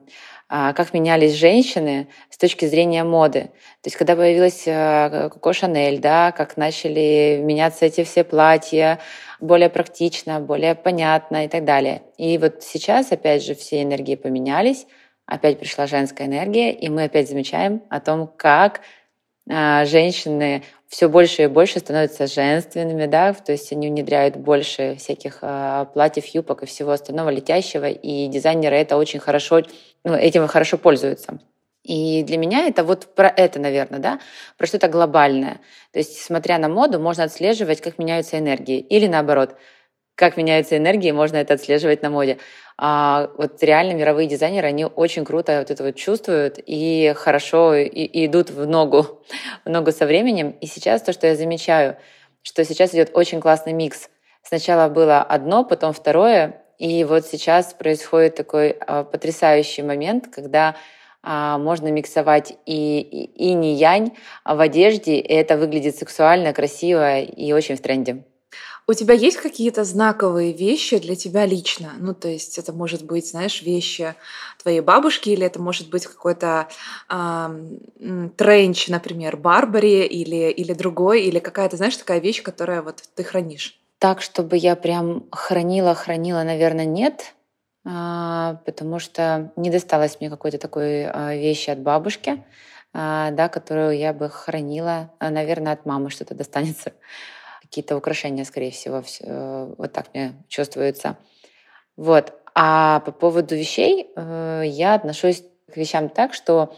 а, 0.52 0.74
как 0.74 0.96
менялись 0.96 1.36
женщины 1.36 2.08
с 2.32 2.38
точки 2.38 2.66
зрения 2.66 3.04
моды. 3.04 3.52
То 3.82 3.88
есть 3.88 3.96
когда 3.96 4.16
появилась 4.16 4.64
э, 4.66 5.30
Коко 5.32 5.54
Шанель, 5.54 6.00
да, 6.00 6.32
как 6.32 6.58
начали 6.58 7.40
меняться 7.40 7.86
эти 7.86 8.04
все 8.04 8.24
платья, 8.24 9.00
более 9.40 9.70
практично, 9.70 10.40
более 10.40 10.74
понятно 10.74 11.46
и 11.46 11.48
так 11.48 11.66
далее. 11.66 12.02
И 12.18 12.40
вот 12.40 12.64
сейчас, 12.64 13.12
опять 13.12 13.44
же, 13.44 13.54
все 13.54 13.84
энергии 13.84 14.16
поменялись, 14.16 14.88
опять 15.30 15.60
пришла 15.60 15.88
женская 15.88 16.28
энергия, 16.28 16.72
и 16.74 16.90
мы 16.90 17.04
опять 17.04 17.30
замечаем 17.30 17.84
о 17.90 18.00
том, 18.00 18.28
как 18.36 18.82
а, 19.50 19.86
женщины 19.86 20.64
все 20.88 21.08
больше 21.08 21.44
и 21.44 21.48
больше 21.48 21.80
становятся 21.80 22.26
женственными, 22.26 23.06
да, 23.06 23.34
то 23.34 23.52
есть 23.52 23.72
они 23.72 23.90
внедряют 23.90 24.38
больше 24.38 24.96
всяких 24.98 25.40
э, 25.44 25.86
платьев, 25.94 26.26
юбок 26.26 26.64
и 26.64 26.66
всего 26.66 26.92
остального 26.92 27.30
летящего, 27.30 27.88
и 27.88 28.28
дизайнеры 28.28 28.76
это 28.76 28.98
очень 28.98 29.20
хорошо, 29.20 29.62
ну, 30.04 30.16
этим 30.16 30.48
хорошо 30.48 30.80
пользуются. 30.80 31.40
И 31.84 32.24
для 32.24 32.38
меня 32.38 32.68
это 32.68 32.84
вот 32.84 33.14
про 33.14 33.28
это, 33.30 33.60
наверное, 33.60 34.00
да, 34.00 34.20
про 34.58 34.66
что-то 34.66 34.88
глобальное. 34.88 35.60
То 35.92 36.00
есть, 36.00 36.20
смотря 36.22 36.58
на 36.58 36.70
моду, 36.70 37.00
можно 37.00 37.24
отслеживать, 37.24 37.82
как 37.82 38.00
меняются 38.00 38.38
энергии. 38.38 38.80
Или 38.80 39.08
наоборот, 39.08 39.56
как 40.20 40.36
меняются 40.36 40.76
энергии, 40.76 41.12
можно 41.12 41.38
это 41.38 41.54
отслеживать 41.54 42.02
на 42.02 42.10
моде. 42.10 42.40
А 42.78 43.30
вот 43.38 43.64
реально 43.64 43.94
мировые 43.94 44.28
дизайнеры, 44.28 44.68
они 44.68 44.84
очень 44.84 45.24
круто 45.24 45.60
вот 45.60 45.72
это 45.72 45.82
вот 45.82 45.96
чувствуют 45.96 46.60
и 46.66 47.14
хорошо 47.16 47.74
и, 47.74 47.86
и 47.86 48.26
идут 48.26 48.50
в 48.50 48.68
ногу, 48.68 49.24
в 49.66 49.70
ногу 49.70 49.94
со 49.94 50.06
временем. 50.06 50.52
И 50.60 50.68
сейчас 50.68 51.02
то, 51.04 51.14
что 51.14 51.26
я 51.26 51.36
замечаю, 51.38 51.96
что 52.42 52.66
сейчас 52.66 52.94
идет 52.94 53.12
очень 53.14 53.40
классный 53.40 53.72
микс. 53.72 54.10
Сначала 54.44 54.90
было 54.90 55.22
одно, 55.22 55.64
потом 55.64 55.94
второе, 55.94 56.64
и 56.78 57.06
вот 57.06 57.26
сейчас 57.26 57.74
происходит 57.74 58.36
такой 58.36 58.72
а, 58.72 59.06
потрясающий 59.06 59.84
момент, 59.84 60.28
когда 60.28 60.76
а, 61.24 61.58
можно 61.58 61.88
миксовать 61.92 62.58
и, 62.66 63.00
и, 63.00 63.50
и 63.50 63.54
не 63.54 63.76
янь 63.76 64.12
в 64.44 64.60
одежде, 64.60 65.16
и 65.16 65.34
это 65.34 65.56
выглядит 65.56 65.96
сексуально, 65.96 66.52
красиво 66.52 67.20
и 67.20 67.54
очень 67.54 67.78
в 67.78 67.82
тренде. 67.82 68.26
У 68.90 68.94
тебя 68.96 69.14
есть 69.14 69.38
какие-то 69.38 69.84
знаковые 69.84 70.52
вещи 70.52 70.98
для 70.98 71.16
тебя 71.16 71.46
лично? 71.46 71.92
Ну, 72.00 72.16
то 72.16 72.28
есть 72.28 72.58
это 72.58 72.74
может 72.74 73.06
быть, 73.06 73.30
знаешь, 73.30 73.62
вещи 73.62 74.16
твоей 74.60 74.82
бабушки, 74.82 75.30
или 75.30 75.46
это 75.46 75.62
может 75.62 75.92
быть 75.92 76.08
какой-то 76.08 76.68
э, 77.08 78.30
тренч, 78.36 78.88
например, 78.88 79.38
Барбари, 79.38 80.08
или, 80.08 80.50
или 80.50 80.74
другой, 80.74 81.22
или 81.22 81.38
какая-то, 81.38 81.78
знаешь, 81.78 81.98
такая 81.98 82.20
вещь, 82.20 82.42
которая 82.42 82.82
вот 82.82 83.04
ты 83.14 83.24
хранишь? 83.24 83.80
Так, 84.00 84.24
чтобы 84.24 84.58
я 84.58 84.76
прям 84.76 85.26
хранила, 85.32 85.94
хранила, 85.94 86.42
наверное, 86.42 86.86
нет, 86.86 87.36
а, 87.86 88.56
потому 88.66 88.98
что 88.98 89.52
не 89.56 89.70
досталось 89.70 90.18
мне 90.20 90.32
какой-то 90.32 90.58
такой 90.58 91.06
а, 91.06 91.36
вещи 91.36 91.70
от 91.70 91.78
бабушки, 91.78 92.44
а, 92.94 93.30
да, 93.30 93.50
которую 93.50 93.96
я 94.00 94.14
бы 94.14 94.30
хранила, 94.30 95.12
наверное, 95.20 95.74
от 95.74 95.86
мамы 95.86 96.10
что-то 96.10 96.34
достанется 96.34 96.94
какие-то 97.70 97.96
украшения, 97.96 98.44
скорее 98.46 98.72
всего, 98.72 99.02
все, 99.02 99.24
э, 99.28 99.74
вот 99.78 99.94
так 99.94 100.08
мне 100.14 100.34
чувствуется. 100.48 101.18
Вот. 101.96 102.34
А 102.56 103.02
по 103.02 103.12
поводу 103.12 103.56
вещей 103.56 104.10
э, 104.16 104.64
я 104.66 104.96
отношусь 104.96 105.44
к 105.72 105.78
вещам 105.78 106.10
так, 106.10 106.34
что 106.34 106.76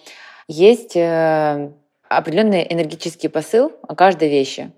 есть 0.47 0.97
э, 0.97 1.71
определенный 2.09 2.67
энергетический 2.69 3.29
посыл 3.29 3.71
о 3.87 3.95
каждой 3.95 4.27
вещи. 4.27 4.71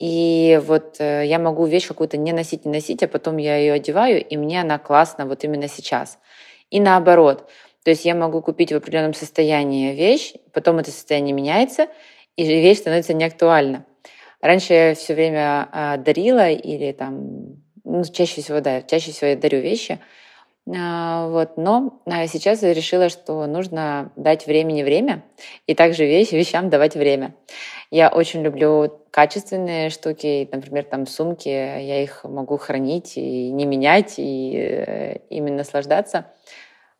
И 0.00 0.60
вот 0.64 0.98
я 0.98 1.38
могу 1.38 1.66
вещь 1.66 1.86
какую-то 1.86 2.16
не 2.16 2.32
носить, 2.32 2.64
не 2.64 2.72
носить, 2.72 3.02
а 3.02 3.08
потом 3.08 3.36
я 3.36 3.58
ее 3.58 3.74
одеваю, 3.74 4.24
и 4.24 4.36
мне 4.38 4.62
она 4.62 4.78
классна 4.78 5.26
вот 5.26 5.44
именно 5.44 5.68
сейчас. 5.68 6.18
И 6.70 6.80
наоборот. 6.80 7.50
То 7.84 7.90
есть 7.90 8.06
я 8.06 8.14
могу 8.14 8.40
купить 8.40 8.72
в 8.72 8.76
определенном 8.76 9.12
состоянии 9.12 9.94
вещь, 9.94 10.32
потом 10.54 10.78
это 10.78 10.90
состояние 10.90 11.34
меняется, 11.34 11.88
и 12.36 12.44
вещь 12.44 12.78
становится 12.78 13.12
неактуальна. 13.12 13.84
Раньше 14.40 14.72
я 14.72 14.94
все 14.94 15.14
время 15.14 15.68
а, 15.70 15.96
дарила 15.96 16.50
или 16.50 16.92
там, 16.92 17.62
ну, 17.84 18.02
чаще 18.04 18.40
всего, 18.40 18.60
да, 18.60 18.82
чаще 18.82 19.12
всего 19.12 19.30
я 19.30 19.36
дарю 19.36 19.60
вещи, 19.60 19.98
а, 20.68 21.28
вот, 21.28 21.56
но 21.56 22.00
а, 22.06 22.26
сейчас 22.26 22.62
я 22.62 22.72
решила, 22.72 23.08
что 23.08 23.46
нужно 23.46 24.12
дать 24.16 24.46
времени 24.46 24.82
время, 24.82 25.24
и 25.66 25.74
также 25.74 26.04
вещь, 26.04 26.32
вещам 26.32 26.70
давать 26.70 26.94
время. 26.94 27.34
Я 27.90 28.08
очень 28.08 28.42
люблю 28.42 29.00
качественные 29.10 29.90
штуки, 29.90 30.48
например, 30.52 30.84
там 30.84 31.06
сумки, 31.06 31.48
я 31.48 32.02
их 32.02 32.24
могу 32.24 32.56
хранить 32.56 33.16
и 33.16 33.50
не 33.50 33.66
менять, 33.66 34.14
и 34.18 34.54
э, 34.56 35.16
ими 35.28 35.50
наслаждаться. 35.50 36.26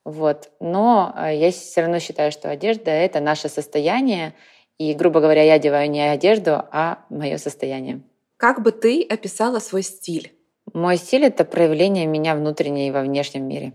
Вот. 0.05 0.51
Но 0.59 1.15
я 1.31 1.53
все 1.53 1.83
равно 1.83 2.01
считаю, 2.01 2.33
что 2.33 2.51
одежда— 2.51 2.91
это 2.93 3.21
наше 3.21 3.49
состояние, 3.49 4.35
и, 4.81 4.95
грубо 4.95 5.21
говоря, 5.21 5.43
я 5.43 5.55
одеваю 5.55 5.91
не 5.91 6.01
одежду, 6.01 6.53
а 6.73 7.05
мое 7.11 7.37
состояние. 7.37 8.01
Как 8.39 8.63
бы 8.63 8.73
ты 8.73 9.03
описала 9.03 9.59
свой 9.59 9.83
стиль? 9.83 10.33
Мой 10.73 10.97
стиль— 10.97 11.25
это 11.27 11.45
проявление 11.45 12.07
меня 12.07 12.35
внутреннее 12.35 12.89
и 12.89 12.91
во 12.91 13.03
внешнем 13.03 13.47
мире. 13.47 13.75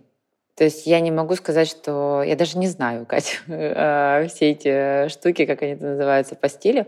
То 0.55 0.63
есть 0.63 0.87
я 0.87 0.99
не 1.01 1.11
могу 1.11 1.35
сказать, 1.35 1.69
что... 1.69 2.23
Я 2.23 2.35
даже 2.35 2.57
не 2.57 2.65
знаю, 2.65 3.05
Катя, 3.09 3.35
э, 3.45 4.27
все 4.29 4.49
эти 4.49 5.07
штуки, 5.09 5.45
как 5.45 5.61
они 5.61 5.75
называются 5.75 6.33
по 6.33 6.49
стилю. 6.49 6.87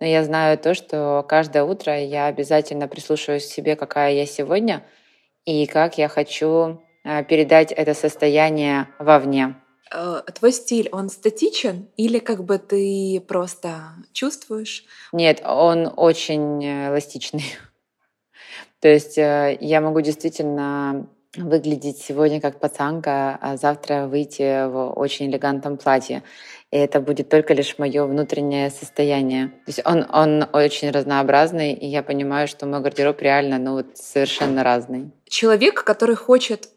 Но 0.00 0.06
я 0.06 0.22
знаю 0.22 0.58
то, 0.58 0.74
что 0.74 1.24
каждое 1.26 1.64
утро 1.64 1.98
я 1.98 2.26
обязательно 2.26 2.88
прислушиваюсь 2.88 3.46
к 3.46 3.50
себе, 3.50 3.74
какая 3.74 4.12
я 4.12 4.26
сегодня, 4.26 4.82
и 5.46 5.64
как 5.64 5.96
я 5.96 6.08
хочу 6.08 6.82
э, 7.04 7.24
передать 7.24 7.72
это 7.72 7.94
состояние 7.94 8.88
вовне. 8.98 9.54
Э, 9.92 10.22
твой 10.34 10.52
стиль, 10.52 10.88
он 10.92 11.08
статичен 11.08 11.88
или 11.96 12.18
как 12.18 12.44
бы 12.44 12.58
ты 12.58 13.22
просто 13.26 13.94
чувствуешь? 14.12 14.84
Нет, 15.12 15.42
он 15.44 15.92
очень 15.96 16.64
э, 16.64 16.88
эластичный. 16.88 17.44
То 18.80 18.88
есть 18.88 19.16
э, 19.18 19.56
я 19.60 19.80
могу 19.80 20.00
действительно 20.00 21.08
выглядеть 21.36 21.98
сегодня 21.98 22.40
как 22.40 22.60
пацанка, 22.60 23.38
а 23.40 23.56
завтра 23.56 24.06
выйти 24.06 24.66
в 24.68 24.92
очень 24.96 25.30
элегантном 25.30 25.76
платье. 25.76 26.22
И 26.70 26.76
это 26.76 27.00
будет 27.00 27.28
только 27.28 27.54
лишь 27.54 27.78
мое 27.78 28.06
внутреннее 28.06 28.70
состояние. 28.70 29.48
То 29.48 29.68
есть 29.68 29.82
он, 29.84 30.06
он 30.12 30.48
очень 30.52 30.90
разнообразный, 30.90 31.74
и 31.74 31.86
я 31.86 32.02
понимаю, 32.02 32.48
что 32.48 32.66
мой 32.66 32.80
гардероб 32.80 33.20
реально 33.20 33.58
ну, 33.58 33.74
вот 33.74 33.96
совершенно 33.96 34.64
разный. 34.64 35.12
Человек, 35.28 35.84
который 35.84 36.16
хочет 36.16 36.70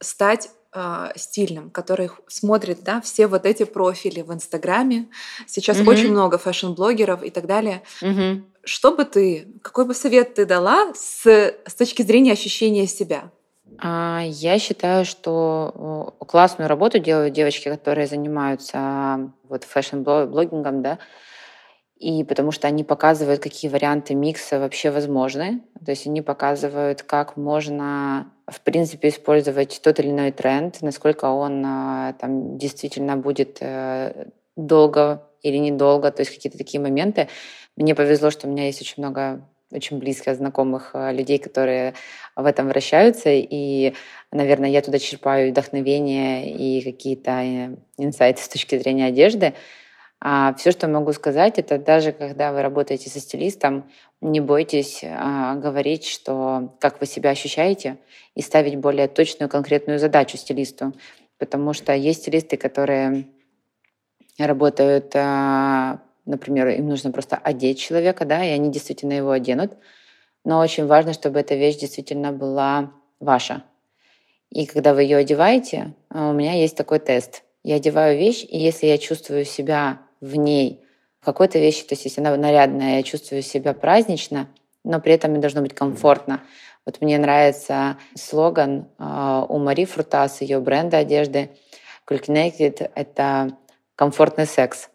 стать 0.00 0.48
э, 0.72 1.08
стильным, 1.16 1.70
который 1.70 2.10
смотрит 2.28 2.82
да, 2.82 3.00
все 3.00 3.26
вот 3.26 3.46
эти 3.46 3.64
профили 3.64 4.22
в 4.22 4.32
Инстаграме. 4.32 5.08
Сейчас 5.46 5.78
mm-hmm. 5.78 5.88
очень 5.88 6.10
много 6.10 6.38
фэшн-блогеров 6.38 7.22
и 7.22 7.30
так 7.30 7.46
далее. 7.46 7.82
Mm-hmm. 8.02 8.42
Что 8.64 8.92
бы 8.92 9.04
ты, 9.04 9.48
какой 9.62 9.86
бы 9.86 9.94
совет 9.94 10.34
ты 10.34 10.44
дала 10.44 10.92
с, 10.94 11.26
с 11.26 11.74
точки 11.74 12.02
зрения 12.02 12.32
ощущения 12.32 12.86
себя? 12.86 13.30
А, 13.78 14.22
я 14.24 14.58
считаю, 14.58 15.04
что 15.04 16.16
классную 16.26 16.68
работу 16.68 16.98
делают 16.98 17.34
девочки, 17.34 17.68
которые 17.68 18.06
занимаются 18.06 19.30
вот 19.48 19.64
фэшн-блогингом, 19.64 20.82
да, 20.82 20.98
и 21.98 22.24
потому 22.24 22.52
что 22.52 22.68
они 22.68 22.84
показывают, 22.84 23.42
какие 23.42 23.70
варианты 23.70 24.14
микса 24.14 24.58
вообще 24.58 24.90
возможны. 24.90 25.62
То 25.84 25.92
есть 25.92 26.06
они 26.06 26.20
показывают, 26.20 27.02
как 27.02 27.36
можно, 27.36 28.30
в 28.46 28.60
принципе, 28.60 29.08
использовать 29.08 29.80
тот 29.82 29.98
или 29.98 30.10
иной 30.10 30.30
тренд, 30.30 30.82
насколько 30.82 31.26
он 31.26 31.64
а, 31.64 32.12
там 32.14 32.58
действительно 32.58 33.16
будет 33.16 33.58
э, 33.60 34.26
долго 34.56 35.22
или 35.42 35.56
недолго, 35.56 36.10
то 36.10 36.20
есть 36.20 36.34
какие-то 36.34 36.58
такие 36.58 36.80
моменты. 36.80 37.28
Мне 37.76 37.94
повезло, 37.94 38.30
что 38.30 38.46
у 38.46 38.50
меня 38.50 38.66
есть 38.66 38.80
очень 38.82 39.02
много 39.02 39.42
очень 39.72 39.98
близких 39.98 40.36
знакомых 40.36 40.90
э, 40.94 41.12
людей, 41.12 41.38
которые 41.38 41.94
в 42.36 42.44
этом 42.44 42.68
вращаются, 42.68 43.30
и, 43.32 43.94
наверное, 44.30 44.70
я 44.70 44.80
туда 44.80 44.98
черпаю 44.98 45.50
вдохновение 45.50 46.52
и 46.52 46.82
какие-то 46.82 47.30
э, 47.30 47.76
инсайты 47.98 48.42
с 48.42 48.48
точки 48.48 48.78
зрения 48.78 49.06
одежды. 49.06 49.54
А 50.28 50.52
все, 50.54 50.72
что 50.72 50.88
могу 50.88 51.12
сказать, 51.12 51.56
это 51.56 51.78
даже 51.78 52.10
когда 52.10 52.52
вы 52.52 52.60
работаете 52.60 53.08
со 53.08 53.20
стилистом, 53.20 53.88
не 54.20 54.40
бойтесь 54.40 55.04
а, 55.04 55.54
говорить, 55.54 56.04
что 56.04 56.74
как 56.80 56.98
вы 56.98 57.06
себя 57.06 57.30
ощущаете, 57.30 57.98
и 58.34 58.42
ставить 58.42 58.74
более 58.74 59.06
точную, 59.06 59.48
конкретную 59.48 60.00
задачу 60.00 60.36
стилисту. 60.36 60.94
Потому 61.38 61.74
что 61.74 61.94
есть 61.94 62.22
стилисты, 62.22 62.56
которые 62.56 63.28
работают, 64.36 65.12
а, 65.14 66.00
например, 66.24 66.70
им 66.70 66.88
нужно 66.88 67.12
просто 67.12 67.36
одеть 67.36 67.78
человека, 67.78 68.24
да, 68.24 68.44
и 68.44 68.48
они 68.48 68.72
действительно 68.72 69.12
его 69.12 69.30
оденут. 69.30 69.74
Но 70.44 70.58
очень 70.58 70.86
важно, 70.86 71.12
чтобы 71.12 71.38
эта 71.38 71.54
вещь 71.54 71.76
действительно 71.76 72.32
была 72.32 72.92
ваша. 73.20 73.62
И 74.50 74.66
когда 74.66 74.92
вы 74.92 75.04
ее 75.04 75.18
одеваете, 75.18 75.94
а, 76.08 76.30
у 76.30 76.32
меня 76.32 76.54
есть 76.54 76.76
такой 76.76 76.98
тест. 76.98 77.44
Я 77.62 77.76
одеваю 77.76 78.18
вещь, 78.18 78.44
и 78.48 78.58
если 78.58 78.88
я 78.88 78.98
чувствую 78.98 79.44
себя 79.44 80.00
в 80.20 80.36
ней. 80.36 80.80
Какой-то 81.22 81.58
вещи, 81.58 81.82
то 81.82 81.94
есть 81.94 82.04
если 82.04 82.20
она 82.20 82.36
нарядная, 82.36 82.96
я 82.96 83.02
чувствую 83.02 83.42
себя 83.42 83.72
празднично, 83.72 84.48
но 84.84 85.00
при 85.00 85.12
этом 85.12 85.32
мне 85.32 85.40
должно 85.40 85.60
быть 85.62 85.74
комфортно. 85.74 86.42
Вот 86.84 87.00
мне 87.00 87.18
нравится 87.18 87.96
слоган 88.14 88.86
э, 88.98 89.44
у 89.48 89.58
Мари 89.58 89.84
Фрута 89.84 90.28
с 90.28 90.40
ее 90.40 90.60
бренда 90.60 90.98
одежды 90.98 91.50
connected— 92.08 92.90
это 92.94 93.56
комфортный 93.96 94.46
секс. 94.46 94.88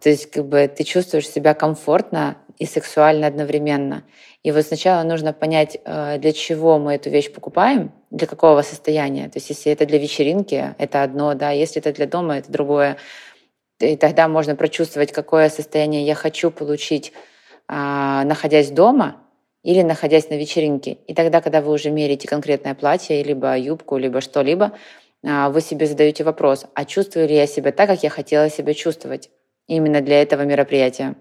То 0.00 0.08
есть 0.08 0.30
как 0.30 0.46
бы 0.46 0.66
ты 0.66 0.82
чувствуешь 0.82 1.28
себя 1.28 1.54
комфортно 1.54 2.36
и 2.58 2.66
сексуально 2.66 3.26
одновременно. 3.26 4.02
И 4.42 4.52
вот 4.52 4.66
сначала 4.66 5.02
нужно 5.02 5.32
понять, 5.32 5.78
э, 5.84 6.18
для 6.18 6.32
чего 6.32 6.78
мы 6.78 6.94
эту 6.94 7.10
вещь 7.10 7.30
покупаем, 7.32 7.92
для 8.10 8.26
какого 8.26 8.62
состояния. 8.62 9.28
То 9.28 9.36
есть 9.36 9.50
если 9.50 9.70
это 9.70 9.86
для 9.86 9.98
вечеринки, 9.98 10.74
это 10.78 11.02
одно, 11.02 11.34
да, 11.34 11.50
если 11.50 11.80
это 11.80 11.92
для 11.92 12.06
дома, 12.06 12.38
это 12.38 12.50
другое. 12.50 12.96
И 13.80 13.96
тогда 13.96 14.28
можно 14.28 14.54
прочувствовать, 14.54 15.12
какое 15.12 15.48
состояние 15.48 16.04
я 16.04 16.14
хочу 16.14 16.50
получить, 16.50 17.12
а, 17.66 18.24
находясь 18.24 18.70
дома 18.70 19.16
или 19.62 19.82
находясь 19.82 20.28
на 20.30 20.34
вечеринке. 20.34 20.98
И 21.06 21.14
тогда, 21.14 21.40
когда 21.40 21.60
вы 21.60 21.72
уже 21.72 21.90
меряете 21.90 22.28
конкретное 22.28 22.74
платье, 22.74 23.22
либо 23.22 23.56
юбку, 23.56 23.96
либо 23.96 24.20
что-либо, 24.20 24.72
а, 25.26 25.50
вы 25.50 25.60
себе 25.60 25.86
задаете 25.86 26.24
вопрос, 26.24 26.66
а 26.74 26.84
чувствую 26.84 27.28
ли 27.28 27.34
я 27.34 27.46
себя 27.46 27.72
так, 27.72 27.88
как 27.88 28.02
я 28.02 28.10
хотела 28.10 28.50
себя 28.50 28.74
чувствовать 28.74 29.30
именно 29.66 30.00
для 30.00 30.20
этого 30.22 30.42
мероприятия. 30.42 31.14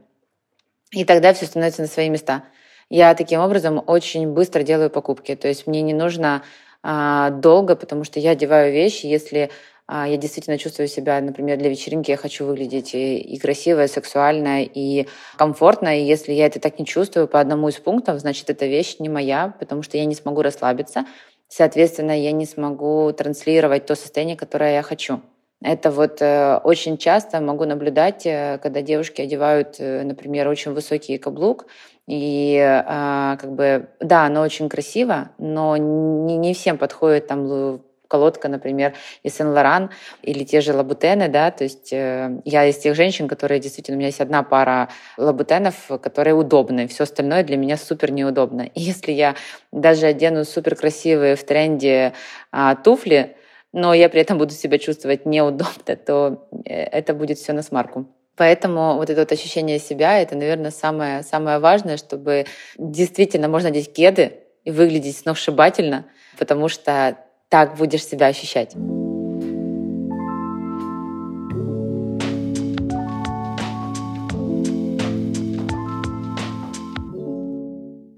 И 0.92 1.06
тогда 1.06 1.34
все 1.34 1.46
становится 1.46 1.82
на 1.82 1.88
свои 1.88 2.10
места. 2.10 2.44
Я 2.90 3.14
таким 3.14 3.42
образом 3.42 3.84
очень 3.86 4.28
быстро 4.28 4.64
делаю 4.64 4.90
покупки. 4.90 5.36
То 5.36 5.48
есть 5.48 5.68
мне 5.68 5.82
не 5.82 5.94
нужно 5.94 6.44
а, 6.82 7.30
долго, 7.30 7.76
потому 7.76 8.04
что 8.04 8.20
я 8.20 8.32
одеваю 8.32 8.74
вещи, 8.74 9.06
если 9.06 9.52
я 9.90 10.18
действительно 10.18 10.58
чувствую 10.58 10.88
себя, 10.88 11.20
например, 11.20 11.58
для 11.58 11.70
вечеринки 11.70 12.12
я 12.12 12.18
хочу 12.18 12.46
выглядеть 12.46 12.94
и, 12.94 13.18
и 13.18 13.40
красиво, 13.40 13.84
и 13.84 13.88
сексуально, 13.88 14.64
и 14.64 15.08
комфортно. 15.36 16.00
И 16.00 16.04
если 16.04 16.34
я 16.34 16.46
это 16.46 16.60
так 16.60 16.78
не 16.80 16.86
чувствую 16.86 17.28
по 17.28 17.40
одному 17.40 17.70
из 17.70 17.76
пунктов, 17.76 18.20
значит, 18.20 18.50
эта 18.50 18.66
вещь 18.68 18.98
не 19.00 19.10
моя, 19.10 19.54
потому 19.60 19.82
что 19.82 19.98
я 19.98 20.06
не 20.06 20.16
смогу 20.16 20.42
расслабиться. 20.42 21.06
Соответственно, 21.48 22.20
я 22.20 22.32
не 22.32 22.46
смогу 22.46 23.12
транслировать 23.14 23.88
то 23.88 23.96
состояние, 23.96 24.38
которое 24.38 24.74
я 24.76 24.84
хочу. 24.84 25.22
Это 25.62 25.92
вот 25.92 26.22
э, 26.22 26.58
очень 26.64 26.98
часто 26.98 27.42
могу 27.42 27.66
наблюдать, 27.66 28.26
э, 28.26 28.60
когда 28.64 28.82
девушки 28.82 29.22
одевают, 29.22 29.76
э, 29.80 30.04
например, 30.04 30.48
очень 30.48 30.72
высокий 30.74 31.18
каблук, 31.18 31.66
и 32.08 32.56
э, 32.56 33.38
как 33.38 33.52
бы, 33.52 33.90
да, 34.00 34.26
оно 34.26 34.42
очень 34.42 34.70
красиво, 34.70 35.32
но 35.38 35.76
не, 35.76 36.38
не 36.38 36.54
всем 36.54 36.78
подходит 36.78 37.28
там 37.28 37.82
колодка, 38.10 38.50
например, 38.50 38.94
из 39.24 39.38
Сен-Лоран 39.38 39.92
или 40.22 40.44
те 40.44 40.60
же 40.60 40.74
лабутены, 40.74 41.30
да, 41.30 41.52
то 41.52 41.64
есть 41.64 41.94
э, 41.94 42.42
я 42.44 42.66
из 42.66 42.78
тех 42.78 42.96
женщин, 42.96 43.30
которые 43.30 43.62
действительно, 43.62 43.96
у 43.96 44.00
меня 44.00 44.08
есть 44.08 44.20
одна 44.20 44.44
пара 44.44 44.90
лабутенов, 45.18 45.76
которые 46.02 46.34
удобны, 46.34 46.88
все 46.88 47.04
остальное 47.04 47.44
для 47.44 47.56
меня 47.56 47.78
супер 47.78 48.12
неудобно. 48.12 48.64
И 48.64 48.82
если 48.82 49.14
я 49.14 49.36
даже 49.72 50.08
одену 50.08 50.44
супер 50.44 50.76
красивые 50.76 51.36
в 51.36 51.44
тренде 51.46 52.14
э, 52.52 52.76
туфли, 52.84 53.38
но 53.72 53.94
я 53.94 54.10
при 54.10 54.22
этом 54.22 54.38
буду 54.38 54.54
себя 54.54 54.80
чувствовать 54.80 55.26
неудобно, 55.26 55.96
то 55.96 56.48
э, 56.66 56.74
это 56.74 57.14
будет 57.14 57.38
все 57.38 57.54
на 57.54 57.62
смарку. 57.62 58.08
Поэтому 58.36 58.96
вот 58.96 59.10
это 59.10 59.22
вот 59.22 59.32
ощущение 59.34 59.80
себя, 59.80 60.20
это, 60.20 60.36
наверное, 60.36 60.72
самое, 60.72 61.24
самое 61.24 61.60
важное, 61.60 61.98
чтобы 61.98 62.46
действительно 62.78 63.50
можно 63.50 63.68
надеть 63.68 63.94
кеды 63.94 64.32
и 64.64 64.72
выглядеть 64.72 65.18
сногсшибательно, 65.18 66.06
потому 66.38 66.70
что 66.70 67.18
так 67.50 67.76
будешь 67.76 68.06
себя 68.06 68.28
ощущать. 68.28 68.76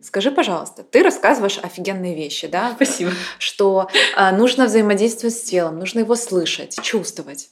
Скажи, 0.03 0.29
пожалуйста, 0.29 0.83
ты 0.83 1.03
рассказываешь 1.03 1.57
офигенные 1.63 2.13
вещи, 2.13 2.47
да? 2.47 2.73
Спасибо. 2.75 3.11
Что 3.39 3.87
э, 4.17 4.35
нужно 4.35 4.65
взаимодействовать 4.65 5.33
с 5.33 5.41
телом, 5.43 5.79
нужно 5.79 5.99
его 5.99 6.15
слышать, 6.15 6.77
чувствовать. 6.81 7.49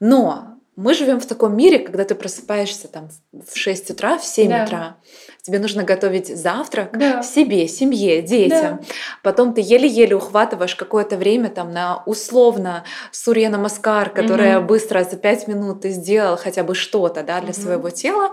Но 0.00 0.56
мы 0.74 0.94
живем 0.94 1.20
в 1.20 1.26
таком 1.26 1.54
мире, 1.54 1.80
когда 1.80 2.04
ты 2.04 2.14
просыпаешься 2.14 2.88
там 2.88 3.10
в 3.32 3.58
6 3.58 3.90
утра, 3.90 4.16
в 4.16 4.24
7 4.24 4.48
да. 4.48 4.64
утра, 4.64 4.96
тебе 5.42 5.58
нужно 5.58 5.82
готовить 5.82 6.28
завтрак 6.28 6.96
да. 6.96 7.22
себе, 7.22 7.66
семье, 7.66 8.22
детям. 8.22 8.78
Да. 8.80 8.94
Потом 9.22 9.54
ты 9.54 9.60
еле-еле 9.60 10.14
ухватываешь 10.14 10.76
какое-то 10.76 11.16
время 11.16 11.50
там 11.50 11.72
на 11.72 12.02
условно 12.06 12.84
Сурья 13.10 13.50
Намаскар, 13.50 14.10
которое 14.10 14.60
угу. 14.60 14.68
быстро 14.68 15.02
за 15.02 15.16
5 15.16 15.48
минут 15.48 15.82
ты 15.82 15.90
сделал 15.90 16.36
хотя 16.36 16.62
бы 16.62 16.76
что-то 16.76 17.24
да, 17.24 17.40
для 17.40 17.50
угу. 17.50 17.60
своего 17.60 17.90
тела 17.90 18.30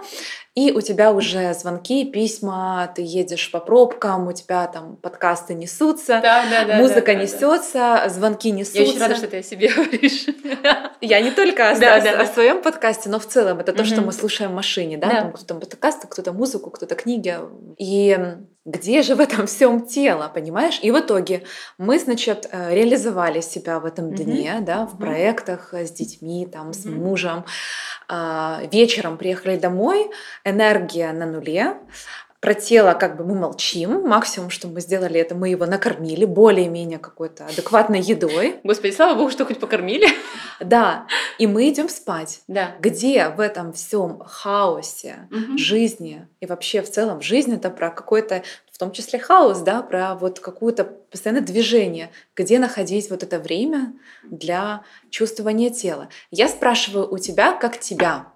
и 0.55 0.71
у 0.71 0.81
тебя 0.81 1.11
уже 1.11 1.53
звонки, 1.53 2.05
письма, 2.05 2.91
ты 2.95 3.01
едешь 3.01 3.51
по 3.51 3.59
пробкам, 3.59 4.27
у 4.27 4.33
тебя 4.33 4.67
там 4.67 4.97
подкасты 4.97 5.53
несутся, 5.53 6.19
да, 6.21 6.43
да, 6.49 6.65
да, 6.65 6.75
музыка 6.77 7.13
да, 7.13 7.15
несется, 7.15 7.73
да. 7.73 8.09
звонки 8.09 8.51
несутся. 8.51 8.81
Я 8.81 8.89
очень 8.89 8.99
рада, 8.99 9.15
что 9.15 9.27
ты 9.27 9.37
о 9.37 9.43
себе 9.43 9.69
говоришь. 9.75 10.25
Я 11.01 11.21
не 11.21 11.31
только 11.31 11.69
о, 11.69 11.79
да, 11.79 12.01
да, 12.01 12.21
о 12.21 12.25
своем 12.25 12.61
подкасте, 12.61 13.09
но 13.09 13.19
в 13.19 13.27
целом 13.27 13.59
это 13.59 13.73
то, 13.73 13.85
что 13.85 14.01
мы 14.01 14.11
слушаем 14.11 14.51
в 14.51 14.55
машине, 14.55 14.97
да, 14.97 15.07
да. 15.07 15.21
Там 15.21 15.33
кто-то 15.33 15.55
подкасты, 15.55 16.07
кто-то 16.07 16.33
музыку, 16.33 16.71
кто-то 16.71 16.95
книги. 16.95 17.37
И 17.77 18.17
где 18.69 19.01
же 19.01 19.15
в 19.15 19.19
этом 19.19 19.47
всем 19.47 19.85
тело, 19.85 20.31
понимаешь? 20.33 20.79
И 20.83 20.91
в 20.91 20.99
итоге 20.99 21.43
мы, 21.77 21.99
значит, 21.99 22.47
э, 22.51 22.73
реализовали 22.73 23.41
себя 23.41 23.79
в 23.79 23.85
этом 23.85 24.13
дне, 24.13 24.55
mm-hmm. 24.57 24.65
да, 24.65 24.85
в 24.85 24.93
mm-hmm. 24.93 24.99
проектах 24.99 25.73
с 25.73 25.91
детьми, 25.91 26.45
там, 26.45 26.69
mm-hmm. 26.69 26.73
с 26.73 26.85
мужем. 26.85 27.45
А, 28.07 28.61
вечером 28.71 29.17
приехали 29.17 29.57
домой, 29.57 30.09
энергия 30.45 31.11
на 31.13 31.25
нуле, 31.25 31.77
про 32.39 32.53
тело 32.53 32.93
как 32.93 33.17
бы 33.17 33.25
мы 33.25 33.35
молчим. 33.35 34.07
Максимум, 34.07 34.49
что 34.49 34.67
мы 34.67 34.79
сделали, 34.81 35.19
это 35.19 35.35
мы 35.35 35.49
его 35.49 35.65
накормили 35.65 36.25
более-менее 36.25 36.97
какой-то 36.97 37.45
адекватной 37.45 37.99
едой. 37.99 38.59
Господи, 38.63 38.91
слава 38.91 39.17
богу, 39.17 39.29
что 39.29 39.45
хоть 39.45 39.59
покормили. 39.59 40.07
Да. 40.61 41.07
И 41.37 41.47
мы 41.47 41.69
идем 41.69 41.89
спать. 41.89 42.41
Да. 42.47 42.75
Где 42.79 43.29
в 43.29 43.39
этом 43.39 43.73
всем 43.73 44.19
хаосе 44.19 45.27
угу. 45.31 45.57
жизни 45.57 46.27
и 46.39 46.45
вообще 46.45 46.81
в 46.81 46.89
целом 46.89 47.21
жизнь 47.21 47.53
это 47.53 47.69
про 47.69 47.89
какой-то 47.91 48.43
в 48.71 48.77
том 48.77 48.93
числе 48.93 49.19
хаос, 49.19 49.59
да, 49.59 49.81
про 49.81 50.15
вот 50.15 50.39
какое-то 50.39 50.85
постоянное 50.85 51.45
движение, 51.45 52.11
где 52.33 52.59
находить 52.59 53.09
вот 53.09 53.23
это 53.23 53.37
время 53.39 53.93
для 54.23 54.83
чувствования 55.09 55.69
тела. 55.69 56.07
Я 56.31 56.47
спрашиваю 56.47 57.11
у 57.13 57.17
тебя, 57.17 57.51
как 57.51 57.79
тебя, 57.81 58.27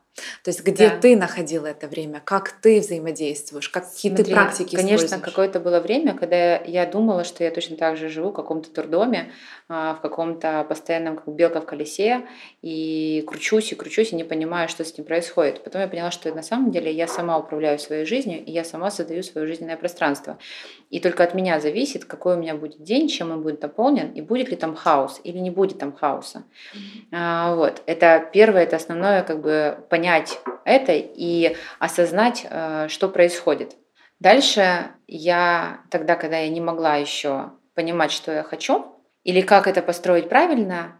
то 0.43 0.49
есть 0.49 0.63
где 0.63 0.89
да. 0.89 0.97
ты 0.97 1.15
находила 1.15 1.65
это 1.65 1.87
время, 1.87 2.21
как 2.23 2.51
ты 2.51 2.81
взаимодействуешь, 2.81 3.69
какие 3.69 4.11
Смотри, 4.11 4.25
ты 4.25 4.31
практики 4.31 4.75
Конечно, 4.75 5.19
какое-то 5.19 5.59
было 5.59 5.79
время, 5.79 6.13
когда 6.13 6.57
я 6.57 6.85
думала, 6.85 7.23
что 7.23 7.43
я 7.43 7.49
точно 7.49 7.77
так 7.77 7.97
же 7.97 8.09
живу 8.09 8.29
в 8.29 8.33
каком-то 8.33 8.69
турдоме, 8.69 9.31
а, 9.69 9.95
в 9.95 10.01
каком-то 10.01 10.65
постоянном 10.69 11.15
как 11.15 11.27
белка 11.33 11.61
в 11.61 11.65
колесе, 11.65 12.27
и 12.61 13.23
кручусь 13.25 13.71
и 13.71 13.75
кручусь, 13.75 14.11
и 14.11 14.15
не 14.15 14.23
понимаю, 14.23 14.69
что 14.69 14.83
с 14.83 14.95
ним 14.97 15.05
происходит. 15.05 15.63
Потом 15.63 15.81
я 15.81 15.87
поняла, 15.87 16.11
что 16.11 16.33
на 16.33 16.43
самом 16.43 16.69
деле 16.69 16.91
я 16.91 17.07
сама 17.07 17.37
управляю 17.39 17.79
своей 17.79 18.05
жизнью, 18.05 18.43
и 18.43 18.51
я 18.51 18.63
сама 18.63 18.91
создаю 18.91 19.23
свое 19.23 19.47
жизненное 19.47 19.77
пространство. 19.77 20.37
И 20.91 20.99
только 20.99 21.23
от 21.23 21.33
меня 21.33 21.59
зависит, 21.59 22.05
какой 22.05 22.35
у 22.35 22.37
меня 22.37 22.53
будет 22.53 22.83
день, 22.83 23.07
чем 23.07 23.31
он 23.31 23.41
будет 23.41 23.61
наполнен, 23.63 24.11
и 24.11 24.21
будет 24.21 24.49
ли 24.49 24.55
там 24.55 24.75
хаос, 24.75 25.21
или 25.23 25.39
не 25.39 25.49
будет 25.49 25.79
там 25.79 25.91
хаоса. 25.91 26.43
Mm-hmm. 26.75 27.55
Вот. 27.55 27.81
Это 27.87 28.29
первое, 28.31 28.63
это 28.63 28.75
основное, 28.75 29.23
как 29.23 29.41
бы 29.41 29.77
понять 30.03 30.39
это 30.65 30.91
и 30.93 31.55
осознать, 31.79 32.45
э, 32.49 32.87
что 32.89 33.07
происходит. 33.07 33.75
Дальше 34.19 34.87
я 35.07 35.79
тогда, 35.89 36.15
когда 36.15 36.39
я 36.39 36.49
не 36.49 36.59
могла 36.61 36.95
еще 36.95 37.51
понимать, 37.73 38.11
что 38.11 38.31
я 38.31 38.43
хочу, 38.43 38.85
или 39.23 39.41
как 39.41 39.67
это 39.67 39.81
построить 39.81 40.27
правильно, 40.27 40.99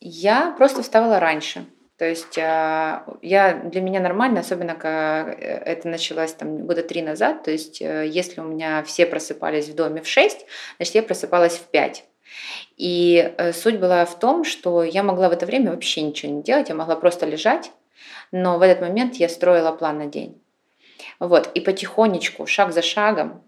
я 0.00 0.54
просто 0.56 0.82
вставала 0.82 1.18
раньше. 1.18 1.66
То 1.98 2.08
есть 2.08 2.38
а, 2.38 3.04
я, 3.22 3.54
для 3.54 3.80
меня 3.80 4.00
нормально, 4.00 4.40
особенно 4.40 4.74
когда 4.74 5.32
э, 5.32 5.62
это 5.64 5.88
началось 5.88 6.32
там 6.32 6.66
года 6.66 6.82
три 6.82 7.02
назад. 7.02 7.42
То 7.42 7.50
есть 7.50 7.82
э, 7.82 8.06
если 8.06 8.40
у 8.40 8.44
меня 8.44 8.84
все 8.84 9.04
просыпались 9.06 9.68
в 9.68 9.74
доме 9.74 10.00
в 10.00 10.06
6, 10.06 10.46
значит 10.76 10.94
я 10.94 11.02
просыпалась 11.02 11.56
в 11.56 11.64
5. 11.70 12.04
И 12.76 13.34
э, 13.36 13.52
суть 13.52 13.78
была 13.80 14.04
в 14.04 14.18
том, 14.18 14.44
что 14.44 14.84
я 14.84 15.02
могла 15.02 15.28
в 15.28 15.32
это 15.32 15.46
время 15.46 15.72
вообще 15.72 16.02
ничего 16.02 16.32
не 16.32 16.42
делать, 16.42 16.68
я 16.68 16.74
могла 16.74 16.96
просто 16.96 17.26
лежать, 17.26 17.70
но 18.32 18.58
в 18.58 18.62
этот 18.62 18.80
момент 18.80 19.16
я 19.16 19.28
строила 19.28 19.72
план 19.72 19.98
на 19.98 20.06
день. 20.06 20.40
Вот, 21.18 21.50
и 21.54 21.60
потихонечку, 21.60 22.46
шаг 22.46 22.72
за 22.72 22.82
шагом, 22.82 23.42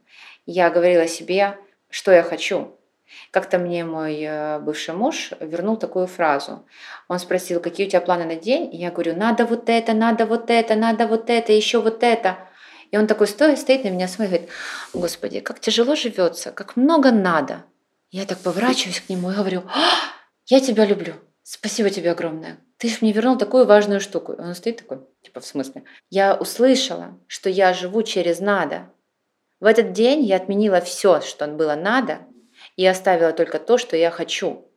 я 0.47 0.71
говорила 0.71 1.07
себе, 1.07 1.59
что 1.91 2.13
я 2.13 2.23
хочу, 2.23 2.77
как-то 3.31 3.59
мне 3.59 3.85
мой 3.85 4.21
э, 4.21 4.59
бывший 4.61 4.95
муж 4.95 5.33
вернул 5.41 5.77
такую 5.77 6.07
фразу. 6.07 6.67
Он 7.09 7.19
спросил, 7.19 7.61
какие 7.61 7.87
у 7.87 7.91
тебя 7.91 8.01
планы 8.01 8.25
на 8.25 8.37
день? 8.37 8.73
И 8.75 8.79
я 8.79 8.91
говорю, 8.91 9.17
надо 9.17 9.47
вот 9.47 9.69
это, 9.69 9.93
надо 9.93 10.27
вот 10.27 10.51
это, 10.51 10.75
надо 10.75 11.07
вот 11.07 11.31
это, 11.31 11.53
еще 11.53 11.81
вот 11.81 12.03
это. 12.03 12.39
И 12.91 12.99
он 12.99 13.07
такой 13.07 13.27
стоит, 13.27 13.59
стоит 13.59 13.85
на 13.85 13.89
меня 13.89 14.09
смотрит, 14.09 14.31
говорит, 14.31 14.51
господи, 14.93 15.41
как 15.41 15.61
тяжело 15.61 15.95
живется, 15.95 16.51
как 16.51 16.77
много 16.77 17.11
надо. 17.11 17.65
Я 18.11 18.25
так 18.25 18.39
поворачиваюсь 18.39 19.01
к 19.01 19.09
нему 19.09 19.31
и 19.31 19.35
говорю, 19.35 19.63
«А, 19.69 19.91
я 20.47 20.61
тебя 20.61 20.85
люблю, 20.85 21.15
спасибо 21.47 21.91
тебе 21.91 22.11
огромное. 22.11 22.59
Ты 22.77 22.89
же 22.89 22.99
мне 23.01 23.13
вернул 23.13 23.39
такую 23.39 23.67
важную 23.67 24.01
штуку. 24.01 24.33
И 24.33 24.41
он 24.41 24.55
стоит 24.55 24.79
такой, 24.79 24.99
типа, 25.23 25.41
в 25.41 25.47
смысле? 25.47 25.85
Я 26.11 26.35
услышала, 26.35 27.19
что 27.27 27.49
я 27.49 27.73
живу 27.73 28.03
через 28.03 28.41
надо. 28.41 28.91
В 29.61 29.67
этот 29.67 29.93
день 29.93 30.23
я 30.25 30.37
отменила 30.37 30.81
все, 30.81 31.21
что 31.21 31.47
было 31.47 31.77
надо, 31.77 32.19
и 32.77 32.85
оставила 32.85 33.33
только 33.33 33.59
то, 33.59 33.79
что 33.79 33.97
я 33.97 34.11
хочу. 34.11 34.69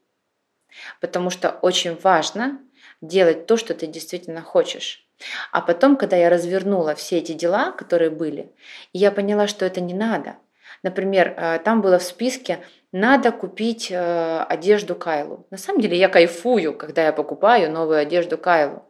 Потому 1.01 1.31
что 1.31 1.49
очень 1.49 1.97
важно 1.97 2.59
делать 3.01 3.47
то, 3.47 3.57
что 3.57 3.73
ты 3.73 3.87
действительно 3.87 4.41
хочешь. 4.41 5.05
А 5.51 5.61
потом, 5.61 5.97
когда 5.97 6.15
я 6.15 6.29
развернула 6.29 6.95
все 6.95 7.17
эти 7.17 7.33
дела, 7.33 7.71
которые 7.71 8.09
были, 8.09 8.53
я 8.93 9.11
поняла, 9.11 9.47
что 9.47 9.65
это 9.65 9.81
не 9.81 9.93
надо. 9.93 10.37
Например, 10.83 11.33
э, 11.35 11.59
там 11.59 11.81
было 11.81 11.99
в 11.99 12.03
списке 12.03 12.59
надо 12.91 13.31
купить 13.31 13.91
э, 13.91 14.45
одежду 14.49 14.95
Кайлу. 14.95 15.45
На 15.51 15.57
самом 15.57 15.81
деле 15.81 15.97
я 15.97 16.09
кайфую, 16.09 16.73
когда 16.73 17.05
я 17.05 17.13
покупаю 17.13 17.71
новую 17.71 17.99
одежду 17.99 18.37
Кайлу. 18.37 18.83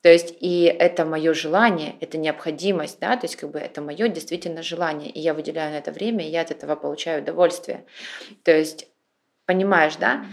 То 0.00 0.08
есть 0.08 0.36
и 0.40 0.64
это 0.64 1.04
мое 1.04 1.34
желание, 1.34 1.96
это 2.00 2.18
необходимость, 2.18 3.00
да, 3.00 3.16
то 3.16 3.24
есть 3.24 3.34
как 3.34 3.50
бы 3.50 3.58
это 3.58 3.82
мое 3.82 4.08
действительно 4.08 4.62
желание, 4.62 5.10
и 5.10 5.18
я 5.18 5.34
выделяю 5.34 5.72
на 5.72 5.78
это 5.78 5.90
время, 5.90 6.24
и 6.24 6.30
я 6.30 6.42
от 6.42 6.52
этого 6.52 6.76
получаю 6.76 7.22
удовольствие. 7.22 7.84
То 8.44 8.56
есть 8.56 8.88
понимаешь, 9.44 9.96
да? 9.96 10.24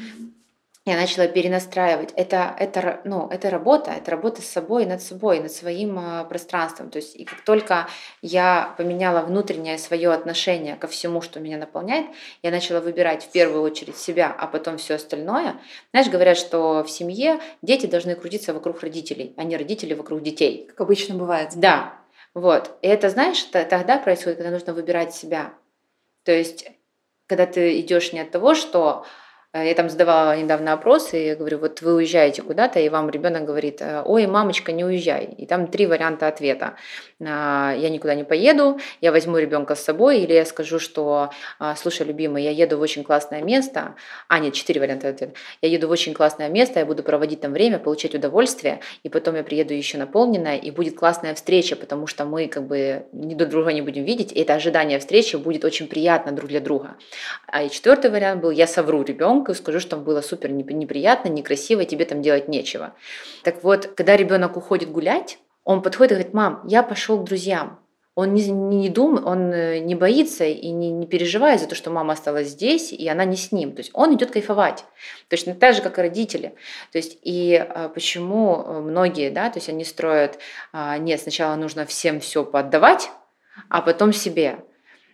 Я 0.86 0.96
начала 0.98 1.28
перенастраивать. 1.28 2.12
Это, 2.16 2.56
это, 2.60 3.02
ну, 3.06 3.28
это 3.30 3.50
работа, 3.50 3.92
это 3.92 4.12
работа 4.12 4.44
с 4.44 4.46
собой, 4.46 4.86
над 4.86 5.02
собой, 5.02 5.40
над 5.40 5.52
своим 5.52 5.98
э, 5.98 6.26
пространством. 6.26 6.92
То 6.92 6.98
есть, 6.98 7.16
и 7.16 7.26
как 7.26 7.42
только 7.42 7.88
я 8.22 8.76
поменяла 8.78 9.22
внутреннее 9.22 9.80
свое 9.80 10.12
отношение 10.12 10.76
ко 10.76 10.88
всему, 10.88 11.22
что 11.22 11.40
меня 11.40 11.58
наполняет, 11.58 12.06
я 12.44 12.52
начала 12.52 12.82
выбирать 12.82 13.24
в 13.24 13.32
первую 13.32 13.64
очередь 13.64 13.98
себя, 13.98 14.36
а 14.38 14.46
потом 14.46 14.78
все 14.78 14.96
остальное. 14.96 15.56
Знаешь, 15.92 16.10
говорят, 16.10 16.38
что 16.38 16.84
в 16.84 16.92
семье 16.92 17.40
дети 17.64 17.88
должны 17.88 18.16
крутиться 18.16 18.54
вокруг 18.54 18.82
родителей, 18.82 19.34
а 19.38 19.44
не 19.44 19.58
родители 19.58 19.96
вокруг 19.96 20.22
детей. 20.22 20.68
Как 20.70 20.82
обычно 20.82 21.16
бывает. 21.16 21.50
Да, 21.56 21.96
вот. 22.36 22.78
И 22.84 22.88
это, 22.88 23.10
знаешь, 23.10 23.42
тогда 23.42 23.98
происходит, 23.98 24.38
когда 24.38 24.52
нужно 24.52 24.74
выбирать 24.74 25.16
себя. 25.16 25.54
То 26.24 26.32
есть, 26.32 26.68
когда 27.26 27.48
ты 27.48 27.80
идешь 27.80 28.14
не 28.14 28.20
от 28.20 28.30
того, 28.30 28.54
что 28.54 29.06
я 29.64 29.74
там 29.74 29.90
задавала 29.90 30.36
недавно 30.36 30.74
опрос, 30.74 31.14
и 31.14 31.28
я 31.28 31.36
говорю, 31.36 31.60
вот 31.60 31.82
вы 31.82 31.96
уезжаете 31.96 32.42
куда-то, 32.42 32.80
и 32.80 32.90
вам 32.90 33.10
ребенок 33.10 33.46
говорит, 33.46 33.82
э, 33.82 34.02
ой, 34.04 34.28
мамочка, 34.28 34.72
не 34.72 34.84
уезжай. 34.84 35.26
И 35.38 35.46
там 35.46 35.68
три 35.68 35.88
варианта 35.88 36.28
ответа. 36.28 36.76
«А, 37.22 37.74
я 37.78 37.90
никуда 37.90 38.14
не 38.14 38.26
поеду, 38.26 38.78
я 39.00 39.14
возьму 39.14 39.38
ребенка 39.38 39.76
с 39.76 39.84
собой, 39.84 40.20
или 40.20 40.34
я 40.34 40.46
скажу, 40.46 40.80
что, 40.80 41.30
«А, 41.60 41.76
слушай, 41.76 42.06
любимый, 42.06 42.44
я 42.44 42.52
еду 42.52 42.78
в 42.78 42.82
очень 42.82 43.06
классное 43.06 43.42
место. 43.42 43.96
А, 44.28 44.40
нет, 44.40 44.54
четыре 44.54 44.82
варианта 44.82 45.10
ответа. 45.10 45.34
Я 45.62 45.70
еду 45.70 45.88
в 45.88 45.92
очень 45.92 46.14
классное 46.14 46.50
место, 46.50 46.80
я 46.80 46.86
буду 46.86 47.04
проводить 47.04 47.40
там 47.40 47.54
время, 47.54 47.80
получать 47.80 48.16
удовольствие, 48.16 48.82
и 49.04 49.10
потом 49.10 49.36
я 49.36 49.44
приеду 49.44 49.74
еще 49.74 49.98
наполненная, 49.98 50.58
и 50.58 50.72
будет 50.72 50.98
классная 50.98 51.34
встреча, 51.36 51.78
потому 51.78 52.06
что 52.06 52.26
мы 52.26 52.48
как 52.48 52.64
бы 52.68 53.06
ни 53.14 53.34
друг 53.34 53.50
друга 53.50 53.72
не 53.72 53.82
будем 53.82 54.04
видеть, 54.04 54.34
и 54.34 54.42
это 54.42 54.56
ожидание 54.56 55.00
встречи 55.00 55.38
будет 55.38 55.64
очень 55.64 55.88
приятно 55.88 56.34
друг 56.34 56.50
для 56.50 56.60
друга. 56.60 56.98
А 57.48 57.70
четвертый 57.70 58.12
вариант 58.12 58.42
был, 58.42 58.52
я 58.52 58.68
совру 58.68 59.04
ребенку, 59.04 59.45
ребенку 59.46 59.52
и 59.52 59.56
скажу, 59.56 59.80
что 59.80 59.92
там 59.92 60.04
было 60.04 60.22
супер 60.22 60.52
неприятно, 60.52 61.30
некрасиво, 61.30 61.86
тебе 61.86 62.06
там 62.06 62.22
делать 62.22 62.48
нечего. 62.48 62.94
Так 63.44 63.64
вот, 63.64 63.88
когда 63.96 64.18
ребенок 64.18 64.58
уходит 64.58 64.92
гулять, 64.92 65.40
он 65.64 65.82
подходит 65.82 66.12
и 66.12 66.16
говорит, 66.16 66.34
мам, 66.34 66.62
я 66.68 66.84
пошел 66.84 67.20
к 67.20 67.24
друзьям. 67.24 67.80
Он 68.16 68.34
не, 68.34 68.50
не 68.50 68.90
думает, 68.90 69.26
он 69.26 69.52
э, 69.52 69.80
не 69.80 69.94
боится 69.94 70.46
и 70.46 70.70
не, 70.70 70.90
не 70.90 71.06
переживает 71.06 71.60
за 71.60 71.68
то, 71.68 71.76
что 71.76 71.92
мама 71.92 72.14
осталась 72.14 72.48
здесь, 72.48 72.94
и 72.94 73.10
она 73.10 73.26
не 73.26 73.36
с 73.36 73.52
ним. 73.52 73.74
То 73.74 73.82
есть 73.82 73.92
он 73.94 74.14
идет 74.14 74.32
кайфовать. 74.32 74.86
Точно 75.28 75.54
так 75.54 75.76
же, 75.76 75.82
как 75.82 76.00
и 76.00 76.02
родители. 76.02 76.56
То 76.94 76.98
есть 76.98 77.18
и 77.24 77.56
а, 77.56 77.90
почему 77.90 78.64
э, 78.64 78.80
многие, 78.80 79.32
да, 79.32 79.50
то 79.50 79.58
есть 79.58 79.68
они 79.68 79.84
строят, 79.84 80.40
а, 80.72 80.98
нет, 80.98 81.20
сначала 81.20 81.56
нужно 81.56 81.86
всем 81.86 82.22
все 82.22 82.46
поддавать, 82.46 83.10
а 83.70 83.82
потом 83.82 84.14
себе. 84.14 84.60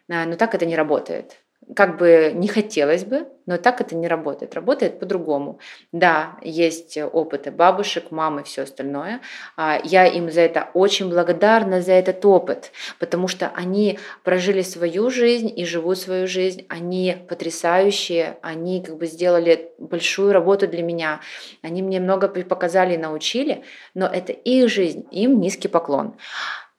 А, 0.08 0.26
но 0.26 0.36
так 0.36 0.54
это 0.54 0.68
не 0.68 0.76
работает 0.76 1.41
как 1.76 1.98
бы 1.98 2.32
не 2.34 2.48
хотелось 2.48 3.06
бы, 3.06 3.28
но 3.46 3.58
так 3.58 3.82
это 3.82 3.96
не 3.96 4.08
работает. 4.08 4.56
Работает 4.56 5.00
по-другому. 5.00 5.60
Да, 5.92 6.38
есть 6.42 6.98
опыты 6.98 7.52
бабушек, 7.52 8.12
мамы, 8.12 8.44
все 8.44 8.64
остальное. 8.64 9.22
А, 9.58 9.80
я 9.84 10.06
им 10.06 10.32
за 10.32 10.42
это 10.42 10.70
очень 10.74 11.10
благодарна, 11.10 11.82
за 11.82 11.94
этот 11.94 12.26
опыт, 12.26 12.72
потому 13.00 13.28
что 13.28 13.52
они 13.56 14.00
прожили 14.24 14.62
свою 14.62 15.10
жизнь 15.10 15.52
и 15.56 15.66
живут 15.66 15.98
свою 15.98 16.28
жизнь. 16.28 16.66
Они 16.70 17.18
потрясающие, 17.28 18.38
они 18.42 18.84
как 18.84 18.98
бы 18.98 19.06
сделали 19.06 19.72
большую 19.78 20.34
работу 20.34 20.68
для 20.68 20.84
меня. 20.84 21.22
Они 21.62 21.82
мне 21.82 22.00
много 22.00 22.28
показали 22.28 22.96
и 22.96 22.98
научили, 22.98 23.64
но 23.94 24.08
это 24.08 24.34
их 24.34 24.70
жизнь, 24.70 25.08
им 25.12 25.40
низкий 25.40 25.68
поклон 25.68 26.16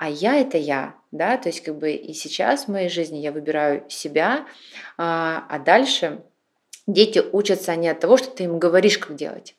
а 0.03 0.09
я 0.09 0.35
это 0.35 0.59
я, 0.59 0.97
да, 1.13 1.37
то 1.37 1.49
есть 1.49 1.63
как 1.63 1.79
бы 1.79 1.93
и 1.93 2.13
сейчас 2.13 2.65
в 2.65 2.69
моей 2.73 2.89
жизни 2.89 3.19
я 3.19 3.31
выбираю 3.31 3.85
себя, 3.89 4.47
а, 4.99 5.47
а 5.49 5.61
дальше 5.61 6.25
дети 6.89 7.23
учатся 7.31 7.77
не 7.77 7.89
от 7.89 8.01
того, 8.01 8.17
что 8.17 8.29
ты 8.29 8.43
им 8.43 8.59
говоришь, 8.59 8.99
как 8.99 9.15
делать, 9.15 9.55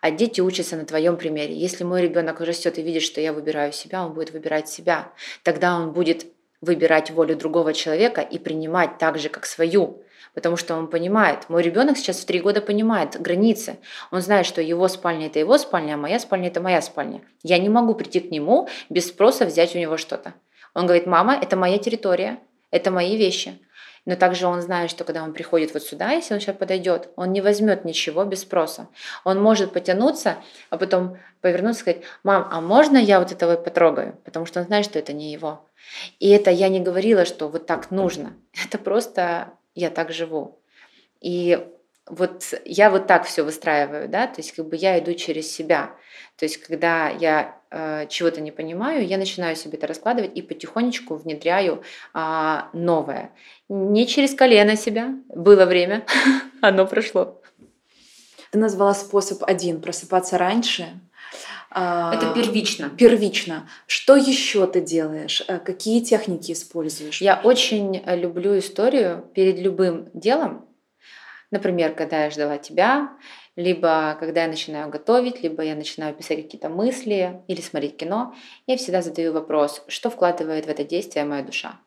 а 0.00 0.10
дети 0.10 0.40
учатся 0.40 0.74
на 0.74 0.86
твоем 0.86 1.16
примере. 1.16 1.54
Если 1.54 1.84
мой 1.84 2.02
ребенок 2.02 2.40
растет 2.40 2.78
и 2.78 2.82
видит, 2.82 3.04
что 3.04 3.20
я 3.20 3.32
выбираю 3.32 3.72
себя, 3.72 4.04
он 4.04 4.14
будет 4.14 4.32
выбирать 4.32 4.68
себя. 4.68 5.12
Тогда 5.44 5.76
он 5.76 5.92
будет 5.92 6.26
выбирать 6.60 7.12
волю 7.12 7.36
другого 7.36 7.72
человека 7.72 8.22
и 8.22 8.40
принимать 8.40 8.98
так 8.98 9.20
же, 9.20 9.28
как 9.28 9.46
свою 9.46 10.02
потому 10.36 10.58
что 10.58 10.76
он 10.76 10.86
понимает, 10.86 11.48
мой 11.48 11.62
ребенок 11.62 11.96
сейчас 11.96 12.18
в 12.18 12.26
три 12.26 12.40
года 12.40 12.60
понимает 12.60 13.18
границы. 13.18 13.78
Он 14.10 14.20
знает, 14.20 14.44
что 14.44 14.60
его 14.60 14.86
спальня 14.86 15.28
это 15.28 15.38
его 15.38 15.56
спальня, 15.56 15.94
а 15.94 15.96
моя 15.96 16.20
спальня 16.20 16.48
это 16.48 16.60
моя 16.60 16.82
спальня. 16.82 17.22
Я 17.42 17.56
не 17.58 17.70
могу 17.70 17.94
прийти 17.94 18.20
к 18.20 18.30
нему 18.30 18.68
без 18.90 19.08
спроса 19.08 19.46
взять 19.46 19.74
у 19.74 19.78
него 19.78 19.96
что-то. 19.96 20.34
Он 20.74 20.84
говорит, 20.84 21.06
мама, 21.06 21.34
это 21.34 21.56
моя 21.56 21.78
территория, 21.78 22.38
это 22.70 22.90
мои 22.90 23.16
вещи. 23.16 23.58
Но 24.04 24.14
также 24.14 24.46
он 24.46 24.60
знает, 24.60 24.90
что 24.90 25.04
когда 25.04 25.22
он 25.22 25.32
приходит 25.32 25.72
вот 25.72 25.82
сюда, 25.82 26.12
если 26.12 26.34
он 26.34 26.40
сейчас 26.40 26.54
подойдет, 26.54 27.08
он 27.16 27.32
не 27.32 27.40
возьмет 27.40 27.86
ничего 27.86 28.22
без 28.24 28.42
спроса. 28.42 28.88
Он 29.24 29.40
может 29.40 29.72
потянуться, 29.72 30.36
а 30.68 30.76
потом 30.76 31.16
повернуться 31.40 31.80
и 31.80 31.82
сказать, 31.82 32.02
мам, 32.24 32.46
а 32.52 32.60
можно 32.60 32.98
я 32.98 33.20
вот 33.20 33.32
этого 33.32 33.56
потрогаю? 33.56 34.18
Потому 34.22 34.44
что 34.44 34.60
он 34.60 34.66
знает, 34.66 34.84
что 34.84 34.98
это 34.98 35.14
не 35.14 35.32
его. 35.32 35.66
И 36.20 36.28
это 36.28 36.50
я 36.50 36.68
не 36.68 36.80
говорила, 36.80 37.24
что 37.24 37.48
вот 37.48 37.66
так 37.66 37.90
нужно. 37.90 38.34
Это 38.64 38.76
просто 38.76 39.54
я 39.76 39.90
так 39.90 40.12
живу. 40.12 40.58
И 41.20 41.64
вот 42.06 42.54
я 42.64 42.90
вот 42.90 43.06
так 43.06 43.24
все 43.24 43.42
выстраиваю, 43.42 44.08
да, 44.08 44.26
то 44.26 44.40
есть 44.40 44.52
как 44.52 44.66
бы 44.68 44.76
я 44.76 44.98
иду 44.98 45.14
через 45.14 45.52
себя. 45.52 45.94
То 46.36 46.44
есть 46.44 46.58
когда 46.58 47.08
я 47.08 47.60
э, 47.70 48.06
чего-то 48.08 48.40
не 48.40 48.52
понимаю, 48.52 49.06
я 49.06 49.18
начинаю 49.18 49.56
себе 49.56 49.76
это 49.76 49.86
раскладывать 49.86 50.36
и 50.36 50.42
потихонечку 50.42 51.16
внедряю 51.16 51.82
э, 52.14 52.58
новое. 52.72 53.32
Не 53.68 54.06
через 54.06 54.34
колено 54.34 54.76
себя. 54.76 55.14
Было 55.28 55.66
время, 55.66 56.06
оно 56.60 56.86
прошло. 56.86 57.40
Ты 58.52 58.58
назвала 58.58 58.94
способ 58.94 59.42
один 59.44 59.80
просыпаться 59.80 60.38
раньше, 60.38 61.00
Это 61.70 62.32
первично. 62.34 62.90
Первично. 62.90 63.68
Что 63.86 64.16
еще 64.16 64.66
ты 64.66 64.80
делаешь? 64.80 65.42
Э, 65.48 65.58
какие 65.58 66.02
техники 66.02 66.52
используешь? 66.52 67.20
Я 67.20 67.40
очень 67.42 68.02
э, 68.04 68.16
люблю 68.16 68.58
историю 68.58 69.28
перед 69.34 69.58
любым 69.58 70.08
делом. 70.14 70.66
Например, 71.50 71.94
когда 71.94 72.24
я 72.24 72.30
ждала 72.30 72.58
тебя, 72.58 73.16
либо 73.56 74.16
когда 74.20 74.42
я 74.42 74.48
начинаю 74.48 74.90
готовить, 74.90 75.42
либо 75.42 75.62
я 75.62 75.74
начинаю 75.74 76.14
писать 76.14 76.42
какие-то 76.42 76.68
мысли 76.68 77.42
или 77.48 77.60
смотреть 77.60 77.96
кино, 77.96 78.34
я 78.66 78.76
всегда 78.76 79.02
задаю 79.02 79.32
вопрос, 79.32 79.82
что 79.88 80.10
вкладывает 80.10 80.66
в 80.66 80.68
это 80.68 80.84
действие 80.84 81.24
моя 81.24 81.42
душа? 81.42 81.80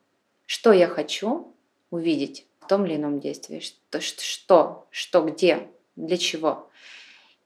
Что 0.45 0.73
я 0.73 0.87
хочу 0.87 1.55
увидеть 1.91 2.47
в 2.59 2.67
том 2.67 2.85
или 2.85 2.95
ином 2.95 3.19
действии? 3.19 3.59
Что, 3.59 4.01
что, 4.01 4.87
что 4.89 5.21
где, 5.21 5.67
для 5.95 6.17
чего? 6.17 6.68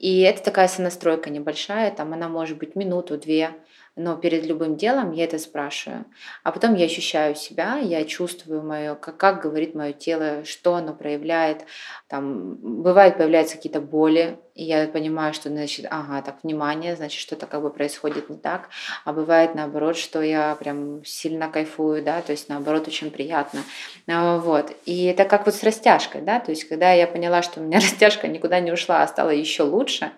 И 0.03 0.19
это 0.19 0.43
такая 0.43 0.67
сонастройка 0.67 1.29
небольшая, 1.29 1.89
там 1.89 2.11
она 2.11 2.27
может 2.27 2.57
быть 2.57 2.75
минуту-две, 2.75 3.51
но 3.95 4.15
перед 4.15 4.45
любым 4.45 4.75
делом 4.75 5.11
я 5.11 5.25
это 5.25 5.37
спрашиваю. 5.37 6.05
А 6.43 6.51
потом 6.51 6.73
я 6.73 6.85
ощущаю 6.85 7.35
себя, 7.35 7.77
я 7.77 8.03
чувствую 8.05 8.63
мое, 8.63 8.95
как, 8.95 9.17
как 9.17 9.41
говорит 9.43 9.75
мое 9.75 9.93
тело, 9.93 10.45
что 10.45 10.75
оно 10.75 10.93
проявляет. 10.93 11.65
Там 12.07 12.55
бывает 12.55 13.17
появляются 13.17 13.55
какие-то 13.55 13.81
боли, 13.81 14.39
и 14.55 14.63
я 14.63 14.87
понимаю, 14.87 15.33
что 15.33 15.49
значит, 15.49 15.85
ага, 15.89 16.23
так 16.23 16.37
внимание, 16.43 16.95
значит 16.95 17.19
что-то 17.19 17.45
как 17.45 17.61
бы 17.61 17.69
происходит 17.69 18.29
не 18.29 18.37
так. 18.37 18.69
А 19.05 19.13
бывает 19.13 19.53
наоборот, 19.53 19.95
что 19.95 20.23
я 20.23 20.55
прям 20.55 21.05
сильно 21.05 21.47
кайфую, 21.49 22.03
да, 22.03 22.21
то 22.21 22.31
есть 22.31 22.49
наоборот 22.49 22.87
очень 22.87 23.11
приятно. 23.11 23.61
А, 24.07 24.39
вот. 24.39 24.75
И 24.85 25.05
это 25.05 25.25
как 25.25 25.45
вот 25.45 25.53
с 25.53 25.63
растяжкой, 25.63 26.21
да, 26.21 26.39
то 26.39 26.49
есть 26.49 26.63
когда 26.67 26.91
я 26.93 27.05
поняла, 27.05 27.43
что 27.43 27.59
у 27.59 27.63
меня 27.63 27.77
растяжка 27.79 28.27
никуда 28.27 28.59
не 28.59 28.71
ушла, 28.71 29.03
а 29.03 29.07
стала 29.07 29.29
еще 29.29 29.63
лучше, 29.63 30.11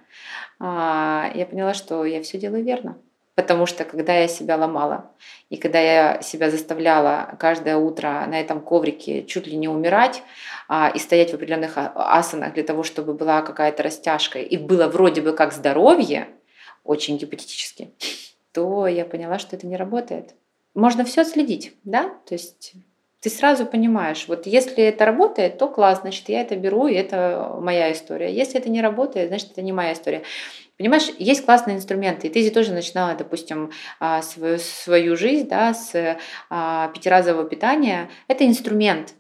а, 0.60 1.30
я 1.36 1.46
поняла, 1.46 1.74
что 1.74 2.06
я 2.06 2.24
все 2.24 2.38
делаю 2.38 2.64
верно. 2.64 2.98
Потому 3.36 3.66
что 3.66 3.84
когда 3.84 4.18
я 4.18 4.30
себя 4.30 4.56
ломала, 4.56 5.12
и 5.50 5.58
когда 5.58 5.80
я 5.80 6.22
себя 6.22 6.50
заставляла 6.50 7.36
каждое 7.38 7.76
утро 7.76 8.26
на 8.28 8.40
этом 8.40 8.62
коврике 8.62 9.26
чуть 9.26 9.46
ли 9.46 9.58
не 9.58 9.68
умирать 9.68 10.24
а, 10.70 10.90
и 10.96 11.00
стоять 11.00 11.32
в 11.32 11.34
определенных 11.36 11.78
а, 11.78 11.92
асанах 12.18 12.54
для 12.54 12.64
того, 12.64 12.84
чтобы 12.84 13.14
была 13.14 13.42
какая-то 13.42 13.84
растяжка, 13.84 14.40
и 14.40 14.58
было 14.58 14.88
вроде 14.88 15.22
бы 15.22 15.34
как 15.34 15.52
здоровье, 15.52 16.30
очень 16.86 17.18
гипотетически, 17.18 17.92
то 18.54 18.88
я 18.88 19.04
поняла, 19.04 19.38
что 19.38 19.58
это 19.58 19.68
не 19.68 19.76
работает. 19.76 20.34
Можно 20.74 21.04
все 21.04 21.22
отследить, 21.22 21.74
да? 21.84 22.10
То 22.26 22.36
есть 22.36 22.74
ты 23.20 23.30
сразу 23.30 23.66
понимаешь, 23.66 24.26
вот 24.28 24.46
если 24.46 24.84
это 24.84 25.04
работает, 25.04 25.58
то 25.58 25.68
класс, 25.68 26.02
значит, 26.02 26.30
я 26.30 26.42
это 26.42 26.56
беру, 26.56 26.88
и 26.88 26.94
это 26.94 27.58
моя 27.60 27.92
история. 27.92 28.32
Если 28.32 28.60
это 28.60 28.70
не 28.70 28.82
работает, 28.82 29.30
значит, 29.30 29.52
это 29.52 29.62
не 29.64 29.74
моя 29.74 29.94
история. 29.94 30.22
Понимаешь, 30.78 31.10
есть 31.20 31.46
классные 31.46 31.78
инструменты. 31.78 32.28
И 32.28 32.30
ты 32.30 32.50
тоже 32.50 32.74
начинала, 32.74 33.16
допустим, 33.16 33.72
а, 34.00 34.22
свою, 34.22 34.58
свою 34.60 35.16
жизнь 35.16 35.48
да, 35.48 35.74
с 35.74 36.18
а, 36.50 36.90
пятиразового 36.90 37.48
питания. 37.48 38.10
Это 38.28 38.46
инструмент. 38.46 39.14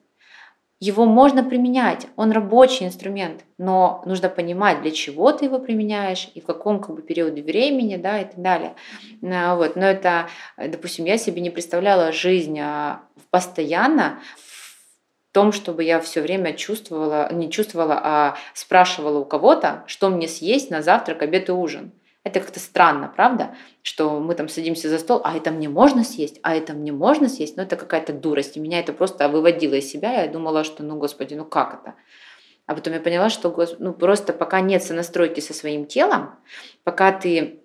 Его 0.81 1.05
можно 1.05 1.41
применять, 1.41 2.05
он 2.17 2.33
рабочий 2.33 2.85
инструмент, 2.85 3.45
но 3.57 4.03
нужно 4.05 4.27
понимать, 4.27 4.81
для 4.81 4.91
чего 4.91 5.31
ты 5.31 5.45
его 5.45 5.57
применяешь 5.57 6.29
и 6.35 6.41
в 6.41 6.45
каком 6.45 6.81
как 6.81 6.97
бы, 6.97 7.01
периоде 7.01 7.41
времени, 7.41 7.95
да, 7.95 8.19
и 8.19 8.25
так 8.25 8.41
далее. 8.41 8.75
А, 9.23 9.55
вот. 9.55 9.77
Но 9.77 9.85
это, 9.85 10.27
допустим, 10.57 11.05
я 11.05 11.17
себе 11.17 11.41
не 11.41 11.49
представляла 11.49 12.11
жизнь 12.11 12.59
постоянно 13.31 14.19
том, 15.35 15.51
чтобы 15.51 15.83
я 15.83 15.99
все 15.99 16.21
время 16.21 16.53
чувствовала, 16.53 17.29
не 17.33 17.51
чувствовала, 17.51 17.99
а 18.01 18.37
спрашивала 18.53 19.19
у 19.19 19.25
кого-то, 19.25 19.83
что 19.85 20.09
мне 20.09 20.29
съесть 20.29 20.71
на 20.71 20.81
завтрак, 20.81 21.21
обед 21.21 21.49
и 21.49 21.51
ужин. 21.51 21.91
Это 22.23 22.39
как-то 22.39 22.61
странно, 22.61 23.11
правда? 23.13 23.53
Что 23.81 24.21
мы 24.21 24.33
там 24.35 24.47
садимся 24.47 24.87
за 24.87 24.97
стол, 24.97 25.19
а 25.25 25.35
это 25.35 25.51
мне 25.51 25.67
можно 25.67 26.05
съесть, 26.05 26.39
а 26.41 26.55
это 26.55 26.71
мне 26.71 26.93
можно 26.93 27.27
съесть. 27.27 27.57
Но 27.57 27.63
это 27.63 27.75
какая-то 27.75 28.13
дурость. 28.13 28.55
И 28.55 28.61
меня 28.61 28.79
это 28.79 28.93
просто 28.93 29.27
выводило 29.27 29.73
из 29.73 29.91
себя. 29.91 30.21
Я 30.21 30.29
думала, 30.29 30.63
что, 30.63 30.83
ну, 30.83 30.95
господи, 30.95 31.33
ну 31.33 31.43
как 31.43 31.81
это? 31.81 31.95
А 32.65 32.73
потом 32.73 32.93
я 32.93 33.01
поняла, 33.01 33.29
что 33.29 33.53
ну, 33.79 33.91
просто 33.91 34.31
пока 34.31 34.61
нет 34.61 34.83
сонастройки 34.83 35.41
со 35.41 35.53
своим 35.53 35.85
телом, 35.85 36.35
пока 36.85 37.11
ты 37.11 37.59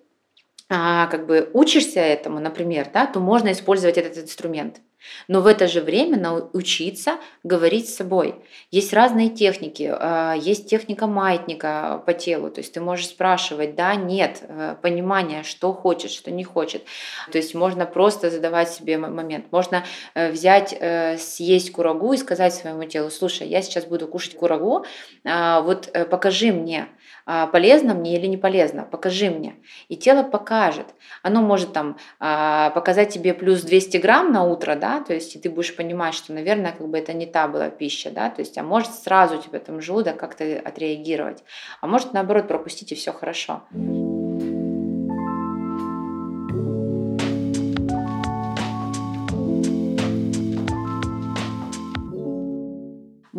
а, 0.67 1.07
как 1.07 1.25
бы 1.25 1.49
учишься 1.53 2.01
этому, 2.01 2.41
например, 2.41 2.89
да, 2.93 3.05
то 3.05 3.21
можно 3.21 3.53
использовать 3.53 3.97
этот 3.97 4.17
инструмент. 4.17 4.81
Но 5.27 5.41
в 5.41 5.47
это 5.47 5.67
же 5.67 5.81
время 5.81 6.17
научиться 6.17 7.17
говорить 7.43 7.89
с 7.89 7.95
собой. 7.95 8.35
Есть 8.69 8.93
разные 8.93 9.29
техники. 9.29 9.91
А, 9.93 10.33
есть 10.33 10.69
техника 10.69 11.07
маятника 11.07 12.03
по 12.05 12.13
телу. 12.13 12.49
То 12.51 12.61
есть 12.61 12.73
ты 12.73 12.81
можешь 12.81 13.07
спрашивать, 13.07 13.75
да, 13.75 13.95
нет, 13.95 14.43
э, 14.47 14.75
понимание, 14.81 15.43
что 15.43 15.73
хочет, 15.73 16.11
что 16.11 16.31
не 16.31 16.43
хочет. 16.43 16.83
То 17.31 17.37
есть 17.37 17.55
можно 17.55 17.85
просто 17.85 18.29
задавать 18.29 18.69
себе 18.69 18.97
момент. 18.97 19.45
Можно 19.51 19.85
э, 20.13 20.31
взять, 20.31 20.75
э, 20.79 21.17
съесть 21.17 21.71
курагу 21.71 22.13
и 22.13 22.17
сказать 22.17 22.53
своему 22.53 22.85
телу, 22.85 23.09
слушай, 23.09 23.47
я 23.47 23.61
сейчас 23.61 23.85
буду 23.85 24.07
кушать 24.07 24.35
курагу, 24.35 24.85
а, 25.25 25.61
вот 25.61 25.91
покажи 26.09 26.51
мне, 26.51 26.81
а, 26.81 26.87
полезно 27.25 27.93
мне 27.93 28.17
или 28.17 28.27
не 28.27 28.37
полезно, 28.37 28.83
покажи 28.83 29.29
мне. 29.29 29.55
И 29.87 29.95
тело 29.95 30.23
покажет. 30.23 30.87
Оно 31.23 31.41
может 31.41 31.73
там 31.73 31.97
показать 32.19 33.09
тебе 33.09 33.33
плюс 33.33 33.61
200 33.61 33.97
грамм 33.97 34.31
на 34.31 34.43
утро, 34.43 34.75
да, 34.75 35.01
то 35.01 35.13
есть 35.13 35.35
и 35.35 35.39
ты 35.39 35.49
будешь 35.49 35.75
понимать, 35.75 36.13
что, 36.13 36.33
наверное, 36.33 36.71
как 36.71 36.87
бы 36.87 36.97
это 36.97 37.13
не 37.13 37.25
та 37.25 37.47
была 37.47 37.69
пища, 37.69 38.11
да, 38.11 38.29
то 38.29 38.41
есть, 38.41 38.57
а 38.57 38.63
может 38.63 38.93
сразу 38.93 39.37
тебе 39.37 39.59
там 39.59 39.81
желудок 39.81 40.17
как-то 40.17 40.43
отреагировать, 40.63 41.43
а 41.79 41.87
может 41.87 42.13
наоборот 42.13 42.47
пропустить 42.47 42.91
и 42.91 42.95
все 42.95 43.11
хорошо. 43.13 43.63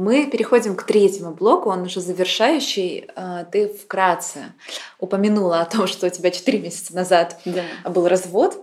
Мы 0.03 0.27
переходим 0.27 0.75
к 0.75 0.83
третьему 0.83 1.31
блоку, 1.31 1.71
он 1.71 1.83
уже 1.83 2.01
завершающий. 2.01 3.09
А, 3.15 3.45
ты 3.45 3.69
вкратце 3.69 4.53
упомянула 4.99 5.61
о 5.61 5.65
том, 5.65 5.87
что 5.87 6.09
у 6.09 6.11
тебя 6.11 6.33
4 6.33 6.59
месяца 6.59 6.93
назад 6.93 7.39
да. 7.45 7.63
был 7.89 8.09
развод. 8.09 8.59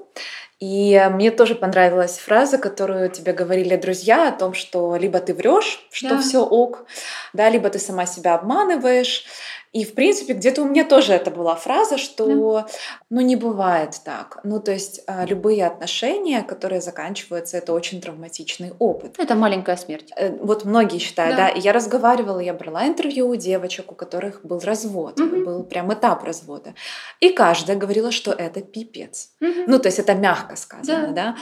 И 0.59 1.01
мне 1.11 1.31
тоже 1.31 1.55
понравилась 1.55 2.17
фраза, 2.17 2.57
которую 2.57 3.09
тебе 3.09 3.31
говорили 3.31 3.77
друзья 3.77 4.27
о 4.27 4.37
том, 4.37 4.53
что 4.53 4.97
либо 4.97 5.19
ты 5.21 5.33
врешь, 5.33 5.87
что 5.89 6.09
да. 6.09 6.21
все 6.21 6.39
ок, 6.45 6.85
да, 7.31 7.49
либо 7.49 7.69
ты 7.69 7.79
сама 7.79 8.05
себя 8.05 8.35
обманываешь. 8.35 9.23
И, 9.71 9.85
в 9.85 9.93
принципе, 9.93 10.33
где-то 10.33 10.63
у 10.63 10.65
меня 10.65 10.83
тоже 10.83 11.13
это 11.13 11.29
была 11.29 11.55
фраза, 11.55 11.97
что, 11.97 12.25
да. 12.25 12.67
ну, 13.11 13.21
не 13.21 13.35
бывает 13.35 14.01
так. 14.03 14.39
Ну, 14.43 14.59
то 14.59 14.71
есть 14.71 15.01
а, 15.05 15.25
любые 15.25 15.67
отношения, 15.67 16.41
которые 16.41 16.81
заканчиваются, 16.81 17.57
это 17.57 17.73
очень 17.73 18.01
травматичный 18.01 18.73
опыт. 18.79 19.19
Это 19.19 19.35
маленькая 19.35 19.77
смерть. 19.77 20.11
Э, 20.15 20.31
вот 20.41 20.65
многие 20.65 20.97
считают, 20.97 21.37
да. 21.37 21.47
да. 21.47 21.49
И 21.49 21.59
я 21.59 21.71
разговаривала, 21.71 22.39
я 22.39 22.53
брала 22.53 22.87
интервью 22.87 23.29
у 23.29 23.35
девочек, 23.35 23.91
у 23.91 23.95
которых 23.95 24.43
был 24.43 24.59
развод, 24.59 25.19
угу. 25.19 25.45
был 25.45 25.63
прям 25.63 25.93
этап 25.93 26.23
развода. 26.23 26.73
И 27.19 27.29
каждая 27.29 27.77
говорила, 27.77 28.11
что 28.11 28.31
это 28.31 28.61
пипец. 28.61 29.29
Угу. 29.39 29.65
Ну, 29.67 29.77
то 29.77 29.87
есть 29.87 29.99
это 29.99 30.15
мягко 30.15 30.55
сказано, 30.55 31.09
да. 31.09 31.13
да? 31.13 31.35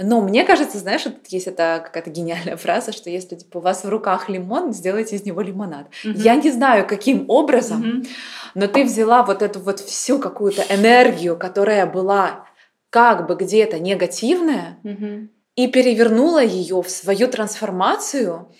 Но 0.00 0.20
мне 0.20 0.44
кажется, 0.44 0.78
знаешь, 0.78 1.04
вот 1.06 1.26
есть 1.28 1.48
это 1.48 1.82
какая-то 1.84 2.10
гениальная 2.10 2.56
фраза, 2.56 2.92
что 2.92 3.10
если 3.10 3.34
типа 3.34 3.58
у 3.58 3.60
вас 3.60 3.82
в 3.82 3.88
руках 3.88 4.28
лимон, 4.28 4.72
сделайте 4.72 5.16
из 5.16 5.24
него 5.24 5.40
лимонад. 5.40 5.88
Mm-hmm. 6.04 6.18
Я 6.18 6.36
не 6.36 6.50
знаю, 6.52 6.86
каким 6.86 7.24
образом, 7.28 7.82
mm-hmm. 7.82 8.08
но 8.54 8.68
ты 8.68 8.84
взяла 8.84 9.24
вот 9.24 9.42
эту 9.42 9.58
вот 9.58 9.80
всю 9.80 10.20
какую-то 10.20 10.62
энергию, 10.70 11.36
которая 11.36 11.84
была 11.84 12.46
как 12.90 13.26
бы 13.26 13.34
где-то 13.34 13.80
негативная, 13.80 14.78
mm-hmm. 14.84 15.28
и 15.56 15.66
перевернула 15.66 16.44
ее 16.44 16.80
в 16.80 16.88
свою 16.88 17.26
трансформацию 17.26 18.52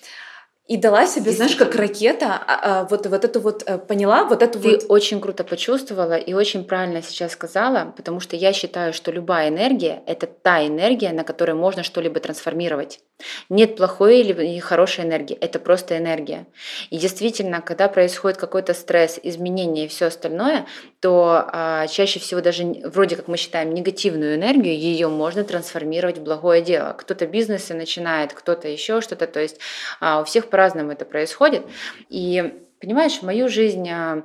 и 0.68 0.76
дала 0.76 1.06
себе, 1.06 1.32
знаешь, 1.32 1.56
как 1.56 1.74
ракета, 1.74 2.26
а, 2.46 2.80
а, 2.80 2.84
вот, 2.84 3.06
вот 3.06 3.24
эту 3.24 3.40
вот, 3.40 3.62
э, 3.66 3.78
поняла, 3.78 4.24
вот 4.24 4.42
эту 4.42 4.60
Ты 4.60 4.72
вот... 4.72 4.84
очень 4.90 5.18
круто 5.18 5.42
почувствовала 5.42 6.16
и 6.16 6.34
очень 6.34 6.64
правильно 6.64 7.02
сейчас 7.02 7.32
сказала, 7.32 7.94
потому 7.96 8.20
что 8.20 8.36
я 8.36 8.52
считаю, 8.52 8.92
что 8.92 9.10
любая 9.10 9.48
энергия— 9.48 10.02
это 10.06 10.26
та 10.26 10.66
энергия, 10.66 11.12
на 11.12 11.24
которой 11.24 11.54
можно 11.54 11.82
что-либо 11.82 12.20
трансформировать. 12.20 13.00
Нет 13.48 13.76
плохой 13.76 14.20
или 14.20 14.58
хорошей 14.58 15.04
энергии, 15.04 15.36
это 15.36 15.58
просто 15.58 15.96
энергия. 15.96 16.46
И 16.90 16.98
действительно, 16.98 17.62
когда 17.62 17.88
происходит 17.88 18.36
какой-то 18.36 18.74
стресс, 18.74 19.18
изменение 19.22 19.86
и 19.86 19.88
все 19.88 20.06
остальное, 20.06 20.66
то 21.00 21.48
а, 21.52 21.86
чаще 21.86 22.18
всего 22.18 22.40
даже 22.40 22.64
вроде 22.84 23.16
как 23.16 23.28
мы 23.28 23.36
считаем 23.36 23.72
негативную 23.72 24.34
энергию, 24.34 24.76
ее 24.76 25.08
можно 25.08 25.44
трансформировать 25.44 26.18
в 26.18 26.22
благое 26.22 26.60
дело. 26.60 26.92
Кто-то 26.92 27.26
бизнесы 27.26 27.74
начинает, 27.74 28.32
кто-то 28.32 28.68
еще 28.68 29.00
что-то. 29.00 29.26
То 29.26 29.40
есть 29.40 29.60
а, 30.00 30.20
у 30.20 30.24
всех 30.24 30.48
по-разному 30.48 30.90
это 30.90 31.04
происходит. 31.04 31.64
И 32.08 32.62
понимаешь, 32.80 33.18
в 33.18 33.22
мою 33.22 33.48
жизнь 33.48 33.88
а, 33.88 34.24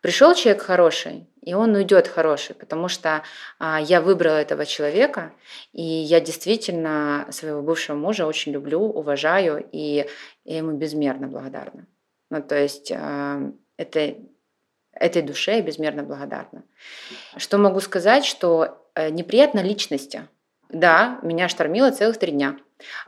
пришел 0.00 0.34
человек 0.34 0.62
хороший, 0.62 1.26
и 1.42 1.52
он 1.52 1.74
уйдет 1.74 2.08
хороший, 2.08 2.54
потому 2.54 2.88
что 2.88 3.22
а, 3.58 3.80
я 3.80 4.00
выбрала 4.00 4.36
этого 4.36 4.64
человека, 4.64 5.32
и 5.72 5.82
я 5.82 6.20
действительно 6.20 7.26
своего 7.30 7.60
бывшего 7.60 7.96
мужа 7.96 8.26
очень 8.26 8.52
люблю, 8.52 8.80
уважаю, 8.80 9.66
и 9.72 10.06
я 10.44 10.56
ему 10.56 10.72
безмерно 10.72 11.26
благодарна. 11.26 11.86
Ну, 12.30 12.42
то 12.42 12.56
есть 12.56 12.90
а, 12.92 13.52
это 13.76 14.14
этой 14.96 15.22
душе 15.22 15.56
я 15.56 15.62
безмерно 15.62 16.02
благодарна. 16.02 16.62
Что 17.36 17.58
могу 17.58 17.80
сказать, 17.80 18.24
что 18.24 18.78
э, 18.94 19.10
неприятно 19.10 19.60
личности. 19.60 20.28
Да, 20.68 21.18
меня 21.22 21.48
штормило 21.48 21.90
целых 21.90 22.18
три 22.18 22.32
дня. 22.32 22.56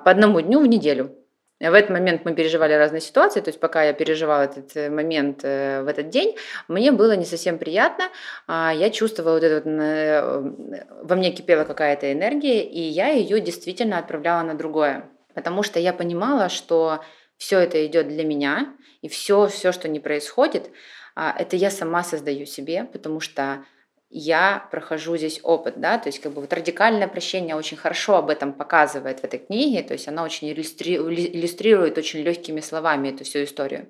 По 0.05 0.11
одному 0.11 0.41
дню 0.41 0.61
в 0.61 0.66
неделю. 0.66 1.14
В 1.59 1.72
этот 1.72 1.89
момент 1.89 2.26
мы 2.26 2.34
переживали 2.34 2.74
разные 2.74 3.01
ситуации, 3.01 3.41
то 3.41 3.49
есть 3.49 3.59
пока 3.59 3.82
я 3.82 3.95
переживала 3.95 4.43
этот 4.43 4.76
э, 4.76 4.91
момент 4.91 5.41
э, 5.43 5.82
в 5.82 5.89
этот 5.89 6.11
день, 6.11 6.37
мне 6.68 6.93
было 6.93 7.16
не 7.16 7.24
совсем 7.24 7.57
приятно, 7.57 8.11
а 8.47 8.74
я 8.74 8.91
чувствовала 8.91 9.34
вот 9.34 9.43
это 9.43 10.43
вот, 10.43 11.05
во 11.09 11.16
мне 11.16 11.32
кипела 11.32 11.64
какая-то 11.64 12.12
энергия, 12.12 12.62
и 12.62 12.80
я 12.80 13.09
ее 13.09 13.41
действительно 13.41 13.97
отправляла 13.97 14.43
на 14.43 14.55
другое, 14.55 15.09
потому 15.34 15.62
что 15.62 15.80
я 15.80 15.95
понимала, 15.95 16.51
что 16.51 17.01
все 17.39 17.59
это 17.59 17.87
идет 17.87 18.09
для 18.09 18.24
меня, 18.24 18.74
и 19.01 19.09
все, 19.09 19.47
все, 19.47 19.72
что 19.72 19.89
не 19.89 19.99
происходит, 19.99 20.70
это 21.16 21.56
я 21.56 21.70
сама 21.70 22.04
создаю 22.04 22.46
себе, 22.46 22.84
потому 22.84 23.20
что 23.20 23.64
я 24.08 24.68
прохожу 24.70 25.16
здесь 25.16 25.40
опыт, 25.42 25.80
да, 25.80 25.98
то 25.98 26.08
есть 26.08 26.20
как 26.20 26.32
бы 26.32 26.40
вот 26.40 26.52
радикальное 26.52 27.08
прощение 27.08 27.56
очень 27.56 27.76
хорошо 27.76 28.16
об 28.16 28.30
этом 28.30 28.52
показывает 28.52 29.20
в 29.20 29.24
этой 29.24 29.40
книге, 29.40 29.82
то 29.82 29.94
есть 29.94 30.06
она 30.06 30.22
очень 30.22 30.50
иллюстрирует 30.52 31.98
очень 31.98 32.20
легкими 32.20 32.60
словами 32.60 33.08
эту 33.08 33.24
всю 33.24 33.42
историю. 33.42 33.88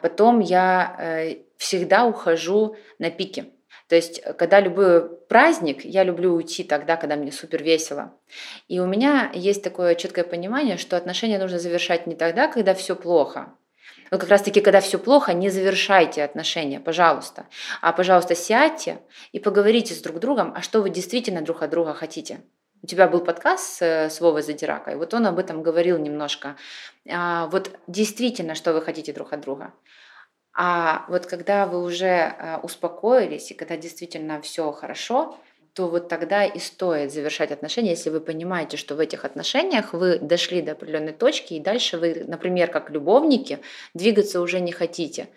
Потом 0.00 0.40
я 0.40 0.96
э, 0.98 1.36
всегда 1.56 2.04
ухожу 2.04 2.76
на 2.98 3.10
пике. 3.10 3.46
То 3.88 3.96
есть, 3.96 4.22
когда 4.38 4.58
любой 4.58 5.08
праздник, 5.26 5.84
я 5.84 6.02
люблю 6.02 6.32
уйти 6.34 6.64
тогда, 6.64 6.96
когда 6.96 7.14
мне 7.16 7.30
супер 7.30 7.62
весело. 7.62 8.14
И 8.66 8.80
у 8.80 8.86
меня 8.86 9.30
есть 9.34 9.62
такое 9.62 9.94
четкое 9.96 10.24
понимание, 10.24 10.76
что 10.76 10.96
отношения 10.96 11.38
нужно 11.38 11.58
завершать 11.58 12.06
не 12.06 12.14
тогда, 12.14 12.48
когда 12.48 12.74
все 12.74 12.96
плохо, 12.96 13.54
но 14.12 14.18
как 14.18 14.28
раз-таки, 14.28 14.60
когда 14.60 14.82
все 14.82 14.98
плохо, 14.98 15.32
не 15.32 15.48
завершайте 15.48 16.22
отношения, 16.22 16.78
пожалуйста. 16.80 17.46
А, 17.80 17.94
пожалуйста, 17.94 18.34
сядьте 18.34 18.98
и 19.32 19.40
поговорите 19.40 19.94
с 19.94 20.02
друг 20.02 20.18
другом, 20.20 20.52
а 20.54 20.60
что 20.60 20.82
вы 20.82 20.90
действительно 20.90 21.40
друг 21.40 21.62
от 21.62 21.70
друга 21.70 21.94
хотите. 21.94 22.42
У 22.82 22.86
тебя 22.86 23.08
был 23.08 23.20
подкаст 23.20 23.80
с, 23.80 24.20
Вовой 24.20 24.42
Задиракой, 24.42 24.96
вот 24.96 25.14
он 25.14 25.26
об 25.26 25.38
этом 25.38 25.62
говорил 25.62 25.96
немножко. 25.98 26.56
А, 27.10 27.46
вот 27.46 27.70
действительно, 27.86 28.54
что 28.54 28.74
вы 28.74 28.82
хотите 28.82 29.14
друг 29.14 29.32
от 29.32 29.40
друга. 29.40 29.72
А 30.54 31.06
вот 31.08 31.24
когда 31.24 31.64
вы 31.64 31.82
уже 31.82 32.34
а, 32.38 32.60
успокоились, 32.62 33.50
и 33.50 33.54
когда 33.54 33.78
действительно 33.78 34.42
все 34.42 34.72
хорошо, 34.72 35.38
то 35.74 35.88
вот 35.88 36.08
тогда 36.08 36.44
и 36.44 36.58
стоит 36.58 37.12
завершать 37.12 37.50
отношения, 37.50 37.90
если 37.90 38.10
вы 38.10 38.20
понимаете, 38.20 38.76
что 38.76 38.94
в 38.94 39.00
этих 39.00 39.24
отношениях 39.24 39.94
вы 39.94 40.18
дошли 40.18 40.60
до 40.60 40.72
определенной 40.72 41.12
точки, 41.12 41.54
и 41.54 41.60
дальше 41.60 41.96
вы, 41.96 42.24
например, 42.26 42.70
как 42.70 42.90
любовники, 42.90 43.58
двигаться 43.94 44.42
уже 44.42 44.60
не 44.60 44.72
хотите. 44.72 45.28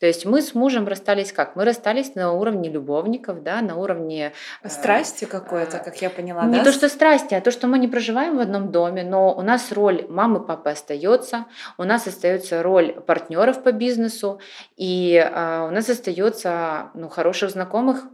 То 0.00 0.06
есть 0.06 0.26
мы 0.26 0.42
с 0.42 0.52
мужем 0.54 0.88
расстались 0.88 1.32
как? 1.32 1.54
Мы 1.54 1.64
расстались 1.64 2.16
на 2.16 2.32
уровне 2.32 2.68
любовников, 2.68 3.44
да, 3.44 3.60
на 3.62 3.76
уровне... 3.76 4.32
Э, 4.62 4.68
страсти 4.68 5.26
какой-то, 5.26 5.78
как 5.78 6.02
я 6.02 6.10
поняла, 6.10 6.44
Не 6.46 6.58
да? 6.58 6.64
то, 6.64 6.72
что 6.72 6.88
страсти, 6.88 7.34
а 7.34 7.40
то, 7.40 7.52
что 7.52 7.68
мы 7.68 7.78
не 7.78 7.86
проживаем 7.86 8.36
в 8.36 8.40
одном 8.40 8.72
доме, 8.72 9.04
но 9.04 9.32
у 9.32 9.42
нас 9.42 9.70
роль 9.70 10.06
мамы, 10.08 10.40
папы 10.40 10.70
остается, 10.70 11.46
у 11.78 11.84
нас 11.84 12.08
остается 12.08 12.64
роль 12.64 12.92
партнеров 12.92 13.62
по 13.62 13.70
бизнесу, 13.70 14.40
и 14.76 15.14
э, 15.14 15.66
у 15.68 15.70
нас 15.70 15.88
остается 15.88 16.90
ну, 16.94 17.08
хороших 17.08 17.50
знакомых, 17.50 18.04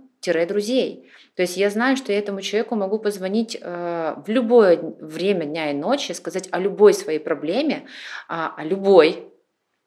друзей. 0.47 1.11
То 1.37 1.43
есть 1.43 1.57
я 1.57 1.71
знаю, 1.71 1.97
что 1.97 2.13
я 2.13 2.19
этому 2.19 2.43
человеку 2.43 2.75
могу 2.77 2.99
позвонить 2.99 3.57
э, 3.61 4.15
в 4.27 4.29
любое 4.29 4.79
время 5.01 5.47
дня 5.47 5.71
и 5.71 5.75
ночи, 5.75 6.13
сказать 6.13 6.49
о 6.51 6.59
любой 6.59 6.93
своей 6.93 7.19
проблеме, 7.19 7.87
а, 8.29 8.55
о 8.57 8.65
любой, 8.65 9.30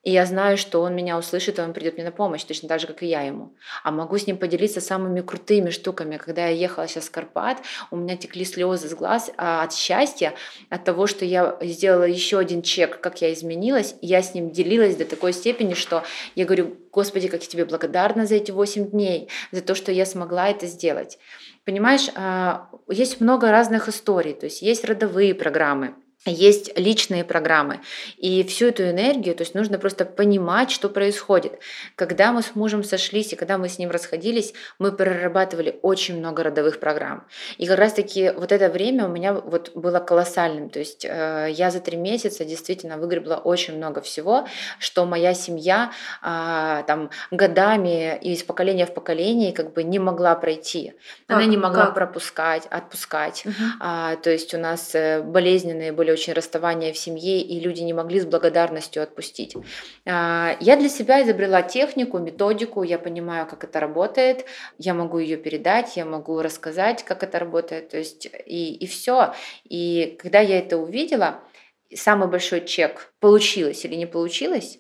и 0.04 0.12
я 0.12 0.26
знаю, 0.26 0.58
что 0.58 0.82
он 0.82 0.95
меня 0.95 1.18
услышит, 1.18 1.60
и 1.60 1.62
он 1.62 1.72
придет 1.72 1.95
мне 1.95 2.04
на 2.04 2.12
помощь, 2.12 2.43
точно 2.43 2.68
так 2.68 2.82
же, 2.82 2.88
как 2.88 3.04
и 3.04 3.08
я 3.08 3.22
ему. 3.22 3.54
А 3.84 3.91
могу 3.91 4.18
с 4.18 4.28
ним 4.28 4.38
поделиться 4.38 4.82
самыми 4.82 5.22
крутыми 5.22 5.70
штуками. 5.70 6.18
Когда 6.18 6.47
я 6.47 6.56
ехала 6.56 6.89
сейчас 6.89 7.06
в 7.06 7.12
Карпат, 7.12 7.60
у 7.89 7.95
меня 7.95 8.18
текли 8.18 8.43
слезы 8.43 8.89
с 8.89 8.93
глаз 8.93 9.32
а, 9.38 9.64
от 9.64 9.74
счастья, 9.74 10.34
от 10.70 10.84
того, 10.84 11.08
что 11.08 11.24
я 11.24 11.58
сделала 11.62 12.04
еще 12.04 12.38
один 12.38 12.62
чек, 12.64 12.99
как 12.99 13.22
я 13.22 13.32
изменилась. 13.32 13.95
И 14.01 14.08
я 14.08 14.22
с 14.22 14.34
ним 14.34 14.51
делилась 14.51 14.97
до 14.97 15.06
такой 15.06 15.32
степени, 15.32 15.74
что 15.74 16.04
я 16.36 16.43
говорю, 16.43 16.76
Господи, 16.91 17.30
как 17.30 17.41
я 17.41 17.47
тебе 17.47 17.64
благодарна 17.64 18.26
за 18.26 18.36
эти 18.36 18.51
8 18.51 18.91
дней, 18.91 19.30
за 19.51 19.62
то, 19.62 19.74
что 19.74 19.93
я 19.93 20.06
смогла 20.06 20.49
это 20.49 20.68
сделать. 20.68 21.18
Понимаешь, 21.64 22.10
а, 22.16 22.68
есть 22.89 23.22
много 23.22 23.51
разных 23.51 23.88
историй, 23.88 24.34
то 24.34 24.47
есть 24.47 24.62
есть 24.62 24.84
родовые 24.84 25.34
программы, 25.34 25.95
есть 26.26 26.78
личные 26.78 27.24
программы. 27.24 27.82
И 28.17 28.43
всю 28.43 28.67
эту 28.67 28.84
энергию, 28.89 29.36
то 29.36 29.43
есть 29.43 29.55
нужно 29.55 29.78
просто 29.78 30.05
понимать, 30.05 30.71
что 30.71 30.89
происходит. 30.89 31.59
Когда 31.95 32.32
мы 32.32 32.41
с 32.41 32.55
мужем 32.55 32.84
сошлись 32.84 33.34
и 33.34 33.36
когда 33.36 33.57
мы 33.57 33.67
с 33.67 33.78
ним 33.78 33.91
расходились, 33.91 34.53
мы 34.80 34.91
прорабатывали 34.91 35.80
очень 35.82 36.17
много 36.17 36.43
родовых 36.43 36.80
программ. 36.80 37.26
И 37.57 37.67
как 37.67 37.78
раз-таки 37.78 38.32
вот 38.32 38.51
это 38.51 38.69
время 38.69 39.05
у 39.05 39.09
меня 39.09 39.34
вот 39.34 39.71
было 39.76 39.99
колоссальным. 39.99 40.69
То 40.69 40.80
есть 40.80 41.05
э, 41.05 41.49
я 41.51 41.71
за 41.71 41.80
три 41.82 41.97
месяца 41.97 42.45
действительно 42.45 42.97
выгребла 42.97 43.36
очень 43.36 43.76
много 43.76 44.01
всего, 44.01 44.47
что 44.80 45.05
моя 45.05 45.34
семья 45.34 45.91
э, 46.21 46.84
там 46.88 47.09
годами 47.32 48.17
и 48.21 48.34
из 48.34 48.43
поколения 48.43 48.86
в 48.86 48.93
поколение 48.93 49.51
как 49.51 49.74
бы 49.74 49.84
не 49.84 49.99
могла 49.99 50.36
пройти. 50.36 50.93
Она 51.28 51.41
как, 51.41 51.49
не 51.49 51.57
могла 51.57 51.86
как? 51.88 51.95
пропускать, 51.95 52.65
отпускать. 52.67 53.45
Угу. 53.45 53.53
А, 53.82 54.15
то 54.15 54.30
есть 54.30 54.53
у 54.53 54.57
нас 54.57 54.95
э, 54.95 55.21
болезненные 55.21 55.91
были 55.91 56.12
очень 56.14 56.34
расставания 56.34 56.93
в 56.93 56.97
семье, 56.97 57.41
и 57.41 57.59
люди 57.59 57.82
не 57.82 57.93
могли 57.93 58.20
с 58.20 58.26
благодарностью 58.26 59.03
отпустить. 59.03 59.55
А, 60.05 60.55
я 60.59 60.78
для 60.78 60.89
себя 60.89 61.22
изобрела 61.24 61.61
технику, 61.61 62.20
методику, 62.20 62.84
я 62.84 62.97
понимаю, 62.97 63.47
как 63.47 63.64
это 63.64 63.80
работает, 63.80 64.45
я 64.78 64.93
могу 64.93 65.20
ее 65.20 65.38
передать, 65.38 65.97
я 65.97 66.05
могу 66.05 66.41
рассказать, 66.41 67.03
как 67.03 67.24
это 67.24 67.39
работает, 67.39 67.89
то 67.89 67.97
есть 67.97 68.28
и, 68.45 68.74
и 68.74 68.88
все. 68.88 69.34
И 69.64 70.18
когда 70.22 70.39
я 70.39 70.59
это 70.59 70.78
увидела, 70.78 71.39
самый 71.95 72.28
большой 72.28 72.66
чек, 72.66 73.14
получилось 73.20 73.86
или 73.86 73.95
не 73.95 74.05
получилось, 74.05 74.80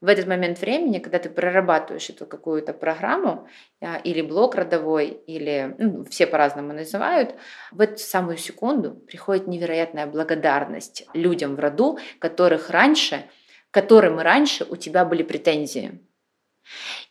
в 0.00 0.08
этот 0.08 0.26
момент 0.26 0.60
времени, 0.60 0.98
когда 0.98 1.18
ты 1.18 1.28
прорабатываешь 1.28 2.08
эту 2.08 2.26
какую-то 2.26 2.72
программу 2.72 3.48
а, 3.80 3.96
или 3.98 4.22
блок 4.22 4.54
родовой, 4.54 5.08
или 5.08 5.74
ну, 5.78 6.04
все 6.04 6.26
по-разному 6.26 6.72
называют, 6.72 7.34
в 7.70 7.80
эту 7.80 7.98
самую 7.98 8.38
секунду 8.38 8.94
приходит 8.94 9.46
невероятная 9.46 10.06
благодарность 10.06 11.06
людям 11.12 11.54
в 11.56 11.60
роду, 11.60 11.98
которых 12.18 12.70
раньше, 12.70 13.24
которым 13.70 14.18
раньше 14.18 14.64
у 14.68 14.76
тебя 14.76 15.04
были 15.04 15.22
претензии. 15.22 16.00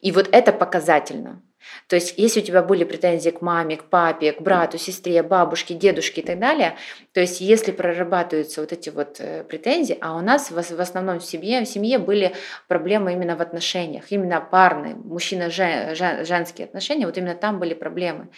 И 0.02 0.12
вот 0.12 0.30
это 0.32 0.52
показательно. 0.52 1.44
То 1.88 1.95
есть, 1.95 2.14
если 2.18 2.41
у 2.41 2.43
тебя 2.43 2.62
были 2.62 2.84
претензии 2.84 3.30
к 3.30 3.41
маме, 3.41 3.78
к 3.78 3.86
папе, 3.86 4.32
к 4.34 4.41
брату, 4.41 4.78
сестре, 4.78 5.24
бабушке, 5.24 5.74
дедушке 5.74 6.22
и 6.22 6.26
так 6.26 6.39
далее, 6.39 6.76
то 7.14 7.20
есть, 7.20 7.41
если 7.41 7.72
прорабатываются 7.72 8.62
вот 8.62 8.72
эти 8.72 8.89
вот 8.89 9.20
э, 9.20 9.43
претензии, 9.43 9.97
а 10.01 10.16
у 10.16 10.22
нас 10.22 10.51
в 10.51 10.57
основном 10.57 11.20
в 11.20 11.26
семье, 11.26 11.64
в 11.64 11.68
семье 11.68 11.99
были 11.99 12.36
проблемы 12.68 13.14
именно 13.14 13.36
в 13.36 13.41
отношениях, 13.41 14.05
именно 14.12 14.41
парные, 14.41 14.95
мужчина-женские 14.95 16.66
отношения, 16.66 17.05
вот 17.05 17.18
именно 17.18 17.36
там 17.36 17.60
были 17.60 17.74
проблемы. 17.74 18.30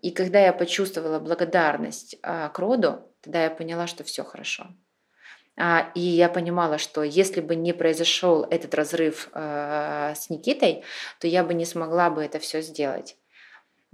И 0.00 0.10
когда 0.10 0.38
я 0.38 0.52
почувствовала 0.52 1.18
благодарность 1.18 2.16
а, 2.22 2.50
к 2.50 2.58
роду, 2.58 3.10
тогда 3.22 3.44
я 3.44 3.50
поняла, 3.50 3.86
что 3.86 4.04
все 4.04 4.22
хорошо. 4.22 4.66
А, 5.56 5.90
и 5.94 6.00
я 6.00 6.28
понимала, 6.28 6.78
что 6.78 7.02
если 7.02 7.40
бы 7.40 7.54
не 7.54 7.72
произошел 7.72 8.42
этот 8.42 8.74
разрыв 8.74 9.28
э, 9.32 10.12
с 10.16 10.28
Никитой, 10.28 10.82
то 11.20 11.28
я 11.28 11.44
бы 11.44 11.54
не 11.54 11.64
смогла 11.64 12.10
бы 12.10 12.24
это 12.24 12.38
все 12.40 12.60
сделать. 12.60 13.16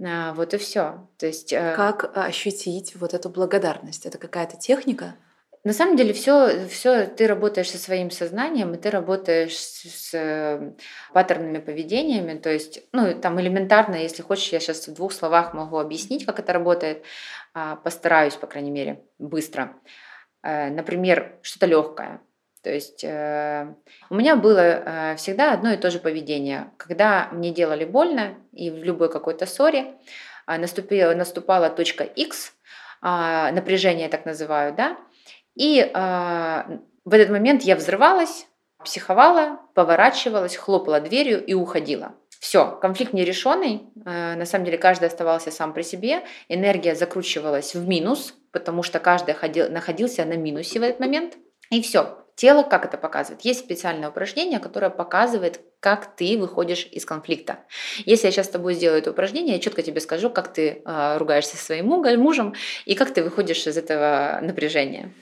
А, 0.03 0.33
вот 0.33 0.53
и 0.53 0.57
все. 0.57 1.07
То 1.17 1.27
есть 1.27 1.53
э, 1.53 1.73
как 1.75 2.17
ощутить 2.17 2.95
вот 2.95 3.13
эту 3.13 3.29
благодарность? 3.29 4.05
Это 4.05 4.17
какая-то 4.17 4.57
техника? 4.57 5.15
На 5.63 5.73
самом 5.73 5.95
деле 5.95 6.11
все, 6.13 6.67
все 6.67 7.05
ты 7.05 7.27
работаешь 7.27 7.69
со 7.69 7.77
своим 7.77 8.09
сознанием, 8.09 8.73
и 8.73 8.77
ты 8.77 8.89
работаешь 8.89 9.55
с, 9.55 9.83
с 9.83 10.13
э, 10.15 10.73
паттернами 11.13 11.59
поведениями. 11.59 12.39
То 12.39 12.49
есть, 12.49 12.81
ну, 12.91 13.13
там 13.21 13.39
элементарно, 13.39 13.93
если 13.95 14.23
хочешь, 14.23 14.51
я 14.51 14.59
сейчас 14.59 14.87
в 14.87 14.93
двух 14.95 15.13
словах 15.13 15.53
могу 15.53 15.77
объяснить, 15.77 16.25
как 16.25 16.39
это 16.39 16.53
работает. 16.53 17.03
А, 17.53 17.75
постараюсь, 17.75 18.33
по 18.33 18.47
крайней 18.47 18.71
мере, 18.71 19.03
быстро. 19.19 19.75
Э, 20.43 20.69
например, 20.69 21.35
что-то 21.41 21.65
легкое. 21.65 22.21
То 22.63 22.71
есть 22.71 23.03
э, 23.03 23.73
у 24.09 24.15
меня 24.15 24.35
было 24.35 24.59
э, 24.59 25.15
всегда 25.15 25.53
одно 25.53 25.71
и 25.71 25.77
то 25.77 25.89
же 25.91 25.99
поведение. 25.99 26.71
Когда 26.77 27.29
мне 27.31 27.51
делали 27.51 27.85
больно, 27.85 28.35
и 28.51 28.69
в 28.69 28.83
любой 28.83 29.11
какой-то 29.11 29.45
ссоре 29.45 29.95
наступила, 30.47 31.13
наступала 31.13 31.69
точка 31.69 32.03
X, 32.03 32.53
напряжение 33.01 34.09
так 34.09 34.25
называю, 34.25 34.73
да, 34.73 34.97
и 35.55 35.89
в 35.93 37.13
этот 37.13 37.29
момент 37.29 37.61
я 37.61 37.75
взрывалась, 37.75 38.47
психовала, 38.83 39.59
поворачивалась, 39.75 40.55
хлопала 40.55 40.99
дверью 40.99 41.43
и 41.43 41.53
уходила. 41.53 42.13
Все, 42.41 42.75
конфликт 42.81 43.13
нерешенный. 43.13 43.83
На 44.03 44.45
самом 44.47 44.65
деле 44.65 44.79
каждый 44.79 45.07
оставался 45.07 45.51
сам 45.51 45.73
при 45.73 45.83
себе. 45.83 46.23
Энергия 46.49 46.95
закручивалась 46.95 47.75
в 47.75 47.87
минус, 47.87 48.33
потому 48.51 48.81
что 48.81 48.99
каждый 48.99 49.35
ходил, 49.35 49.69
находился 49.69 50.25
на 50.25 50.33
минусе 50.33 50.79
в 50.79 50.83
этот 50.83 50.99
момент. 50.99 51.37
И 51.69 51.83
все. 51.83 52.17
Тело 52.35 52.63
как 52.63 52.83
это 52.85 52.97
показывает? 52.97 53.45
Есть 53.45 53.59
специальное 53.59 54.09
упражнение, 54.09 54.59
которое 54.59 54.89
показывает, 54.89 55.61
как 55.79 56.15
ты 56.15 56.35
выходишь 56.39 56.87
из 56.91 57.05
конфликта. 57.05 57.59
Если 58.05 58.25
я 58.25 58.31
сейчас 58.31 58.47
с 58.47 58.49
тобой 58.49 58.73
сделаю 58.73 58.97
это 58.97 59.11
упражнение, 59.11 59.55
я 59.55 59.61
четко 59.61 59.83
тебе 59.83 59.99
скажу, 59.99 60.31
как 60.31 60.51
ты 60.51 60.81
э, 60.83 61.17
ругаешься 61.17 61.57
со 61.57 61.63
своим 61.63 61.85
мужем 61.85 62.55
и 62.85 62.95
как 62.95 63.13
ты 63.13 63.23
выходишь 63.23 63.67
из 63.67 63.77
этого 63.77 64.39
напряжения. 64.41 65.13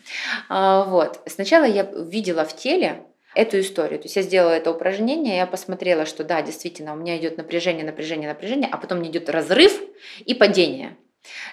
Э, 0.49 0.85
вот. 0.87 1.19
Сначала 1.25 1.65
я 1.65 1.83
видела 1.83 2.45
в 2.45 2.55
теле 2.55 3.03
эту 3.35 3.59
историю. 3.59 3.99
То 3.99 4.05
есть 4.05 4.15
я 4.15 4.21
сделала 4.21 4.51
это 4.51 4.71
упражнение, 4.71 5.37
я 5.37 5.47
посмотрела, 5.47 6.05
что 6.05 6.23
да, 6.23 6.41
действительно, 6.41 6.93
у 6.93 6.95
меня 6.95 7.17
идет 7.17 7.37
напряжение, 7.37 7.85
напряжение, 7.85 8.27
напряжение, 8.27 8.69
а 8.71 8.77
потом 8.77 9.05
идет 9.05 9.29
разрыв 9.29 9.79
и 10.25 10.33
падение. 10.33 10.97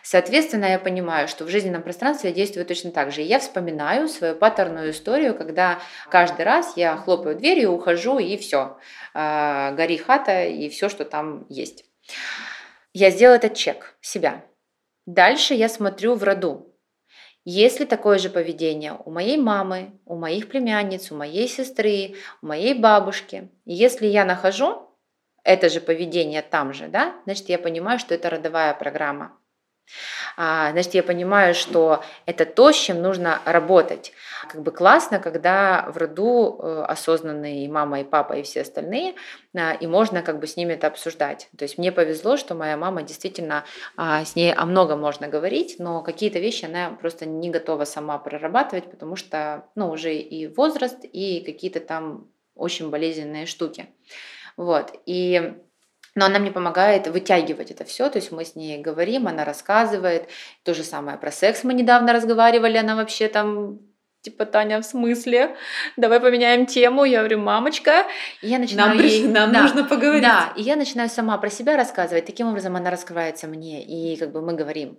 Соответственно, 0.03 0.67
я 0.67 0.79
понимаю, 0.79 1.29
что 1.29 1.45
в 1.45 1.49
жизненном 1.49 1.83
пространстве 1.83 2.31
я 2.31 2.37
действую 2.37 2.65
точно 2.67 2.93
так 2.93 3.13
же. 3.13 3.23
И 3.23 3.27
я 3.27 3.39
вспоминаю 3.39 4.09
свою 4.09 4.35
паттерную 4.37 4.91
историю, 4.91 5.35
когда 5.35 5.81
каждый 6.09 6.45
раз 6.45 6.77
я 6.77 6.97
хлопаю 6.97 7.37
дверью, 7.37 7.73
ухожу 7.73 8.19
и 8.19 8.37
все. 8.37 8.79
А, 9.13 9.73
гори 9.73 9.97
хата 9.97 10.45
и 10.45 10.69
все, 10.69 10.89
что 10.89 11.05
там 11.05 11.47
есть. 11.49 11.85
Я 12.93 13.11
сделала 13.11 13.37
этот 13.37 13.55
чек 13.55 13.97
себя. 14.01 14.45
Дальше 15.05 15.55
я 15.55 15.69
смотрю 15.69 16.15
в 16.15 16.23
роду. 16.23 16.76
Есть 17.49 17.79
ли 17.79 17.87
такое 17.87 18.19
же 18.19 18.29
поведение 18.29 18.99
у 19.05 19.11
моей 19.13 19.37
мамы, 19.37 19.93
у 20.05 20.17
моих 20.17 20.49
племянниц, 20.49 21.13
у 21.13 21.15
моей 21.15 21.47
сестры, 21.47 22.17
у 22.43 22.47
моей 22.47 22.75
бабушки? 22.75 23.49
если 23.65 24.07
я 24.09 24.25
нахожу 24.25 24.91
это 25.45 25.69
же 25.69 25.81
поведение 25.81 26.43
там 26.43 26.73
же, 26.73 26.89
да, 26.89 27.15
значит, 27.25 27.49
я 27.49 27.61
понимаю, 27.61 28.01
что 28.01 28.17
это 28.17 28.31
родовая 28.31 28.75
программа. 28.75 29.39
А, 30.37 30.73
значит, 30.73 30.95
я 30.95 31.03
понимаю, 31.03 31.55
что 31.55 32.03
это 32.27 32.45
то, 32.45 32.73
с 32.73 32.77
чем 32.77 33.03
нужно 33.03 33.41
работать. 33.45 34.13
Как 34.49 34.63
бы 34.63 34.71
классно, 34.71 35.19
когда 35.19 35.87
в 35.89 35.97
роду 35.97 36.59
э, 36.61 36.85
осознанные 36.89 37.65
и 37.65 37.69
мама, 37.69 38.01
и 38.01 38.05
папа, 38.05 38.35
и 38.35 38.43
все 38.43 38.63
остальные, 38.63 39.15
а, 39.55 39.73
и 39.73 39.87
можно 39.87 40.23
как 40.23 40.39
бы 40.39 40.47
с 40.47 40.57
ними 40.57 40.75
это 40.75 40.87
обсуждать. 40.87 41.49
То 41.57 41.65
есть 41.65 41.79
мне 41.79 41.93
повезло, 41.93 42.37
что 42.37 42.55
моя 42.55 42.77
мама 42.77 43.03
действительно, 43.03 43.65
а, 43.97 44.25
с 44.25 44.37
ней 44.37 44.53
о 44.53 44.67
многом 44.67 45.01
можно 45.01 45.29
говорить, 45.29 45.77
но 45.79 46.03
какие-то 46.03 46.39
вещи 46.39 46.65
она 46.65 46.91
просто 46.91 47.27
не 47.27 47.51
готова 47.51 47.85
сама 47.85 48.19
прорабатывать, 48.19 48.91
потому 48.91 49.17
что, 49.17 49.69
ну, 49.75 49.91
уже 49.91 50.15
и 50.15 50.47
возраст, 50.47 50.99
и 51.05 51.41
какие-то 51.45 51.81
там 51.81 52.29
очень 52.55 52.91
болезненные 52.91 53.47
штуки. 53.47 53.87
Вот. 54.57 54.93
И 55.05 55.55
но 56.17 56.25
она 56.25 56.41
мне 56.41 56.51
помогает 56.51 57.07
вытягивать 57.07 57.71
это 57.71 57.85
все, 57.85 58.09
то 58.09 58.17
есть 58.17 58.33
мы 58.33 58.45
с 58.45 58.57
ней 58.57 58.79
говорим, 58.79 59.29
она 59.29 59.45
рассказывает. 59.45 60.29
То 60.65 60.75
же 60.75 60.83
самое 60.83 61.19
про 61.19 61.31
секс 61.31 61.63
мы 61.63 61.75
недавно 61.75 62.13
разговаривали, 62.13 62.79
она 62.79 62.97
вообще 62.97 63.29
там 63.29 63.79
типа, 64.23 64.45
Таня, 64.45 64.81
в 64.81 64.85
смысле? 64.85 65.57
Давай 65.97 66.19
поменяем 66.19 66.67
тему. 66.67 67.05
Я 67.05 67.19
говорю, 67.19 67.39
мамочка. 67.39 68.07
И 68.43 68.49
я 68.49 68.59
начинаю 68.59 68.97
нам, 68.97 69.07
ей... 69.07 69.29
нам 69.29 69.53
да, 69.53 69.63
нужно 69.63 69.85
поговорить. 69.85 70.23
Да, 70.23 70.53
и 70.57 70.63
я 70.63 70.75
начинаю 70.75 71.09
сама 71.09 71.39
про 71.39 71.49
себя 71.49 71.77
рассказывать. 71.77 72.27
Таким 72.27 72.49
образом 72.49 72.75
она 72.75 72.91
раскрывается 72.91 73.47
мне, 73.47 73.85
и 73.85 74.17
как 74.17 74.33
бы 74.33 74.43
мы 74.43 74.55
говорим. 74.55 74.99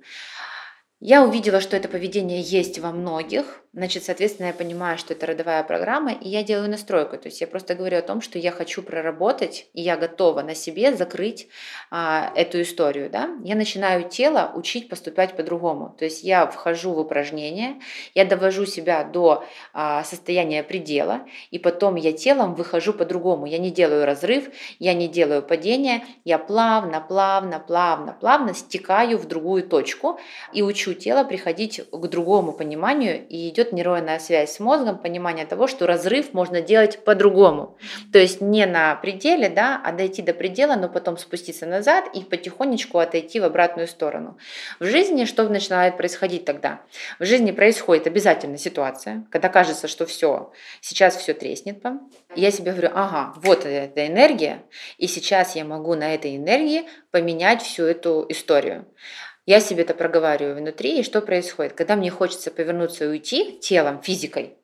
Я 0.99 1.23
увидела, 1.23 1.61
что 1.61 1.77
это 1.77 1.87
поведение 1.87 2.41
есть 2.41 2.79
во 2.79 2.91
многих, 2.91 3.61
значит, 3.71 4.03
соответственно, 4.03 4.47
я 4.47 4.53
понимаю, 4.53 4.97
что 4.97 5.13
это 5.13 5.27
родовая 5.27 5.61
программа, 5.61 6.11
и 6.11 6.27
я 6.27 6.41
делаю 6.41 6.67
настройку. 6.67 7.15
То 7.17 7.27
есть 7.27 7.39
я 7.39 7.45
просто 7.45 7.75
говорю 7.75 7.99
о 7.99 8.01
том, 8.01 8.21
что 8.21 8.39
я 8.39 8.51
хочу 8.51 8.81
проработать, 8.81 9.67
и 9.73 9.81
я 9.81 9.95
готова 9.95 10.41
на 10.41 10.55
себе 10.55 10.95
закрыть 10.95 11.49
а, 11.91 12.31
эту 12.35 12.63
историю. 12.63 13.11
Да? 13.11 13.29
Я 13.43 13.55
начинаю 13.55 14.09
тело 14.09 14.51
учить 14.55 14.89
поступать 14.89 15.35
по-другому. 15.35 15.95
То 15.99 16.05
есть 16.05 16.23
я 16.23 16.47
вхожу 16.47 16.93
в 16.93 16.99
упражнение, 16.99 17.79
я 18.15 18.25
довожу 18.25 18.65
себя 18.65 19.03
до 19.03 19.45
а, 19.73 20.03
состояния 20.03 20.63
предела, 20.63 21.27
и 21.51 21.59
потом 21.59 21.93
я 21.97 22.13
телом 22.13 22.55
выхожу 22.55 22.93
по-другому. 22.93 23.45
Я 23.45 23.59
не 23.59 23.69
делаю 23.69 24.07
разрыв, 24.07 24.49
я 24.79 24.95
не 24.95 25.07
делаю 25.07 25.43
падение, 25.43 26.03
я 26.25 26.39
плавно, 26.39 26.99
плавно, 26.99 27.59
плавно, 27.59 28.17
плавно 28.19 28.55
стекаю 28.55 29.19
в 29.19 29.27
другую 29.27 29.61
точку 29.61 30.19
и 30.51 30.63
учу 30.63 30.86
учу 30.87 30.99
тело 30.99 31.23
приходить 31.23 31.81
к 31.91 32.07
другому 32.07 32.53
пониманию, 32.53 33.25
и 33.27 33.49
идет 33.49 33.73
нейронная 33.73 34.19
связь 34.19 34.53
с 34.53 34.59
мозгом, 34.59 34.97
понимание 34.97 35.45
того, 35.45 35.67
что 35.67 35.87
разрыв 35.87 36.33
можно 36.33 36.61
делать 36.61 37.03
по-другому. 37.03 37.77
То 38.11 38.19
есть 38.19 38.41
не 38.41 38.65
на 38.65 38.95
пределе, 38.95 39.49
да, 39.49 39.81
а 39.83 39.91
дойти 39.91 40.21
до 40.21 40.33
предела, 40.33 40.75
но 40.75 40.89
потом 40.89 41.17
спуститься 41.17 41.65
назад 41.65 42.05
и 42.13 42.21
потихонечку 42.21 42.99
отойти 42.99 43.39
в 43.39 43.43
обратную 43.43 43.87
сторону. 43.87 44.37
В 44.79 44.85
жизни 44.85 45.25
что 45.25 45.47
начинает 45.47 45.97
происходить 45.97 46.45
тогда? 46.45 46.81
В 47.19 47.25
жизни 47.25 47.51
происходит 47.51 48.07
обязательно 48.07 48.57
ситуация, 48.57 49.25
когда 49.31 49.49
кажется, 49.49 49.87
что 49.87 50.05
все, 50.05 50.51
сейчас 50.81 51.15
все 51.15 51.33
треснет. 51.33 51.77
Я 52.35 52.51
себе 52.51 52.71
говорю, 52.71 52.91
ага, 52.93 53.33
вот 53.37 53.65
эта 53.65 54.07
энергия, 54.07 54.63
и 54.97 55.07
сейчас 55.07 55.55
я 55.55 55.65
могу 55.65 55.95
на 55.95 56.13
этой 56.13 56.35
энергии 56.35 56.85
поменять 57.11 57.61
всю 57.61 57.83
эту 57.83 58.25
историю. 58.29 58.85
Я 59.47 59.61
себе 59.61 59.83
это 59.83 59.93
проговариваю 59.93 60.57
внутри, 60.57 60.99
и 60.99 61.03
что 61.03 61.21
происходит? 61.21 61.71
Когда 61.71 61.95
мне 61.95 62.11
хочется 62.11 62.51
повернуться 62.51 63.05
и 63.05 63.07
уйти 63.07 63.57
телом, 63.59 64.03
физикой, 64.03 64.57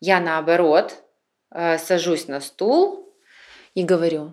я 0.00 0.18
наоборот 0.18 0.96
э, 1.52 1.78
сажусь 1.78 2.26
на 2.26 2.40
стул 2.40 3.14
и 3.74 3.84
говорю, 3.84 4.32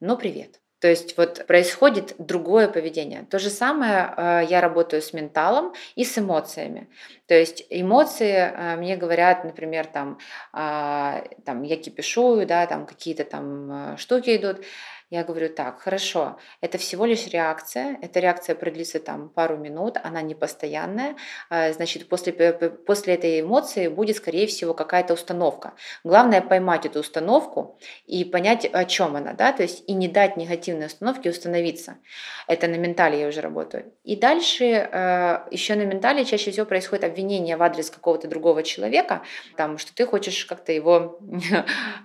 ну 0.00 0.16
привет. 0.16 0.58
То 0.80 0.88
есть 0.88 1.16
вот 1.16 1.46
происходит 1.46 2.16
другое 2.18 2.66
поведение. 2.66 3.24
То 3.30 3.38
же 3.38 3.50
самое 3.50 4.12
э, 4.16 4.46
я 4.50 4.60
работаю 4.60 5.00
с 5.00 5.12
менталом 5.12 5.72
и 5.94 6.04
с 6.04 6.18
эмоциями. 6.18 6.88
То 7.26 7.34
есть 7.34 7.64
эмоции 7.70 8.34
э, 8.34 8.74
мне 8.74 8.96
говорят, 8.96 9.44
например, 9.44 9.86
там, 9.86 10.18
э, 10.52 11.22
там 11.44 11.62
я 11.62 11.76
кипишую, 11.76 12.48
да, 12.48 12.66
там 12.66 12.86
какие-то 12.86 13.22
там 13.22 13.96
штуки 13.96 14.34
идут. 14.34 14.64
Я 15.12 15.24
говорю, 15.24 15.50
так, 15.50 15.82
хорошо, 15.82 16.38
это 16.62 16.78
всего 16.78 17.04
лишь 17.04 17.26
реакция, 17.26 17.98
эта 18.00 18.18
реакция 18.18 18.54
продлится 18.54 18.98
там 18.98 19.28
пару 19.28 19.58
минут, 19.58 19.98
она 20.02 20.22
не 20.22 20.34
постоянная, 20.34 21.16
а, 21.50 21.70
значит, 21.74 22.08
после, 22.08 22.32
после 22.32 23.12
этой 23.12 23.42
эмоции 23.42 23.88
будет, 23.88 24.16
скорее 24.16 24.46
всего, 24.46 24.72
какая-то 24.72 25.12
установка. 25.12 25.74
Главное 26.02 26.40
поймать 26.40 26.86
эту 26.86 27.00
установку 27.00 27.78
и 28.06 28.24
понять, 28.24 28.64
о 28.64 28.86
чем 28.86 29.14
она, 29.14 29.34
да, 29.34 29.52
то 29.52 29.62
есть 29.62 29.84
и 29.86 29.92
не 29.92 30.08
дать 30.08 30.38
негативной 30.38 30.86
установке 30.86 31.28
установиться. 31.28 31.98
Это 32.46 32.66
на 32.66 32.76
ментале 32.76 33.20
я 33.20 33.28
уже 33.28 33.42
работаю. 33.42 33.92
И 34.04 34.16
дальше 34.16 34.64
э, 34.64 35.40
еще 35.50 35.74
на 35.74 35.82
ментале 35.82 36.24
чаще 36.24 36.52
всего 36.52 36.64
происходит 36.64 37.04
обвинение 37.04 37.58
в 37.58 37.62
адрес 37.62 37.90
какого-то 37.90 38.28
другого 38.28 38.62
человека, 38.62 39.20
там, 39.58 39.76
что 39.76 39.94
ты 39.94 40.06
хочешь 40.06 40.46
как-то 40.46 40.72
его, 40.72 41.18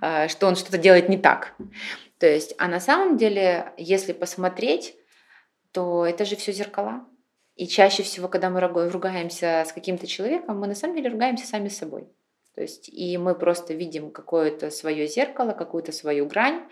э, 0.02 0.28
что 0.28 0.48
он 0.48 0.58
что-то 0.58 0.78
делает 0.78 1.08
не 1.08 1.18
так. 1.18 1.56
То 2.20 2.28
есть, 2.28 2.56
а 2.58 2.68
на 2.68 2.80
самом 2.80 3.18
деле, 3.18 3.74
если 3.78 4.14
посмотреть, 4.14 4.96
то 5.72 6.06
это 6.06 6.26
же 6.26 6.36
все 6.36 6.52
зеркала. 6.52 7.06
И 7.56 7.68
чаще 7.68 8.04
всего, 8.04 8.28
когда 8.28 8.50
мы 8.50 8.62
ругаемся 8.62 9.64
с 9.68 9.74
каким-то 9.74 10.08
человеком, 10.08 10.60
мы 10.60 10.68
на 10.68 10.76
самом 10.76 10.96
деле 10.96 11.10
ругаемся 11.10 11.48
сами 11.48 11.70
с 11.70 11.78
собой. 11.78 12.08
То 12.56 12.62
есть, 12.62 12.90
и 12.90 13.18
мы 13.18 13.36
просто 13.36 13.76
видим 13.76 14.10
какое-то 14.12 14.72
свое 14.72 15.08
зеркало, 15.08 15.52
какую-то 15.52 15.92
свою 15.92 16.26
грань. 16.26 16.68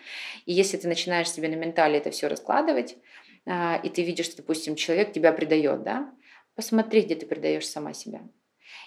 И 0.46 0.54
если 0.54 0.78
ты 0.78 0.88
начинаешь 0.88 1.30
себе 1.30 1.48
на 1.48 1.56
ментале 1.56 2.00
это 2.00 2.10
все 2.10 2.28
раскладывать, 2.28 2.98
а, 3.46 3.80
и 3.84 3.90
ты 3.90 4.04
видишь, 4.04 4.26
что, 4.26 4.38
допустим, 4.38 4.76
человек 4.76 5.14
тебя 5.14 5.32
предает, 5.32 5.84
да, 5.84 6.12
посмотри, 6.56 7.02
где 7.02 7.16
ты 7.16 7.28
предаешь 7.28 7.68
сама 7.68 7.94
себя. 7.94 8.22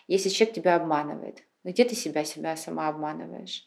Если 0.08 0.28
человек 0.28 0.56
тебя 0.56 0.74
обманывает, 0.74 1.44
где 1.72 1.84
ты 1.84 1.94
себя 1.94 2.24
себя 2.24 2.56
сама 2.56 2.88
обманываешь? 2.88 3.64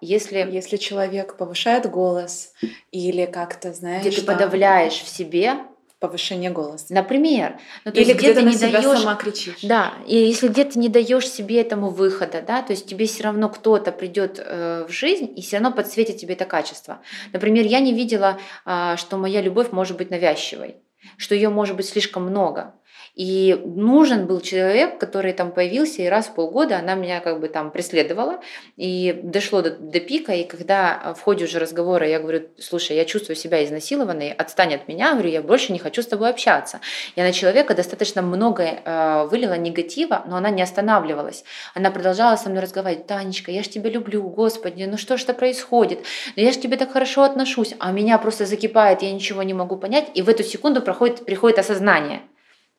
Если, 0.00 0.38
Если 0.38 0.76
человек 0.76 1.36
повышает 1.36 1.90
голос 1.90 2.52
или 2.90 3.26
как-то, 3.26 3.72
знаешь... 3.72 4.02
Где 4.02 4.10
ты 4.10 4.22
там... 4.22 4.34
подавляешь 4.36 5.00
в 5.00 5.08
себе 5.08 5.56
повышение 6.04 6.50
голоса. 6.50 6.86
Например. 6.90 7.58
Ну, 7.84 7.92
то 7.92 7.98
Или 7.98 8.08
есть, 8.08 8.18
где, 8.18 8.32
где 8.32 8.40
ты 8.40 8.46
не 8.46 8.52
себя 8.52 8.82
даешь, 8.82 8.98
сама 8.98 9.14
кричишь. 9.14 9.60
Да, 9.62 9.94
и 10.06 10.16
если 10.16 10.48
где 10.48 10.64
ты 10.64 10.78
не 10.78 10.90
даешь 10.90 11.26
себе 11.26 11.60
этому 11.60 11.88
выхода, 11.88 12.42
да, 12.46 12.60
то 12.62 12.72
есть 12.72 12.86
тебе 12.86 13.06
все 13.06 13.22
равно 13.24 13.48
кто-то 13.48 13.90
придет 13.90 14.38
э, 14.38 14.84
в 14.86 14.92
жизнь 14.92 15.32
и 15.34 15.40
все 15.40 15.56
равно 15.56 15.72
подсветит 15.72 16.18
тебе 16.18 16.34
это 16.34 16.44
качество. 16.44 17.00
Например, 17.32 17.64
я 17.64 17.80
не 17.80 17.94
видела, 17.94 18.38
э, 18.66 18.96
что 18.98 19.16
моя 19.16 19.40
любовь 19.40 19.72
может 19.72 19.96
быть 19.96 20.10
навязчивой, 20.10 20.76
что 21.16 21.34
ее 21.34 21.48
может 21.48 21.74
быть 21.76 21.86
слишком 21.86 22.24
много. 22.24 22.74
И 23.14 23.60
нужен 23.64 24.26
был 24.26 24.40
человек, 24.40 24.98
который 24.98 25.32
там 25.32 25.52
появился, 25.52 26.02
и 26.02 26.08
раз 26.08 26.26
в 26.26 26.34
полгода 26.34 26.78
она 26.78 26.94
меня 26.94 27.20
как 27.20 27.38
бы 27.38 27.48
там 27.48 27.70
преследовала, 27.70 28.40
и 28.76 29.20
дошло 29.22 29.62
до, 29.62 29.70
до 29.70 30.00
пика, 30.00 30.32
и 30.32 30.42
когда 30.42 31.14
в 31.16 31.20
ходе 31.20 31.44
уже 31.44 31.60
разговора 31.60 32.08
я 32.08 32.18
говорю, 32.18 32.48
слушай, 32.58 32.96
я 32.96 33.04
чувствую 33.04 33.36
себя 33.36 33.64
изнасилованной, 33.64 34.32
отстань 34.32 34.74
от 34.74 34.88
меня, 34.88 35.12
говорю, 35.12 35.30
я 35.30 35.42
больше 35.42 35.72
не 35.72 35.78
хочу 35.78 36.02
с 36.02 36.06
тобой 36.06 36.30
общаться. 36.30 36.80
Я 37.14 37.22
на 37.22 37.32
человека 37.32 37.74
достаточно 37.74 38.20
много 38.20 38.64
э, 38.64 39.26
вылила 39.30 39.56
негатива, 39.56 40.24
но 40.26 40.36
она 40.36 40.50
не 40.50 40.62
останавливалась. 40.62 41.44
Она 41.74 41.92
продолжала 41.92 42.34
со 42.34 42.50
мной 42.50 42.62
разговаривать, 42.62 43.06
Танечка, 43.06 43.52
я 43.52 43.62
ж 43.62 43.68
тебя 43.68 43.90
люблю, 43.90 44.22
господи, 44.24 44.82
ну 44.84 44.96
что 44.98 45.16
ж 45.16 45.22
это 45.22 45.34
происходит? 45.34 46.00
Ну 46.34 46.42
я 46.42 46.50
ж 46.50 46.56
тебе 46.56 46.76
так 46.76 46.90
хорошо 46.90 47.22
отношусь, 47.22 47.74
а 47.78 47.92
меня 47.92 48.18
просто 48.18 48.44
закипает, 48.44 49.02
я 49.02 49.12
ничего 49.12 49.44
не 49.44 49.54
могу 49.54 49.76
понять, 49.76 50.10
и 50.14 50.22
в 50.22 50.28
эту 50.28 50.42
секунду 50.42 50.82
проходит, 50.82 51.24
приходит 51.24 51.60
осознание– 51.60 52.22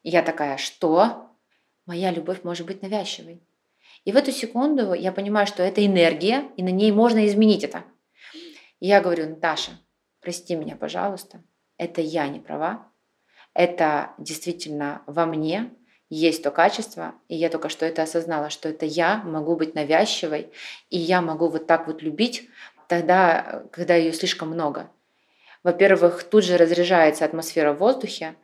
и 0.05 0.11
я 0.11 0.21
такая, 0.21 0.57
что? 0.57 1.31
Моя 1.87 2.11
любовь 2.11 2.43
может 2.43 2.67
быть 2.67 2.83
навязчивой. 2.83 3.41
И 4.03 4.11
в 4.11 4.15
эту 4.15 4.31
секунду 4.31 4.93
я 4.93 5.11
понимаю, 5.11 5.47
что 5.47 5.63
это 5.63 5.83
энергия, 5.83 6.45
и 6.57 6.61
на 6.61 6.69
ней 6.69 6.91
можно 6.91 7.25
изменить 7.25 7.63
это. 7.63 7.83
И 8.79 8.85
я 8.85 9.01
говорю, 9.01 9.27
Наташа, 9.27 9.71
прости 10.21 10.53
меня, 10.55 10.75
пожалуйста, 10.75 11.41
это 11.77 12.01
я 12.01 12.27
не 12.27 12.39
права, 12.39 12.87
это 13.55 14.11
действительно 14.19 15.01
во 15.07 15.25
мне 15.25 15.71
есть 16.09 16.43
то 16.43 16.51
качество, 16.51 17.15
и 17.27 17.35
я 17.35 17.49
только 17.49 17.69
что 17.69 17.83
это 17.87 18.03
осознала, 18.03 18.51
что 18.51 18.69
это 18.69 18.85
я 18.85 19.23
могу 19.23 19.55
быть 19.55 19.73
навязчивой, 19.73 20.51
и 20.91 20.99
я 20.99 21.23
могу 21.23 21.47
вот 21.47 21.65
так 21.65 21.87
вот 21.87 22.03
любить 22.03 22.47
тогда, 22.87 23.63
когда 23.71 23.95
ее 23.95 24.13
слишком 24.13 24.49
много. 24.49 24.91
Во-первых, 25.63 26.25
тут 26.25 26.43
же 26.43 26.57
разряжается 26.57 27.25
атмосфера 27.25 27.73
в 27.73 27.79
воздухе, 27.79 28.35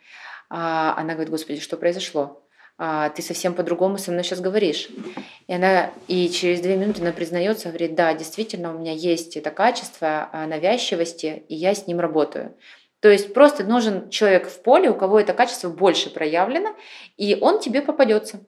а 0.53 0.93
она 0.97 1.13
говорит, 1.13 1.31
господи, 1.31 1.61
что 1.61 1.77
произошло? 1.77 2.43
А, 2.77 3.09
ты 3.09 3.21
совсем 3.21 3.53
по-другому 3.53 3.97
со 3.97 4.11
мной 4.11 4.23
сейчас 4.23 4.41
говоришь. 4.41 4.89
И 5.47 5.53
она 5.53 5.91
и 6.07 6.29
через 6.29 6.59
две 6.59 6.75
минуты 6.75 7.01
она 7.01 7.11
признается, 7.13 7.69
говорит, 7.69 7.95
да, 7.95 8.13
действительно, 8.13 8.75
у 8.75 8.79
меня 8.79 8.91
есть 8.91 9.37
это 9.37 9.49
качество 9.49 10.29
а, 10.31 10.45
навязчивости, 10.47 11.43
и 11.47 11.55
я 11.55 11.73
с 11.73 11.87
ним 11.87 11.99
работаю. 11.99 12.57
То 12.99 13.09
есть 13.09 13.33
просто 13.33 13.63
нужен 13.63 14.09
человек 14.09 14.47
в 14.47 14.61
поле, 14.61 14.89
у 14.89 14.93
кого 14.93 15.19
это 15.19 15.33
качество 15.33 15.69
больше 15.69 16.09
проявлено, 16.11 16.75
и 17.17 17.37
он 17.39 17.59
тебе 17.59 17.81
попадется. 17.81 18.41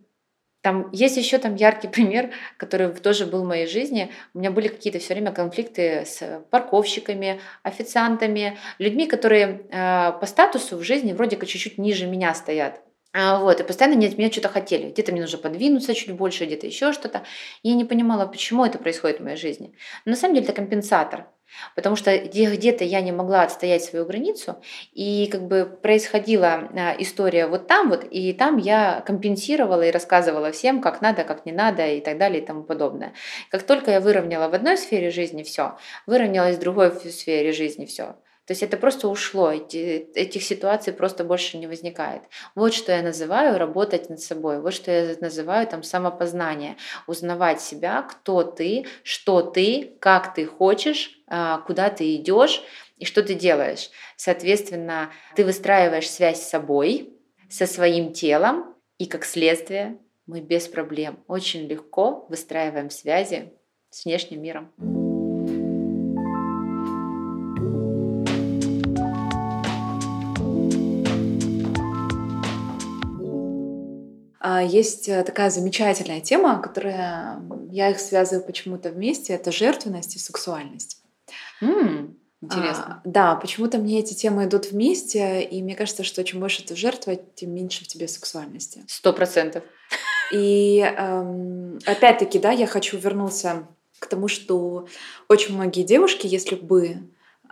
Там 0.63 0.89
есть 0.93 1.17
еще 1.17 1.37
там 1.37 1.55
яркий 1.55 1.87
пример, 1.95 2.31
который 2.57 2.89
тоже 2.95 3.27
был 3.27 3.43
в 3.43 3.47
моей 3.47 3.67
жизни. 3.67 4.11
У 4.33 4.39
меня 4.39 4.49
были 4.49 4.69
какие-то 4.69 4.97
все 4.97 5.13
время 5.13 5.31
конфликты 5.31 6.05
с 6.05 6.41
парковщиками, 6.49 7.41
официантами, 7.63 8.57
людьми, 8.79 9.05
которые 9.05 9.67
э, 9.69 10.13
по 10.19 10.25
статусу 10.25 10.77
в 10.77 10.83
жизни 10.83 11.13
вроде 11.13 11.35
как 11.35 11.49
чуть-чуть 11.49 11.77
ниже 11.77 12.07
меня 12.07 12.33
стоят. 12.33 12.81
А, 13.15 13.39
вот, 13.39 13.59
и 13.59 13.63
постоянно 13.63 13.95
они 13.97 14.07
от 14.07 14.17
меня 14.17 14.31
что-то 14.31 14.49
хотели. 14.49 14.89
Где-то 14.89 15.11
мне 15.11 15.21
нужно 15.21 15.37
подвинуться 15.37 15.93
чуть 15.93 16.11
больше, 16.13 16.45
где-то 16.45 16.65
еще 16.65 16.93
что-то. 16.93 17.23
Я 17.61 17.75
не 17.75 17.85
понимала, 17.85 18.25
почему 18.25 18.65
это 18.65 18.79
происходит 18.79 19.19
в 19.19 19.23
моей 19.23 19.37
жизни. 19.37 19.75
Но 20.05 20.11
на 20.11 20.15
самом 20.15 20.33
деле 20.33 20.47
это 20.47 20.55
компенсатор. 20.55 21.27
Потому 21.75 21.95
что 21.95 22.17
где-то 22.17 22.83
я 22.83 23.01
не 23.01 23.11
могла 23.11 23.43
отстоять 23.43 23.83
свою 23.83 24.05
границу, 24.05 24.61
и 24.93 25.27
как 25.31 25.47
бы 25.47 25.65
происходила 25.65 26.69
а, 26.75 26.95
история 26.99 27.47
вот 27.47 27.67
там 27.67 27.89
вот, 27.89 28.05
и 28.09 28.33
там 28.33 28.57
я 28.57 29.01
компенсировала 29.05 29.83
и 29.83 29.91
рассказывала 29.91 30.51
всем, 30.51 30.81
как 30.81 31.01
надо, 31.01 31.23
как 31.23 31.45
не 31.45 31.51
надо 31.51 31.87
и 31.87 32.01
так 32.01 32.17
далее 32.17 32.41
и 32.41 32.45
тому 32.45 32.63
подобное. 32.63 33.13
Как 33.49 33.63
только 33.63 33.91
я 33.91 33.99
выровняла 33.99 34.49
в 34.49 34.53
одной 34.53 34.77
сфере 34.77 35.09
жизни 35.09 35.43
все, 35.43 35.77
выровнялась 36.05 36.57
в 36.57 36.59
другой 36.59 36.91
сфере 36.91 37.51
жизни 37.51 37.85
все. 37.85 38.15
То 38.45 38.51
есть 38.51 38.61
это 38.61 38.75
просто 38.75 39.07
ушло, 39.07 39.51
эти, 39.51 40.09
этих 40.15 40.43
ситуаций 40.43 40.91
просто 40.91 41.23
больше 41.23 41.57
не 41.57 41.65
возникает. 41.65 42.23
Вот 42.55 42.73
что 42.73 42.91
я 42.91 43.01
называю 43.01 43.57
работать 43.57 44.09
над 44.09 44.19
собой, 44.19 44.59
вот 44.59 44.73
что 44.73 44.91
я 44.91 45.15
называю 45.21 45.65
там 45.65 45.81
самопознание, 45.81 46.75
узнавать 47.07 47.61
себя, 47.61 48.01
кто 48.01 48.43
ты, 48.43 48.85
что 49.03 49.41
ты, 49.41 49.95
как 50.01 50.33
ты 50.33 50.45
хочешь, 50.45 51.22
куда 51.65 51.89
ты 51.89 52.15
идешь 52.15 52.61
и 52.97 53.05
что 53.05 53.23
ты 53.23 53.33
делаешь. 53.33 53.89
Соответственно, 54.17 55.11
ты 55.35 55.43
выстраиваешь 55.45 56.09
связь 56.09 56.41
с 56.41 56.49
собой, 56.49 57.13
со 57.49 57.67
своим 57.67 58.13
телом, 58.13 58.75
и 58.97 59.05
как 59.05 59.25
следствие 59.25 59.97
мы 60.25 60.39
без 60.39 60.67
проблем 60.67 61.19
очень 61.27 61.67
легко 61.67 62.25
выстраиваем 62.29 62.89
связи 62.89 63.51
с 63.89 64.05
внешним 64.05 64.41
миром. 64.41 64.71
А, 74.39 74.61
есть 74.61 75.07
э, 75.09 75.23
такая 75.23 75.49
замечательная 75.49 76.21
тема, 76.21 76.61
которая 76.61 77.41
я 77.71 77.89
их 77.89 77.99
связываю 77.99 78.45
почему-то 78.45 78.89
вместе, 78.89 79.33
это 79.33 79.51
жертвенность 79.51 80.15
и 80.15 80.19
сексуальность. 80.19 81.02
Mm, 81.63 82.15
интересно. 82.41 83.01
А, 83.03 83.07
да, 83.07 83.35
почему-то 83.35 83.77
мне 83.77 83.99
эти 83.99 84.13
темы 84.13 84.45
идут 84.45 84.71
вместе, 84.71 85.41
и 85.41 85.61
мне 85.61 85.75
кажется, 85.75 86.03
что 86.03 86.23
чем 86.23 86.39
больше 86.39 86.65
ты 86.65 86.75
жертвовать, 86.75 87.35
тем 87.35 87.53
меньше 87.53 87.85
в 87.85 87.87
тебе 87.87 88.07
сексуальности. 88.07 88.83
Сто 88.87 89.13
процентов. 89.13 89.63
И 90.31 90.79
эм, 90.79 91.79
опять-таки, 91.85 92.39
да, 92.39 92.51
я 92.51 92.67
хочу 92.67 92.97
вернуться 92.97 93.67
к 93.99 94.07
тому, 94.07 94.27
что 94.27 94.87
очень 95.29 95.53
многие 95.55 95.83
девушки, 95.83 96.27
если 96.27 96.55
бы 96.55 96.97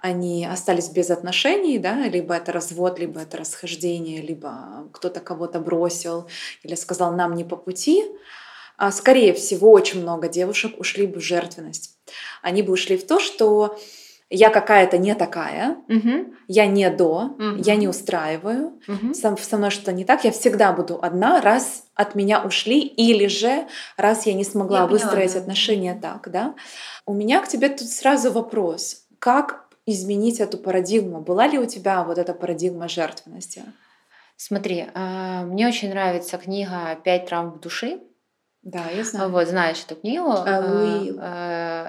они 0.01 0.45
остались 0.45 0.89
без 0.89 1.11
отношений, 1.11 1.77
да, 1.77 2.07
либо 2.07 2.33
это 2.33 2.51
развод, 2.51 2.97
либо 2.99 3.21
это 3.21 3.37
расхождение, 3.37 4.21
либо 4.21 4.89
кто-то 4.91 5.19
кого-то 5.19 5.59
бросил 5.59 6.27
или 6.63 6.73
сказал 6.73 7.13
нам 7.13 7.35
не 7.35 7.43
по 7.43 7.55
пути, 7.55 8.03
а 8.77 8.91
скорее 8.91 9.33
всего 9.33 9.71
очень 9.71 10.01
много 10.01 10.27
девушек 10.27 10.79
ушли 10.79 11.05
бы 11.05 11.19
в 11.19 11.23
жертвенность. 11.23 11.99
Они 12.41 12.63
бы 12.63 12.73
ушли 12.73 12.97
в 12.97 13.05
то, 13.05 13.19
что 13.19 13.77
я 14.31 14.49
какая-то 14.49 14.97
не 14.97 15.13
такая, 15.13 15.75
угу. 15.89 16.33
я 16.47 16.65
не 16.65 16.89
до, 16.89 17.35
угу. 17.37 17.55
я 17.57 17.75
не 17.75 17.87
устраиваю, 17.87 18.79
угу. 18.87 19.13
со, 19.13 19.35
со 19.35 19.57
мной 19.57 19.69
что-то 19.71 19.91
не 19.91 20.05
так, 20.05 20.23
я 20.23 20.31
всегда 20.31 20.71
буду 20.71 20.97
одна, 21.01 21.41
раз 21.41 21.83
от 21.95 22.15
меня 22.15 22.41
ушли, 22.41 22.79
или 22.79 23.27
же 23.27 23.67
раз 23.97 24.25
я 24.25 24.33
не 24.33 24.45
смогла 24.45 24.79
я 24.79 24.87
выстроить 24.87 25.31
поняла, 25.31 25.41
отношения 25.41 25.99
так, 26.01 26.31
да. 26.31 26.55
У 27.05 27.13
меня 27.13 27.41
к 27.41 27.47
тебе 27.49 27.69
тут 27.69 27.89
сразу 27.89 28.31
вопрос, 28.31 29.03
как 29.19 29.67
изменить 29.85 30.39
эту 30.39 30.57
парадигму? 30.57 31.19
Была 31.19 31.47
ли 31.47 31.59
у 31.59 31.65
тебя 31.65 32.03
вот 32.03 32.17
эта 32.17 32.33
парадигма 32.33 32.87
жертвенности? 32.87 33.63
Смотри, 34.37 34.87
а, 34.93 35.43
мне 35.43 35.67
очень 35.67 35.89
нравится 35.89 36.37
книга 36.37 36.97
«Пять 37.03 37.27
травм 37.27 37.59
души». 37.59 37.99
Да, 38.63 38.85
я 38.95 39.03
знаю. 39.03 39.31
Вот, 39.31 39.47
знаешь 39.47 39.83
эту 39.85 39.99
книгу. 39.99 40.29
А, 40.29 40.59
Луи... 40.59 41.13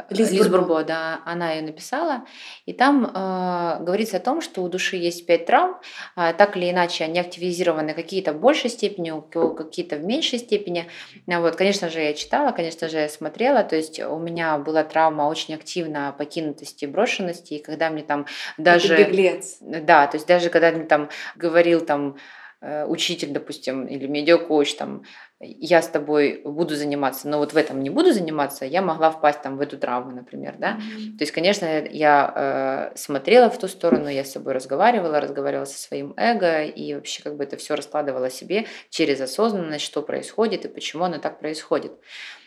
а, 0.08 0.14
Лиз, 0.14 0.30
Лиз 0.30 0.48
Бурбо. 0.48 0.58
Бурбо, 0.58 0.84
да, 0.84 1.20
она 1.24 1.52
ее 1.52 1.62
написала. 1.62 2.24
И 2.66 2.72
там 2.72 3.04
э, 3.04 3.82
говорится 3.82 4.18
о 4.18 4.20
том, 4.20 4.40
что 4.40 4.62
у 4.62 4.68
души 4.68 4.96
есть 4.96 5.26
пять 5.26 5.46
травм, 5.46 5.76
э, 6.16 6.32
так 6.36 6.56
или 6.56 6.70
иначе 6.70 7.04
они 7.04 7.18
активизированы 7.18 7.94
какие-то 7.94 8.32
в 8.32 8.40
большей 8.40 8.70
степени, 8.70 9.12
какие-то 9.30 9.96
в 9.96 10.04
меньшей 10.04 10.38
степени. 10.38 10.88
Вот, 11.26 11.56
конечно 11.56 11.88
же, 11.90 12.00
я 12.00 12.14
читала, 12.14 12.52
конечно 12.52 12.88
же, 12.88 12.98
я 12.98 13.08
смотрела. 13.08 13.64
То 13.64 13.76
есть 13.76 14.00
у 14.00 14.18
меня 14.18 14.58
была 14.58 14.84
травма 14.84 15.22
очень 15.22 15.54
активно 15.54 16.14
покинутости 16.16 16.86
брошенности, 16.86 17.54
и 17.54 17.62
когда 17.62 17.90
мне 17.90 18.02
там 18.02 18.26
даже... 18.58 18.94
Это 18.94 19.10
беглец. 19.10 19.56
Да, 19.60 20.06
то 20.06 20.16
есть 20.16 20.26
даже 20.26 20.50
когда 20.50 20.70
мне 20.70 20.84
там 20.84 21.08
говорил 21.36 21.80
там 21.80 22.16
Э, 22.16 22.41
учитель, 22.86 23.30
допустим, 23.30 23.86
или 23.86 24.06
медиакоуч, 24.06 24.74
там, 24.74 25.02
я 25.40 25.82
с 25.82 25.88
тобой 25.88 26.40
буду 26.44 26.76
заниматься, 26.76 27.28
но 27.28 27.38
вот 27.38 27.52
в 27.52 27.56
этом 27.56 27.82
не 27.82 27.90
буду 27.90 28.12
заниматься, 28.12 28.64
я 28.64 28.82
могла 28.82 29.10
впасть 29.10 29.42
там 29.42 29.56
в 29.56 29.60
эту 29.60 29.76
травму, 29.76 30.12
например, 30.12 30.54
да. 30.58 30.78
Mm-hmm. 30.78 31.18
То 31.18 31.22
есть, 31.22 31.32
конечно, 31.32 31.66
я 31.90 32.92
э, 32.94 32.96
смотрела 32.96 33.50
в 33.50 33.58
ту 33.58 33.66
сторону, 33.66 34.08
я 34.08 34.24
с 34.24 34.32
собой 34.32 34.52
разговаривала, 34.52 35.20
разговаривала 35.20 35.64
со 35.64 35.78
своим 35.78 36.14
эго 36.16 36.62
и 36.62 36.94
вообще 36.94 37.22
как 37.22 37.36
бы 37.36 37.42
это 37.42 37.56
все 37.56 37.74
раскладывала 37.74 38.30
себе 38.30 38.66
через 38.90 39.20
осознанность, 39.20 39.84
что 39.84 40.02
происходит 40.02 40.64
и 40.64 40.68
почему 40.68 41.04
оно 41.04 41.18
так 41.18 41.40
происходит. 41.40 41.92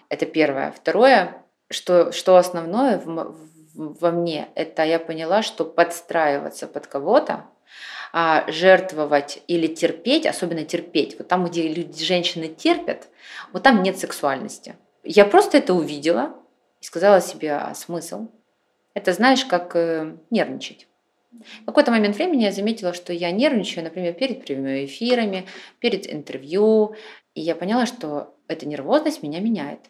Это 0.07 0.25
первое. 0.25 0.71
Второе, 0.71 1.43
что, 1.69 2.13
что 2.13 2.37
основное 2.37 2.99
в, 2.99 3.05
в, 3.05 3.99
во 3.99 4.11
мне, 4.11 4.47
это 4.55 4.83
я 4.83 4.99
поняла, 4.99 5.41
что 5.41 5.65
подстраиваться 5.65 6.67
под 6.67 6.87
кого-то 6.87 7.45
жертвовать 8.47 9.41
или 9.47 9.67
терпеть, 9.67 10.25
особенно 10.25 10.63
терпеть, 10.63 11.17
вот 11.17 11.27
там, 11.27 11.45
где 11.45 11.67
люди, 11.67 12.03
женщины 12.03 12.47
терпят, 12.47 13.09
вот 13.51 13.63
там 13.63 13.83
нет 13.83 13.97
сексуальности. 13.97 14.75
Я 15.03 15.25
просто 15.25 15.57
это 15.57 15.73
увидела 15.73 16.33
и 16.81 16.85
сказала 16.85 17.21
себе, 17.21 17.53
а 17.53 17.73
смысл? 17.75 18.27
Это 18.93 19.13
знаешь, 19.13 19.45
как 19.45 19.75
э, 19.75 20.15
нервничать. 20.29 20.87
В 21.61 21.65
какой-то 21.65 21.91
момент 21.91 22.15
времени 22.15 22.43
я 22.43 22.51
заметила, 22.51 22.93
что 22.93 23.11
я 23.11 23.31
нервничаю, 23.31 23.83
например, 23.83 24.13
перед 24.13 24.45
прямыми 24.45 24.85
эфирами, 24.85 25.45
перед 25.79 26.11
интервью, 26.11 26.95
и 27.33 27.41
я 27.41 27.55
поняла, 27.55 27.85
что 27.85 28.33
эта 28.47 28.65
нервозность 28.65 29.21
меня 29.21 29.41
меняет. 29.41 29.81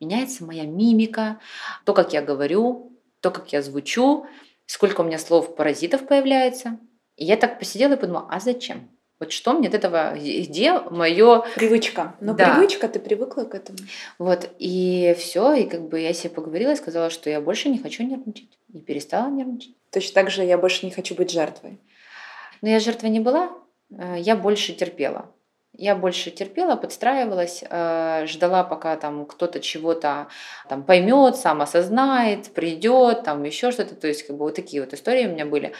Меняется 0.00 0.44
моя 0.44 0.64
мимика, 0.64 1.38
то, 1.84 1.92
как 1.92 2.14
я 2.14 2.22
говорю, 2.22 2.92
то, 3.20 3.30
как 3.30 3.52
я 3.52 3.60
звучу, 3.60 4.26
сколько 4.66 5.02
у 5.02 5.04
меня 5.04 5.18
слов-паразитов 5.18 6.06
появляется– 6.06 6.78
и 7.16 7.24
я 7.24 7.36
так 7.36 7.58
посидела 7.58 7.94
и 7.94 7.96
подумала, 7.96 8.26
а 8.30 8.40
зачем? 8.40 8.90
Вот 9.20 9.32
что 9.32 9.52
мне 9.52 9.68
от 9.68 9.74
этого, 9.74 10.14
где 10.16 10.80
мое... 10.90 11.44
Привычка. 11.54 12.16
Ну, 12.20 12.34
да. 12.34 12.54
привычка, 12.54 12.88
ты 12.88 12.98
привыкла 12.98 13.44
к 13.44 13.54
этому. 13.54 13.78
Вот, 14.18 14.50
и 14.58 15.14
все, 15.18 15.54
и 15.54 15.64
как 15.64 15.88
бы 15.88 16.00
я 16.00 16.12
себе 16.12 16.30
поговорила 16.30 16.72
и 16.72 16.76
сказала, 16.76 17.10
что 17.10 17.30
я 17.30 17.40
больше 17.40 17.68
не 17.68 17.78
хочу 17.78 18.02
нервничать. 18.02 18.58
И 18.72 18.80
перестала 18.80 19.30
нервничать. 19.30 19.74
Точно 19.90 20.14
так 20.14 20.30
же 20.30 20.42
я 20.44 20.58
больше 20.58 20.84
не 20.84 20.90
хочу 20.92 21.14
быть 21.14 21.30
жертвой. 21.30 21.78
Но 22.60 22.68
я 22.68 22.80
жертвой 22.80 23.10
не 23.10 23.20
была, 23.20 23.52
э, 23.96 24.16
я 24.18 24.34
больше 24.34 24.72
терпела. 24.72 25.30
Я 25.76 25.96
больше 25.96 26.30
терпела, 26.30 26.76
подстраивалась, 26.76 27.64
э, 27.68 28.26
ждала, 28.26 28.62
пока 28.62 28.96
там 28.96 29.26
кто-то 29.26 29.58
чего-то 29.58 30.28
там 30.68 30.84
поймет, 30.84 31.36
сам 31.36 31.62
осознает, 31.62 32.52
придет, 32.54 33.24
там 33.24 33.42
еще 33.42 33.72
что-то. 33.72 33.96
То 33.96 34.06
есть 34.06 34.24
как 34.26 34.36
бы 34.36 34.44
вот 34.44 34.54
такие 34.54 34.82
вот 34.82 34.94
истории 34.94 35.26
у 35.26 35.30
меня 35.30 35.46
были. 35.46 35.72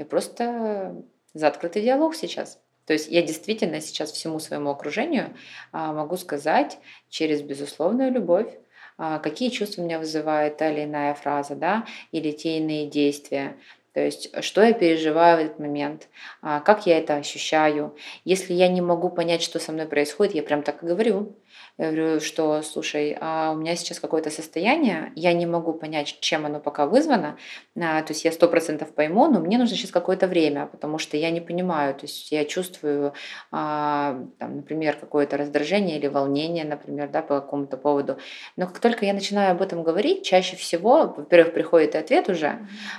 Я 0.00 0.06
просто 0.06 0.96
за 1.34 1.46
открытый 1.46 1.82
диалог 1.82 2.14
сейчас. 2.14 2.58
То 2.86 2.94
есть 2.94 3.08
я 3.10 3.20
действительно 3.20 3.82
сейчас 3.82 4.10
всему 4.10 4.38
своему 4.38 4.70
окружению 4.70 5.36
а, 5.72 5.92
могу 5.92 6.16
сказать 6.16 6.78
через 7.10 7.42
безусловную 7.42 8.10
любовь, 8.10 8.48
а, 8.96 9.18
какие 9.18 9.50
чувства 9.50 9.82
меня 9.82 9.98
вызывает 9.98 10.56
та 10.56 10.70
или 10.70 10.84
иная 10.84 11.12
фраза, 11.12 11.54
да, 11.54 11.84
или 12.12 12.30
те 12.30 12.56
иные 12.56 12.86
действия. 12.86 13.58
То 13.92 14.00
есть, 14.00 14.30
что 14.42 14.62
я 14.62 14.72
переживаю 14.72 15.36
в 15.36 15.40
этот 15.44 15.58
момент, 15.58 16.08
а, 16.40 16.60
как 16.60 16.86
я 16.86 16.96
это 16.96 17.16
ощущаю. 17.16 17.94
Если 18.24 18.54
я 18.54 18.68
не 18.68 18.80
могу 18.80 19.10
понять, 19.10 19.42
что 19.42 19.58
со 19.58 19.70
мной 19.70 19.84
происходит, 19.84 20.34
я 20.34 20.42
прям 20.42 20.62
так 20.62 20.82
и 20.82 20.86
говорю. 20.86 21.36
Я 21.80 21.92
говорю, 21.92 22.20
что, 22.20 22.60
слушай, 22.60 23.16
а 23.18 23.52
у 23.52 23.56
меня 23.56 23.74
сейчас 23.74 24.00
какое-то 24.00 24.28
состояние, 24.28 25.12
я 25.16 25.32
не 25.32 25.46
могу 25.46 25.72
понять, 25.72 26.14
чем 26.20 26.44
оно 26.44 26.60
пока 26.60 26.84
вызвано, 26.84 27.38
а, 27.74 28.02
то 28.02 28.12
есть 28.12 28.22
я 28.26 28.32
сто 28.32 28.48
процентов 28.48 28.92
пойму, 28.92 29.30
но 29.30 29.40
мне 29.40 29.56
нужно 29.56 29.78
сейчас 29.78 29.90
какое-то 29.90 30.26
время, 30.26 30.66
потому 30.66 30.98
что 30.98 31.16
я 31.16 31.30
не 31.30 31.40
понимаю, 31.40 31.94
то 31.94 32.02
есть 32.02 32.30
я 32.32 32.44
чувствую, 32.44 33.14
а, 33.50 34.22
там, 34.38 34.56
например, 34.56 34.96
какое-то 34.96 35.38
раздражение 35.38 35.96
или 35.96 36.06
волнение, 36.06 36.66
например, 36.66 37.08
да, 37.08 37.22
по 37.22 37.40
какому-то 37.40 37.78
поводу. 37.78 38.18
Но 38.58 38.66
как 38.66 38.78
только 38.80 39.06
я 39.06 39.14
начинаю 39.14 39.52
об 39.52 39.62
этом 39.62 39.82
говорить, 39.82 40.22
чаще 40.22 40.56
всего, 40.56 41.14
во-первых, 41.16 41.54
приходит 41.54 41.96
ответ 41.96 42.28
уже, 42.28 42.58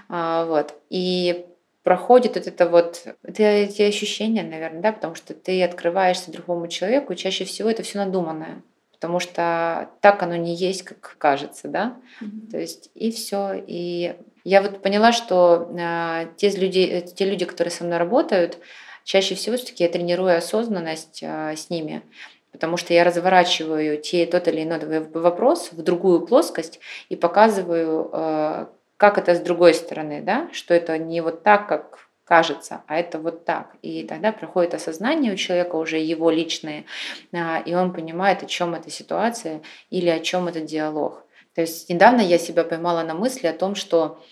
mm-hmm. 0.09 0.47
вот, 0.47 0.73
и 0.89 1.45
проходит 1.83 2.33
вот 2.33 2.47
это 2.47 2.67
вот 2.67 3.03
это 3.21 3.43
эти 3.43 3.83
ощущения, 3.83 4.41
наверное, 4.41 4.81
да, 4.81 4.91
потому 4.91 5.13
что 5.13 5.35
ты 5.35 5.63
открываешься 5.63 6.31
другому 6.31 6.67
человеку, 6.67 7.13
и 7.13 7.15
чаще 7.15 7.45
всего 7.45 7.69
это 7.69 7.83
все 7.83 7.99
надуманное 7.99 8.63
потому 9.01 9.19
что 9.19 9.89
так 9.99 10.21
оно 10.21 10.35
не 10.35 10.53
есть, 10.53 10.83
как 10.83 11.15
кажется, 11.17 11.67
да. 11.67 11.97
Mm-hmm. 12.21 12.51
То 12.51 12.59
есть 12.59 12.91
и 12.93 13.11
все. 13.11 13.53
И 13.55 14.15
я 14.43 14.61
вот 14.61 14.83
поняла, 14.83 15.11
что 15.11 15.71
э, 15.75 16.27
те 16.37 16.51
люди, 16.51 16.81
э, 16.81 17.01
те 17.01 17.25
люди, 17.25 17.45
которые 17.45 17.71
со 17.71 17.83
мной 17.83 17.97
работают, 17.97 18.59
чаще 19.03 19.33
всего 19.33 19.57
все-таки 19.57 19.83
я 19.83 19.89
тренирую 19.89 20.37
осознанность 20.37 21.23
э, 21.23 21.55
с 21.55 21.71
ними, 21.71 22.03
потому 22.51 22.77
что 22.77 22.93
я 22.93 23.03
разворачиваю 23.03 23.99
те, 23.99 24.27
тот 24.27 24.47
или 24.47 24.61
иной 24.61 24.99
вопрос 25.13 25.71
в 25.71 25.81
другую 25.81 26.27
плоскость 26.27 26.79
и 27.09 27.15
показываю, 27.15 28.07
э, 28.13 28.67
как 28.97 29.17
это 29.17 29.33
с 29.33 29.39
другой 29.39 29.73
стороны, 29.73 30.21
да, 30.21 30.47
что 30.53 30.75
это 30.75 30.99
не 30.99 31.21
вот 31.21 31.41
так, 31.41 31.67
как 31.67 32.07
кажется, 32.31 32.85
а 32.87 32.95
это 32.95 33.19
вот 33.19 33.43
так. 33.43 33.75
И 33.81 34.03
тогда 34.03 34.31
проходит 34.31 34.73
осознание 34.73 35.33
у 35.33 35.35
человека 35.35 35.75
уже 35.75 35.97
его 35.99 36.31
личное, 36.31 36.85
а, 37.33 37.61
и 37.65 37.73
он 37.73 37.91
понимает, 37.91 38.41
о 38.41 38.45
чем 38.45 38.73
эта 38.73 38.89
ситуация 38.89 39.61
или 39.89 40.07
о 40.07 40.21
чем 40.21 40.47
этот 40.47 40.63
диалог. 40.63 41.25
То 41.55 41.59
есть 41.59 41.89
недавно 41.89 42.21
я 42.21 42.37
себя 42.37 42.63
поймала 42.63 43.03
на 43.03 43.15
мысли 43.15 43.47
о 43.47 43.53
том, 43.53 43.75
что 43.75 44.23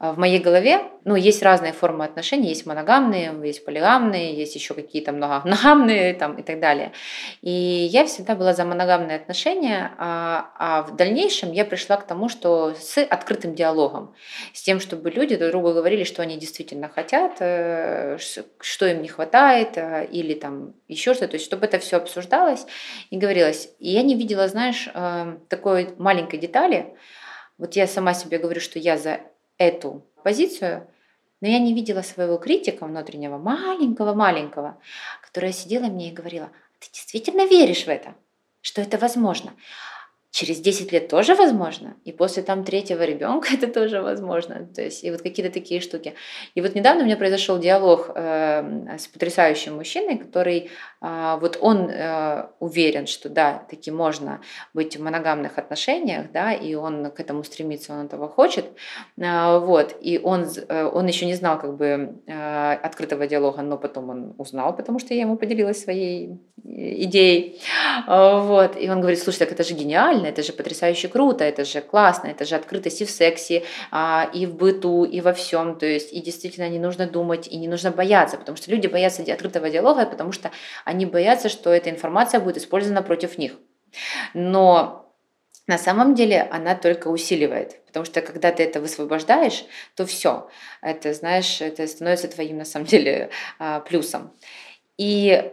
в 0.00 0.18
моей 0.18 0.38
голове, 0.38 0.80
ну, 1.04 1.14
есть 1.14 1.42
разные 1.42 1.74
формы 1.74 2.06
отношений, 2.06 2.48
есть 2.48 2.64
моногамные, 2.64 3.34
есть 3.44 3.66
полигамные, 3.66 4.34
есть 4.34 4.54
еще 4.54 4.72
какие-то 4.72 5.12
многогамные 5.12 6.14
там 6.18 6.36
и 6.36 6.42
так 6.42 6.58
далее. 6.58 6.92
И 7.42 7.50
я 7.50 8.06
всегда 8.06 8.34
была 8.34 8.54
за 8.54 8.64
моногамные 8.64 9.16
отношения, 9.16 9.92
а, 9.98 10.52
а 10.58 10.82
в 10.84 10.96
дальнейшем 10.96 11.52
я 11.52 11.66
пришла 11.66 11.98
к 11.98 12.06
тому, 12.06 12.30
что 12.30 12.74
с 12.74 12.98
открытым 13.02 13.54
диалогом, 13.54 14.14
с 14.54 14.62
тем, 14.62 14.80
чтобы 14.80 15.10
люди 15.10 15.36
друг 15.36 15.50
другу 15.50 15.74
говорили, 15.74 16.04
что 16.04 16.22
они 16.22 16.38
действительно 16.38 16.88
хотят, 16.88 17.36
э, 17.40 18.16
что 18.18 18.86
им 18.86 19.02
не 19.02 19.08
хватает, 19.08 19.76
э, 19.76 20.06
или 20.10 20.32
там 20.32 20.72
еще 20.88 21.12
что-то, 21.12 21.32
то 21.32 21.34
есть 21.34 21.44
чтобы 21.44 21.66
это 21.66 21.78
все 21.78 21.98
обсуждалось 21.98 22.64
и 23.10 23.18
говорилось. 23.18 23.68
И 23.78 23.90
я 23.90 24.02
не 24.02 24.14
видела, 24.14 24.48
знаешь, 24.48 24.88
э, 24.94 25.36
такой 25.50 25.90
маленькой 25.98 26.38
детали, 26.38 26.96
вот 27.58 27.76
я 27.76 27.86
сама 27.86 28.14
себе 28.14 28.38
говорю, 28.38 28.62
что 28.62 28.78
я 28.78 28.96
за 28.96 29.20
эту 29.60 30.02
позицию, 30.24 30.88
но 31.42 31.48
я 31.48 31.58
не 31.58 31.74
видела 31.74 32.00
своего 32.00 32.38
критика 32.38 32.86
внутреннего, 32.86 33.36
маленького-маленького, 33.36 34.80
которая 35.22 35.52
сидела 35.52 35.84
мне 35.84 36.08
и 36.08 36.14
говорила, 36.14 36.50
ты 36.78 36.88
действительно 36.90 37.46
веришь 37.46 37.84
в 37.84 37.88
это, 37.88 38.14
что 38.62 38.80
это 38.80 38.96
возможно? 38.96 39.52
Через 40.30 40.60
10 40.60 40.92
лет 40.92 41.08
тоже 41.08 41.34
возможно, 41.34 41.96
и 42.04 42.12
после 42.12 42.42
там 42.42 42.64
третьего 42.64 43.02
ребенка 43.02 43.48
это 43.54 43.66
тоже 43.66 44.00
возможно. 44.00 44.68
То 44.74 44.82
есть, 44.82 45.04
и 45.04 45.10
вот 45.10 45.22
какие-то 45.22 45.52
такие 45.52 45.80
штуки. 45.80 46.14
И 46.54 46.60
вот 46.60 46.74
недавно 46.74 47.02
у 47.02 47.04
меня 47.06 47.16
произошел 47.16 47.58
диалог 47.58 48.10
э, 48.14 48.96
с 48.98 49.08
потрясающим 49.08 49.76
мужчиной, 49.76 50.18
который 50.18 50.70
э, 51.02 51.38
вот 51.40 51.58
он 51.60 51.90
э, 51.90 52.46
уверен, 52.60 53.06
что 53.06 53.28
да, 53.28 53.64
таки 53.68 53.90
можно 53.90 54.40
быть 54.72 54.96
в 54.96 55.02
моногамных 55.02 55.58
отношениях, 55.58 56.30
да, 56.32 56.52
и 56.52 56.74
он 56.74 57.10
к 57.10 57.18
этому 57.18 57.42
стремится, 57.42 57.92
он 57.92 58.06
этого 58.06 58.28
хочет. 58.28 58.66
Э, 59.18 59.58
вот, 59.58 59.96
и 60.00 60.20
он, 60.22 60.46
э, 60.68 60.84
он 60.84 61.06
еще 61.06 61.26
не 61.26 61.34
знал 61.34 61.58
как 61.58 61.76
бы 61.76 62.20
э, 62.26 62.72
открытого 62.74 63.26
диалога, 63.26 63.62
но 63.62 63.76
потом 63.76 64.10
он 64.10 64.34
узнал, 64.38 64.76
потому 64.76 65.00
что 65.00 65.12
я 65.12 65.22
ему 65.22 65.36
поделилась 65.36 65.82
своей 65.82 66.38
идеей. 66.64 67.60
Э, 68.06 68.40
вот, 68.40 68.76
и 68.80 68.88
он 68.88 69.00
говорит, 69.00 69.18
слушай, 69.18 69.38
так 69.38 69.52
это 69.52 69.64
же 69.64 69.74
гениально, 69.74 70.19
прикольно, 70.20 70.32
это 70.32 70.42
же 70.42 70.52
потрясающе 70.52 71.08
круто, 71.08 71.44
это 71.44 71.64
же 71.64 71.80
классно, 71.80 72.28
это 72.28 72.44
же 72.44 72.56
открытость 72.56 73.00
и 73.02 73.04
в 73.04 73.10
сексе, 73.10 73.62
а, 73.90 74.30
и 74.34 74.46
в 74.46 74.54
быту, 74.54 75.04
и 75.04 75.20
во 75.20 75.32
всем. 75.32 75.78
То 75.78 75.86
есть, 75.86 76.12
и 76.12 76.20
действительно 76.20 76.68
не 76.68 76.78
нужно 76.78 77.06
думать, 77.06 77.48
и 77.48 77.56
не 77.56 77.68
нужно 77.68 77.90
бояться, 77.90 78.36
потому 78.36 78.56
что 78.56 78.70
люди 78.70 78.86
боятся 78.86 79.22
открытого 79.22 79.70
диалога, 79.70 80.06
потому 80.06 80.32
что 80.32 80.50
они 80.84 81.06
боятся, 81.06 81.48
что 81.48 81.70
эта 81.70 81.90
информация 81.90 82.40
будет 82.40 82.56
использована 82.56 83.02
против 83.02 83.38
них. 83.38 83.52
Но 84.34 85.14
на 85.66 85.78
самом 85.78 86.14
деле 86.14 86.48
она 86.52 86.74
только 86.74 87.08
усиливает, 87.08 87.84
потому 87.86 88.04
что 88.04 88.20
когда 88.20 88.50
ты 88.50 88.62
это 88.62 88.80
высвобождаешь, 88.80 89.64
то 89.96 90.04
все, 90.04 90.48
это, 90.82 91.14
знаешь, 91.14 91.60
это 91.60 91.86
становится 91.86 92.28
твоим 92.28 92.58
на 92.58 92.64
самом 92.64 92.86
деле 92.86 93.30
а, 93.58 93.80
плюсом. 93.80 94.30
И 94.98 95.52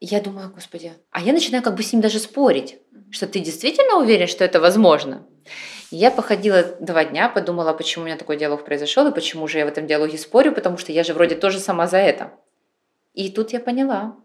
я 0.00 0.20
думаю, 0.20 0.50
господи, 0.52 0.92
а 1.10 1.20
я 1.20 1.32
начинаю 1.32 1.62
как 1.62 1.74
бы 1.74 1.82
с 1.82 1.92
ним 1.92 2.02
даже 2.02 2.18
спорить 2.18 2.78
что 3.10 3.26
ты 3.26 3.40
действительно 3.40 3.98
уверен, 3.98 4.26
что 4.26 4.44
это 4.44 4.60
возможно? 4.60 5.26
я 5.92 6.10
походила 6.10 6.64
два 6.80 7.04
дня, 7.04 7.28
подумала, 7.28 7.72
почему 7.72 8.02
у 8.02 8.06
меня 8.06 8.16
такой 8.16 8.36
диалог 8.36 8.64
произошел, 8.64 9.06
и 9.06 9.14
почему 9.14 9.46
же 9.46 9.58
я 9.58 9.64
в 9.64 9.68
этом 9.68 9.86
диалоге 9.86 10.18
спорю, 10.18 10.52
потому 10.52 10.78
что 10.78 10.90
я 10.90 11.04
же 11.04 11.14
вроде 11.14 11.36
тоже 11.36 11.60
сама 11.60 11.86
за 11.86 11.98
это. 11.98 12.32
И 13.14 13.30
тут 13.30 13.52
я 13.52 13.60
поняла, 13.60 14.16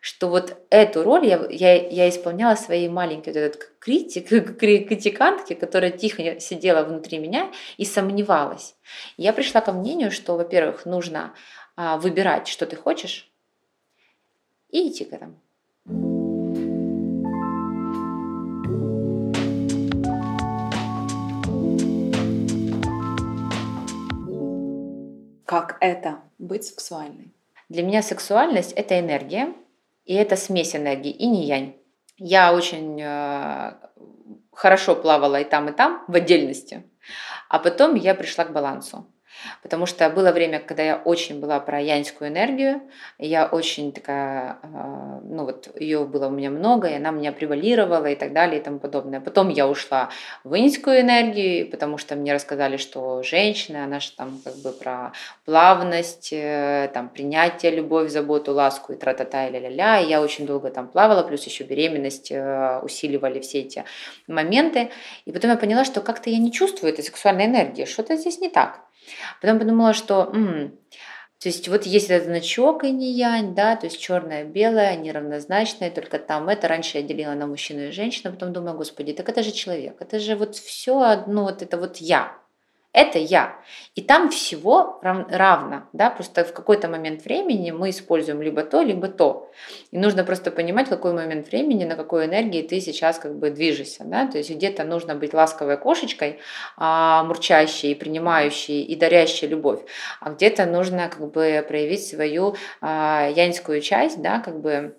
что 0.00 0.28
вот 0.30 0.56
эту 0.70 1.02
роль 1.02 1.26
я, 1.26 1.46
я, 1.50 1.74
я 1.88 2.08
исполняла 2.08 2.54
своей 2.54 2.88
маленькой 2.88 3.34
вот 3.34 3.36
этот 3.36 3.70
критик, 3.78 4.28
критикантки, 4.58 5.52
которая 5.52 5.90
тихо 5.90 6.40
сидела 6.40 6.84
внутри 6.84 7.18
меня 7.18 7.52
и 7.76 7.84
сомневалась. 7.84 8.74
я 9.18 9.34
пришла 9.34 9.60
ко 9.60 9.72
мнению, 9.72 10.10
что, 10.10 10.36
во-первых, 10.36 10.86
нужно 10.86 11.34
а, 11.76 11.98
выбирать, 11.98 12.48
что 12.48 12.64
ты 12.64 12.76
хочешь, 12.76 13.30
и 14.74 14.90
этому. 15.04 15.34
Как 25.46 25.76
это 25.80 26.18
быть 26.38 26.64
сексуальной? 26.64 27.32
Для 27.68 27.82
меня 27.84 28.02
сексуальность– 28.02 28.72
это 28.76 28.98
энергия, 28.98 29.54
и 30.04 30.14
это 30.14 30.36
смесь 30.36 30.74
энергии, 30.74 31.12
и 31.12 31.26
не 31.28 31.44
янь. 31.44 31.76
Я 32.16 32.52
очень 32.52 33.00
э, 33.00 33.72
хорошо 34.52 34.96
плавала 34.96 35.40
и 35.40 35.44
там, 35.44 35.68
и 35.68 35.72
там 35.72 36.04
в 36.08 36.14
отдельности, 36.16 36.82
а 37.48 37.60
потом 37.60 37.94
я 37.94 38.14
пришла 38.14 38.44
к 38.44 38.52
балансу. 38.52 39.06
Потому 39.62 39.86
что 39.86 40.08
было 40.10 40.32
время, 40.32 40.60
когда 40.60 40.82
я 40.82 40.96
очень 40.96 41.40
была 41.40 41.60
про 41.60 41.80
янскую 41.80 42.30
энергию, 42.30 42.82
я 43.18 43.46
очень 43.46 43.92
такая, 43.92 44.58
а, 44.62 45.20
ну 45.22 45.44
вот 45.44 45.68
ее 45.78 46.04
было 46.04 46.28
у 46.28 46.30
меня 46.30 46.50
много, 46.50 46.88
и 46.88 46.94
она 46.94 47.10
меня 47.10 47.32
превалировала 47.32 48.06
и 48.06 48.14
так 48.14 48.32
далее 48.32 48.60
и 48.60 48.62
тому 48.62 48.78
подобное. 48.78 49.20
Потом 49.20 49.48
я 49.48 49.68
ушла 49.68 50.10
в 50.44 50.58
инскую 50.58 51.00
энергию, 51.00 51.70
потому 51.70 51.98
что 51.98 52.16
мне 52.16 52.32
рассказали, 52.32 52.76
что 52.76 53.22
женщина, 53.22 53.84
она 53.84 54.00
же 54.00 54.12
там 54.12 54.40
как 54.44 54.56
бы 54.56 54.72
про 54.72 55.12
плавность, 55.44 56.32
э, 56.32 56.90
там 56.92 57.08
принятие, 57.08 57.72
любовь, 57.72 58.10
заботу, 58.10 58.52
ласку 58.52 58.92
и 58.92 58.96
тра-та-та 58.96 59.48
и 59.48 59.52
ля-ля-ля. 59.52 60.00
И 60.00 60.08
я 60.08 60.22
очень 60.22 60.46
долго 60.46 60.70
там 60.70 60.88
плавала, 60.88 61.22
плюс 61.22 61.44
еще 61.44 61.64
беременность 61.64 62.30
э, 62.30 62.80
усиливали 62.82 63.40
все 63.40 63.60
эти 63.60 63.84
моменты. 64.26 64.90
И 65.24 65.32
потом 65.32 65.50
я 65.50 65.56
поняла, 65.56 65.84
что 65.84 66.00
как-то 66.00 66.30
я 66.30 66.38
не 66.38 66.52
чувствую 66.52 66.92
этой 66.92 67.04
сексуальной 67.04 67.46
энергии, 67.46 67.84
что-то 67.84 68.16
здесь 68.16 68.40
не 68.40 68.48
так. 68.48 68.80
Потом 69.40 69.58
подумала, 69.58 69.94
что 69.94 70.30
м, 70.32 70.78
то 71.38 71.48
есть 71.48 71.68
вот 71.68 71.84
есть 71.84 72.10
этот 72.10 72.26
значок 72.28 72.84
и 72.84 72.90
не 72.90 73.12
янь, 73.12 73.54
да, 73.54 73.76
то 73.76 73.86
есть 73.86 74.00
черное, 74.00 74.44
белое, 74.44 74.96
неравнозначное, 74.96 75.90
только 75.90 76.18
там 76.18 76.48
это 76.48 76.68
раньше 76.68 76.98
я 76.98 77.04
делила 77.04 77.34
на 77.34 77.46
мужчину 77.46 77.88
и 77.88 77.90
женщину, 77.90 78.32
потом 78.32 78.52
думаю, 78.52 78.76
господи, 78.76 79.12
так 79.12 79.28
это 79.28 79.42
же 79.42 79.52
человек, 79.52 79.96
это 80.00 80.18
же 80.18 80.36
вот 80.36 80.56
все 80.56 81.00
одно, 81.00 81.44
вот 81.44 81.60
это 81.60 81.76
вот 81.76 81.98
я, 81.98 82.38
это 82.94 83.18
я. 83.18 83.56
И 83.96 84.02
там 84.02 84.30
всего 84.30 85.00
равно, 85.02 85.82
да, 85.92 86.10
просто 86.10 86.44
в 86.44 86.52
какой-то 86.52 86.88
момент 86.88 87.24
времени 87.24 87.72
мы 87.72 87.90
используем 87.90 88.40
либо 88.40 88.62
то, 88.62 88.82
либо 88.82 89.08
то. 89.08 89.50
И 89.90 89.98
нужно 89.98 90.22
просто 90.24 90.52
понимать, 90.52 90.86
в 90.86 90.90
какой 90.90 91.12
момент 91.12 91.50
времени, 91.50 91.84
на 91.84 91.96
какой 91.96 92.26
энергии 92.26 92.62
ты 92.62 92.80
сейчас 92.80 93.18
как 93.18 93.36
бы 93.36 93.50
движешься, 93.50 94.04
да, 94.04 94.28
то 94.28 94.38
есть 94.38 94.50
где-то 94.50 94.84
нужно 94.84 95.16
быть 95.16 95.34
ласковой 95.34 95.76
кошечкой, 95.76 96.38
а, 96.76 97.24
мурчащей, 97.24 97.96
принимающей 97.96 98.82
и 98.82 98.94
дарящей 98.94 99.48
любовь, 99.48 99.80
а 100.20 100.30
где-то 100.30 100.64
нужно 100.64 101.08
как 101.08 101.32
бы 101.32 101.64
проявить 101.66 102.06
свою 102.06 102.54
а, 102.80 103.28
яньскую 103.34 103.80
часть, 103.80 104.22
да, 104.22 104.38
как 104.38 104.60
бы 104.60 104.96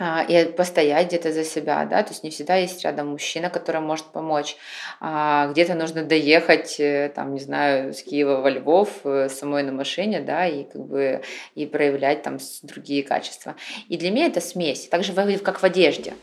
и 0.00 0.44
постоять 0.56 1.08
где-то 1.08 1.32
за 1.32 1.44
себя, 1.44 1.84
да, 1.84 2.02
то 2.02 2.10
есть 2.10 2.22
не 2.22 2.30
всегда 2.30 2.56
есть 2.56 2.84
рядом 2.84 3.08
мужчина, 3.08 3.50
который 3.50 3.80
может 3.80 4.06
помочь, 4.06 4.56
а 5.00 5.48
где-то 5.48 5.74
нужно 5.74 6.04
доехать, 6.04 6.76
э, 6.78 7.10
там, 7.14 7.34
не 7.34 7.40
знаю, 7.40 7.92
с 7.92 8.02
Киева 8.02 8.40
во 8.40 8.50
Львов 8.50 8.88
э, 9.04 9.28
самой 9.28 9.62
на 9.62 9.72
машине, 9.72 10.20
да, 10.20 10.46
и 10.46 10.64
как 10.64 10.84
бы 10.84 11.22
и 11.54 11.66
проявлять 11.66 12.22
там 12.22 12.38
другие 12.62 13.02
качества. 13.02 13.56
И 13.88 13.96
для 13.96 14.10
меня 14.10 14.26
это 14.26 14.40
смесь, 14.40 14.88
так 14.88 15.02
же 15.04 15.12
как 15.38 15.60
в 15.60 15.64
одежде. 15.64 16.14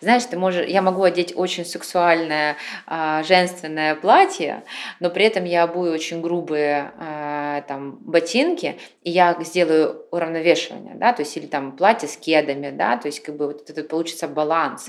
Знаешь, 0.00 0.24
ты 0.24 0.36
можешь, 0.36 0.66
я 0.66 0.82
могу 0.82 1.02
одеть 1.02 1.32
очень 1.34 1.64
сексуальное 1.64 2.56
а, 2.86 3.22
женственное 3.22 3.94
платье, 3.94 4.62
но 5.00 5.08
при 5.10 5.24
этом 5.24 5.44
я 5.44 5.62
обую 5.62 5.92
очень 5.92 6.20
грубые 6.20 6.92
а, 6.98 7.62
там 7.62 7.92
ботинки, 8.00 8.78
и 9.02 9.10
я 9.10 9.36
сделаю 9.40 10.03
уравновешивание, 10.14 10.94
да, 10.94 11.12
то 11.12 11.22
есть 11.22 11.36
или 11.36 11.46
там 11.46 11.76
платье 11.76 12.08
с 12.08 12.16
кедами, 12.16 12.70
да, 12.70 12.96
то 12.96 13.08
есть 13.08 13.20
как 13.20 13.36
бы 13.36 13.46
вот 13.48 13.68
это 13.68 13.82
получится 13.82 14.28
баланс 14.28 14.88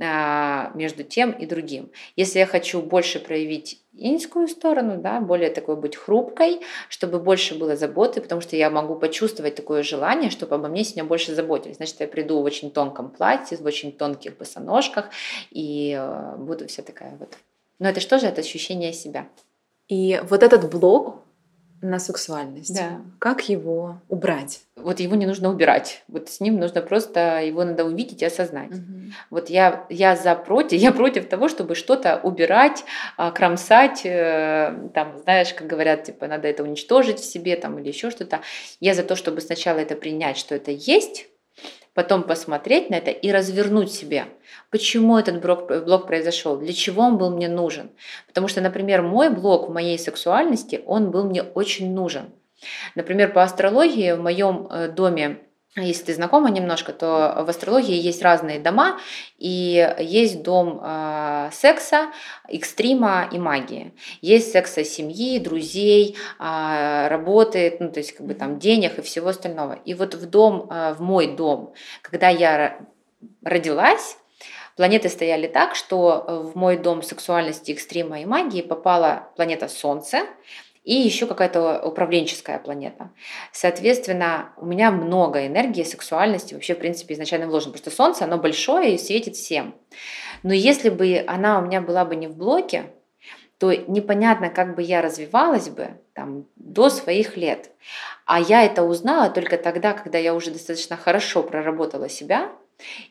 а, 0.00 0.72
между 0.74 1.04
тем 1.04 1.30
и 1.30 1.46
другим. 1.46 1.90
Если 2.16 2.40
я 2.40 2.46
хочу 2.46 2.82
больше 2.82 3.20
проявить 3.20 3.80
инскую 3.96 4.48
сторону, 4.48 4.98
да, 4.98 5.20
более 5.20 5.50
такой 5.50 5.76
быть 5.76 5.94
хрупкой, 5.94 6.60
чтобы 6.88 7.20
больше 7.20 7.56
было 7.56 7.76
заботы, 7.76 8.20
потому 8.20 8.40
что 8.40 8.56
я 8.56 8.68
могу 8.68 8.96
почувствовать 8.96 9.54
такое 9.54 9.84
желание, 9.84 10.30
чтобы 10.30 10.56
обо 10.56 10.66
мне 10.66 10.82
сегодня 10.82 11.04
больше 11.04 11.34
заботились. 11.34 11.76
Значит, 11.76 12.00
я 12.00 12.08
приду 12.08 12.40
в 12.40 12.44
очень 12.44 12.72
тонком 12.72 13.10
платье, 13.10 13.56
в 13.56 13.64
очень 13.64 13.92
тонких 13.92 14.36
босоножках 14.36 15.10
и 15.52 15.96
э, 15.96 16.36
буду 16.36 16.66
вся 16.66 16.82
такая 16.82 17.16
вот. 17.16 17.38
Но 17.78 17.88
это 17.88 18.00
что 18.00 18.18
же? 18.18 18.26
Это 18.26 18.40
ощущение 18.40 18.92
себя. 18.92 19.28
И 19.88 20.20
вот 20.28 20.42
этот 20.42 20.68
блок 20.70 21.23
на 21.84 21.98
сексуальность. 21.98 22.74
Да. 22.74 23.00
Как 23.18 23.48
его 23.48 24.00
убрать? 24.08 24.62
Вот 24.76 25.00
его 25.00 25.14
не 25.14 25.26
нужно 25.26 25.50
убирать. 25.50 26.02
Вот 26.08 26.28
с 26.30 26.40
ним 26.40 26.58
нужно 26.58 26.80
просто 26.80 27.42
его 27.42 27.62
надо 27.62 27.84
увидеть 27.84 28.22
и 28.22 28.24
осознать. 28.24 28.70
Угу. 28.70 29.12
Вот 29.30 29.50
я, 29.50 29.84
я 29.90 30.16
за 30.16 30.34
против, 30.34 30.78
я 30.80 30.92
против 30.92 31.28
того, 31.28 31.48
чтобы 31.48 31.74
что-то 31.74 32.20
убирать, 32.22 32.84
а, 33.16 33.30
кромсать, 33.30 34.00
э, 34.04 34.88
там, 34.94 35.18
знаешь, 35.22 35.52
как 35.52 35.66
говорят, 35.66 36.04
типа, 36.04 36.26
надо 36.26 36.48
это 36.48 36.62
уничтожить 36.62 37.20
в 37.20 37.24
себе 37.24 37.56
там 37.56 37.78
или 37.78 37.88
еще 37.88 38.10
что-то. 38.10 38.40
Я 38.80 38.94
за 38.94 39.02
то, 39.02 39.14
чтобы 39.14 39.40
сначала 39.40 39.78
это 39.78 39.94
принять, 39.94 40.38
что 40.38 40.54
это 40.54 40.70
есть, 40.70 41.28
потом 41.94 42.24
посмотреть 42.24 42.90
на 42.90 42.96
это 42.96 43.10
и 43.10 43.30
развернуть 43.30 43.92
себе, 43.92 44.26
почему 44.70 45.16
этот 45.16 45.40
блок, 45.40 45.68
блок 45.84 46.06
произошел, 46.06 46.56
для 46.56 46.72
чего 46.72 47.02
он 47.02 47.16
был 47.16 47.30
мне 47.30 47.48
нужен. 47.48 47.90
Потому 48.26 48.48
что, 48.48 48.60
например, 48.60 49.02
мой 49.02 49.30
блок 49.30 49.68
в 49.68 49.72
моей 49.72 49.98
сексуальности, 49.98 50.82
он 50.86 51.10
был 51.10 51.24
мне 51.24 51.42
очень 51.42 51.94
нужен. 51.94 52.30
Например, 52.94 53.32
по 53.32 53.42
астрологии 53.42 54.12
в 54.12 54.20
моем 54.20 54.66
э, 54.70 54.88
доме 54.88 55.38
если 55.76 56.04
ты 56.04 56.14
знакома 56.14 56.50
немножко, 56.50 56.92
то 56.92 57.42
в 57.44 57.50
астрологии 57.50 57.96
есть 57.96 58.22
разные 58.22 58.60
дома, 58.60 59.00
и 59.38 59.94
есть 59.98 60.42
дом 60.42 60.80
э, 60.82 61.50
секса, 61.52 62.12
экстрима 62.48 63.28
и 63.32 63.38
магии. 63.38 63.92
Есть 64.20 64.52
секса 64.52 64.84
семьи, 64.84 65.40
друзей, 65.40 66.16
э, 66.38 67.08
работы, 67.08 67.76
ну, 67.80 67.90
то 67.90 67.98
есть 67.98 68.12
как 68.12 68.26
бы 68.26 68.34
там 68.34 68.60
денег 68.60 68.98
и 68.98 69.02
всего 69.02 69.28
остального. 69.28 69.72
И 69.84 69.94
вот 69.94 70.14
в 70.14 70.30
дом, 70.30 70.68
э, 70.70 70.94
в 70.94 71.00
мой 71.00 71.34
дом, 71.34 71.74
когда 72.02 72.28
я 72.28 72.78
родилась, 73.42 74.16
Планеты 74.76 75.08
стояли 75.08 75.46
так, 75.46 75.76
что 75.76 76.24
в 76.52 76.58
мой 76.58 76.76
дом 76.76 77.00
сексуальности, 77.00 77.70
экстрима 77.70 78.20
и 78.20 78.24
магии 78.24 78.60
попала 78.60 79.28
планета 79.36 79.68
Солнце, 79.68 80.22
и 80.84 80.94
еще 80.94 81.26
какая-то 81.26 81.80
управленческая 81.82 82.58
планета. 82.58 83.10
Соответственно, 83.52 84.52
у 84.58 84.66
меня 84.66 84.90
много 84.90 85.46
энергии, 85.46 85.82
сексуальности 85.82 86.54
вообще, 86.54 86.74
в 86.74 86.78
принципе, 86.78 87.14
изначально 87.14 87.48
вложено. 87.48 87.72
Просто 87.72 87.90
Солнце, 87.90 88.24
оно 88.24 88.36
большое 88.38 88.94
и 88.94 88.98
светит 88.98 89.34
всем. 89.34 89.74
Но 90.42 90.52
если 90.52 90.90
бы 90.90 91.24
она 91.26 91.58
у 91.58 91.62
меня 91.62 91.80
была 91.80 92.04
бы 92.04 92.16
не 92.16 92.28
в 92.28 92.36
блоке, 92.36 92.84
то 93.58 93.72
непонятно, 93.74 94.50
как 94.50 94.74
бы 94.74 94.82
я 94.82 95.00
развивалась 95.00 95.70
бы 95.70 96.00
там, 96.12 96.46
до 96.56 96.90
своих 96.90 97.38
лет. 97.38 97.70
А 98.26 98.40
я 98.40 98.62
это 98.62 98.82
узнала 98.82 99.30
только 99.30 99.56
тогда, 99.56 99.94
когда 99.94 100.18
я 100.18 100.34
уже 100.34 100.50
достаточно 100.50 100.96
хорошо 100.96 101.42
проработала 101.42 102.10
себя, 102.10 102.52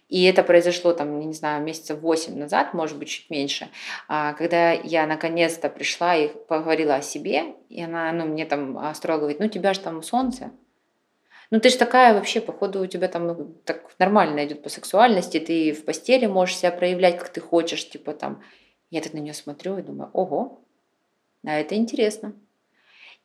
и 0.10 0.23
это 0.23 0.44
произошло, 0.44 0.94
там, 0.94 1.19
не 1.19 1.34
знаю, 1.34 1.64
месяцев 1.64 1.99
8 1.99 2.38
назад, 2.38 2.73
может 2.73 2.98
быть, 2.98 3.10
чуть 3.10 3.30
меньше, 3.30 3.69
а, 4.07 4.34
когда 4.34 4.72
я 4.72 5.07
наконец-то 5.07 5.69
пришла 5.69 6.15
и 6.15 6.27
поговорила 6.27 6.95
о 6.95 7.02
себе, 7.02 7.56
и 7.69 7.81
она 7.81 8.11
ну, 8.11 8.26
мне 8.26 8.45
там 8.45 8.94
строго 8.95 9.22
говорит, 9.22 9.40
ну, 9.40 9.48
тебя 9.48 9.73
же 9.73 9.80
там 9.80 10.03
солнце, 10.03 10.52
ну, 11.53 11.60
ты 11.60 11.69
же 11.69 11.77
такая 11.77 12.15
вообще, 12.15 12.41
походу, 12.41 12.81
у 12.81 12.88
тебя 12.88 13.07
там 13.07 13.27
ну, 13.27 13.56
так 13.64 13.91
нормально 13.99 14.44
идет 14.44 14.64
по 14.64 14.69
сексуальности, 14.69 15.40
ты 15.40 15.72
в 15.72 15.85
постели 15.85 16.26
можешь 16.26 16.57
себя 16.57 16.72
проявлять, 16.72 17.19
как 17.19 17.30
ты 17.30 17.41
хочешь, 17.41 17.88
типа 17.88 18.14
там. 18.14 18.41
Я 18.90 19.02
так 19.02 19.14
на 19.14 19.19
нее 19.19 19.35
смотрю 19.35 19.77
и 19.77 19.84
думаю, 19.84 20.10
ого, 20.14 20.64
а 21.45 21.60
это 21.60 21.76
интересно. 21.76 22.34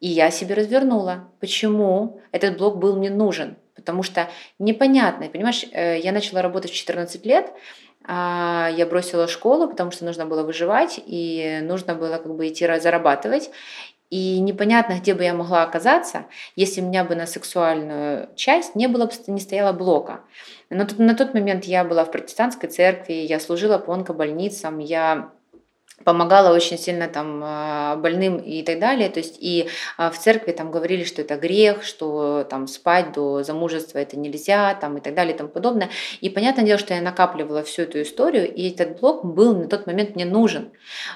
И 0.01 0.09
я 0.09 0.31
себе 0.31 0.55
развернула, 0.55 1.33
почему 1.41 2.21
этот 2.31 2.59
блок 2.59 2.77
был 2.77 2.97
мне 2.97 3.09
нужен 3.09 3.57
потому 3.79 4.03
что 4.03 4.29
непонятно, 4.59 5.29
понимаешь, 5.29 5.65
э, 5.73 6.01
я 6.01 6.13
начала 6.13 6.43
работать 6.43 6.73
в 6.73 6.75
14 6.75 7.25
лет, 7.25 7.53
а, 8.05 8.71
я 8.77 8.87
бросила 8.87 9.29
школу, 9.29 9.69
потому 9.69 9.91
что 9.91 10.05
нужно 10.05 10.27
было 10.27 10.43
выживать, 10.43 11.01
и 11.05 11.61
нужно 11.63 11.95
было 11.95 12.17
как 12.17 12.35
бы 12.35 12.49
идти 12.49 12.67
зарабатывать. 12.81 13.51
И 14.11 14.41
непонятно, 14.41 14.95
где 14.95 15.13
бы 15.15 15.23
я 15.23 15.35
могла 15.35 15.63
оказаться, 15.63 16.25
если 16.57 16.81
у 16.81 16.87
меня 16.87 17.05
бы 17.05 17.15
на 17.15 17.27
сексуальную 17.27 18.31
часть 18.37 18.75
не 18.75 18.87
было 18.89 19.11
не 19.27 19.41
стояло 19.41 19.73
блока. 19.75 20.21
Но 20.71 20.87
на 20.97 21.15
тот 21.15 21.35
момент 21.35 21.67
я 21.67 21.85
была 21.85 22.05
в 22.05 22.11
протестантской 22.11 22.71
церкви, 22.71 23.13
я 23.13 23.39
служила 23.39 23.77
по 23.77 23.93
онкобольницам, 23.93 24.79
я 24.79 25.31
помогала 26.05 26.55
очень 26.55 26.79
сильно 26.79 27.09
там 27.09 27.43
а, 27.45 27.97
больным 27.97 28.39
и 28.39 28.63
так 28.63 28.79
далее. 28.79 29.09
То 29.09 29.19
есть 29.19 29.37
и 29.41 29.69
а, 29.97 30.11
в 30.11 30.19
церкви 30.19 30.53
там 30.53 30.71
говорили, 30.71 31.05
что 31.05 31.23
это 31.23 31.37
грех, 31.37 31.83
что 31.83 32.47
там 32.49 32.67
спать 32.67 33.13
до 33.13 33.43
замужества 33.43 33.99
это 33.99 34.19
нельзя, 34.19 34.75
там 34.75 34.97
и 34.97 35.01
так 35.01 35.15
далее 35.15 35.35
и 35.35 35.37
тому 35.37 35.49
подобное. 35.49 35.91
И 36.21 36.31
понятное 36.31 36.65
дело, 36.65 36.79
что 36.79 36.95
я 36.95 37.01
накапливала 37.01 37.63
всю 37.63 37.83
эту 37.83 38.03
историю, 38.03 38.53
и 38.53 38.71
этот 38.71 39.01
блог 39.01 39.25
был 39.25 39.57
на 39.57 39.69
тот 39.69 39.87
момент 39.87 40.15
мне 40.15 40.25
нужен, 40.25 40.71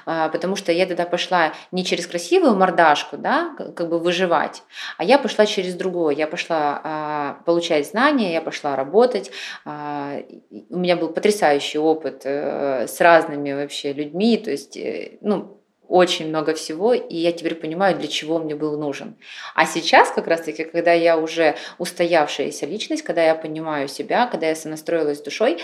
а, 0.05 0.29
потому 0.29 0.55
что 0.55 0.71
я 0.71 0.85
тогда 0.85 1.05
пошла 1.05 1.53
не 1.71 1.83
через 1.83 2.07
красивую 2.07 2.55
мордашку, 2.55 3.17
да, 3.17 3.55
как 3.75 3.89
бы 3.89 3.99
выживать, 3.99 4.63
а 4.97 5.03
я 5.03 5.17
пошла 5.17 5.45
через 5.45 5.75
другое. 5.75 6.15
Я 6.15 6.27
пошла 6.27 7.39
получать 7.45 7.87
знания, 7.87 8.33
я 8.33 8.41
пошла 8.41 8.75
работать. 8.75 9.31
У 9.65 10.77
меня 10.77 10.95
был 10.95 11.09
потрясающий 11.09 11.79
опыт 11.79 12.21
э, 12.25 12.87
с 12.87 12.99
разными 13.01 13.53
вообще 13.53 13.93
людьми, 13.93 14.37
то 14.37 14.51
есть 14.51 14.72
есть, 14.73 14.77
э, 14.77 15.17
ну, 15.21 15.59
очень 15.87 16.29
много 16.29 16.53
всего, 16.53 16.93
и 16.93 17.15
я 17.15 17.31
теперь 17.31 17.55
понимаю, 17.55 17.97
для 17.97 18.07
чего 18.07 18.39
мне 18.39 18.55
был 18.55 18.79
нужен. 18.79 19.15
А 19.53 19.65
сейчас 19.65 20.11
как 20.11 20.27
раз-таки, 20.27 20.63
когда 20.63 20.93
я 20.93 21.17
уже 21.17 21.55
устоявшаяся 21.77 22.65
личность, 22.65 23.03
когда 23.03 23.23
я 23.23 23.35
понимаю 23.35 23.87
себя, 23.87 24.25
когда 24.27 24.47
я 24.47 24.55
сонастроилась 24.55 25.21
душой, 25.21 25.59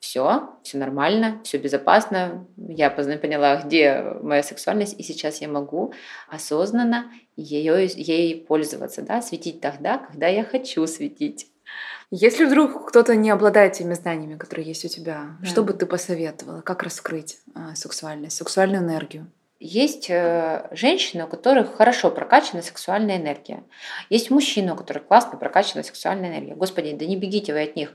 все, 0.00 0.50
все 0.62 0.78
нормально, 0.78 1.40
все 1.44 1.58
безопасно, 1.58 2.46
я 2.56 2.90
поняла, 2.90 3.56
где 3.56 4.02
моя 4.22 4.42
сексуальность, 4.42 4.98
и 4.98 5.02
сейчас 5.02 5.40
я 5.40 5.48
могу 5.48 5.92
осознанно 6.28 7.10
ее, 7.36 7.86
ей 7.86 8.44
пользоваться, 8.44 9.02
да, 9.02 9.22
светить 9.22 9.60
тогда, 9.60 9.98
когда 9.98 10.26
я 10.26 10.42
хочу 10.42 10.86
светить. 10.86 11.49
Если 12.10 12.44
вдруг 12.44 12.88
кто-то 12.88 13.14
не 13.14 13.30
обладает 13.30 13.74
теми 13.74 13.94
знаниями, 13.94 14.36
которые 14.36 14.66
есть 14.66 14.84
у 14.84 14.88
тебя, 14.88 15.36
да. 15.40 15.46
что 15.46 15.62
бы 15.62 15.72
ты 15.72 15.86
посоветовала? 15.86 16.60
Как 16.60 16.82
раскрыть 16.82 17.38
э, 17.54 17.74
сексуальность, 17.76 18.36
сексуальную 18.36 18.82
энергию? 18.82 19.30
Есть 19.60 20.10
э, 20.10 20.68
женщины, 20.72 21.24
у 21.24 21.28
которых 21.28 21.76
хорошо 21.76 22.10
прокачана 22.10 22.62
сексуальная 22.62 23.18
энергия. 23.18 23.62
Есть 24.08 24.30
мужчины, 24.30 24.72
у 24.72 24.76
которых 24.76 25.06
классно 25.06 25.38
прокачана 25.38 25.84
сексуальная 25.84 26.30
энергия. 26.30 26.56
Господи, 26.56 26.96
да 26.96 27.06
не 27.06 27.16
бегите 27.16 27.52
вы 27.52 27.62
от 27.62 27.76
них. 27.76 27.94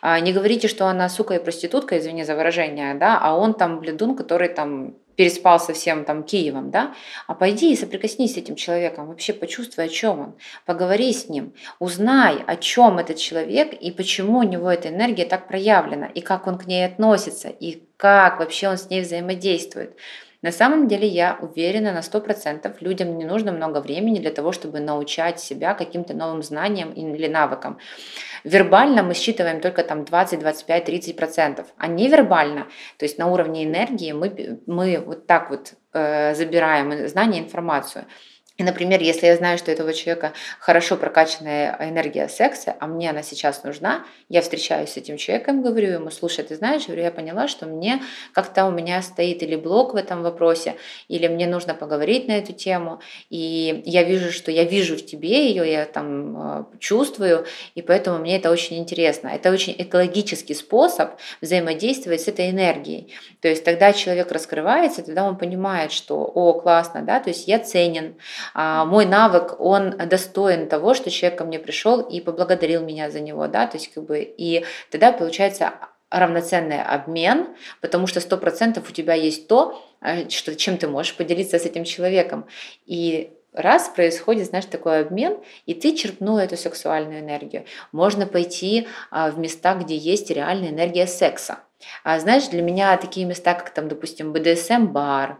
А, 0.00 0.20
не 0.20 0.32
говорите, 0.32 0.68
что 0.68 0.86
она 0.86 1.08
сука 1.08 1.34
и 1.34 1.42
проститутка, 1.42 1.98
извини 1.98 2.24
за 2.24 2.34
выражение, 2.34 2.94
да, 2.94 3.18
а 3.20 3.36
он 3.36 3.54
там 3.54 3.80
бледун, 3.80 4.16
который 4.16 4.48
там 4.48 4.94
переспал 5.16 5.58
со 5.58 5.72
всем 5.72 6.04
там 6.04 6.22
Киевом, 6.22 6.70
да, 6.70 6.94
а 7.26 7.34
пойди 7.34 7.72
и 7.72 7.76
соприкоснись 7.76 8.34
с 8.34 8.36
этим 8.36 8.54
человеком, 8.54 9.06
вообще 9.08 9.32
почувствуй, 9.32 9.86
о 9.86 9.88
чем 9.88 10.20
он, 10.20 10.34
поговори 10.66 11.12
с 11.12 11.28
ним, 11.28 11.54
узнай, 11.78 12.42
о 12.46 12.56
чем 12.56 12.98
этот 12.98 13.16
человек 13.16 13.72
и 13.72 13.90
почему 13.90 14.38
у 14.38 14.42
него 14.42 14.70
эта 14.70 14.88
энергия 14.88 15.24
так 15.24 15.48
проявлена, 15.48 16.06
и 16.06 16.20
как 16.20 16.46
он 16.46 16.58
к 16.58 16.66
ней 16.66 16.84
относится, 16.84 17.48
и 17.48 17.82
как 17.96 18.38
вообще 18.38 18.68
он 18.68 18.76
с 18.76 18.90
ней 18.90 19.00
взаимодействует. 19.00 19.96
На 20.46 20.52
самом 20.52 20.86
деле 20.86 21.08
я 21.08 21.36
уверена 21.40 21.92
на 21.92 22.02
100%, 22.02 22.76
людям 22.78 23.18
не 23.18 23.24
нужно 23.24 23.50
много 23.50 23.80
времени 23.80 24.20
для 24.20 24.30
того, 24.30 24.52
чтобы 24.52 24.78
научать 24.78 25.40
себя 25.40 25.74
каким-то 25.74 26.14
новым 26.14 26.40
знаниям 26.44 26.92
или 26.92 27.26
навыкам. 27.26 27.78
Вербально 28.44 29.02
мы 29.02 29.14
считываем 29.14 29.60
только 29.60 29.82
там 29.82 30.04
20, 30.04 30.38
25, 30.38 30.84
30 30.84 31.16
процентов, 31.16 31.66
а 31.78 31.88
невербально, 31.88 32.68
то 32.96 33.06
есть 33.06 33.18
на 33.18 33.26
уровне 33.26 33.64
энергии 33.64 34.12
мы, 34.12 34.60
мы 34.66 35.02
вот 35.04 35.26
так 35.26 35.50
вот 35.50 35.72
э, 35.92 36.34
забираем 36.36 37.08
знания, 37.08 37.40
информацию. 37.40 38.04
И, 38.56 38.62
например, 38.62 39.02
если 39.02 39.26
я 39.26 39.36
знаю, 39.36 39.58
что 39.58 39.70
у 39.70 39.74
этого 39.74 39.92
человека 39.92 40.32
хорошо 40.58 40.96
прокачанная 40.96 41.76
энергия 41.80 42.26
секса, 42.26 42.74
а 42.80 42.86
мне 42.86 43.10
она 43.10 43.22
сейчас 43.22 43.64
нужна, 43.64 44.06
я 44.30 44.40
встречаюсь 44.40 44.90
с 44.90 44.96
этим 44.96 45.18
человеком, 45.18 45.62
говорю 45.62 45.90
ему, 45.90 46.10
слушай, 46.10 46.42
ты 46.42 46.56
знаешь, 46.56 46.86
говорю, 46.86 47.02
я 47.02 47.10
поняла, 47.10 47.48
что 47.48 47.66
мне 47.66 48.02
как-то 48.32 48.64
у 48.64 48.70
меня 48.70 49.02
стоит 49.02 49.42
или 49.42 49.56
блок 49.56 49.92
в 49.92 49.96
этом 49.96 50.22
вопросе, 50.22 50.76
или 51.08 51.28
мне 51.28 51.46
нужно 51.46 51.74
поговорить 51.74 52.28
на 52.28 52.32
эту 52.32 52.54
тему, 52.54 53.00
и 53.28 53.82
я 53.84 54.04
вижу, 54.04 54.32
что 54.32 54.50
я 54.50 54.64
вижу 54.64 54.96
в 54.96 55.04
тебе 55.04 55.48
ее, 55.48 55.70
я 55.70 55.84
там 55.84 56.36
а, 56.36 56.66
чувствую, 56.78 57.44
и 57.74 57.82
поэтому 57.82 58.18
мне 58.18 58.36
это 58.36 58.50
очень 58.50 58.78
интересно. 58.78 59.28
Это 59.28 59.50
очень 59.50 59.74
экологический 59.76 60.54
способ 60.54 61.10
взаимодействовать 61.42 62.22
с 62.22 62.28
этой 62.28 62.50
энергией. 62.50 63.14
То 63.42 63.48
есть 63.48 63.64
тогда 63.64 63.92
человек 63.92 64.32
раскрывается, 64.32 65.02
тогда 65.02 65.24
он 65.24 65.36
понимает, 65.36 65.92
что, 65.92 66.24
о, 66.24 66.54
классно, 66.54 67.02
да, 67.02 67.20
то 67.20 67.28
есть 67.28 67.46
я 67.46 67.58
ценен, 67.58 68.16
мой 68.54 69.06
навык, 69.06 69.56
он 69.58 69.90
достоин 69.90 70.68
того, 70.68 70.94
что 70.94 71.10
человек 71.10 71.38
ко 71.38 71.44
мне 71.44 71.58
пришел 71.58 72.00
и 72.00 72.20
поблагодарил 72.20 72.82
меня 72.82 73.10
за 73.10 73.20
него, 73.20 73.46
да, 73.48 73.66
то 73.66 73.76
есть 73.76 73.92
как 73.92 74.04
бы, 74.04 74.20
и 74.20 74.64
тогда 74.90 75.12
получается 75.12 75.72
равноценный 76.10 76.82
обмен, 76.82 77.48
потому 77.80 78.06
что 78.06 78.20
сто 78.20 78.36
процентов 78.36 78.88
у 78.88 78.92
тебя 78.92 79.14
есть 79.14 79.48
то, 79.48 79.82
э, 80.00 80.28
что, 80.28 80.54
чем 80.54 80.78
ты 80.78 80.88
можешь 80.88 81.16
поделиться 81.16 81.58
с 81.58 81.64
этим 81.64 81.84
человеком. 81.84 82.46
И 82.86 83.32
раз 83.52 83.88
происходит, 83.88 84.46
знаешь, 84.46 84.66
такой 84.66 85.00
обмен, 85.00 85.38
и 85.64 85.74
ты 85.74 85.96
черпнула 85.96 86.40
эту 86.40 86.56
сексуальную 86.56 87.20
энергию. 87.20 87.64
Можно 87.90 88.26
пойти 88.26 88.86
а, 89.10 89.30
в 89.30 89.38
места, 89.38 89.74
где 89.74 89.96
есть 89.96 90.30
реальная 90.30 90.70
энергия 90.70 91.06
секса. 91.06 91.58
А 92.04 92.18
знаешь, 92.18 92.48
для 92.48 92.62
меня 92.62 92.96
такие 92.96 93.26
места, 93.26 93.54
как 93.54 93.70
там, 93.70 93.88
допустим, 93.88 94.32
БДСМ-бар, 94.32 95.38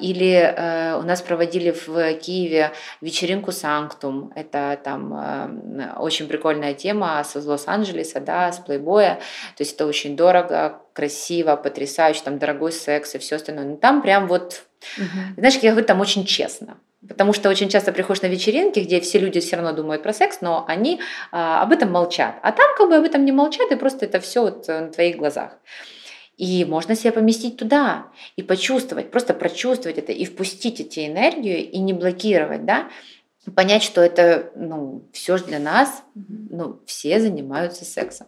или 0.00 0.32
э, 0.32 0.96
у 0.96 1.02
нас 1.02 1.20
проводили 1.20 1.72
в 1.72 2.14
Киеве 2.14 2.72
вечеринку 3.00 3.52
Санктум, 3.52 4.32
это 4.34 4.78
там 4.82 5.14
э, 5.14 5.92
очень 5.96 6.26
прикольная 6.26 6.74
тема 6.74 7.22
с 7.22 7.34
Лос-Анджелеса, 7.34 8.20
да, 8.20 8.50
с 8.50 8.58
плейбоя, 8.58 9.16
то 9.56 9.62
есть 9.62 9.74
это 9.74 9.86
очень 9.86 10.16
дорого, 10.16 10.80
красиво, 10.94 11.56
потрясающе, 11.56 12.22
там 12.24 12.38
дорогой 12.38 12.72
секс 12.72 13.14
и 13.14 13.18
все 13.18 13.36
остальное. 13.36 13.66
Но 13.66 13.76
там 13.76 14.00
прям 14.00 14.26
вот, 14.26 14.64
угу. 14.96 15.34
знаешь, 15.36 15.56
я 15.56 15.72
говорю, 15.72 15.86
там 15.86 16.00
очень 16.00 16.24
честно. 16.24 16.78
Потому 17.08 17.32
что 17.32 17.48
очень 17.48 17.68
часто 17.68 17.92
приходишь 17.92 18.22
на 18.22 18.26
вечеринки, 18.26 18.80
где 18.80 19.00
все 19.00 19.18
люди 19.18 19.40
все 19.40 19.56
равно 19.56 19.72
думают 19.72 20.02
про 20.02 20.12
секс, 20.12 20.40
но 20.40 20.64
они 20.66 21.00
а, 21.32 21.62
об 21.62 21.72
этом 21.72 21.92
молчат. 21.92 22.36
А 22.42 22.52
там 22.52 22.66
как 22.76 22.88
бы 22.88 22.96
об 22.96 23.04
этом 23.04 23.24
не 23.24 23.32
молчат, 23.32 23.70
и 23.70 23.76
просто 23.76 24.06
это 24.06 24.20
все 24.20 24.42
вот 24.42 24.68
на 24.68 24.88
твоих 24.88 25.16
глазах. 25.16 25.58
И 26.36 26.64
можно 26.64 26.96
себя 26.96 27.12
поместить 27.12 27.56
туда 27.56 28.08
и 28.36 28.42
почувствовать, 28.42 29.10
просто 29.10 29.34
прочувствовать 29.34 29.98
это 29.98 30.12
и 30.12 30.24
впустить 30.24 30.80
эти 30.80 31.06
энергию 31.06 31.58
и 31.58 31.78
не 31.78 31.92
блокировать, 31.92 32.64
да, 32.64 32.88
понять, 33.54 33.82
что 33.82 34.00
это, 34.00 34.50
ну, 34.56 35.08
все 35.12 35.36
же 35.36 35.44
для 35.44 35.58
нас, 35.58 36.02
ну, 36.14 36.80
все 36.86 37.20
занимаются 37.20 37.84
сексом. 37.84 38.26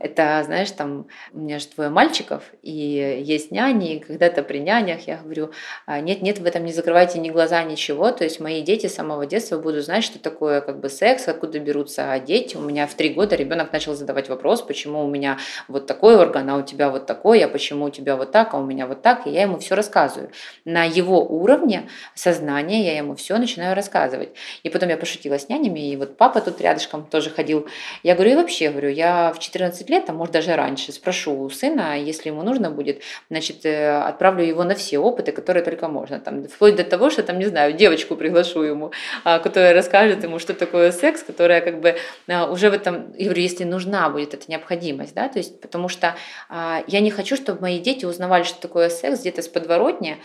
Это, 0.00 0.42
знаешь, 0.44 0.70
там 0.70 1.06
у 1.32 1.38
меня 1.38 1.58
же 1.58 1.66
двое 1.74 1.90
мальчиков, 1.90 2.42
и 2.62 3.22
есть 3.24 3.50
няни, 3.50 3.96
и 3.96 4.00
когда-то 4.00 4.42
при 4.42 4.58
нянях 4.58 5.06
я 5.06 5.18
говорю, 5.18 5.52
«А, 5.86 6.00
нет-нет, 6.00 6.38
в 6.38 6.46
этом 6.46 6.64
не 6.64 6.72
закрывайте 6.72 7.18
ни 7.18 7.30
глаза, 7.30 7.62
ничего, 7.62 8.10
то 8.10 8.24
есть 8.24 8.40
мои 8.40 8.62
дети 8.62 8.86
с 8.86 8.94
самого 8.94 9.26
детства 9.26 9.58
будут 9.58 9.84
знать, 9.84 10.04
что 10.04 10.18
такое 10.18 10.60
как 10.60 10.80
бы 10.80 10.88
секс, 10.88 11.28
откуда 11.28 11.58
берутся 11.58 12.20
дети. 12.24 12.56
У 12.56 12.60
меня 12.60 12.86
в 12.86 12.94
три 12.94 13.10
года 13.10 13.36
ребенок 13.36 13.72
начал 13.72 13.94
задавать 13.94 14.28
вопрос, 14.28 14.62
почему 14.62 15.04
у 15.04 15.08
меня 15.08 15.38
вот 15.68 15.86
такой 15.86 16.16
орган, 16.16 16.48
а 16.50 16.56
у 16.56 16.62
тебя 16.62 16.90
вот 16.90 17.06
такой, 17.06 17.40
а 17.40 17.48
почему 17.48 17.86
у 17.86 17.90
тебя 17.90 18.16
вот 18.16 18.32
так, 18.32 18.54
а 18.54 18.58
у 18.58 18.64
меня 18.64 18.86
вот 18.86 19.02
так, 19.02 19.26
и 19.26 19.30
я 19.30 19.42
ему 19.42 19.58
все 19.58 19.74
рассказываю. 19.74 20.30
На 20.64 20.84
его 20.84 21.24
уровне 21.24 21.88
сознания 22.14 22.84
я 22.84 22.96
ему 22.96 23.14
все 23.14 23.38
начинаю 23.38 23.74
рассказывать. 23.74 24.30
И 24.62 24.70
потом 24.70 24.88
я 24.88 24.96
пошутила 24.96 25.38
с 25.38 25.48
нянями, 25.48 25.90
и 25.90 25.96
вот 25.96 26.16
папа 26.16 26.40
тут 26.40 26.60
рядышком 26.60 27.04
тоже 27.04 27.30
ходил. 27.30 27.68
Я 28.02 28.14
говорю, 28.14 28.32
и 28.32 28.36
вообще, 28.36 28.70
говорю, 28.70 28.90
я 28.90 29.32
в 29.32 29.38
14 29.52 29.90
лет, 29.90 30.04
а 30.08 30.12
может 30.12 30.32
даже 30.32 30.56
раньше, 30.56 30.92
спрошу 30.92 31.38
у 31.38 31.50
сына, 31.50 31.98
если 31.98 32.30
ему 32.30 32.42
нужно 32.42 32.70
будет, 32.70 33.02
значит, 33.28 33.66
э, 33.66 33.98
отправлю 33.98 34.44
его 34.44 34.64
на 34.64 34.74
все 34.74 34.98
опыты, 34.98 35.32
которые 35.32 35.62
только 35.62 35.88
можно. 35.88 36.18
Там, 36.20 36.44
вплоть 36.48 36.76
до 36.76 36.84
того, 36.84 37.10
что 37.10 37.22
там, 37.22 37.38
не 37.38 37.44
знаю, 37.44 37.74
девочку 37.74 38.16
приглашу 38.16 38.62
ему, 38.62 38.92
а, 39.24 39.38
которая 39.38 39.74
расскажет 39.74 40.24
ему, 40.24 40.38
что 40.38 40.54
такое 40.54 40.90
секс, 40.90 41.22
которая 41.22 41.60
как 41.60 41.80
бы 41.80 41.96
а, 42.28 42.50
уже 42.50 42.70
в 42.70 42.72
этом, 42.72 43.12
я 43.18 43.26
говорю, 43.26 43.42
если 43.42 43.64
нужна 43.64 44.08
будет 44.08 44.32
эта 44.32 44.50
необходимость, 44.50 45.14
да, 45.14 45.28
то 45.28 45.38
есть 45.38 45.60
потому 45.60 45.88
что 45.88 46.14
а, 46.48 46.82
я 46.86 47.00
не 47.00 47.10
хочу, 47.10 47.36
чтобы 47.36 47.60
мои 47.60 47.78
дети 47.78 48.06
узнавали, 48.06 48.44
что 48.44 48.60
такое 48.60 48.88
секс 48.88 49.20
где-то 49.20 49.42
с 49.42 49.48
подворотни, 49.48 50.16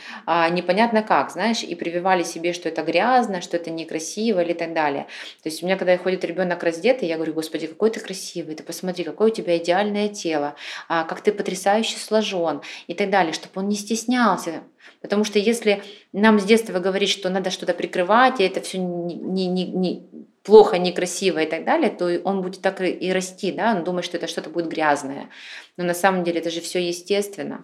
непонятно 0.51 1.03
как, 1.03 1.31
знаешь, 1.31 1.63
и 1.63 1.75
прививали 1.75 2.23
себе, 2.23 2.53
что 2.53 2.69
это 2.69 2.81
грязно, 2.81 3.41
что 3.41 3.57
это 3.57 3.71
некрасиво 3.71 4.41
или 4.41 4.53
так 4.53 4.73
далее. 4.73 5.07
То 5.43 5.49
есть 5.49 5.63
у 5.63 5.65
меня, 5.65 5.75
когда 5.75 5.97
ходит 5.97 6.23
ребенок 6.23 6.63
раздетый, 6.63 7.07
я 7.07 7.15
говорю, 7.15 7.33
господи, 7.33 7.67
какой 7.67 7.89
ты 7.89 7.99
красивый, 7.99 8.55
ты 8.55 8.63
посмотри, 8.63 9.03
какое 9.11 9.31
у 9.31 9.33
тебя 9.33 9.57
идеальное 9.57 10.09
тело, 10.09 10.55
а, 10.87 11.03
как 11.03 11.21
ты 11.21 11.31
потрясающе 11.31 11.97
сложен 11.97 12.61
и 12.87 12.93
так 12.93 13.09
далее, 13.09 13.33
чтобы 13.33 13.61
он 13.61 13.69
не 13.69 13.75
стеснялся. 13.75 14.63
Потому 15.01 15.23
что 15.23 15.39
если 15.39 15.83
нам 16.13 16.39
с 16.39 16.43
детства 16.43 16.79
говорить, 16.79 17.09
что 17.09 17.29
надо 17.29 17.49
что-то 17.51 17.73
прикрывать, 17.73 18.39
и 18.39 18.43
это 18.43 18.61
все 18.61 18.77
не, 18.77 19.47
не, 19.47 19.65
не, 19.65 20.07
плохо, 20.43 20.77
некрасиво 20.77 21.39
и 21.39 21.45
так 21.45 21.65
далее, 21.65 21.89
то 21.89 22.19
он 22.23 22.41
будет 22.41 22.61
так 22.61 22.81
и 22.81 23.11
расти, 23.11 23.51
да, 23.51 23.75
он 23.75 23.83
думает, 23.83 24.05
что 24.05 24.17
это 24.17 24.27
что-то 24.27 24.49
будет 24.49 24.69
грязное. 24.69 25.29
Но 25.75 25.83
на 25.83 25.93
самом 25.93 26.23
деле 26.23 26.39
это 26.39 26.49
же 26.49 26.61
все 26.61 26.79
естественно. 26.79 27.63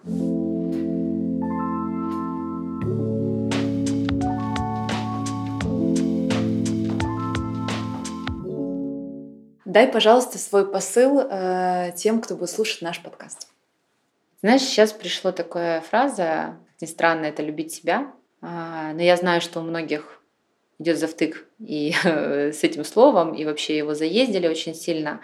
Дай, 9.74 9.88
пожалуйста, 9.88 10.38
свой 10.38 10.70
посыл 10.70 11.18
э, 11.18 11.90
тем, 11.96 12.20
кто 12.20 12.36
будет 12.36 12.50
слушать 12.50 12.80
наш 12.80 13.02
подкаст. 13.02 13.48
Знаешь, 14.40 14.60
сейчас 14.60 14.92
пришла 14.92 15.32
такая 15.32 15.80
фраза, 15.80 16.58
не 16.80 16.86
странно, 16.86 17.24
это 17.24 17.42
любить 17.42 17.72
себя. 17.72 18.12
А, 18.40 18.92
но 18.92 19.02
я 19.02 19.16
знаю, 19.16 19.40
что 19.40 19.58
у 19.58 19.64
многих 19.64 20.22
идет 20.78 20.96
завтык 20.96 21.48
и 21.58 21.92
с 22.04 22.62
этим 22.62 22.84
словом, 22.84 23.34
и 23.34 23.44
вообще 23.44 23.76
его 23.76 23.94
заездили 23.94 24.46
очень 24.46 24.76
сильно. 24.76 25.20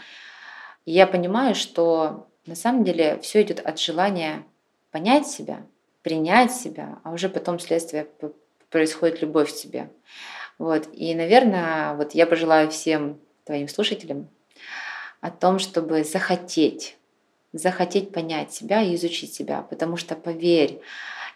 И 0.84 0.90
я 0.90 1.06
понимаю, 1.06 1.54
что 1.54 2.26
на 2.44 2.56
самом 2.56 2.82
деле 2.82 3.20
все 3.20 3.42
идет 3.42 3.60
от 3.60 3.78
желания 3.78 4.42
понять 4.90 5.28
себя, 5.28 5.64
принять 6.02 6.50
себя, 6.52 6.98
а 7.04 7.12
уже 7.12 7.28
потом 7.28 7.60
следствие 7.60 8.08
происходит 8.68 9.22
любовь 9.22 9.52
к 9.52 9.56
себе. 9.56 9.90
Вот. 10.58 10.88
И, 10.92 11.14
наверное, 11.14 11.94
вот 11.94 12.14
я 12.14 12.26
пожелаю 12.26 12.68
всем 12.68 13.20
твоим 13.44 13.68
слушателям 13.68 14.28
о 15.20 15.30
том, 15.30 15.58
чтобы 15.58 16.04
захотеть, 16.04 16.96
захотеть 17.52 18.12
понять 18.12 18.52
себя 18.52 18.82
и 18.82 18.94
изучить 18.94 19.34
себя, 19.34 19.62
потому 19.62 19.96
что, 19.96 20.14
поверь, 20.14 20.80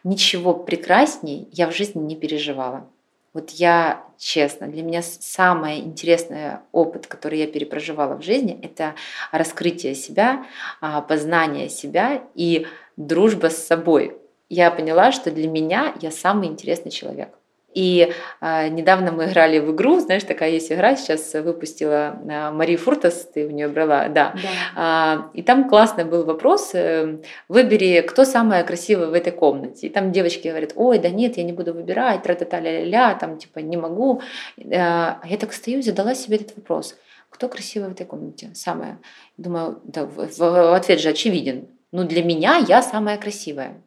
ничего 0.05 0.55
прекрасней 0.55 1.49
я 1.53 1.69
в 1.69 1.75
жизни 1.75 2.01
не 2.01 2.17
переживала. 2.17 2.89
Вот 3.33 3.51
я, 3.51 4.05
честно, 4.17 4.69
для 4.69 4.85
меня 4.85 5.03
самый 5.03 5.81
интересный 5.81 6.59
опыт, 6.71 7.09
который 7.09 7.41
я 7.41 7.49
перепроживала 7.49 8.15
в 8.15 8.23
жизни, 8.23 8.59
это 8.63 8.95
раскрытие 9.33 9.97
себя, 9.97 10.47
а, 10.81 11.01
познание 11.01 11.69
себя 11.69 12.23
и 12.37 12.69
дружба 12.97 13.49
с 13.49 13.67
собой. 13.67 14.17
Я 14.49 14.71
поняла, 14.71 15.11
что 15.11 15.33
для 15.33 15.49
меня 15.49 15.95
я 16.01 16.13
самый 16.13 16.47
интересный 16.47 16.93
человек. 16.93 17.37
И 17.75 18.13
э, 18.41 18.69
недавно 18.69 19.11
мы 19.11 19.25
играли 19.27 19.59
в 19.59 19.73
игру, 19.75 19.99
знаешь, 19.99 20.23
такая 20.23 20.51
есть 20.51 20.71
игра, 20.73 20.97
сейчас 20.97 21.35
выпустила 21.35 22.17
э, 22.25 22.51
Мария 22.53 22.79
Фуртас, 22.79 23.29
ты 23.35 23.47
в 23.47 23.53
нее 23.53 23.69
брала, 23.69 24.09
да. 24.09 24.35
да. 24.75 25.31
Э, 25.35 25.39
и 25.39 25.43
там 25.43 25.69
классный 25.69 26.05
был 26.05 26.25
вопрос, 26.25 26.71
э, 26.75 27.19
выбери, 27.49 28.01
кто 28.03 28.25
самая 28.25 28.63
красивая 28.65 29.09
в 29.09 29.13
этой 29.13 29.33
комнате. 29.33 29.89
И 29.89 29.91
там 29.91 30.13
девочки 30.13 30.49
говорят, 30.49 30.73
ой, 30.77 30.99
да 31.01 31.11
нет, 31.11 31.37
я 31.37 31.43
не 31.43 31.53
буду 31.53 31.75
выбирать, 31.75 32.23
тра-та-та, 32.23 32.61
ля-ля-ля, 32.61 33.15
там 33.15 33.39
типа 33.39 33.59
не 33.59 33.77
могу. 33.77 34.23
Э, 34.57 35.17
я 35.25 35.37
так 35.41 35.53
стою 35.53 35.81
и 35.81 35.83
задала 35.83 36.15
себе 36.15 36.37
этот 36.37 36.57
вопрос, 36.57 36.97
кто 37.29 37.49
красивая 37.49 37.89
в 37.89 37.93
этой 37.93 38.07
комнате, 38.07 38.51
самая? 38.55 39.01
Думаю, 39.37 39.81
да, 39.83 40.07
в, 40.07 40.29
в, 40.29 40.39
в 40.39 40.75
ответ 40.75 41.01
же 41.01 41.09
очевиден. 41.09 41.67
Ну, 41.91 42.05
для 42.05 42.23
меня 42.23 42.57
я 42.57 42.83
самая 42.83 43.19
красивая. 43.19 43.83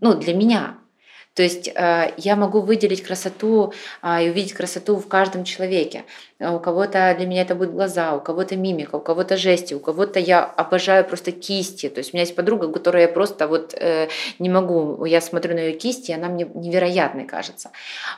Ну, 0.00 0.14
для 0.14 0.34
меня. 0.34 0.78
То 1.34 1.42
есть 1.42 1.68
э, 1.68 2.12
я 2.18 2.36
могу 2.36 2.60
выделить 2.60 3.02
красоту 3.02 3.72
а, 4.02 4.20
и 4.20 4.28
увидеть 4.28 4.52
красоту 4.52 4.96
в 4.96 5.08
каждом 5.08 5.44
человеке. 5.44 6.04
У 6.38 6.58
кого-то 6.58 7.14
для 7.16 7.26
меня 7.26 7.42
это 7.42 7.54
будут 7.54 7.72
глаза, 7.72 8.14
у 8.14 8.20
кого-то 8.20 8.56
мимика, 8.56 8.96
у 8.96 9.00
кого-то 9.00 9.36
жести, 9.36 9.74
у 9.74 9.80
кого-то 9.80 10.18
я 10.18 10.44
обожаю 10.44 11.04
просто 11.04 11.32
кисти. 11.32 11.88
То 11.88 11.98
есть 12.00 12.12
у 12.12 12.16
меня 12.16 12.24
есть 12.24 12.36
подруга, 12.36 12.68
которая 12.68 13.02
я 13.02 13.08
просто 13.08 13.46
вот 13.46 13.74
э, 13.74 14.08
не 14.38 14.50
могу, 14.50 15.04
я 15.04 15.20
смотрю 15.20 15.54
на 15.54 15.60
ее 15.60 15.72
кисти, 15.72 16.10
и 16.10 16.14
она 16.14 16.28
мне 16.28 16.46
невероятной 16.52 17.24
кажется. 17.24 17.70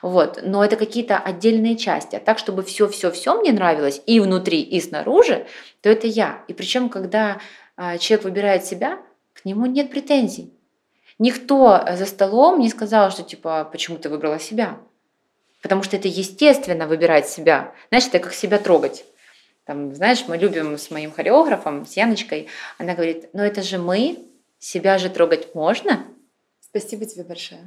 Вот. 0.02 0.40
Но 0.42 0.64
это 0.64 0.76
какие-то 0.76 1.18
отдельные 1.18 1.76
части. 1.76 2.16
А 2.16 2.20
так, 2.20 2.38
чтобы 2.38 2.64
все-все-все 2.64 3.38
мне 3.38 3.52
нравилось 3.52 4.02
и 4.06 4.18
внутри, 4.18 4.62
и 4.62 4.80
снаружи, 4.80 5.46
то 5.82 5.88
это 5.88 6.08
я. 6.08 6.42
И 6.48 6.52
причем, 6.52 6.88
когда 6.88 7.38
э, 7.76 7.98
человек 7.98 8.24
выбирает 8.24 8.64
себя, 8.64 8.98
к 9.34 9.44
нему 9.44 9.66
нет 9.66 9.90
претензий. 9.90 10.52
Никто 11.18 11.84
за 11.92 12.06
столом 12.06 12.60
не 12.60 12.68
сказал, 12.68 13.10
что 13.10 13.22
типа, 13.22 13.68
почему 13.70 13.98
ты 13.98 14.08
выбрала 14.08 14.38
себя. 14.38 14.78
Потому 15.62 15.82
что 15.82 15.96
это 15.96 16.08
естественно 16.08 16.86
выбирать 16.86 17.28
себя. 17.28 17.72
Знаешь, 17.88 18.06
это 18.06 18.18
как 18.18 18.34
себя 18.34 18.58
трогать. 18.58 19.04
Там, 19.64 19.94
знаешь, 19.94 20.24
мы 20.28 20.36
любим 20.36 20.76
с 20.76 20.90
моим 20.90 21.10
хореографом, 21.10 21.86
с 21.86 21.96
Яночкой, 21.96 22.48
она 22.76 22.94
говорит, 22.94 23.30
ну 23.32 23.42
это 23.42 23.62
же 23.62 23.78
мы, 23.78 24.18
себя 24.58 24.98
же 24.98 25.08
трогать 25.08 25.54
можно. 25.54 26.04
Спасибо 26.60 27.06
тебе 27.06 27.24
большое. 27.24 27.60